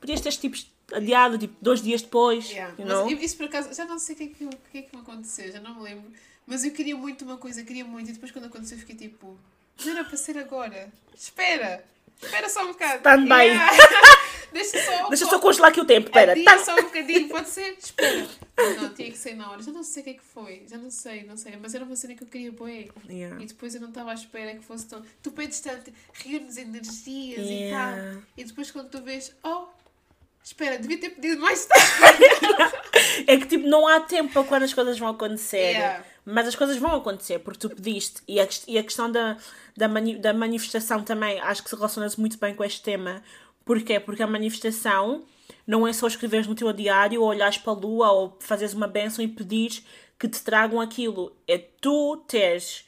Podias 0.00 0.20
ter 0.20 0.32
tipo 0.32 0.56
adiado, 0.92 1.38
tipo, 1.38 1.54
dois 1.62 1.80
dias 1.80 2.02
depois. 2.02 2.50
Yeah, 2.50 2.74
You 2.76 2.84
mas 2.84 2.88
know? 2.98 3.08
eu- 3.12 3.18
isso 3.20 3.36
por 3.36 3.46
acaso, 3.46 3.72
já 3.72 3.84
não 3.84 3.96
sei 3.96 4.16
o 4.16 4.18
que, 4.18 4.24
é 4.24 4.26
que, 4.26 4.44
o 4.44 4.50
que 4.72 4.78
é 4.78 4.82
que 4.82 4.96
me 4.96 5.02
aconteceu, 5.02 5.52
já 5.52 5.60
não 5.60 5.76
me 5.76 5.82
lembro. 5.84 6.10
Mas 6.44 6.64
eu 6.64 6.72
queria 6.72 6.96
muito 6.96 7.24
uma 7.24 7.36
coisa, 7.36 7.62
queria 7.62 7.84
muito, 7.84 8.10
e 8.10 8.12
depois 8.12 8.32
quando 8.32 8.46
aconteceu 8.46 8.76
fiquei 8.76 8.96
tipo, 8.96 9.38
não 9.84 9.92
era 9.92 10.04
para 10.04 10.16
ser 10.16 10.36
agora. 10.36 10.92
Espera, 11.16 11.84
espera 12.22 12.48
só 12.48 12.62
um 12.64 12.68
bocado. 12.68 12.96
Stand 12.98 13.24
by. 13.24 13.50
Deixa 14.54 14.78
só. 14.84 15.08
Deixa 15.08 15.26
só 15.26 15.38
congelar 15.40 15.70
aqui 15.72 15.80
o 15.80 15.84
tempo, 15.84 16.06
espera. 16.06 16.30
Adia 16.30 16.44
Tá. 16.44 16.58
só 16.64 16.74
um 16.78 16.82
bocadinho, 16.84 17.28
pode 17.28 17.48
ser? 17.48 17.76
Espera. 17.76 18.24
Não, 18.56 18.82
não, 18.82 18.94
tinha 18.94 19.10
que 19.10 19.18
ser 19.18 19.34
na 19.34 19.50
hora. 19.50 19.60
Já 19.60 19.72
não 19.72 19.82
sei 19.82 20.00
o 20.02 20.04
que 20.04 20.10
é 20.10 20.14
que 20.14 20.22
foi, 20.22 20.62
já 20.70 20.78
não 20.78 20.90
sei, 20.92 21.24
não 21.24 21.36
sei. 21.36 21.56
Mas 21.60 21.74
era 21.74 21.84
uma 21.84 21.96
cena 21.96 22.14
que 22.14 22.22
eu 22.22 22.28
queria 22.28 22.52
bué. 22.52 22.86
Yeah. 23.10 23.42
E 23.42 23.46
depois 23.46 23.74
eu 23.74 23.80
não 23.80 23.88
estava 23.88 24.12
à 24.12 24.14
espera 24.14 24.54
que 24.54 24.64
fosse 24.64 24.86
tão. 24.86 25.02
Tu 25.20 25.32
pedes 25.32 25.58
tanto, 25.58 25.92
reúnes 26.12 26.56
energias 26.56 27.44
e 27.46 27.52
Yeah. 27.64 27.96
tal. 28.12 28.22
E 28.36 28.44
depois 28.44 28.70
quando 28.70 28.90
tu 28.90 29.02
vês, 29.02 29.34
oh, 29.42 29.64
espera, 30.44 30.78
devia 30.78 30.98
ter 31.00 31.10
pedido 31.10 31.40
mais 31.40 31.66
tarde. 31.66 31.84
É 33.26 33.36
que 33.36 33.46
tipo, 33.46 33.66
não 33.66 33.86
há 33.88 34.00
tempo 34.00 34.32
para 34.32 34.44
quando 34.44 34.62
as 34.62 34.72
coisas 34.72 34.98
vão 34.98 35.08
acontecer. 35.08 35.56
Yeah. 35.72 36.04
Mas 36.24 36.48
as 36.48 36.54
coisas 36.56 36.76
vão 36.78 36.94
acontecer 36.94 37.38
porque 37.40 37.60
tu 37.60 37.70
pediste. 37.74 38.22
E 38.26 38.40
a, 38.40 38.48
e 38.66 38.78
a 38.78 38.82
questão 38.82 39.10
da, 39.12 39.36
da, 39.76 39.86
mani- 39.88 40.16
da 40.18 40.32
manifestação 40.32 41.02
também 41.02 41.38
acho 41.40 41.62
que 41.62 41.68
se 41.70 41.76
relaciona-se 41.76 42.18
muito 42.18 42.38
bem 42.38 42.54
com 42.54 42.64
este 42.64 42.82
tema. 42.82 43.22
Porquê? 43.64 44.00
Porque 44.00 44.22
a 44.22 44.26
manifestação 44.26 45.24
não 45.66 45.86
é 45.86 45.92
só 45.92 46.06
escreveres 46.06 46.46
no 46.46 46.54
teu 46.54 46.72
diário 46.72 47.20
ou 47.20 47.28
olhares 47.28 47.58
para 47.58 47.72
a 47.72 47.76
lua 47.76 48.10
ou 48.12 48.36
fazeres 48.40 48.72
uma 48.74 48.86
bênção 48.88 49.22
e 49.24 49.28
pedires 49.28 49.84
que 50.18 50.28
te 50.28 50.42
tragam 50.42 50.80
aquilo. 50.80 51.36
É 51.46 51.58
tu 51.58 52.16
teres 52.26 52.86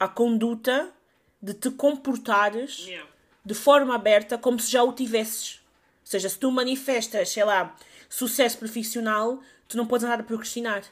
a 0.00 0.08
conduta 0.08 0.90
de 1.42 1.52
te 1.54 1.70
comportares 1.70 2.86
de 3.44 3.54
forma 3.54 3.94
aberta 3.94 4.36
como 4.38 4.58
se 4.58 4.70
já 4.70 4.82
o 4.82 4.92
tivesses. 4.92 5.60
Ou 6.02 6.10
seja, 6.10 6.28
se 6.28 6.38
tu 6.38 6.50
manifestas, 6.50 7.28
sei 7.30 7.44
lá, 7.44 7.76
sucesso 8.08 8.56
profissional, 8.58 9.40
tu 9.66 9.76
não 9.76 9.86
podes 9.86 10.04
andar 10.04 10.20
a 10.20 10.22
procrastinar. 10.22 10.82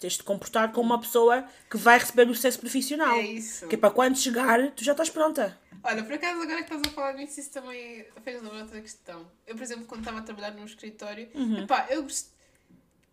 Tens 0.00 0.14
de 0.14 0.22
comportar 0.22 0.72
como 0.72 0.86
uma 0.86 0.98
pessoa 1.00 1.44
que 1.70 1.76
vai 1.76 1.98
receber 1.98 2.26
o 2.28 2.34
sucesso 2.34 2.58
profissional. 2.58 3.16
É 3.18 3.22
isso. 3.22 3.68
Que 3.68 3.74
é 3.74 3.78
para 3.78 3.90
quando 3.90 4.16
chegar, 4.18 4.70
tu 4.72 4.82
já 4.82 4.92
estás 4.92 5.10
pronta. 5.10 5.56
Olha, 5.84 6.02
por 6.02 6.14
acaso, 6.14 6.40
agora 6.40 6.62
que 6.62 6.74
estás 6.74 6.82
a 6.86 6.90
falar 6.90 7.12
nisso, 7.14 7.38
isso 7.38 7.50
também 7.50 8.06
fez 8.24 8.42
lembrar 8.42 8.62
outra 8.62 8.80
questão. 8.80 9.30
Eu, 9.46 9.54
por 9.54 9.62
exemplo, 9.62 9.84
quando 9.84 10.00
estava 10.00 10.18
a 10.18 10.22
trabalhar 10.22 10.52
num 10.52 10.64
escritório, 10.64 11.28
Uhum. 11.34 11.62
epá, 11.64 11.86
eu 11.90 12.02
gost... 12.02 12.28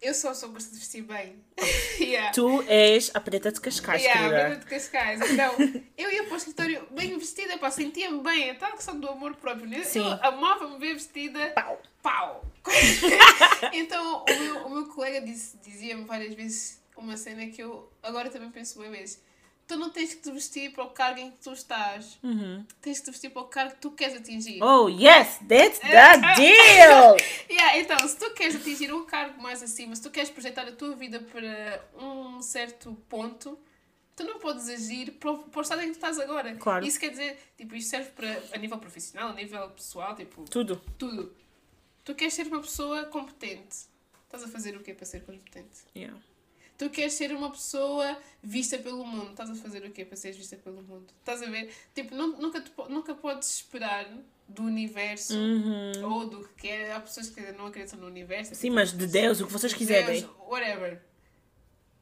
Eu 0.02 0.14
só, 0.14 0.34
só 0.34 0.48
gosto 0.48 0.72
de 0.72 0.78
vestir 0.78 1.02
bem. 1.02 1.43
yeah. 2.00 2.32
Tu 2.32 2.62
és 2.68 3.10
a 3.14 3.20
preta 3.20 3.52
de 3.52 3.60
Cascais, 3.60 4.02
Yeah, 4.04 4.22
querida. 4.22 4.43
Bruna 4.43 4.60
de 4.60 4.66
Cascais. 4.68 5.32
Então, 5.32 5.56
eu 5.98 6.12
ia 6.12 6.24
para 6.24 6.34
o 6.34 6.38
escritório 6.38 6.88
bem 6.91 7.18
vestida, 7.18 7.58
pá, 7.58 7.72
sentia-me 7.72 8.22
bem, 8.22 8.50
é 8.50 8.54
tal 8.54 8.74
questão 8.74 9.00
do 9.00 9.10
amor 9.10 9.36
próprio. 9.36 9.68
né? 9.68 9.84
Sim. 9.84 10.00
Eu 10.00 10.24
amava-me 10.24 10.78
ver 10.78 10.93
vestida. 10.93 11.50
Pau. 11.50 11.82
Pau! 12.02 12.45
então, 13.74 14.24
o 14.24 14.39
meu, 14.39 14.68
o 14.68 14.70
meu 14.70 14.86
colega 14.88 15.20
dizia-me 15.22 16.04
várias 16.06 16.34
vezes 16.36 16.82
uma 16.95 17.16
cena 17.16 17.48
que 17.48 17.62
eu 17.62 17.91
agora 18.04 18.30
também 18.30 18.50
penso 18.52 18.80
bem 18.80 18.91
vezes. 18.91 19.22
Tu 19.68 19.76
não 19.76 19.89
tens 19.89 20.13
que 20.13 20.22
te 20.22 20.32
vestir 20.32 20.72
para 20.72 20.86
o 20.86 20.91
cargo 20.91 21.20
em 21.20 21.30
que 21.30 21.38
tu 21.39 21.51
estás. 21.51 22.18
Tens 22.82 22.99
que 22.99 23.05
te 23.05 23.11
vestir 23.11 23.30
para 23.32 23.41
o 23.41 23.45
cargo 23.45 23.74
que 23.74 23.82
tu 23.82 23.91
queres 23.91 24.15
atingir. 24.15 24.61
Uhum. 24.63 24.86
Oh, 24.86 24.88
yes, 24.89 25.39
that's 25.47 25.80
the 25.80 26.18
deal! 26.38 27.18
Yeah, 27.49 27.78
então, 27.80 28.07
se 28.07 28.18
tu 28.18 28.32
queres 28.34 28.55
atingir 28.55 28.93
um 28.93 29.05
cargo 29.05 29.41
mais 29.41 29.61
acima, 29.61 29.93
se 29.93 30.01
tu 30.01 30.09
queres 30.09 30.30
projetar 30.30 30.65
a 30.68 30.72
tua 30.72 30.95
vida 30.95 31.20
para 31.20 31.86
um 32.01 32.41
certo 32.41 32.93
ponto, 33.09 33.59
tu 34.15 34.24
não 34.24 34.39
podes 34.39 34.70
agir 34.70 35.11
para 35.11 35.32
o, 35.32 35.38
para 35.39 35.59
o 35.59 35.61
estado 35.61 35.82
em 35.82 35.88
que 35.88 35.91
tu 35.91 35.95
estás 35.97 36.18
agora. 36.18 36.55
Claro. 36.55 36.86
Isso 36.86 36.97
quer 36.97 37.09
dizer, 37.09 37.38
tipo, 37.57 37.76
isto 37.76 37.89
serve 37.89 38.09
para, 38.11 38.41
a 38.53 38.57
nível 38.57 38.78
profissional, 38.78 39.30
a 39.30 39.34
nível 39.34 39.70
pessoal, 39.72 40.15
tipo, 40.15 40.43
Tudo. 40.49 40.82
tudo. 40.97 41.36
Tu 42.05 42.15
queres 42.15 42.34
ser 42.34 42.47
uma 42.47 42.61
pessoa 42.61 43.03
competente. 43.07 43.76
Estás 44.24 44.43
a 44.43 44.47
fazer 44.47 44.78
o 44.78 44.82
quê 44.82 44.93
para 44.93 45.05
ser 45.05 45.26
competente? 45.26 45.82
Yeah. 45.95 46.18
Tu 46.78 46.89
queres 46.91 47.13
ser 47.13 47.32
uma 47.34 47.49
pessoa 47.49 48.17
vista 48.43 48.78
pelo 48.78 49.03
mundo. 49.05 49.32
Estás 49.32 49.49
a 49.49 49.55
fazer 49.55 49.84
o 49.84 49.91
quê 49.91 50.05
para 50.05 50.15
seres 50.15 50.38
vista 50.38 50.55
pelo 50.57 50.82
mundo? 50.84 51.07
Estás 51.19 51.41
a 51.41 51.47
ver? 51.47 51.73
Tipo, 51.95 52.13
nu- 52.15 52.38
nunca, 52.39 52.61
te 52.61 52.71
nunca 52.89 53.15
podes 53.15 53.55
esperar 53.55 54.07
do 54.47 54.61
universo 54.63 55.34
Uhum. 55.36 55.91
ou 56.11 56.30
do 56.30 56.47
que 56.49 56.67
quer. 56.67 56.91
Há 56.91 56.99
pessoas 56.99 57.30
que 57.30 57.41
não 57.53 57.65
acreditam 57.67 57.99
no 57.99 58.05
universo. 58.07 58.53
Sim, 58.53 58.69
mas 58.69 58.91
de 58.95 59.07
Deus, 59.07 59.41
o 59.41 59.47
que 59.47 59.51
vocês 59.51 59.71
Deus, 59.73 59.78
quiserem. 59.80 60.30
whatever. 60.47 61.01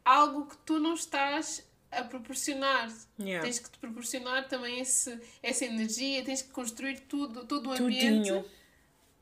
Algo 0.03 0.45
que 0.45 0.57
tu 0.57 0.77
não 0.79 0.93
estás 0.93 1.65
a 1.91 2.03
proporcionar. 2.03 2.91
Yeah. 3.19 3.43
Tens 3.45 3.59
que 3.59 3.69
te 3.71 3.79
proporcionar 3.79 4.47
também 4.49 4.79
esse, 4.81 5.17
essa 5.41 5.65
energia, 5.65 6.23
tens 6.23 6.41
que 6.41 6.49
construir 6.49 6.99
tudo, 7.07 7.45
todo 7.45 7.69
o 7.69 7.71
ambiente 7.71 8.27
Tudinho. 8.27 8.45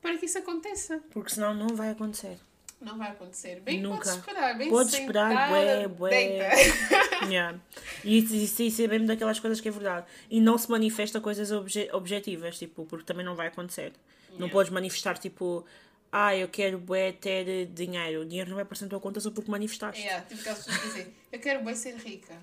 para 0.02 0.18
que 0.18 0.26
isso 0.26 0.36
aconteça. 0.38 1.00
Porque 1.10 1.30
senão 1.30 1.54
não 1.54 1.68
vai 1.68 1.90
acontecer. 1.90 2.38
Não 2.84 2.98
vai 2.98 3.10
acontecer. 3.10 3.60
Bem, 3.60 3.80
Nunca. 3.80 3.96
podes 3.98 4.14
esperar. 4.16 4.58
Bem 4.58 4.68
Podes 4.70 4.92
sentada, 4.92 5.30
esperar, 5.34 5.48
bué, 5.50 5.88
bué. 5.88 6.10
Deita. 6.10 7.24
Yeah. 7.30 7.58
E 8.04 8.18
isso, 8.18 8.34
isso, 8.34 8.62
isso 8.62 8.82
é 8.82 8.86
mesmo 8.86 9.06
daquelas 9.06 9.40
coisas 9.40 9.58
que 9.60 9.68
é 9.68 9.70
verdade. 9.70 10.06
E 10.30 10.40
não 10.40 10.58
se 10.58 10.70
manifesta 10.70 11.20
coisas 11.20 11.50
obje- 11.50 11.88
objetivas, 11.92 12.58
tipo, 12.58 12.84
porque 12.84 13.04
também 13.06 13.24
não 13.24 13.34
vai 13.34 13.46
acontecer. 13.46 13.92
Não 14.30 14.40
Yeah. 14.40 14.52
podes 14.52 14.70
manifestar, 14.72 15.16
tipo, 15.16 15.64
ah, 16.12 16.36
eu 16.36 16.46
quero 16.48 16.78
bué, 16.78 17.12
ter 17.12 17.66
dinheiro. 17.66 18.20
O 18.22 18.24
dinheiro 18.26 18.50
não 18.50 18.56
vai 18.56 18.62
aparecer 18.64 18.84
na 18.84 18.90
tua 18.90 19.00
conta 19.00 19.20
só 19.20 19.30
porque 19.30 19.50
manifestaste. 19.50 20.00
Yeah, 20.02 20.24
tipo 20.26 20.40
aquelas 20.42 20.58
pessoas 20.58 20.76
que 20.78 20.86
dizem, 20.88 21.14
eu 21.32 21.40
quero 21.40 21.64
bem 21.64 21.74
ser 21.74 21.96
rica. 21.96 22.36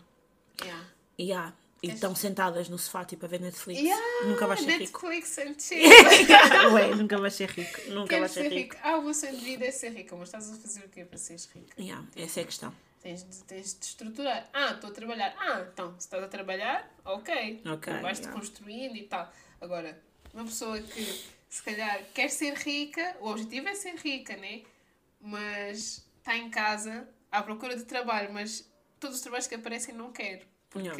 Yeah. 0.64 0.84
Yeah. 1.20 1.54
E 1.84 1.88
estão 1.88 2.14
sentadas 2.14 2.70
no 2.70 2.78
sofá, 2.78 3.04
tipo, 3.04 3.26
a 3.26 3.28
ver 3.28 3.42
Netflix. 3.42 3.82
Yeah, 3.82 4.28
Nunca 4.28 4.46
vais 4.46 4.60
ser 4.60 4.78
rico. 4.78 5.08
Netflix 5.10 5.38
and 5.40 5.56
chill. 5.60 5.90
Ué, 6.74 6.96
nunca 6.96 7.18
vais 7.18 7.34
ser 7.34 7.50
rico. 7.50 7.82
Nunca 7.90 8.08
Quero 8.10 8.22
vais 8.22 8.32
ser 8.32 8.44
ser 8.44 8.54
rico. 8.54 8.76
rico. 8.76 8.88
Ah, 8.88 8.98
o 8.98 9.02
meu 9.02 9.14
sonho 9.16 9.36
de 9.36 9.44
vida 9.44 9.66
é 9.66 9.72
ser 9.72 9.90
rica, 9.90 10.16
mas 10.16 10.28
estás 10.28 10.52
a 10.52 10.56
fazer 10.58 10.86
o 10.86 10.90
quê 10.90 11.06
para 11.06 11.18
seres 11.18 11.50
rica? 11.52 11.82
Yeah, 11.82 12.06
essa 12.16 12.40
é 12.40 12.44
a 12.44 12.46
questão. 12.46 12.76
Tens 13.02 13.24
de, 13.28 13.44
tens 13.46 13.74
de 13.80 13.86
estruturar. 13.86 14.48
Ah, 14.54 14.74
estou 14.74 14.92
a 14.92 14.94
trabalhar. 14.94 15.34
Ah, 15.40 15.66
então, 15.74 15.94
se 15.94 16.02
estás 16.06 16.24
a 16.24 16.28
trabalhar, 16.28 16.88
ok. 17.04 17.64
Ok, 17.66 17.94
Vais-te 18.00 18.26
yeah. 18.26 18.40
construindo 18.40 18.96
e 18.96 19.04
tal. 19.08 19.34
Agora, 19.60 20.00
uma 20.36 20.44
pessoa 20.44 20.80
que 20.80 21.24
se 21.50 21.64
calhar 21.64 22.04
quer 22.14 22.30
ser 22.30 22.54
rica, 22.54 23.18
o 23.22 23.30
objetivo 23.30 23.68
é 23.68 23.74
ser 23.74 23.96
rica, 23.96 24.38
né? 24.38 24.62
Mas 25.20 26.06
está 26.20 26.38
em 26.38 26.48
casa 26.52 27.08
à 27.32 27.42
procura 27.42 27.76
de 27.76 27.86
trabalho, 27.86 28.32
mas 28.32 28.70
todos 29.00 29.16
os 29.18 29.22
trabalhos 29.24 29.48
que 29.48 29.56
aparecem 29.56 29.96
não 29.96 30.12
quer. 30.12 30.46
Porque 30.70 30.88
não 30.88 30.96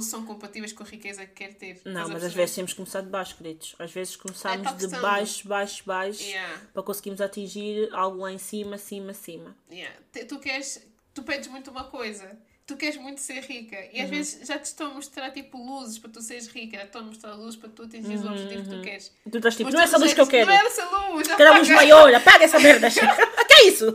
são 0.00 0.24
compatíveis 0.26 0.72
com 0.72 0.82
a 0.82 0.86
riqueza 0.86 1.24
que 1.24 1.32
quer 1.34 1.54
ter. 1.54 1.80
Não, 1.84 2.08
mas 2.08 2.22
às 2.24 2.32
vezes 2.34 2.54
temos 2.54 2.72
que 2.72 2.76
começar 2.76 3.00
de 3.00 3.08
baixo, 3.08 3.36
queridos. 3.36 3.74
Às 3.78 3.92
vezes 3.92 4.14
É 4.14 4.18
começamos 4.18 4.62
tal 4.64 4.74
de 4.76 4.88
baixo, 4.88 5.48
baixo, 5.48 5.82
baixo, 5.86 6.22
Yeah. 6.22 6.60
para 6.74 6.82
conseguirmos 6.82 7.20
atingir 7.20 7.88
algo 7.92 8.18
lá 8.22 8.32
em 8.32 8.38
cima, 8.38 8.76
cima, 8.76 9.14
cima. 9.14 9.56
Yeah. 9.70 9.94
Tu 10.28 10.38
queres, 10.40 10.86
tu 11.14 11.22
pedes 11.22 11.48
muito 11.48 11.70
uma 11.70 11.84
coisa, 11.84 12.38
tu 12.66 12.76
queres 12.76 12.96
muito 13.00 13.20
ser 13.20 13.40
rica 13.44 13.76
e 13.92 13.98
Uhum. 13.98 14.04
às 14.04 14.10
vezes 14.10 14.46
já 14.46 14.58
te 14.58 14.64
estão 14.66 14.90
a 14.90 14.94
mostrar 14.94 15.30
tipo 15.30 15.56
luzes 15.56 15.98
para 15.98 16.10
tu 16.10 16.20
seres 16.20 16.48
rica, 16.48 16.76
já 16.76 16.84
estão 16.84 17.00
a 17.00 17.04
mostrar 17.04 17.34
luzes 17.34 17.56
para 17.58 17.70
tu 17.70 17.84
atingires 17.84 18.22
o 18.24 18.28
objetivo 18.28 18.64
que 18.64 18.68
tu 18.76 18.82
queres. 18.82 19.12
E 19.24 19.30
tu 19.30 19.36
estás 19.38 19.56
tipo, 19.56 19.64
Mas 19.70 19.74
Uhum, 19.74 19.78
não 19.78 19.80
é 19.80 19.84
essa 19.84 19.98
luz 19.98 20.12
que 20.12 20.20
eu 20.20 20.26
quero. 20.26 20.46
Não 20.46 20.52
é 20.54 20.66
essa 20.66 20.84
luz, 21.08 21.28
Quero 21.28 21.50
a 21.52 21.58
luz 21.58 21.70
apaga. 21.70 21.74
maior, 21.76 22.14
apaga 22.14 22.44
essa 22.44 22.58
merda. 22.58 22.88
que 23.48 23.54
é 23.54 23.68
isso? 23.68 23.90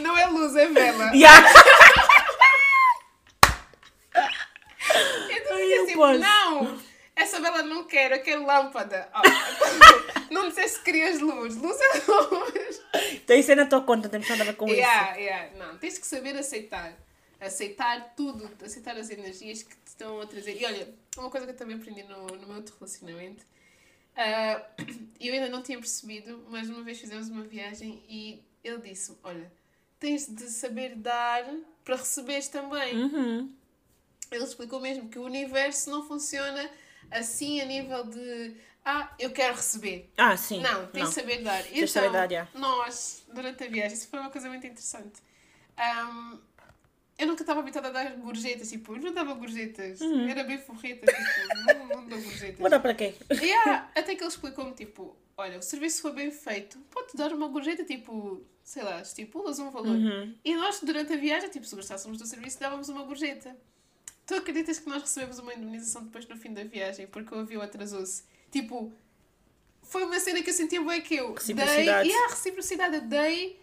Não 0.00 0.16
é 0.16 0.26
luz, 0.26 0.54
é 0.54 0.66
vela. 0.68 1.10
Yeah. 1.16 1.48
E 5.30 5.40
tu 5.40 5.52
Ai, 5.54 5.62
ficas 5.62 5.78
eu 5.78 5.81
tipo, 5.92 6.18
não, 6.18 6.80
essa 7.14 7.40
vela 7.40 7.62
não 7.62 7.84
quero, 7.84 8.14
eu 8.14 8.22
quero 8.22 8.44
lâmpada. 8.44 9.08
Ah, 9.12 9.22
não 10.30 10.48
disseste 10.48 10.78
que 10.78 10.84
querias 10.86 11.20
luz, 11.20 11.56
luz 11.56 11.76
é 11.80 12.10
luz. 12.10 12.82
Tem 13.26 13.40
isso 13.40 13.50
aí 13.50 13.56
na 13.56 13.66
tua 13.66 13.82
conta, 13.82 14.08
temos 14.08 14.28
nada 14.28 14.42
a 14.42 14.46
ver 14.46 14.56
com 14.56 14.66
isso. 14.66 14.76
Yeah, 14.76 15.16
yeah. 15.16 15.56
Não, 15.56 15.78
tens 15.78 15.98
que 15.98 16.06
saber 16.06 16.36
aceitar. 16.36 16.96
Aceitar 17.40 18.14
tudo, 18.16 18.48
aceitar 18.64 18.96
as 18.96 19.10
energias 19.10 19.62
que 19.62 19.74
te 19.74 19.88
estão 19.88 20.20
a 20.20 20.26
trazer. 20.26 20.60
E 20.60 20.64
olha, 20.64 20.94
uma 21.16 21.28
coisa 21.28 21.46
que 21.46 21.52
eu 21.52 21.56
também 21.56 21.76
aprendi 21.76 22.04
no, 22.04 22.26
no 22.26 22.46
meu 22.46 22.56
outro 22.56 22.74
relacionamento, 22.78 23.44
ah, 24.16 24.62
eu 25.20 25.34
ainda 25.34 25.48
não 25.48 25.62
tinha 25.62 25.78
percebido, 25.78 26.44
mas 26.48 26.68
uma 26.68 26.82
vez 26.82 27.00
fizemos 27.00 27.28
uma 27.28 27.42
viagem 27.42 28.02
e 28.08 28.42
ele 28.62 28.78
disse 28.78 29.16
olha, 29.24 29.50
tens 29.98 30.26
de 30.26 30.48
saber 30.50 30.96
dar 30.96 31.44
para 31.84 31.96
receberes 31.96 32.48
também. 32.48 32.96
Uhum. 32.96 33.52
Ele 34.34 34.44
explicou 34.44 34.80
mesmo 34.80 35.08
que 35.08 35.18
o 35.18 35.22
universo 35.22 35.90
não 35.90 36.06
funciona 36.06 36.70
assim 37.10 37.60
a 37.60 37.64
nível 37.64 38.04
de 38.04 38.54
ah, 38.84 39.14
eu 39.18 39.30
quero 39.30 39.54
receber. 39.54 40.10
Ah, 40.16 40.36
sim. 40.36 40.60
Não, 40.60 40.86
tens 40.86 41.08
de 41.08 41.14
saber 41.14 41.42
dar. 41.42 41.62
de 41.62 41.86
saber 41.86 42.10
dar, 42.10 42.30
yeah. 42.30 42.50
nós, 42.54 43.24
durante 43.32 43.62
a 43.62 43.68
viagem, 43.68 43.96
isso 43.96 44.08
foi 44.08 44.18
uma 44.18 44.30
coisa 44.30 44.48
muito 44.48 44.66
interessante. 44.66 45.22
Ahm, 45.76 46.40
eu 47.16 47.26
nunca 47.28 47.42
estava 47.42 47.60
habituada 47.60 47.88
a 47.88 47.92
dar 47.92 48.16
gorjetas, 48.16 48.68
tipo, 48.68 48.96
eu 48.96 49.00
não 49.00 49.12
dava 49.12 49.34
gorjetas. 49.34 50.00
Era 50.00 50.42
bem 50.42 50.58
forreta, 50.58 51.06
tipo, 51.06 51.78
não, 51.78 51.86
não 51.88 52.08
dou 52.08 52.20
gorjetas. 52.20 52.58
Vou 52.58 52.68
dar 52.68 52.80
para 52.80 52.94
quê? 52.94 53.14
Yeah, 53.30 53.88
até 53.94 54.16
que 54.16 54.22
ele 54.22 54.30
explicou-me, 54.30 54.72
tipo, 54.72 55.16
olha, 55.36 55.58
o 55.58 55.62
serviço 55.62 56.02
foi 56.02 56.12
bem 56.12 56.32
feito, 56.32 56.80
pode 56.90 57.12
dar 57.14 57.32
uma 57.32 57.46
gorjeta, 57.46 57.84
tipo, 57.84 58.44
sei 58.64 58.82
lá, 58.82 59.00
estipulas 59.00 59.60
um 59.60 59.70
valor. 59.70 59.96
E 60.44 60.56
nós, 60.56 60.80
durante 60.80 61.12
a 61.12 61.16
viagem, 61.16 61.48
tipo, 61.50 61.64
se 61.64 61.76
gostássemos 61.76 62.18
do 62.18 62.26
serviço, 62.26 62.58
dávamos 62.58 62.88
uma 62.88 63.04
gorjeta. 63.04 63.56
Tu 64.32 64.38
acreditas 64.38 64.78
que 64.78 64.88
nós 64.88 65.02
recebemos 65.02 65.38
uma 65.38 65.52
indemnização 65.52 66.04
depois 66.04 66.26
no 66.26 66.36
fim 66.38 66.54
da 66.54 66.64
viagem, 66.64 67.06
porque 67.06 67.34
o 67.34 67.38
avião 67.40 67.60
atrasou-se? 67.60 68.22
Tipo, 68.50 68.90
foi 69.82 70.04
uma 70.04 70.18
cena 70.18 70.42
que 70.42 70.48
eu 70.48 70.54
sentia 70.54 70.80
bem 70.82 71.02
que 71.02 71.16
eu 71.16 71.34
dei, 71.54 71.84
e 71.84 71.90
a 71.90 72.28
reciprocidade, 72.28 72.94
eu 72.96 73.02
dei 73.02 73.60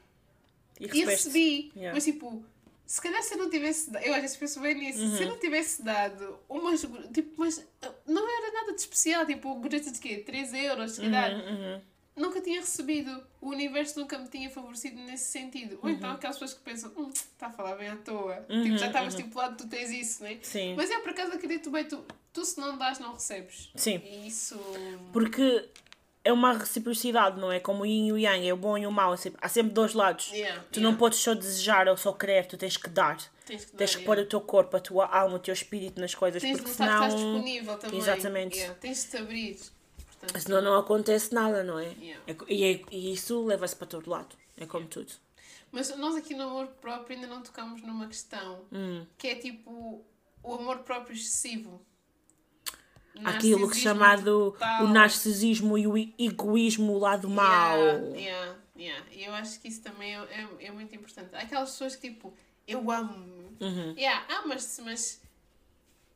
E 0.80 0.86
e 0.86 1.06
recebi. 1.06 1.72
Yeah. 1.76 1.94
Mas 1.96 2.04
tipo, 2.04 2.44
se 2.86 3.02
calhar 3.02 3.24
se 3.24 3.34
eu 3.34 3.40
não 3.40 3.50
tivesse 3.50 3.90
dado, 3.90 4.04
eu 4.06 4.14
às 4.14 4.22
vezes 4.22 4.38
penso 4.38 4.60
bem 4.60 4.76
nisso, 4.76 5.00
se 5.00 5.24
eu 5.24 5.28
Uhum. 5.28 5.34
não 5.34 5.40
tivesse 5.40 5.82
dado 5.84 6.40
umas, 6.48 6.82
tipo, 7.14 7.34
mas 7.38 7.66
não 8.06 8.30
era 8.30 8.52
nada 8.54 8.74
de 8.74 8.82
especial, 8.82 9.26
tipo, 9.26 9.56
gorjetas 9.56 9.92
de 9.94 10.00
quê? 10.00 10.18
3 10.24 10.54
euros, 10.54 10.92
se 10.92 11.02
calhar. 11.02 11.34
Uhum, 11.34 11.40
uhum. 11.56 11.82
Nunca 12.20 12.42
tinha 12.42 12.60
recebido. 12.60 13.24
O 13.42 13.50
universo 13.50 14.00
nunca 14.00 14.18
me 14.18 14.28
tinha 14.28 14.50
favorecido 14.50 14.98
nesse 15.02 15.32
sentido. 15.32 15.80
Ou 15.82 15.90
Uhum. 15.90 15.96
então 15.96 16.12
aquelas 16.12 16.36
pessoas 16.36 16.54
que 16.54 16.60
pensam, 16.62 16.92
hum, 16.98 17.10
está 17.14 17.48
a 17.48 17.52
falar 17.52 17.76
bem 17.76 17.88
à 17.88 17.96
toa. 17.96 18.46
tipo, 18.50 18.78
já 18.78 18.88
estava 18.88 19.08
estipulado 19.08 19.56
que 19.56 19.64
tu 19.64 19.70
tens 19.70 19.90
isso, 19.92 20.22
né? 20.24 20.38
Sim. 20.42 20.76
Mas 20.76 20.92
é 20.92 21.00
por 21.00 21.12
acaso 21.12 21.34
acredito 21.34 21.72
bem, 21.72 21.86
tu, 21.86 22.04
tu 22.34 22.44
se 22.44 22.60
não 22.60 22.78
dás, 22.78 23.00
não 23.00 23.14
recebes. 23.14 23.72
Sim. 23.76 24.02
E 24.04 24.28
isso. 24.28 24.60
Porque 25.14 25.70
é 26.24 26.34
uma 26.34 26.52
reciprocidade, 26.54 27.40
não 27.40 27.52
é? 27.52 27.60
Como 27.60 27.84
o 27.84 27.86
yin 27.86 28.08
e 28.08 28.12
o 28.12 28.18
yang, 28.18 28.46
é 28.48 28.54
o 28.54 28.58
bom 28.58 28.78
e 28.78 28.86
o 28.86 28.92
mau. 28.92 29.14
é 29.14 29.18
Há 29.42 29.48
sempre 29.48 29.72
dois 29.74 29.94
lados. 29.94 30.30
Yeah, 30.32 30.62
Tu 30.72 30.80
yeah. 30.80 30.92
não 30.92 30.98
podes 30.98 31.20
só 31.20 31.34
desejar 31.34 31.88
ou 31.88 31.96
só 31.96 32.12
querer, 32.12 32.46
tu 32.46 32.58
tens 32.58 32.76
que 32.78 32.90
dar. 32.90 33.18
Tens 33.46 33.66
que, 33.66 33.72
Tens 33.72 33.92
dar, 33.92 33.98
que 33.98 34.04
yeah. 34.04 34.06
pôr 34.06 34.18
o 34.20 34.26
teu 34.28 34.42
corpo, 34.42 34.76
a 34.78 34.80
tua 34.80 35.06
alma, 35.08 35.38
o 35.38 35.40
teu 35.40 35.54
espírito 35.54 36.00
nas 36.00 36.14
coisas, 36.14 36.42
Tens 36.42 36.58
de 36.58 36.64
porque 36.64 36.72
que 36.72 36.78
senão, 36.78 36.94
estás 37.08 37.16
disponível 37.16 37.78
também. 37.78 38.00
Exatamente. 38.00 38.72
Tens 38.82 39.04
de 39.06 39.10
te 39.10 39.18
abrir. 39.18 39.58
Portanto, 40.20 40.42
senão 40.42 40.62
não 40.62 40.78
acontece 40.78 41.34
nada, 41.34 41.64
não 41.64 41.80
é? 41.80 41.94
Yeah. 42.00 42.24
É 42.28 42.34
co- 42.34 42.46
e, 42.50 42.64
é- 42.64 42.82
e 42.92 43.14
isso 43.14 43.44
leva-se 43.46 43.76
para 43.76 43.88
todo 43.88 44.10
lado. 44.10 44.36
É 44.58 44.66
como 44.66 44.86
tudo. 44.88 45.12
Mas 45.72 45.96
nós 45.98 46.16
aqui 46.16 46.34
no 46.36 46.44
amor 46.44 46.68
próprio 46.82 47.16
ainda 47.16 47.28
não 47.28 47.42
tocamos 47.42 47.82
numa 47.82 48.08
questão 48.08 48.62
Hum. 48.72 49.06
que 49.18 49.28
é 49.28 49.36
tipo 49.36 50.04
o 50.44 50.54
amor 50.54 50.80
próprio 50.80 51.16
excessivo. 51.16 51.82
Aquilo 53.24 53.24
que 53.24 53.26
é 53.26 53.62
Narcisismo 53.64 53.74
chamado 53.76 54.52
total. 54.52 54.84
o 54.86 54.88
narcisismo 54.88 55.78
e 55.78 55.88
o 55.88 55.98
egoísmo, 56.18 56.94
o 56.94 57.00
lado 57.00 57.30
mau. 57.30 57.78
Yeah, 57.78 58.16
yeah, 58.16 58.56
yeah. 58.78 59.06
E 59.12 59.24
eu 59.26 59.34
acho 59.34 59.60
que 59.60 59.68
isso 59.68 59.82
também 59.82 60.16
é, 60.16 60.20
é, 60.60 60.66
é 60.68 60.72
muito 60.72 60.96
importante. 60.96 61.36
Há 61.36 61.40
aquelas 61.42 61.72
pessoas 61.72 61.96
que 61.98 62.10
tipo, 62.12 62.34
eu 62.68 62.90
amo. 62.90 63.14
Uhum. 63.60 63.94
Yeah, 63.98 64.26
amas-te, 64.40 64.82
mas 64.84 65.22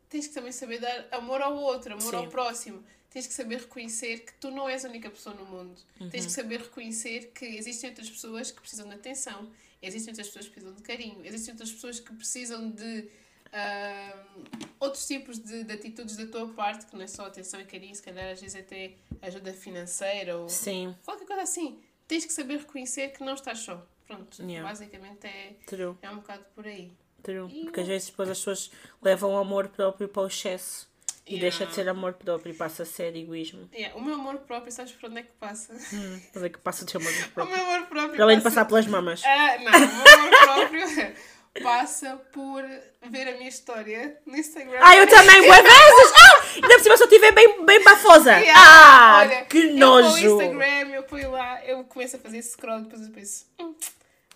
tens 0.08 0.28
que 0.28 0.34
também 0.34 0.51
saber 0.54 0.80
dar 0.80 1.08
amor 1.12 1.41
ao 1.41 1.56
outro, 1.58 1.93
amor 1.93 2.10
Sim. 2.10 2.16
ao 2.16 2.28
próximo. 2.28 2.84
Tens 3.14 3.28
que 3.28 3.34
saber 3.34 3.59
reconhecer 3.59 4.20
que 4.26 4.34
tu 4.34 4.49
não 4.49 4.68
és 4.68 4.84
a 4.84 4.89
única 4.89 5.07
pessoa 5.09 5.36
no 5.36 5.45
mundo. 5.45 5.80
Tens 6.09 6.24
Uhum. 6.24 6.28
que 6.28 6.32
saber 6.32 6.59
reconhecer 6.61 7.32
que 7.34 7.45
existem 7.45 7.91
outras 7.91 8.09
pessoas 8.09 8.49
que 8.51 8.59
precisam 8.59 8.88
de 8.89 8.95
atenção, 8.95 9.51
existem 9.82 10.11
outras 10.11 10.28
pessoas 10.28 10.45
que 10.47 10.51
precisam 10.53 10.74
de 10.76 10.82
carinho, 10.82 11.24
existem 11.24 11.53
outras 11.53 11.72
pessoas 11.72 11.99
que 11.99 12.11
precisam 12.14 12.72
de 12.72 13.07
ahm, 13.51 14.43
outros 14.80 15.05
tipos 15.05 15.38
de, 15.39 15.64
de 15.64 15.74
atitudes 15.74 16.18
da 16.18 16.26
tua 16.26 16.47
parte, 16.49 16.86
que 16.88 16.95
não 16.95 17.03
é 17.03 17.07
só 17.07 17.26
atenção 17.28 17.61
e 17.61 17.66
carinho, 17.66 17.95
se 17.95 18.01
calhar 18.01 18.32
às 18.32 18.41
vezes 18.41 18.55
até 18.59 18.93
ajuda 19.22 19.53
financeira 19.53 20.38
ou 20.38 20.49
Sim, 20.49 20.95
qualquer 21.05 21.26
coisa 21.28 21.43
assim. 21.43 21.80
Tens 22.07 22.26
que 22.26 22.34
saber 22.34 22.57
reconhecer 22.59 23.09
que 23.09 23.24
não 23.24 23.36
estás 23.36 23.59
só. 23.59 23.86
Pronto, 24.07 24.41
Yeah. 24.43 24.68
basicamente 24.68 25.26
é, 25.26 25.53
true, 25.66 25.95
é 26.01 26.09
um 26.09 26.16
bocado 26.18 26.43
por 26.53 26.66
aí. 26.68 26.91
true. 27.22 27.49
E 27.51 27.64
Porque 27.66 27.80
às 27.82 27.88
vezes 27.88 28.09
depois 28.09 28.28
as 28.30 28.38
pessoas 28.39 28.72
levam 29.01 29.34
o 29.34 29.38
amor 29.38 29.70
próprio 29.70 30.09
para 30.09 30.24
o 30.24 30.28
excesso 30.28 30.91
e 31.26 31.36
Yeah. 31.36 31.41
deixa 31.41 31.65
de 31.65 31.74
ser 31.74 31.88
amor 31.88 32.13
próprio 32.13 32.51
e 32.51 32.55
passa 32.55 32.84
a 32.84 32.86
ser 32.86 33.15
egoísmo. 33.15 33.69
Yeah, 33.74 33.95
o 33.97 34.01
meu 34.01 34.15
amor 34.15 34.38
próprio, 34.39 34.71
sabes 34.71 34.91
por 34.91 35.09
onde 35.09 35.19
é 35.19 35.24
que 35.24 35.32
passa? 35.39 35.74
Hum, 35.93 36.19
mas 36.34 36.43
é 36.43 36.49
que 36.49 36.57
passa 36.59 36.84
a 36.84 36.88
ser 36.88 36.97
amor 36.97 37.11
O 37.28 37.30
próprio. 37.32 37.55
meu 37.57 37.65
amor 37.65 37.88
próprio 37.88 38.15
Para 38.15 38.24
além 38.26 38.38
de 38.38 38.43
passa- 38.43 38.55
passar 38.57 38.65
pelas 38.67 38.88
mamas. 38.88 39.21
Ah, 39.26 39.57
não, 39.59 39.71
o 39.71 40.03
meu 40.03 40.13
amor 40.13 40.30
próprio 40.43 41.13
passa 41.63 42.17
por 42.34 42.63
ver 43.09 43.28
a 43.28 43.38
minha 43.38 43.47
história 43.47 44.17
no 44.26 44.36
Instagram. 44.36 44.80
Ah, 44.82 44.95
eu 44.97 45.07
também, 45.07 45.41
boas 45.47 45.61
vezes! 45.61 46.13
Ah! 46.17 46.43
Ainda 46.55 46.67
por 46.76 46.80
cima 46.82 46.97
se 46.97 47.03
eu 47.03 47.07
estiver 47.07 47.32
bem, 47.32 47.65
bem 47.65 47.84
bafosa. 47.84 48.32
Yeah, 48.39 48.53
Ah, 48.59 49.17
olha, 49.19 49.45
que 49.45 49.57
Eu 49.59 49.74
nojo! 49.76 50.09
vou 50.30 50.41
ao 50.41 50.41
Instagram, 50.47 50.89
eu 50.95 51.03
ponho 51.03 51.32
lá, 51.32 51.63
eu 51.65 51.84
começo 51.86 52.15
a 52.15 52.19
fazer 52.19 52.41
scroll, 52.41 52.82
depois 52.82 53.01
eu 53.03 53.11
penso, 53.13 53.45
hum, 53.59 53.76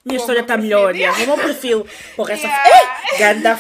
Minha 0.06 0.18
história 0.20 0.40
está 0.42 0.58
melhor, 0.58 0.96
yeah. 0.96 1.22
o 1.24 1.28
meu 1.28 1.36
perfil. 1.38 1.86
Porra, 2.16 2.34
essa. 2.34 2.48
Yeah. 2.48 3.04
Eh, 3.14 3.18
Ganda. 3.18 3.60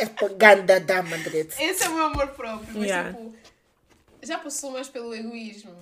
eh, 0.00 0.06
pô, 0.06 0.28
Ganda 0.30 0.80
da 0.80 1.02
Madrid. 1.02 1.50
esse 1.58 1.84
é 1.84 1.88
o 1.88 1.94
meu 1.94 2.04
amor 2.04 2.28
próprio. 2.28 2.68
Mas 2.74 2.84
Yeah. 2.84 3.12
tipo, 3.12 3.34
já 4.22 4.38
passou 4.38 4.70
mais 4.72 4.88
pelo 4.88 5.14
egoísmo. 5.14 5.78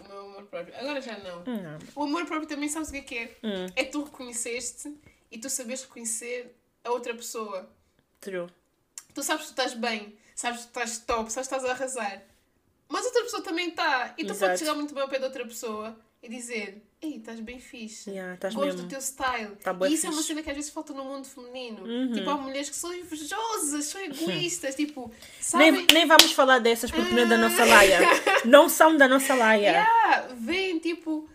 O 0.00 0.08
meu 0.08 0.20
amor 0.20 0.42
próprio. 0.44 0.74
Agora 0.78 1.00
já 1.00 1.16
não. 1.18 1.44
Não. 1.44 1.78
O 1.94 2.02
amor 2.04 2.26
próprio 2.26 2.46
também 2.48 2.68
sabes 2.68 2.90
o 2.90 2.92
que 2.92 2.98
é 2.98 3.02
que 3.02 3.18
é? 3.18 3.30
Hum. 3.42 3.66
É 3.74 3.84
tu 3.84 4.04
reconheceste 4.04 4.92
e 5.30 5.38
tu 5.38 5.48
saberes 5.48 5.82
reconhecer 5.82 6.54
a 6.84 6.90
outra 6.90 7.14
pessoa. 7.14 7.68
True. 8.20 8.48
Tu 9.14 9.22
sabes 9.22 9.46
que 9.46 9.54
tu 9.54 9.60
estás 9.60 9.74
bem, 9.74 10.14
sabes 10.34 10.60
que 10.60 10.66
tu 10.66 10.78
estás 10.80 10.98
top, 10.98 11.32
sabes 11.32 11.48
que 11.48 11.54
estás 11.54 11.64
a 11.64 11.72
arrasar. 11.72 12.22
Mas 12.88 13.06
outra 13.06 13.22
pessoa 13.22 13.42
também 13.42 13.68
está. 13.70 14.12
E 14.18 14.24
tu 14.24 14.32
Exato. 14.32 14.40
podes 14.40 14.58
chegar 14.60 14.74
muito 14.74 14.92
bem 14.92 15.02
ao 15.02 15.08
pé 15.08 15.18
da 15.18 15.26
outra 15.26 15.44
pessoa 15.46 15.96
e 16.22 16.28
dizer: 16.28 16.82
Ei, 17.04 17.16
estás 17.16 17.38
bem 17.40 17.58
fixe. 17.58 18.10
Yeah, 18.10 18.38
Gosto 18.42 18.60
mesmo. 18.60 18.82
do 18.82 18.88
teu 18.88 19.00
style. 19.00 19.56
Tá 19.62 19.76
e 19.88 19.92
isso 19.94 20.06
é 20.06 20.08
uma 20.08 20.16
fixe. 20.16 20.28
cena 20.28 20.42
que 20.42 20.50
às 20.50 20.56
vezes 20.56 20.70
falta 20.70 20.92
no 20.94 21.04
mundo 21.04 21.26
feminino. 21.26 21.84
Uhum. 21.84 22.12
Tipo, 22.12 22.30
há 22.30 22.36
mulheres 22.38 22.70
que 22.70 22.76
são 22.76 22.92
invejosas, 22.94 23.84
são 23.84 24.00
egoístas. 24.04 24.74
tipo, 24.74 25.10
sabem. 25.40 25.72
Nem, 25.72 25.86
nem 25.92 26.06
vamos 26.06 26.32
falar 26.32 26.60
dessas 26.60 26.90
porque 26.90 27.12
não 27.12 27.22
é 27.22 27.26
da 27.26 27.36
nossa 27.36 27.64
laia. 27.64 28.00
Não 28.46 28.68
são 28.68 28.96
da 28.96 29.06
nossa 29.06 29.34
laia. 29.34 29.70
Yeah, 29.70 30.28
vem 30.34 30.78
tipo, 30.78 31.28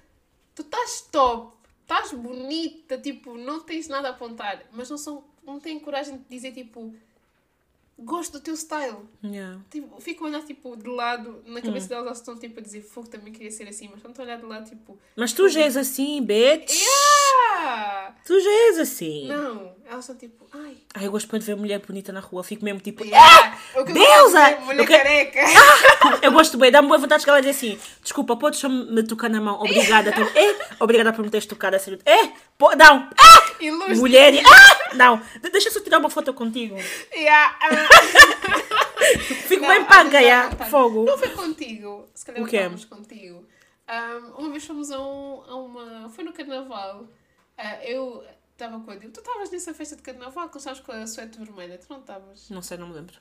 tu 0.55 0.63
estás 0.63 1.01
top, 1.11 1.55
estás 1.83 2.11
bonita, 2.13 2.97
tipo, 2.97 3.35
não 3.37 3.59
tens 3.59 3.87
nada 3.87 4.07
a 4.07 4.11
apontar, 4.11 4.63
mas 4.71 4.89
não, 4.89 4.97
são, 4.97 5.23
não 5.45 5.59
têm 5.59 5.79
coragem 5.79 6.17
de 6.17 6.23
dizer 6.29 6.51
tipo, 6.51 6.93
gosto 8.03 8.33
do 8.33 8.39
teu 8.39 8.55
style. 8.55 8.97
Yeah. 9.23 9.61
Tipo, 9.69 9.99
fico 9.99 10.25
a 10.25 10.27
olhar 10.27 10.43
tipo 10.43 10.75
de 10.75 10.87
lado, 10.87 11.43
na 11.45 11.61
cabeça 11.61 11.87
delas 11.87 12.05
elas 12.05 12.17
estão 12.19 12.37
tipo 12.37 12.59
a 12.59 12.63
dizer 12.63 12.81
fogo, 12.81 13.07
também 13.07 13.33
queria 13.33 13.51
ser 13.51 13.67
assim, 13.67 13.87
mas 13.87 13.97
estão 13.97 14.13
a 14.17 14.21
olhar 14.21 14.37
de 14.37 14.45
lado 14.45 14.69
tipo. 14.69 14.97
Mas 15.15 15.33
tu 15.33 15.47
já 15.49 15.61
és 15.61 15.77
assim, 15.77 16.21
bitch. 16.21 16.71
Yeah! 16.71 17.18
Tu 18.25 18.39
já 18.39 18.49
és 18.49 18.77
assim. 18.79 19.27
Não, 19.27 19.75
elas 19.85 20.01
estão 20.07 20.15
tipo, 20.15 20.45
ai. 20.53 20.77
Ai, 20.93 21.05
eu 21.07 21.11
gosto 21.11 21.29
muito 21.31 21.43
de 21.43 21.47
ver 21.51 21.57
mulher 21.57 21.79
bonita 21.79 22.11
na 22.11 22.19
rua. 22.19 22.43
Fico 22.43 22.63
mesmo 22.63 22.79
tipo. 22.79 23.03
Yeah! 23.03 23.57
Eu 23.73 23.83
Deusa! 23.85 24.39
é 24.39 24.59
Mulher 24.59 24.79
Eu 24.79 24.87
careca! 24.87 25.39
Eu 26.21 26.31
gosto 26.31 26.57
bem, 26.57 26.71
dá-me 26.71 26.87
boa 26.87 26.99
vontade 26.99 27.23
que 27.23 27.29
ela 27.29 27.41
diz 27.41 27.55
assim: 27.55 27.79
Desculpa, 28.03 28.35
podes 28.35 28.61
me 28.63 29.03
tocar 29.03 29.29
na 29.29 29.41
mão? 29.41 29.55
Obrigada. 29.55 30.11
É, 30.35 30.55
obrigada 30.79 31.11
por 31.11 31.23
me 31.23 31.29
teres 31.31 31.45
tocado 31.45 31.75
a 31.75 31.79
sério. 31.79 31.99
É, 32.05 32.27
pô, 32.57 32.75
não. 32.75 33.09
Ah, 33.17 33.51
Ilustre! 33.59 33.95
mulher. 33.95 34.33
Ah, 34.45 34.95
não. 34.95 35.17
De- 35.41 35.49
Deixa 35.49 35.69
eu 35.69 35.73
só 35.73 35.79
tirar 35.79 35.97
uma 35.97 36.09
foto 36.09 36.33
contigo. 36.33 36.75
Yeah! 37.13 37.57
ah. 37.63 38.79
Fico 39.47 39.61
Não, 39.61 39.69
bem 39.69 39.83
vezes 39.85 40.11
dá 40.11 40.21
já. 40.21 40.51
Fogo. 40.69 41.05
Não 41.05 41.17
foi 41.17 41.29
contigo. 41.29 42.07
Se 42.13 42.25
calhar 42.25 42.41
O 42.41 42.43
não 42.43 42.49
quê? 42.49 42.69
contigo. 42.89 43.45
Ahm, 43.87 44.33
uma 44.37 44.49
vez 44.51 44.65
fomos 44.65 44.91
a, 44.91 44.99
um, 44.99 45.41
a 45.47 45.55
uma. 45.55 46.09
Foi 46.09 46.23
no 46.23 46.31
carnaval. 46.31 47.07
Ah, 47.61 47.83
eu 47.83 48.25
estava 48.53 48.79
com 48.79 48.89
a 48.89 48.95
Dil. 48.95 49.11
Tu 49.11 49.19
estavas 49.19 49.51
nessa 49.51 49.73
festa 49.73 49.97
de 49.97 50.01
carnaval 50.01 50.49
que 50.49 50.57
estavas 50.57 50.79
com 50.79 50.93
a 50.93 51.05
suéte 51.05 51.37
vermelha. 51.37 51.77
Tu 51.77 51.87
não 51.89 51.99
estavas? 51.99 52.49
Não 52.49 52.61
sei, 52.61 52.77
não 52.77 52.87
me 52.87 52.95
lembro. 52.95 53.19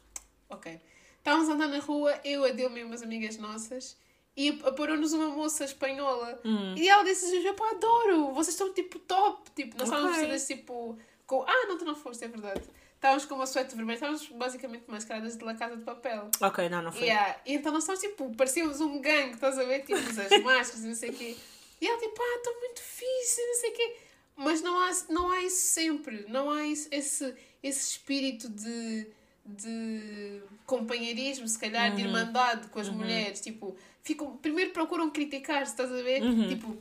Ok. 0.48 0.80
Estávamos 1.18 1.48
a 1.48 1.54
andar 1.54 1.66
na 1.66 1.80
rua, 1.80 2.18
eu, 2.24 2.44
a 2.44 2.50
Dilma 2.50 2.78
e 2.78 2.84
umas 2.84 3.02
amigas 3.02 3.36
nossas, 3.36 3.98
e 4.36 4.60
aparou-nos 4.64 5.12
uma 5.12 5.28
moça 5.28 5.64
espanhola. 5.64 6.40
Hum. 6.44 6.76
E 6.76 6.88
ela 6.88 7.02
disse: 7.02 7.26
Eu 7.44 7.54
pá, 7.54 7.68
adoro, 7.70 8.32
vocês 8.32 8.54
estão 8.54 8.72
tipo 8.72 9.00
top. 9.00 9.50
Tipo, 9.50 9.76
nós 9.76 9.88
estávamos 9.88 10.16
vestidas 10.16 10.46
tipo. 10.46 10.96
Com... 11.26 11.42
Ah, 11.42 11.66
não, 11.66 11.76
tu 11.76 11.84
não 11.84 11.96
foste, 11.96 12.24
é 12.24 12.28
verdade. 12.28 12.62
Estávamos 12.94 13.24
com 13.26 13.34
uma 13.34 13.46
suéte 13.46 13.74
vermelha, 13.74 13.96
estávamos 13.96 14.26
basicamente 14.28 14.84
mascaradas 14.86 15.36
de 15.36 15.44
La 15.44 15.54
Casa 15.54 15.76
de 15.76 15.82
Papel. 15.82 16.30
Ok, 16.40 16.68
não, 16.68 16.82
não 16.82 16.92
foi. 16.92 17.02
Yeah. 17.02 17.40
E 17.44 17.54
então 17.54 17.72
nós 17.72 17.82
estávamos 17.82 18.08
tipo, 18.08 18.34
parecíamos 18.36 18.80
um 18.80 19.00
gangue, 19.00 19.34
estás 19.34 19.58
a 19.58 19.64
ver? 19.64 19.80
Tipo, 19.80 19.98
as 19.98 20.16
máscaras 20.42 20.84
e 20.84 20.88
não 20.88 20.94
sei 20.94 21.10
o 21.10 21.14
quê. 21.14 21.36
E 21.80 21.86
ela 21.86 21.98
tipo, 21.98 22.20
ah, 22.20 22.36
estou 22.36 22.58
muito 22.58 22.80
fixe, 22.80 23.46
não 23.46 23.54
sei 23.54 23.70
o 23.70 23.74
quê. 23.74 23.96
Mas 24.38 24.62
não 24.62 24.78
há, 24.78 24.90
não 25.10 25.32
há 25.32 25.42
isso 25.42 25.66
sempre. 25.74 26.24
Não 26.28 26.50
há 26.50 26.64
isso, 26.64 26.88
esse, 26.92 27.34
esse 27.62 27.90
espírito 27.92 28.48
de, 28.48 29.06
de 29.44 30.40
companheirismo, 30.64 31.46
se 31.48 31.58
calhar, 31.58 31.90
Uhum. 31.90 31.96
de 31.96 32.02
irmandade 32.02 32.68
com 32.68 32.78
as 32.78 32.88
mulheres. 32.88 33.40
Tipo, 33.40 33.76
ficam, 34.02 34.36
primeiro 34.36 34.70
procuram 34.70 35.10
criticar, 35.10 35.62
estás 35.62 35.90
a 35.92 36.02
ver? 36.02 36.22
Uhum. 36.22 36.48
Tipo, 36.48 36.76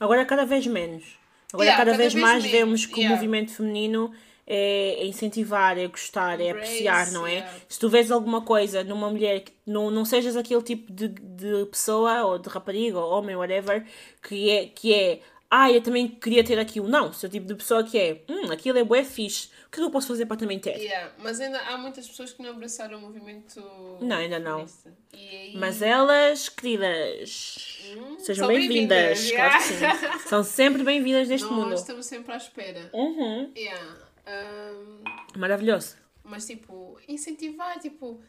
Agora 0.00 0.24
cada 0.24 0.44
vez 0.46 0.66
menos. 0.66 1.04
Agora 1.52 1.66
Yeah, 1.66 1.78
cada, 1.84 1.90
cada 1.92 2.02
vez, 2.02 2.12
vez 2.14 2.22
mais 2.22 2.42
menos, 2.42 2.58
vemos 2.58 2.86
que 2.86 3.00
yeah. 3.00 3.12
o 3.12 3.16
movimento 3.16 3.52
feminino 3.52 4.12
é 4.46 4.96
é 5.00 5.06
incentivar, 5.06 5.78
é 5.78 5.86
gostar, 5.86 6.38
é 6.40 6.50
Embrace, 6.50 6.68
apreciar, 6.86 7.10
não 7.12 7.26
é? 7.26 7.34
yeah. 7.34 7.52
Se 7.68 7.78
tu 7.78 7.88
vês 7.88 8.10
alguma 8.10 8.42
coisa 8.42 8.82
numa 8.84 9.08
mulher 9.08 9.40
que 9.40 9.52
não, 9.66 9.90
não 9.90 10.04
sejas 10.04 10.36
aquele 10.36 10.62
tipo 10.62 10.92
de, 10.92 11.08
de 11.08 11.64
pessoa 11.70 12.24
ou 12.24 12.38
de 12.38 12.48
rapariga 12.48 12.98
ou 12.98 13.10
homem, 13.12 13.36
whatever, 13.36 13.86
que 14.22 14.50
é, 14.50 14.66
que 14.66 14.92
é 14.92 15.20
ah, 15.56 15.70
eu 15.70 15.80
também 15.80 16.08
queria 16.08 16.42
ter 16.42 16.58
aquilo. 16.58 16.88
Não, 16.88 17.12
se 17.12 17.24
o 17.24 17.28
tipo 17.28 17.46
de 17.46 17.54
pessoa 17.54 17.84
que 17.84 17.96
é 17.96 18.24
hum, 18.28 18.50
aquilo 18.50 18.76
é 18.76 18.82
bué 18.82 19.04
fixe, 19.04 19.46
o 19.66 19.70
que 19.70 19.76
é 19.78 19.82
que 19.82 19.82
eu 19.82 19.90
posso 19.90 20.08
fazer 20.08 20.26
para 20.26 20.36
também 20.36 20.58
ter? 20.58 20.76
yeah. 20.76 21.12
mas 21.16 21.38
ainda 21.40 21.60
há 21.60 21.78
muitas 21.78 22.08
pessoas 22.08 22.32
que 22.32 22.42
não 22.42 22.50
abraçaram 22.50 22.98
o 22.98 23.00
movimento. 23.00 23.60
Não, 24.00 24.16
ainda 24.16 24.40
não. 24.40 24.66
aí... 25.12 25.54
Mas 25.54 25.80
elas, 25.80 26.48
queridas, 26.48 27.84
Hum, 27.96 28.18
sejam 28.18 28.48
bem-vindas. 28.48 29.30
claro 29.30 29.62
que 29.64 29.74
yeah. 29.74 30.18
sim. 30.18 30.18
São 30.28 30.42
sempre 30.42 30.82
bem-vindas 30.82 31.28
neste 31.28 31.46
Nós 31.46 31.56
mundo. 31.56 31.74
estamos 31.74 32.06
sempre 32.06 32.32
à 32.32 32.36
espera. 32.36 32.90
Uhum. 32.92 33.52
Yeah. 33.56 33.96
Um, 34.26 35.38
Maravilhoso. 35.38 35.94
mas 36.24 36.46
tipo, 36.46 36.98
incentivar, 37.06 37.78
tipo, 37.78 38.20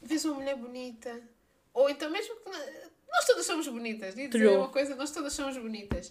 vês 0.00 0.24
uma 0.24 0.34
mulher 0.34 0.54
bonita, 0.54 1.20
ou 1.74 1.90
então 1.90 2.08
mesmo 2.08 2.36
que 2.36 2.50
nós 3.10 3.24
todas 3.26 3.46
somos 3.46 3.66
bonitas, 3.68 4.14
e 4.14 4.28
dizer 4.28 4.46
True. 4.46 4.56
uma 4.56 4.68
coisa, 4.68 4.94
nós 4.94 5.10
todas 5.10 5.32
somos 5.32 5.56
bonitas. 5.56 6.10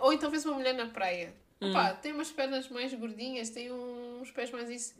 Ou 0.00 0.12
então 0.12 0.30
vês 0.30 0.44
uma 0.44 0.54
mulher 0.54 0.74
na 0.74 0.86
praia, 0.86 1.32
Hum. 1.60 1.72
Tem 2.00 2.12
umas 2.12 2.30
pernas 2.30 2.68
mais 2.68 2.94
gordinhas, 2.94 3.50
tem 3.50 3.72
uns 3.72 4.30
pés 4.30 4.50
mais 4.50 4.70
isso. 4.70 4.94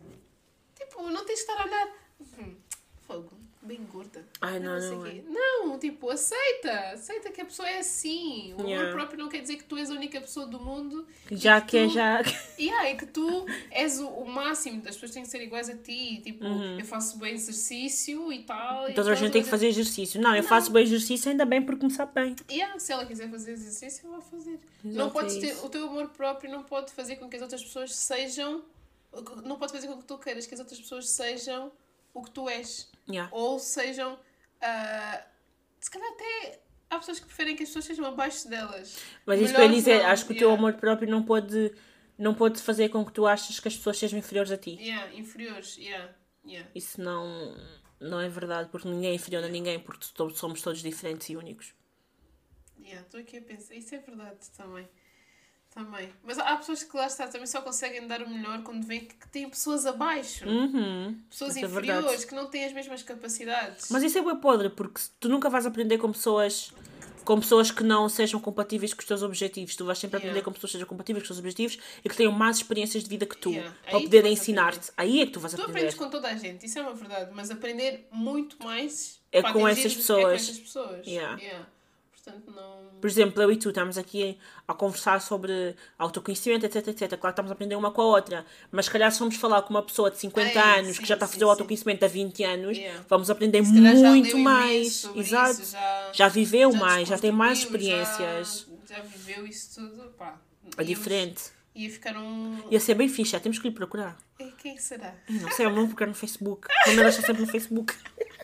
Tipo, 0.74 1.08
não 1.08 1.24
tens 1.24 1.36
de 1.36 1.40
estar 1.42 1.60
a 1.60 1.64
olhar. 1.64 1.88
Hum, 2.38 2.56
fogo, 3.06 3.32
bem 3.68 3.84
gorda. 3.92 4.24
Ai, 4.40 4.58
não, 4.58 4.80
sei 4.80 4.90
não 4.90 5.02
quê. 5.04 5.22
é. 5.26 5.30
Não, 5.30 5.78
tipo, 5.78 6.10
aceita. 6.10 6.72
Aceita 6.94 7.30
que 7.30 7.40
a 7.40 7.44
pessoa 7.44 7.68
é 7.68 7.78
assim. 7.78 8.54
O 8.58 8.62
Yeah. 8.62 8.88
amor 8.88 8.92
próprio 9.00 9.18
não 9.18 9.28
quer 9.28 9.40
dizer 9.42 9.56
que 9.56 9.64
tu 9.64 9.76
és 9.76 9.90
a 9.90 9.94
única 9.94 10.20
pessoa 10.20 10.46
do 10.46 10.58
mundo. 10.58 11.06
e 11.30 11.36
Já 11.36 11.60
que 11.60 11.76
é 11.76 11.86
tu- 11.86 11.92
já. 11.92 12.22
e 12.58 12.70
aí 12.70 12.96
que 12.96 13.06
tu 13.06 13.46
és 13.70 14.00
o, 14.00 14.08
o 14.08 14.26
máximo, 14.28 14.78
as 14.86 14.94
pessoas 14.94 15.10
têm 15.12 15.22
que 15.22 15.28
ser 15.28 15.42
iguais 15.42 15.68
a 15.68 15.76
ti. 15.76 16.20
Tipo, 16.24 16.44
eu 16.44 16.84
faço 16.84 17.18
bem 17.18 17.34
exercício 17.34 18.32
e 18.32 18.42
tal. 18.44 18.88
e 18.90 18.94
Toda 18.94 19.12
a 19.12 19.14
gente 19.14 19.32
tem 19.32 19.42
que 19.42 19.48
fazer 19.48 19.68
exercício. 19.68 20.20
Não, 20.20 20.34
eu 20.34 20.42
faço 20.42 20.70
bem 20.72 20.82
exercício 20.82 21.30
ainda 21.30 21.44
bem 21.44 21.62
porque 21.62 21.80
começar 21.80 22.06
bem. 22.06 22.34
Yeah, 22.50 22.78
se 22.78 22.92
ela 22.92 23.04
quiser 23.06 23.30
fazer 23.30 23.52
exercício, 23.52 24.06
ela 24.06 24.18
vai 24.18 24.28
fazer. 24.30 24.58
não 24.82 24.92
Exato, 24.92 25.10
podes 25.12 25.36
é 25.36 25.40
ter, 25.40 25.64
o 25.64 25.68
teu 25.68 25.86
amor 25.88 26.08
próprio 26.08 26.50
não 26.50 26.62
pode 26.62 26.90
fazer 26.92 27.16
com 27.16 27.28
que 27.28 27.36
as 27.36 27.42
outras 27.42 27.62
pessoas 27.62 27.94
sejam. 27.94 28.62
Não 29.44 29.56
pode 29.58 29.72
fazer 29.72 29.86
com 29.88 29.96
que 29.98 30.04
tu 30.04 30.18
queiras 30.18 30.46
que 30.46 30.54
as 30.54 30.60
outras 30.60 30.78
pessoas 30.80 31.08
sejam 31.08 31.72
o 32.14 32.22
que 32.22 32.30
tu 32.30 32.48
és. 32.48 32.88
Yeah. 33.10 33.34
Ou 33.34 33.58
sejam. 33.58 34.18
ah, 34.60 35.24
se 35.80 35.90
calhar 35.90 36.08
até. 36.12 36.60
Há 36.90 36.98
pessoas 36.98 37.20
que 37.20 37.26
preferem 37.26 37.54
que 37.54 37.62
as 37.62 37.68
pessoas 37.68 37.84
sejam 37.84 38.06
abaixo 38.06 38.48
delas. 38.48 38.98
Mas 39.26 39.40
isso 39.42 39.52
para 39.52 39.66
dizer, 39.66 40.02
acho 40.06 40.24
que 40.24 40.32
o 40.32 40.36
teu 40.36 40.48
yeah. 40.48 40.58
amor 40.58 40.80
próprio 40.80 41.10
não 41.10 41.22
pode, 41.22 41.74
não 42.16 42.34
pode 42.34 42.62
fazer 42.62 42.88
com 42.88 43.04
que 43.04 43.12
tu 43.12 43.26
aches 43.26 43.60
que 43.60 43.68
as 43.68 43.76
pessoas 43.76 43.98
sejam 43.98 44.18
inferiores 44.18 44.50
a 44.50 44.56
ti. 44.56 44.78
Yeah, 44.80 45.14
inferiores. 45.14 45.76
Yeah, 45.76 46.14
yeah. 46.46 46.66
Isso 46.74 46.98
não, 46.98 47.54
não 48.00 48.18
é 48.18 48.28
verdade, 48.30 48.70
porque 48.70 48.88
ninguém 48.88 49.10
é 49.10 49.14
inferior 49.14 49.44
a 49.44 49.48
ninguém, 49.48 49.78
porque 49.78 50.06
somos 50.34 50.62
todos 50.62 50.80
diferentes 50.80 51.28
e 51.28 51.36
únicos. 51.36 51.74
Yeah, 52.80 53.02
estou 53.02 53.20
aqui 53.20 53.36
a 53.36 53.42
pensar. 53.42 53.74
Isso 53.74 53.94
é 53.94 53.98
verdade 53.98 54.50
também. 54.56 54.88
Também. 55.74 56.08
Mas 56.24 56.38
há 56.38 56.56
pessoas 56.56 56.82
que 56.82 56.96
lá 56.96 57.06
está, 57.06 57.28
também 57.28 57.46
só 57.46 57.60
conseguem 57.60 58.06
dar 58.06 58.22
o 58.22 58.28
melhor 58.28 58.62
quando 58.62 58.84
veem 58.84 59.04
que 59.04 59.28
têm 59.28 59.48
pessoas 59.48 59.86
abaixo. 59.86 60.44
Uhum. 60.48 61.16
Pessoas 61.30 61.56
é 61.56 61.60
inferiores, 61.60 62.02
verdade. 62.04 62.26
que 62.26 62.34
não 62.34 62.46
têm 62.46 62.64
as 62.64 62.72
mesmas 62.72 63.02
capacidades. 63.02 63.88
Mas 63.90 64.02
isso 64.02 64.18
é 64.18 64.22
bem 64.22 64.36
podre, 64.36 64.70
porque 64.70 65.00
tu 65.20 65.28
nunca 65.28 65.48
vais 65.48 65.66
aprender 65.66 65.98
com 65.98 66.10
pessoas 66.10 66.72
com 67.24 67.38
pessoas 67.38 67.70
que 67.70 67.82
não 67.84 68.08
sejam 68.08 68.40
compatíveis 68.40 68.94
com 68.94 69.00
os 69.00 69.06
teus 69.06 69.22
objetivos. 69.22 69.76
Tu 69.76 69.84
vais 69.84 69.98
sempre 69.98 70.16
aprender 70.16 70.36
Yeah. 70.36 70.44
com 70.46 70.50
pessoas 70.50 70.70
que 70.70 70.78
sejam 70.78 70.88
compatíveis 70.88 71.22
com 71.22 71.24
os 71.24 71.28
teus 71.28 71.38
objetivos 71.38 71.78
e 72.02 72.08
que 72.08 72.16
tenham 72.16 72.32
mais 72.32 72.56
experiências 72.56 73.02
de 73.04 73.08
vida 73.10 73.26
que 73.26 73.36
tu, 73.36 73.50
Yeah. 73.50 73.76
Para 73.84 74.00
tu 74.00 74.08
vais 74.08 74.26
ensinar-te. 74.26 74.90
Aí 74.96 75.20
é 75.20 75.26
que 75.26 75.32
tu 75.32 75.40
vais 75.40 75.52
Tu 75.52 75.60
aprender. 75.60 75.78
aprendes 75.80 75.94
com 75.98 76.08
toda 76.08 76.26
a 76.26 76.34
gente, 76.36 76.64
isso 76.64 76.78
é 76.78 76.82
uma 76.82 76.94
verdade, 76.94 77.30
mas 77.34 77.50
aprender 77.50 78.08
muito 78.10 78.56
mais 78.64 79.20
É 79.30 79.42
com 79.42 79.68
essas 79.68 79.84
É 79.84 79.88
com 79.90 79.94
pessoas. 79.96 80.32
essas 80.42 80.58
pessoas. 80.58 81.06
Yeah. 81.06 81.38
Portanto, 82.24 82.50
não. 82.54 82.88
Por 83.00 83.06
exemplo, 83.08 83.40
eu 83.42 83.52
e 83.52 83.56
tu 83.56 83.68
estamos 83.68 83.96
aqui 83.96 84.36
a 84.66 84.74
conversar 84.74 85.20
sobre 85.20 85.74
autoconhecimento, 85.98 86.66
etc, 86.66 86.88
etc. 86.88 87.08
Claro 87.10 87.20
que 87.20 87.26
estamos 87.28 87.50
a 87.50 87.54
aprender 87.54 87.76
uma 87.76 87.90
com 87.92 88.02
a 88.02 88.06
outra, 88.06 88.44
mas 88.72 88.86
se 88.86 88.90
calhar 88.90 89.10
se 89.12 89.18
formos 89.18 89.36
falar 89.36 89.62
com 89.62 89.70
uma 89.70 89.82
pessoa 89.82 90.10
de 90.10 90.18
50 90.18 90.48
É, 90.58 90.78
anos 90.80 90.96
sim, 90.96 91.02
que 91.02 91.08
já 91.08 91.14
está 91.14 91.24
a 91.24 91.28
sim, 91.28 91.34
fazer 91.34 91.44
o 91.44 91.48
sim. 91.48 91.52
autoconhecimento 91.52 92.04
há 92.04 92.08
20 92.08 92.44
anos, 92.44 92.76
Yeah. 92.76 93.04
vamos 93.08 93.30
aprender 93.30 93.62
muito 93.62 94.36
mais. 94.38 95.04
Exato. 95.14 95.60
isso, 95.62 95.72
já, 95.72 96.10
Já 96.12 96.28
viveu 96.28 96.72
já 96.72 96.78
mais, 96.78 97.08
já 97.08 97.18
tem 97.18 97.30
mais 97.32 97.58
desconstruiu, 97.60 97.96
já- 97.96 98.02
experiências. 98.02 98.66
Já, 98.88 99.00
viveu 99.00 99.46
isso 99.46 99.74
tudo, 99.80 100.02
pá. 100.18 100.38
É 100.76 100.82
diferente. 100.84 101.44
Ia 101.74 101.90
ficar 101.90 102.16
um. 102.16 102.58
Ia 102.70 102.80
ser 102.80 102.94
bem 102.94 103.08
fixe, 103.08 103.30
já 103.32 103.40
temos 103.40 103.58
que 103.60 103.68
lhe 103.68 103.74
procurar. 103.74 104.16
Eh, 104.40 104.50
Quem 104.58 104.76
será? 104.78 105.14
Não 105.28 105.50
sei, 105.52 105.66
eu 105.66 105.70
não 105.70 105.76
vou 105.76 105.86
procurar 105.88 106.08
no 106.08 106.14
Facebook. 106.14 106.66
Não 106.88 106.94
me 106.94 107.02
deixa 107.04 107.22
sempre 107.22 107.42
no 107.42 107.48
Facebook. 107.48 107.94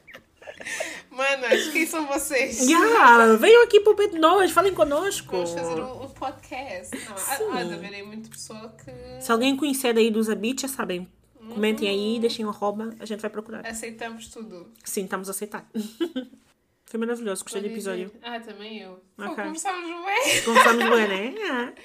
Manas, 1.11 1.69
quem 1.69 1.87
são 1.87 2.07
vocês? 2.07 2.61
Yeah, 2.69 3.37
venham 3.37 3.63
aqui 3.65 3.81
para 3.81 3.93
o 3.93 3.97
pé 3.97 4.09
de 4.09 4.19
nós, 4.19 4.51
falem 4.51 4.75
connosco. 4.75 5.31
Vamos 5.33 5.51
fazer 5.53 5.81
um, 5.81 6.05
um 6.05 6.09
podcast. 6.11 6.97
Não, 7.09 7.17
Sim. 7.17 7.45
há 7.53 7.63
de 7.65 7.75
haver 7.75 7.95
aí 7.95 8.03
muita 8.03 8.29
pessoa 8.31 8.75
que 8.83 9.23
Se 9.23 9.31
alguém 9.33 9.57
conhecer 9.57 9.97
aí 9.97 10.11
dos 10.11 10.29
Habits, 10.29 10.63
já 10.63 10.69
sabem. 10.69 11.09
Comentem 11.53 11.89
Uhum. 11.89 11.95
aí, 12.15 12.19
deixem 12.21 12.45
um 12.45 12.49
arroba, 12.49 12.95
a 12.99 13.05
gente 13.05 13.21
vai 13.21 13.31
procurar. 13.31 13.67
aceitamos 13.67 14.29
tudo. 14.29 14.73
Sim, 14.83 15.05
estamos 15.05 15.29
a 15.29 15.33
aceitar. 15.33 15.69
Foi 16.87 17.01
maravilhoso, 17.01 17.43
gostei 17.43 17.61
do 17.61 17.67
episódio. 17.67 18.11
Ah, 18.23 18.39
também 18.41 18.81
eu. 18.81 19.03
Pô, 19.17 19.25
Ok. 19.25 19.45
começámos 19.45 19.85
bem. 20.07 20.43
Conversamos 20.43 20.85
bem, 20.85 21.09
né? 21.09 21.35
Ah. 21.51 21.73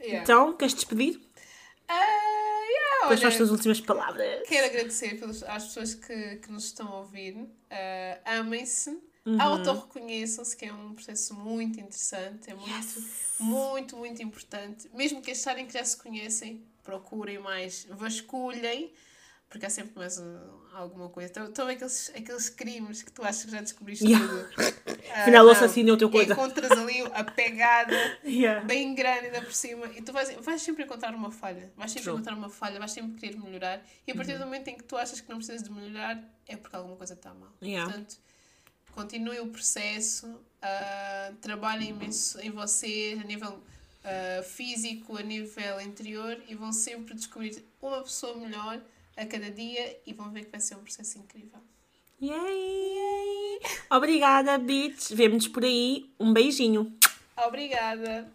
Yeah. 0.00 0.22
Então, 0.22 0.52
queres 0.54 0.74
despedir? 0.74 1.20
Ah, 1.88 2.47
yeah, 2.68 3.06
Quais 3.06 3.20
são 3.20 3.28
as 3.28 3.36
tuas 3.36 3.50
últimas 3.50 3.80
palavras? 3.80 4.46
Quero 4.48 4.66
agradecer 4.66 5.18
pelos, 5.18 5.42
às 5.44 5.64
pessoas 5.64 5.94
que, 5.94 6.36
que 6.36 6.50
nos 6.50 6.64
estão 6.66 6.88
a 6.88 6.98
ouvir. 7.00 7.48
Ah, 7.70 8.38
Amem-se, 8.38 8.98
Uhum. 9.26 9.38
autorreconheçam-se, 9.42 10.56
que 10.56 10.64
é 10.64 10.72
um 10.72 10.94
processo 10.94 11.34
muito 11.34 11.78
interessante, 11.78 12.50
é 12.50 12.54
muito, 12.54 13.04
muito, 13.38 13.96
muito 13.96 14.22
importante. 14.22 14.88
Mesmo 14.94 15.20
que 15.20 15.32
acharem 15.32 15.66
que 15.66 15.74
já 15.74 15.84
se 15.84 15.98
conhecem, 15.98 16.64
procurem 16.82 17.38
mais, 17.38 17.84
vasculhem, 17.90 18.90
Porque 19.50 19.66
há 19.66 19.70
sempre 19.70 19.92
mais 19.98 20.18
um, 20.18 20.38
alguma 20.74 21.08
coisa. 21.08 21.30
Então, 21.30 21.46
então 21.46 21.68
aqueles, 21.68 22.10
aqueles 22.14 22.48
crimes 22.48 23.02
que 23.02 23.10
tu 23.12 23.22
achas 23.22 23.44
que 23.44 23.50
já 23.50 23.60
descobriste 23.60 24.04
Yeah. 24.06 24.26
tudo. 24.28 24.48
Ah, 25.12 25.22
Afinal, 25.22 25.42
o 25.44 25.46
não. 25.46 25.52
assassino 25.52 25.88
é 25.88 25.92
outra 25.92 26.08
coisa. 26.08 26.32
Encontras 26.32 26.70
ali 26.70 27.00
a 27.12 27.24
pegada 27.24 27.94
Yeah. 28.24 28.64
bem 28.64 28.94
grande 28.94 29.26
ainda 29.26 29.42
por 29.42 29.52
cima 29.52 29.86
e 29.96 30.02
tu 30.02 30.12
vais, 30.12 30.30
vais 30.40 30.62
sempre 30.62 30.84
encontrar 30.84 31.14
uma 31.14 31.30
falha. 31.30 31.72
Vais 31.76 31.90
sempre 31.90 32.04
True. 32.04 32.12
Uhum. 32.14 32.20
encontrar 32.20 32.36
uma 32.36 32.48
falha, 32.50 32.78
vais 32.78 32.90
sempre 32.92 33.18
querer 33.18 33.38
melhorar. 33.38 33.82
E 34.06 34.12
a 34.12 34.14
partir 34.14 34.34
do 34.38 34.44
momento 34.44 34.68
em 34.68 34.76
que 34.76 34.84
tu 34.84 34.96
achas 34.96 35.20
que 35.20 35.28
não 35.28 35.36
precisas 35.38 35.62
de 35.62 35.70
melhorar, 35.72 36.22
é 36.46 36.56
porque 36.56 36.76
alguma 36.76 36.96
coisa 36.96 37.14
está 37.14 37.32
mal. 37.34 37.52
Yeah. 37.62 37.90
Portanto, 37.90 38.16
continue 38.92 39.40
o 39.40 39.48
processo, 39.48 40.40
ah, 40.62 41.32
trabalhem 41.40 41.90
imenso 41.90 42.40
em 42.40 42.50
vocês 42.50 43.20
a 43.20 43.24
nível 43.24 43.62
ah, 44.04 44.42
físico, 44.42 45.16
a 45.16 45.22
nível 45.22 45.80
interior 45.80 46.36
e 46.48 46.54
vão 46.54 46.72
sempre 46.72 47.14
descobrir 47.14 47.64
uma 47.80 48.02
pessoa 48.02 48.36
melhor 48.36 48.80
a 49.18 49.26
cada 49.26 49.50
dia 49.50 50.00
e 50.06 50.12
vão 50.12 50.30
ver 50.30 50.44
que 50.44 50.50
vai 50.50 50.60
ser 50.60 50.76
um 50.76 50.82
processo 50.82 51.18
incrível. 51.18 51.60
Yay! 52.22 53.60
Obrigada, 53.90 54.56
bitch! 54.58 55.10
Vemo-nos 55.12 55.48
por 55.48 55.64
aí. 55.64 56.10
Um 56.18 56.32
beijinho. 56.32 56.96
Obrigada. 57.36 58.26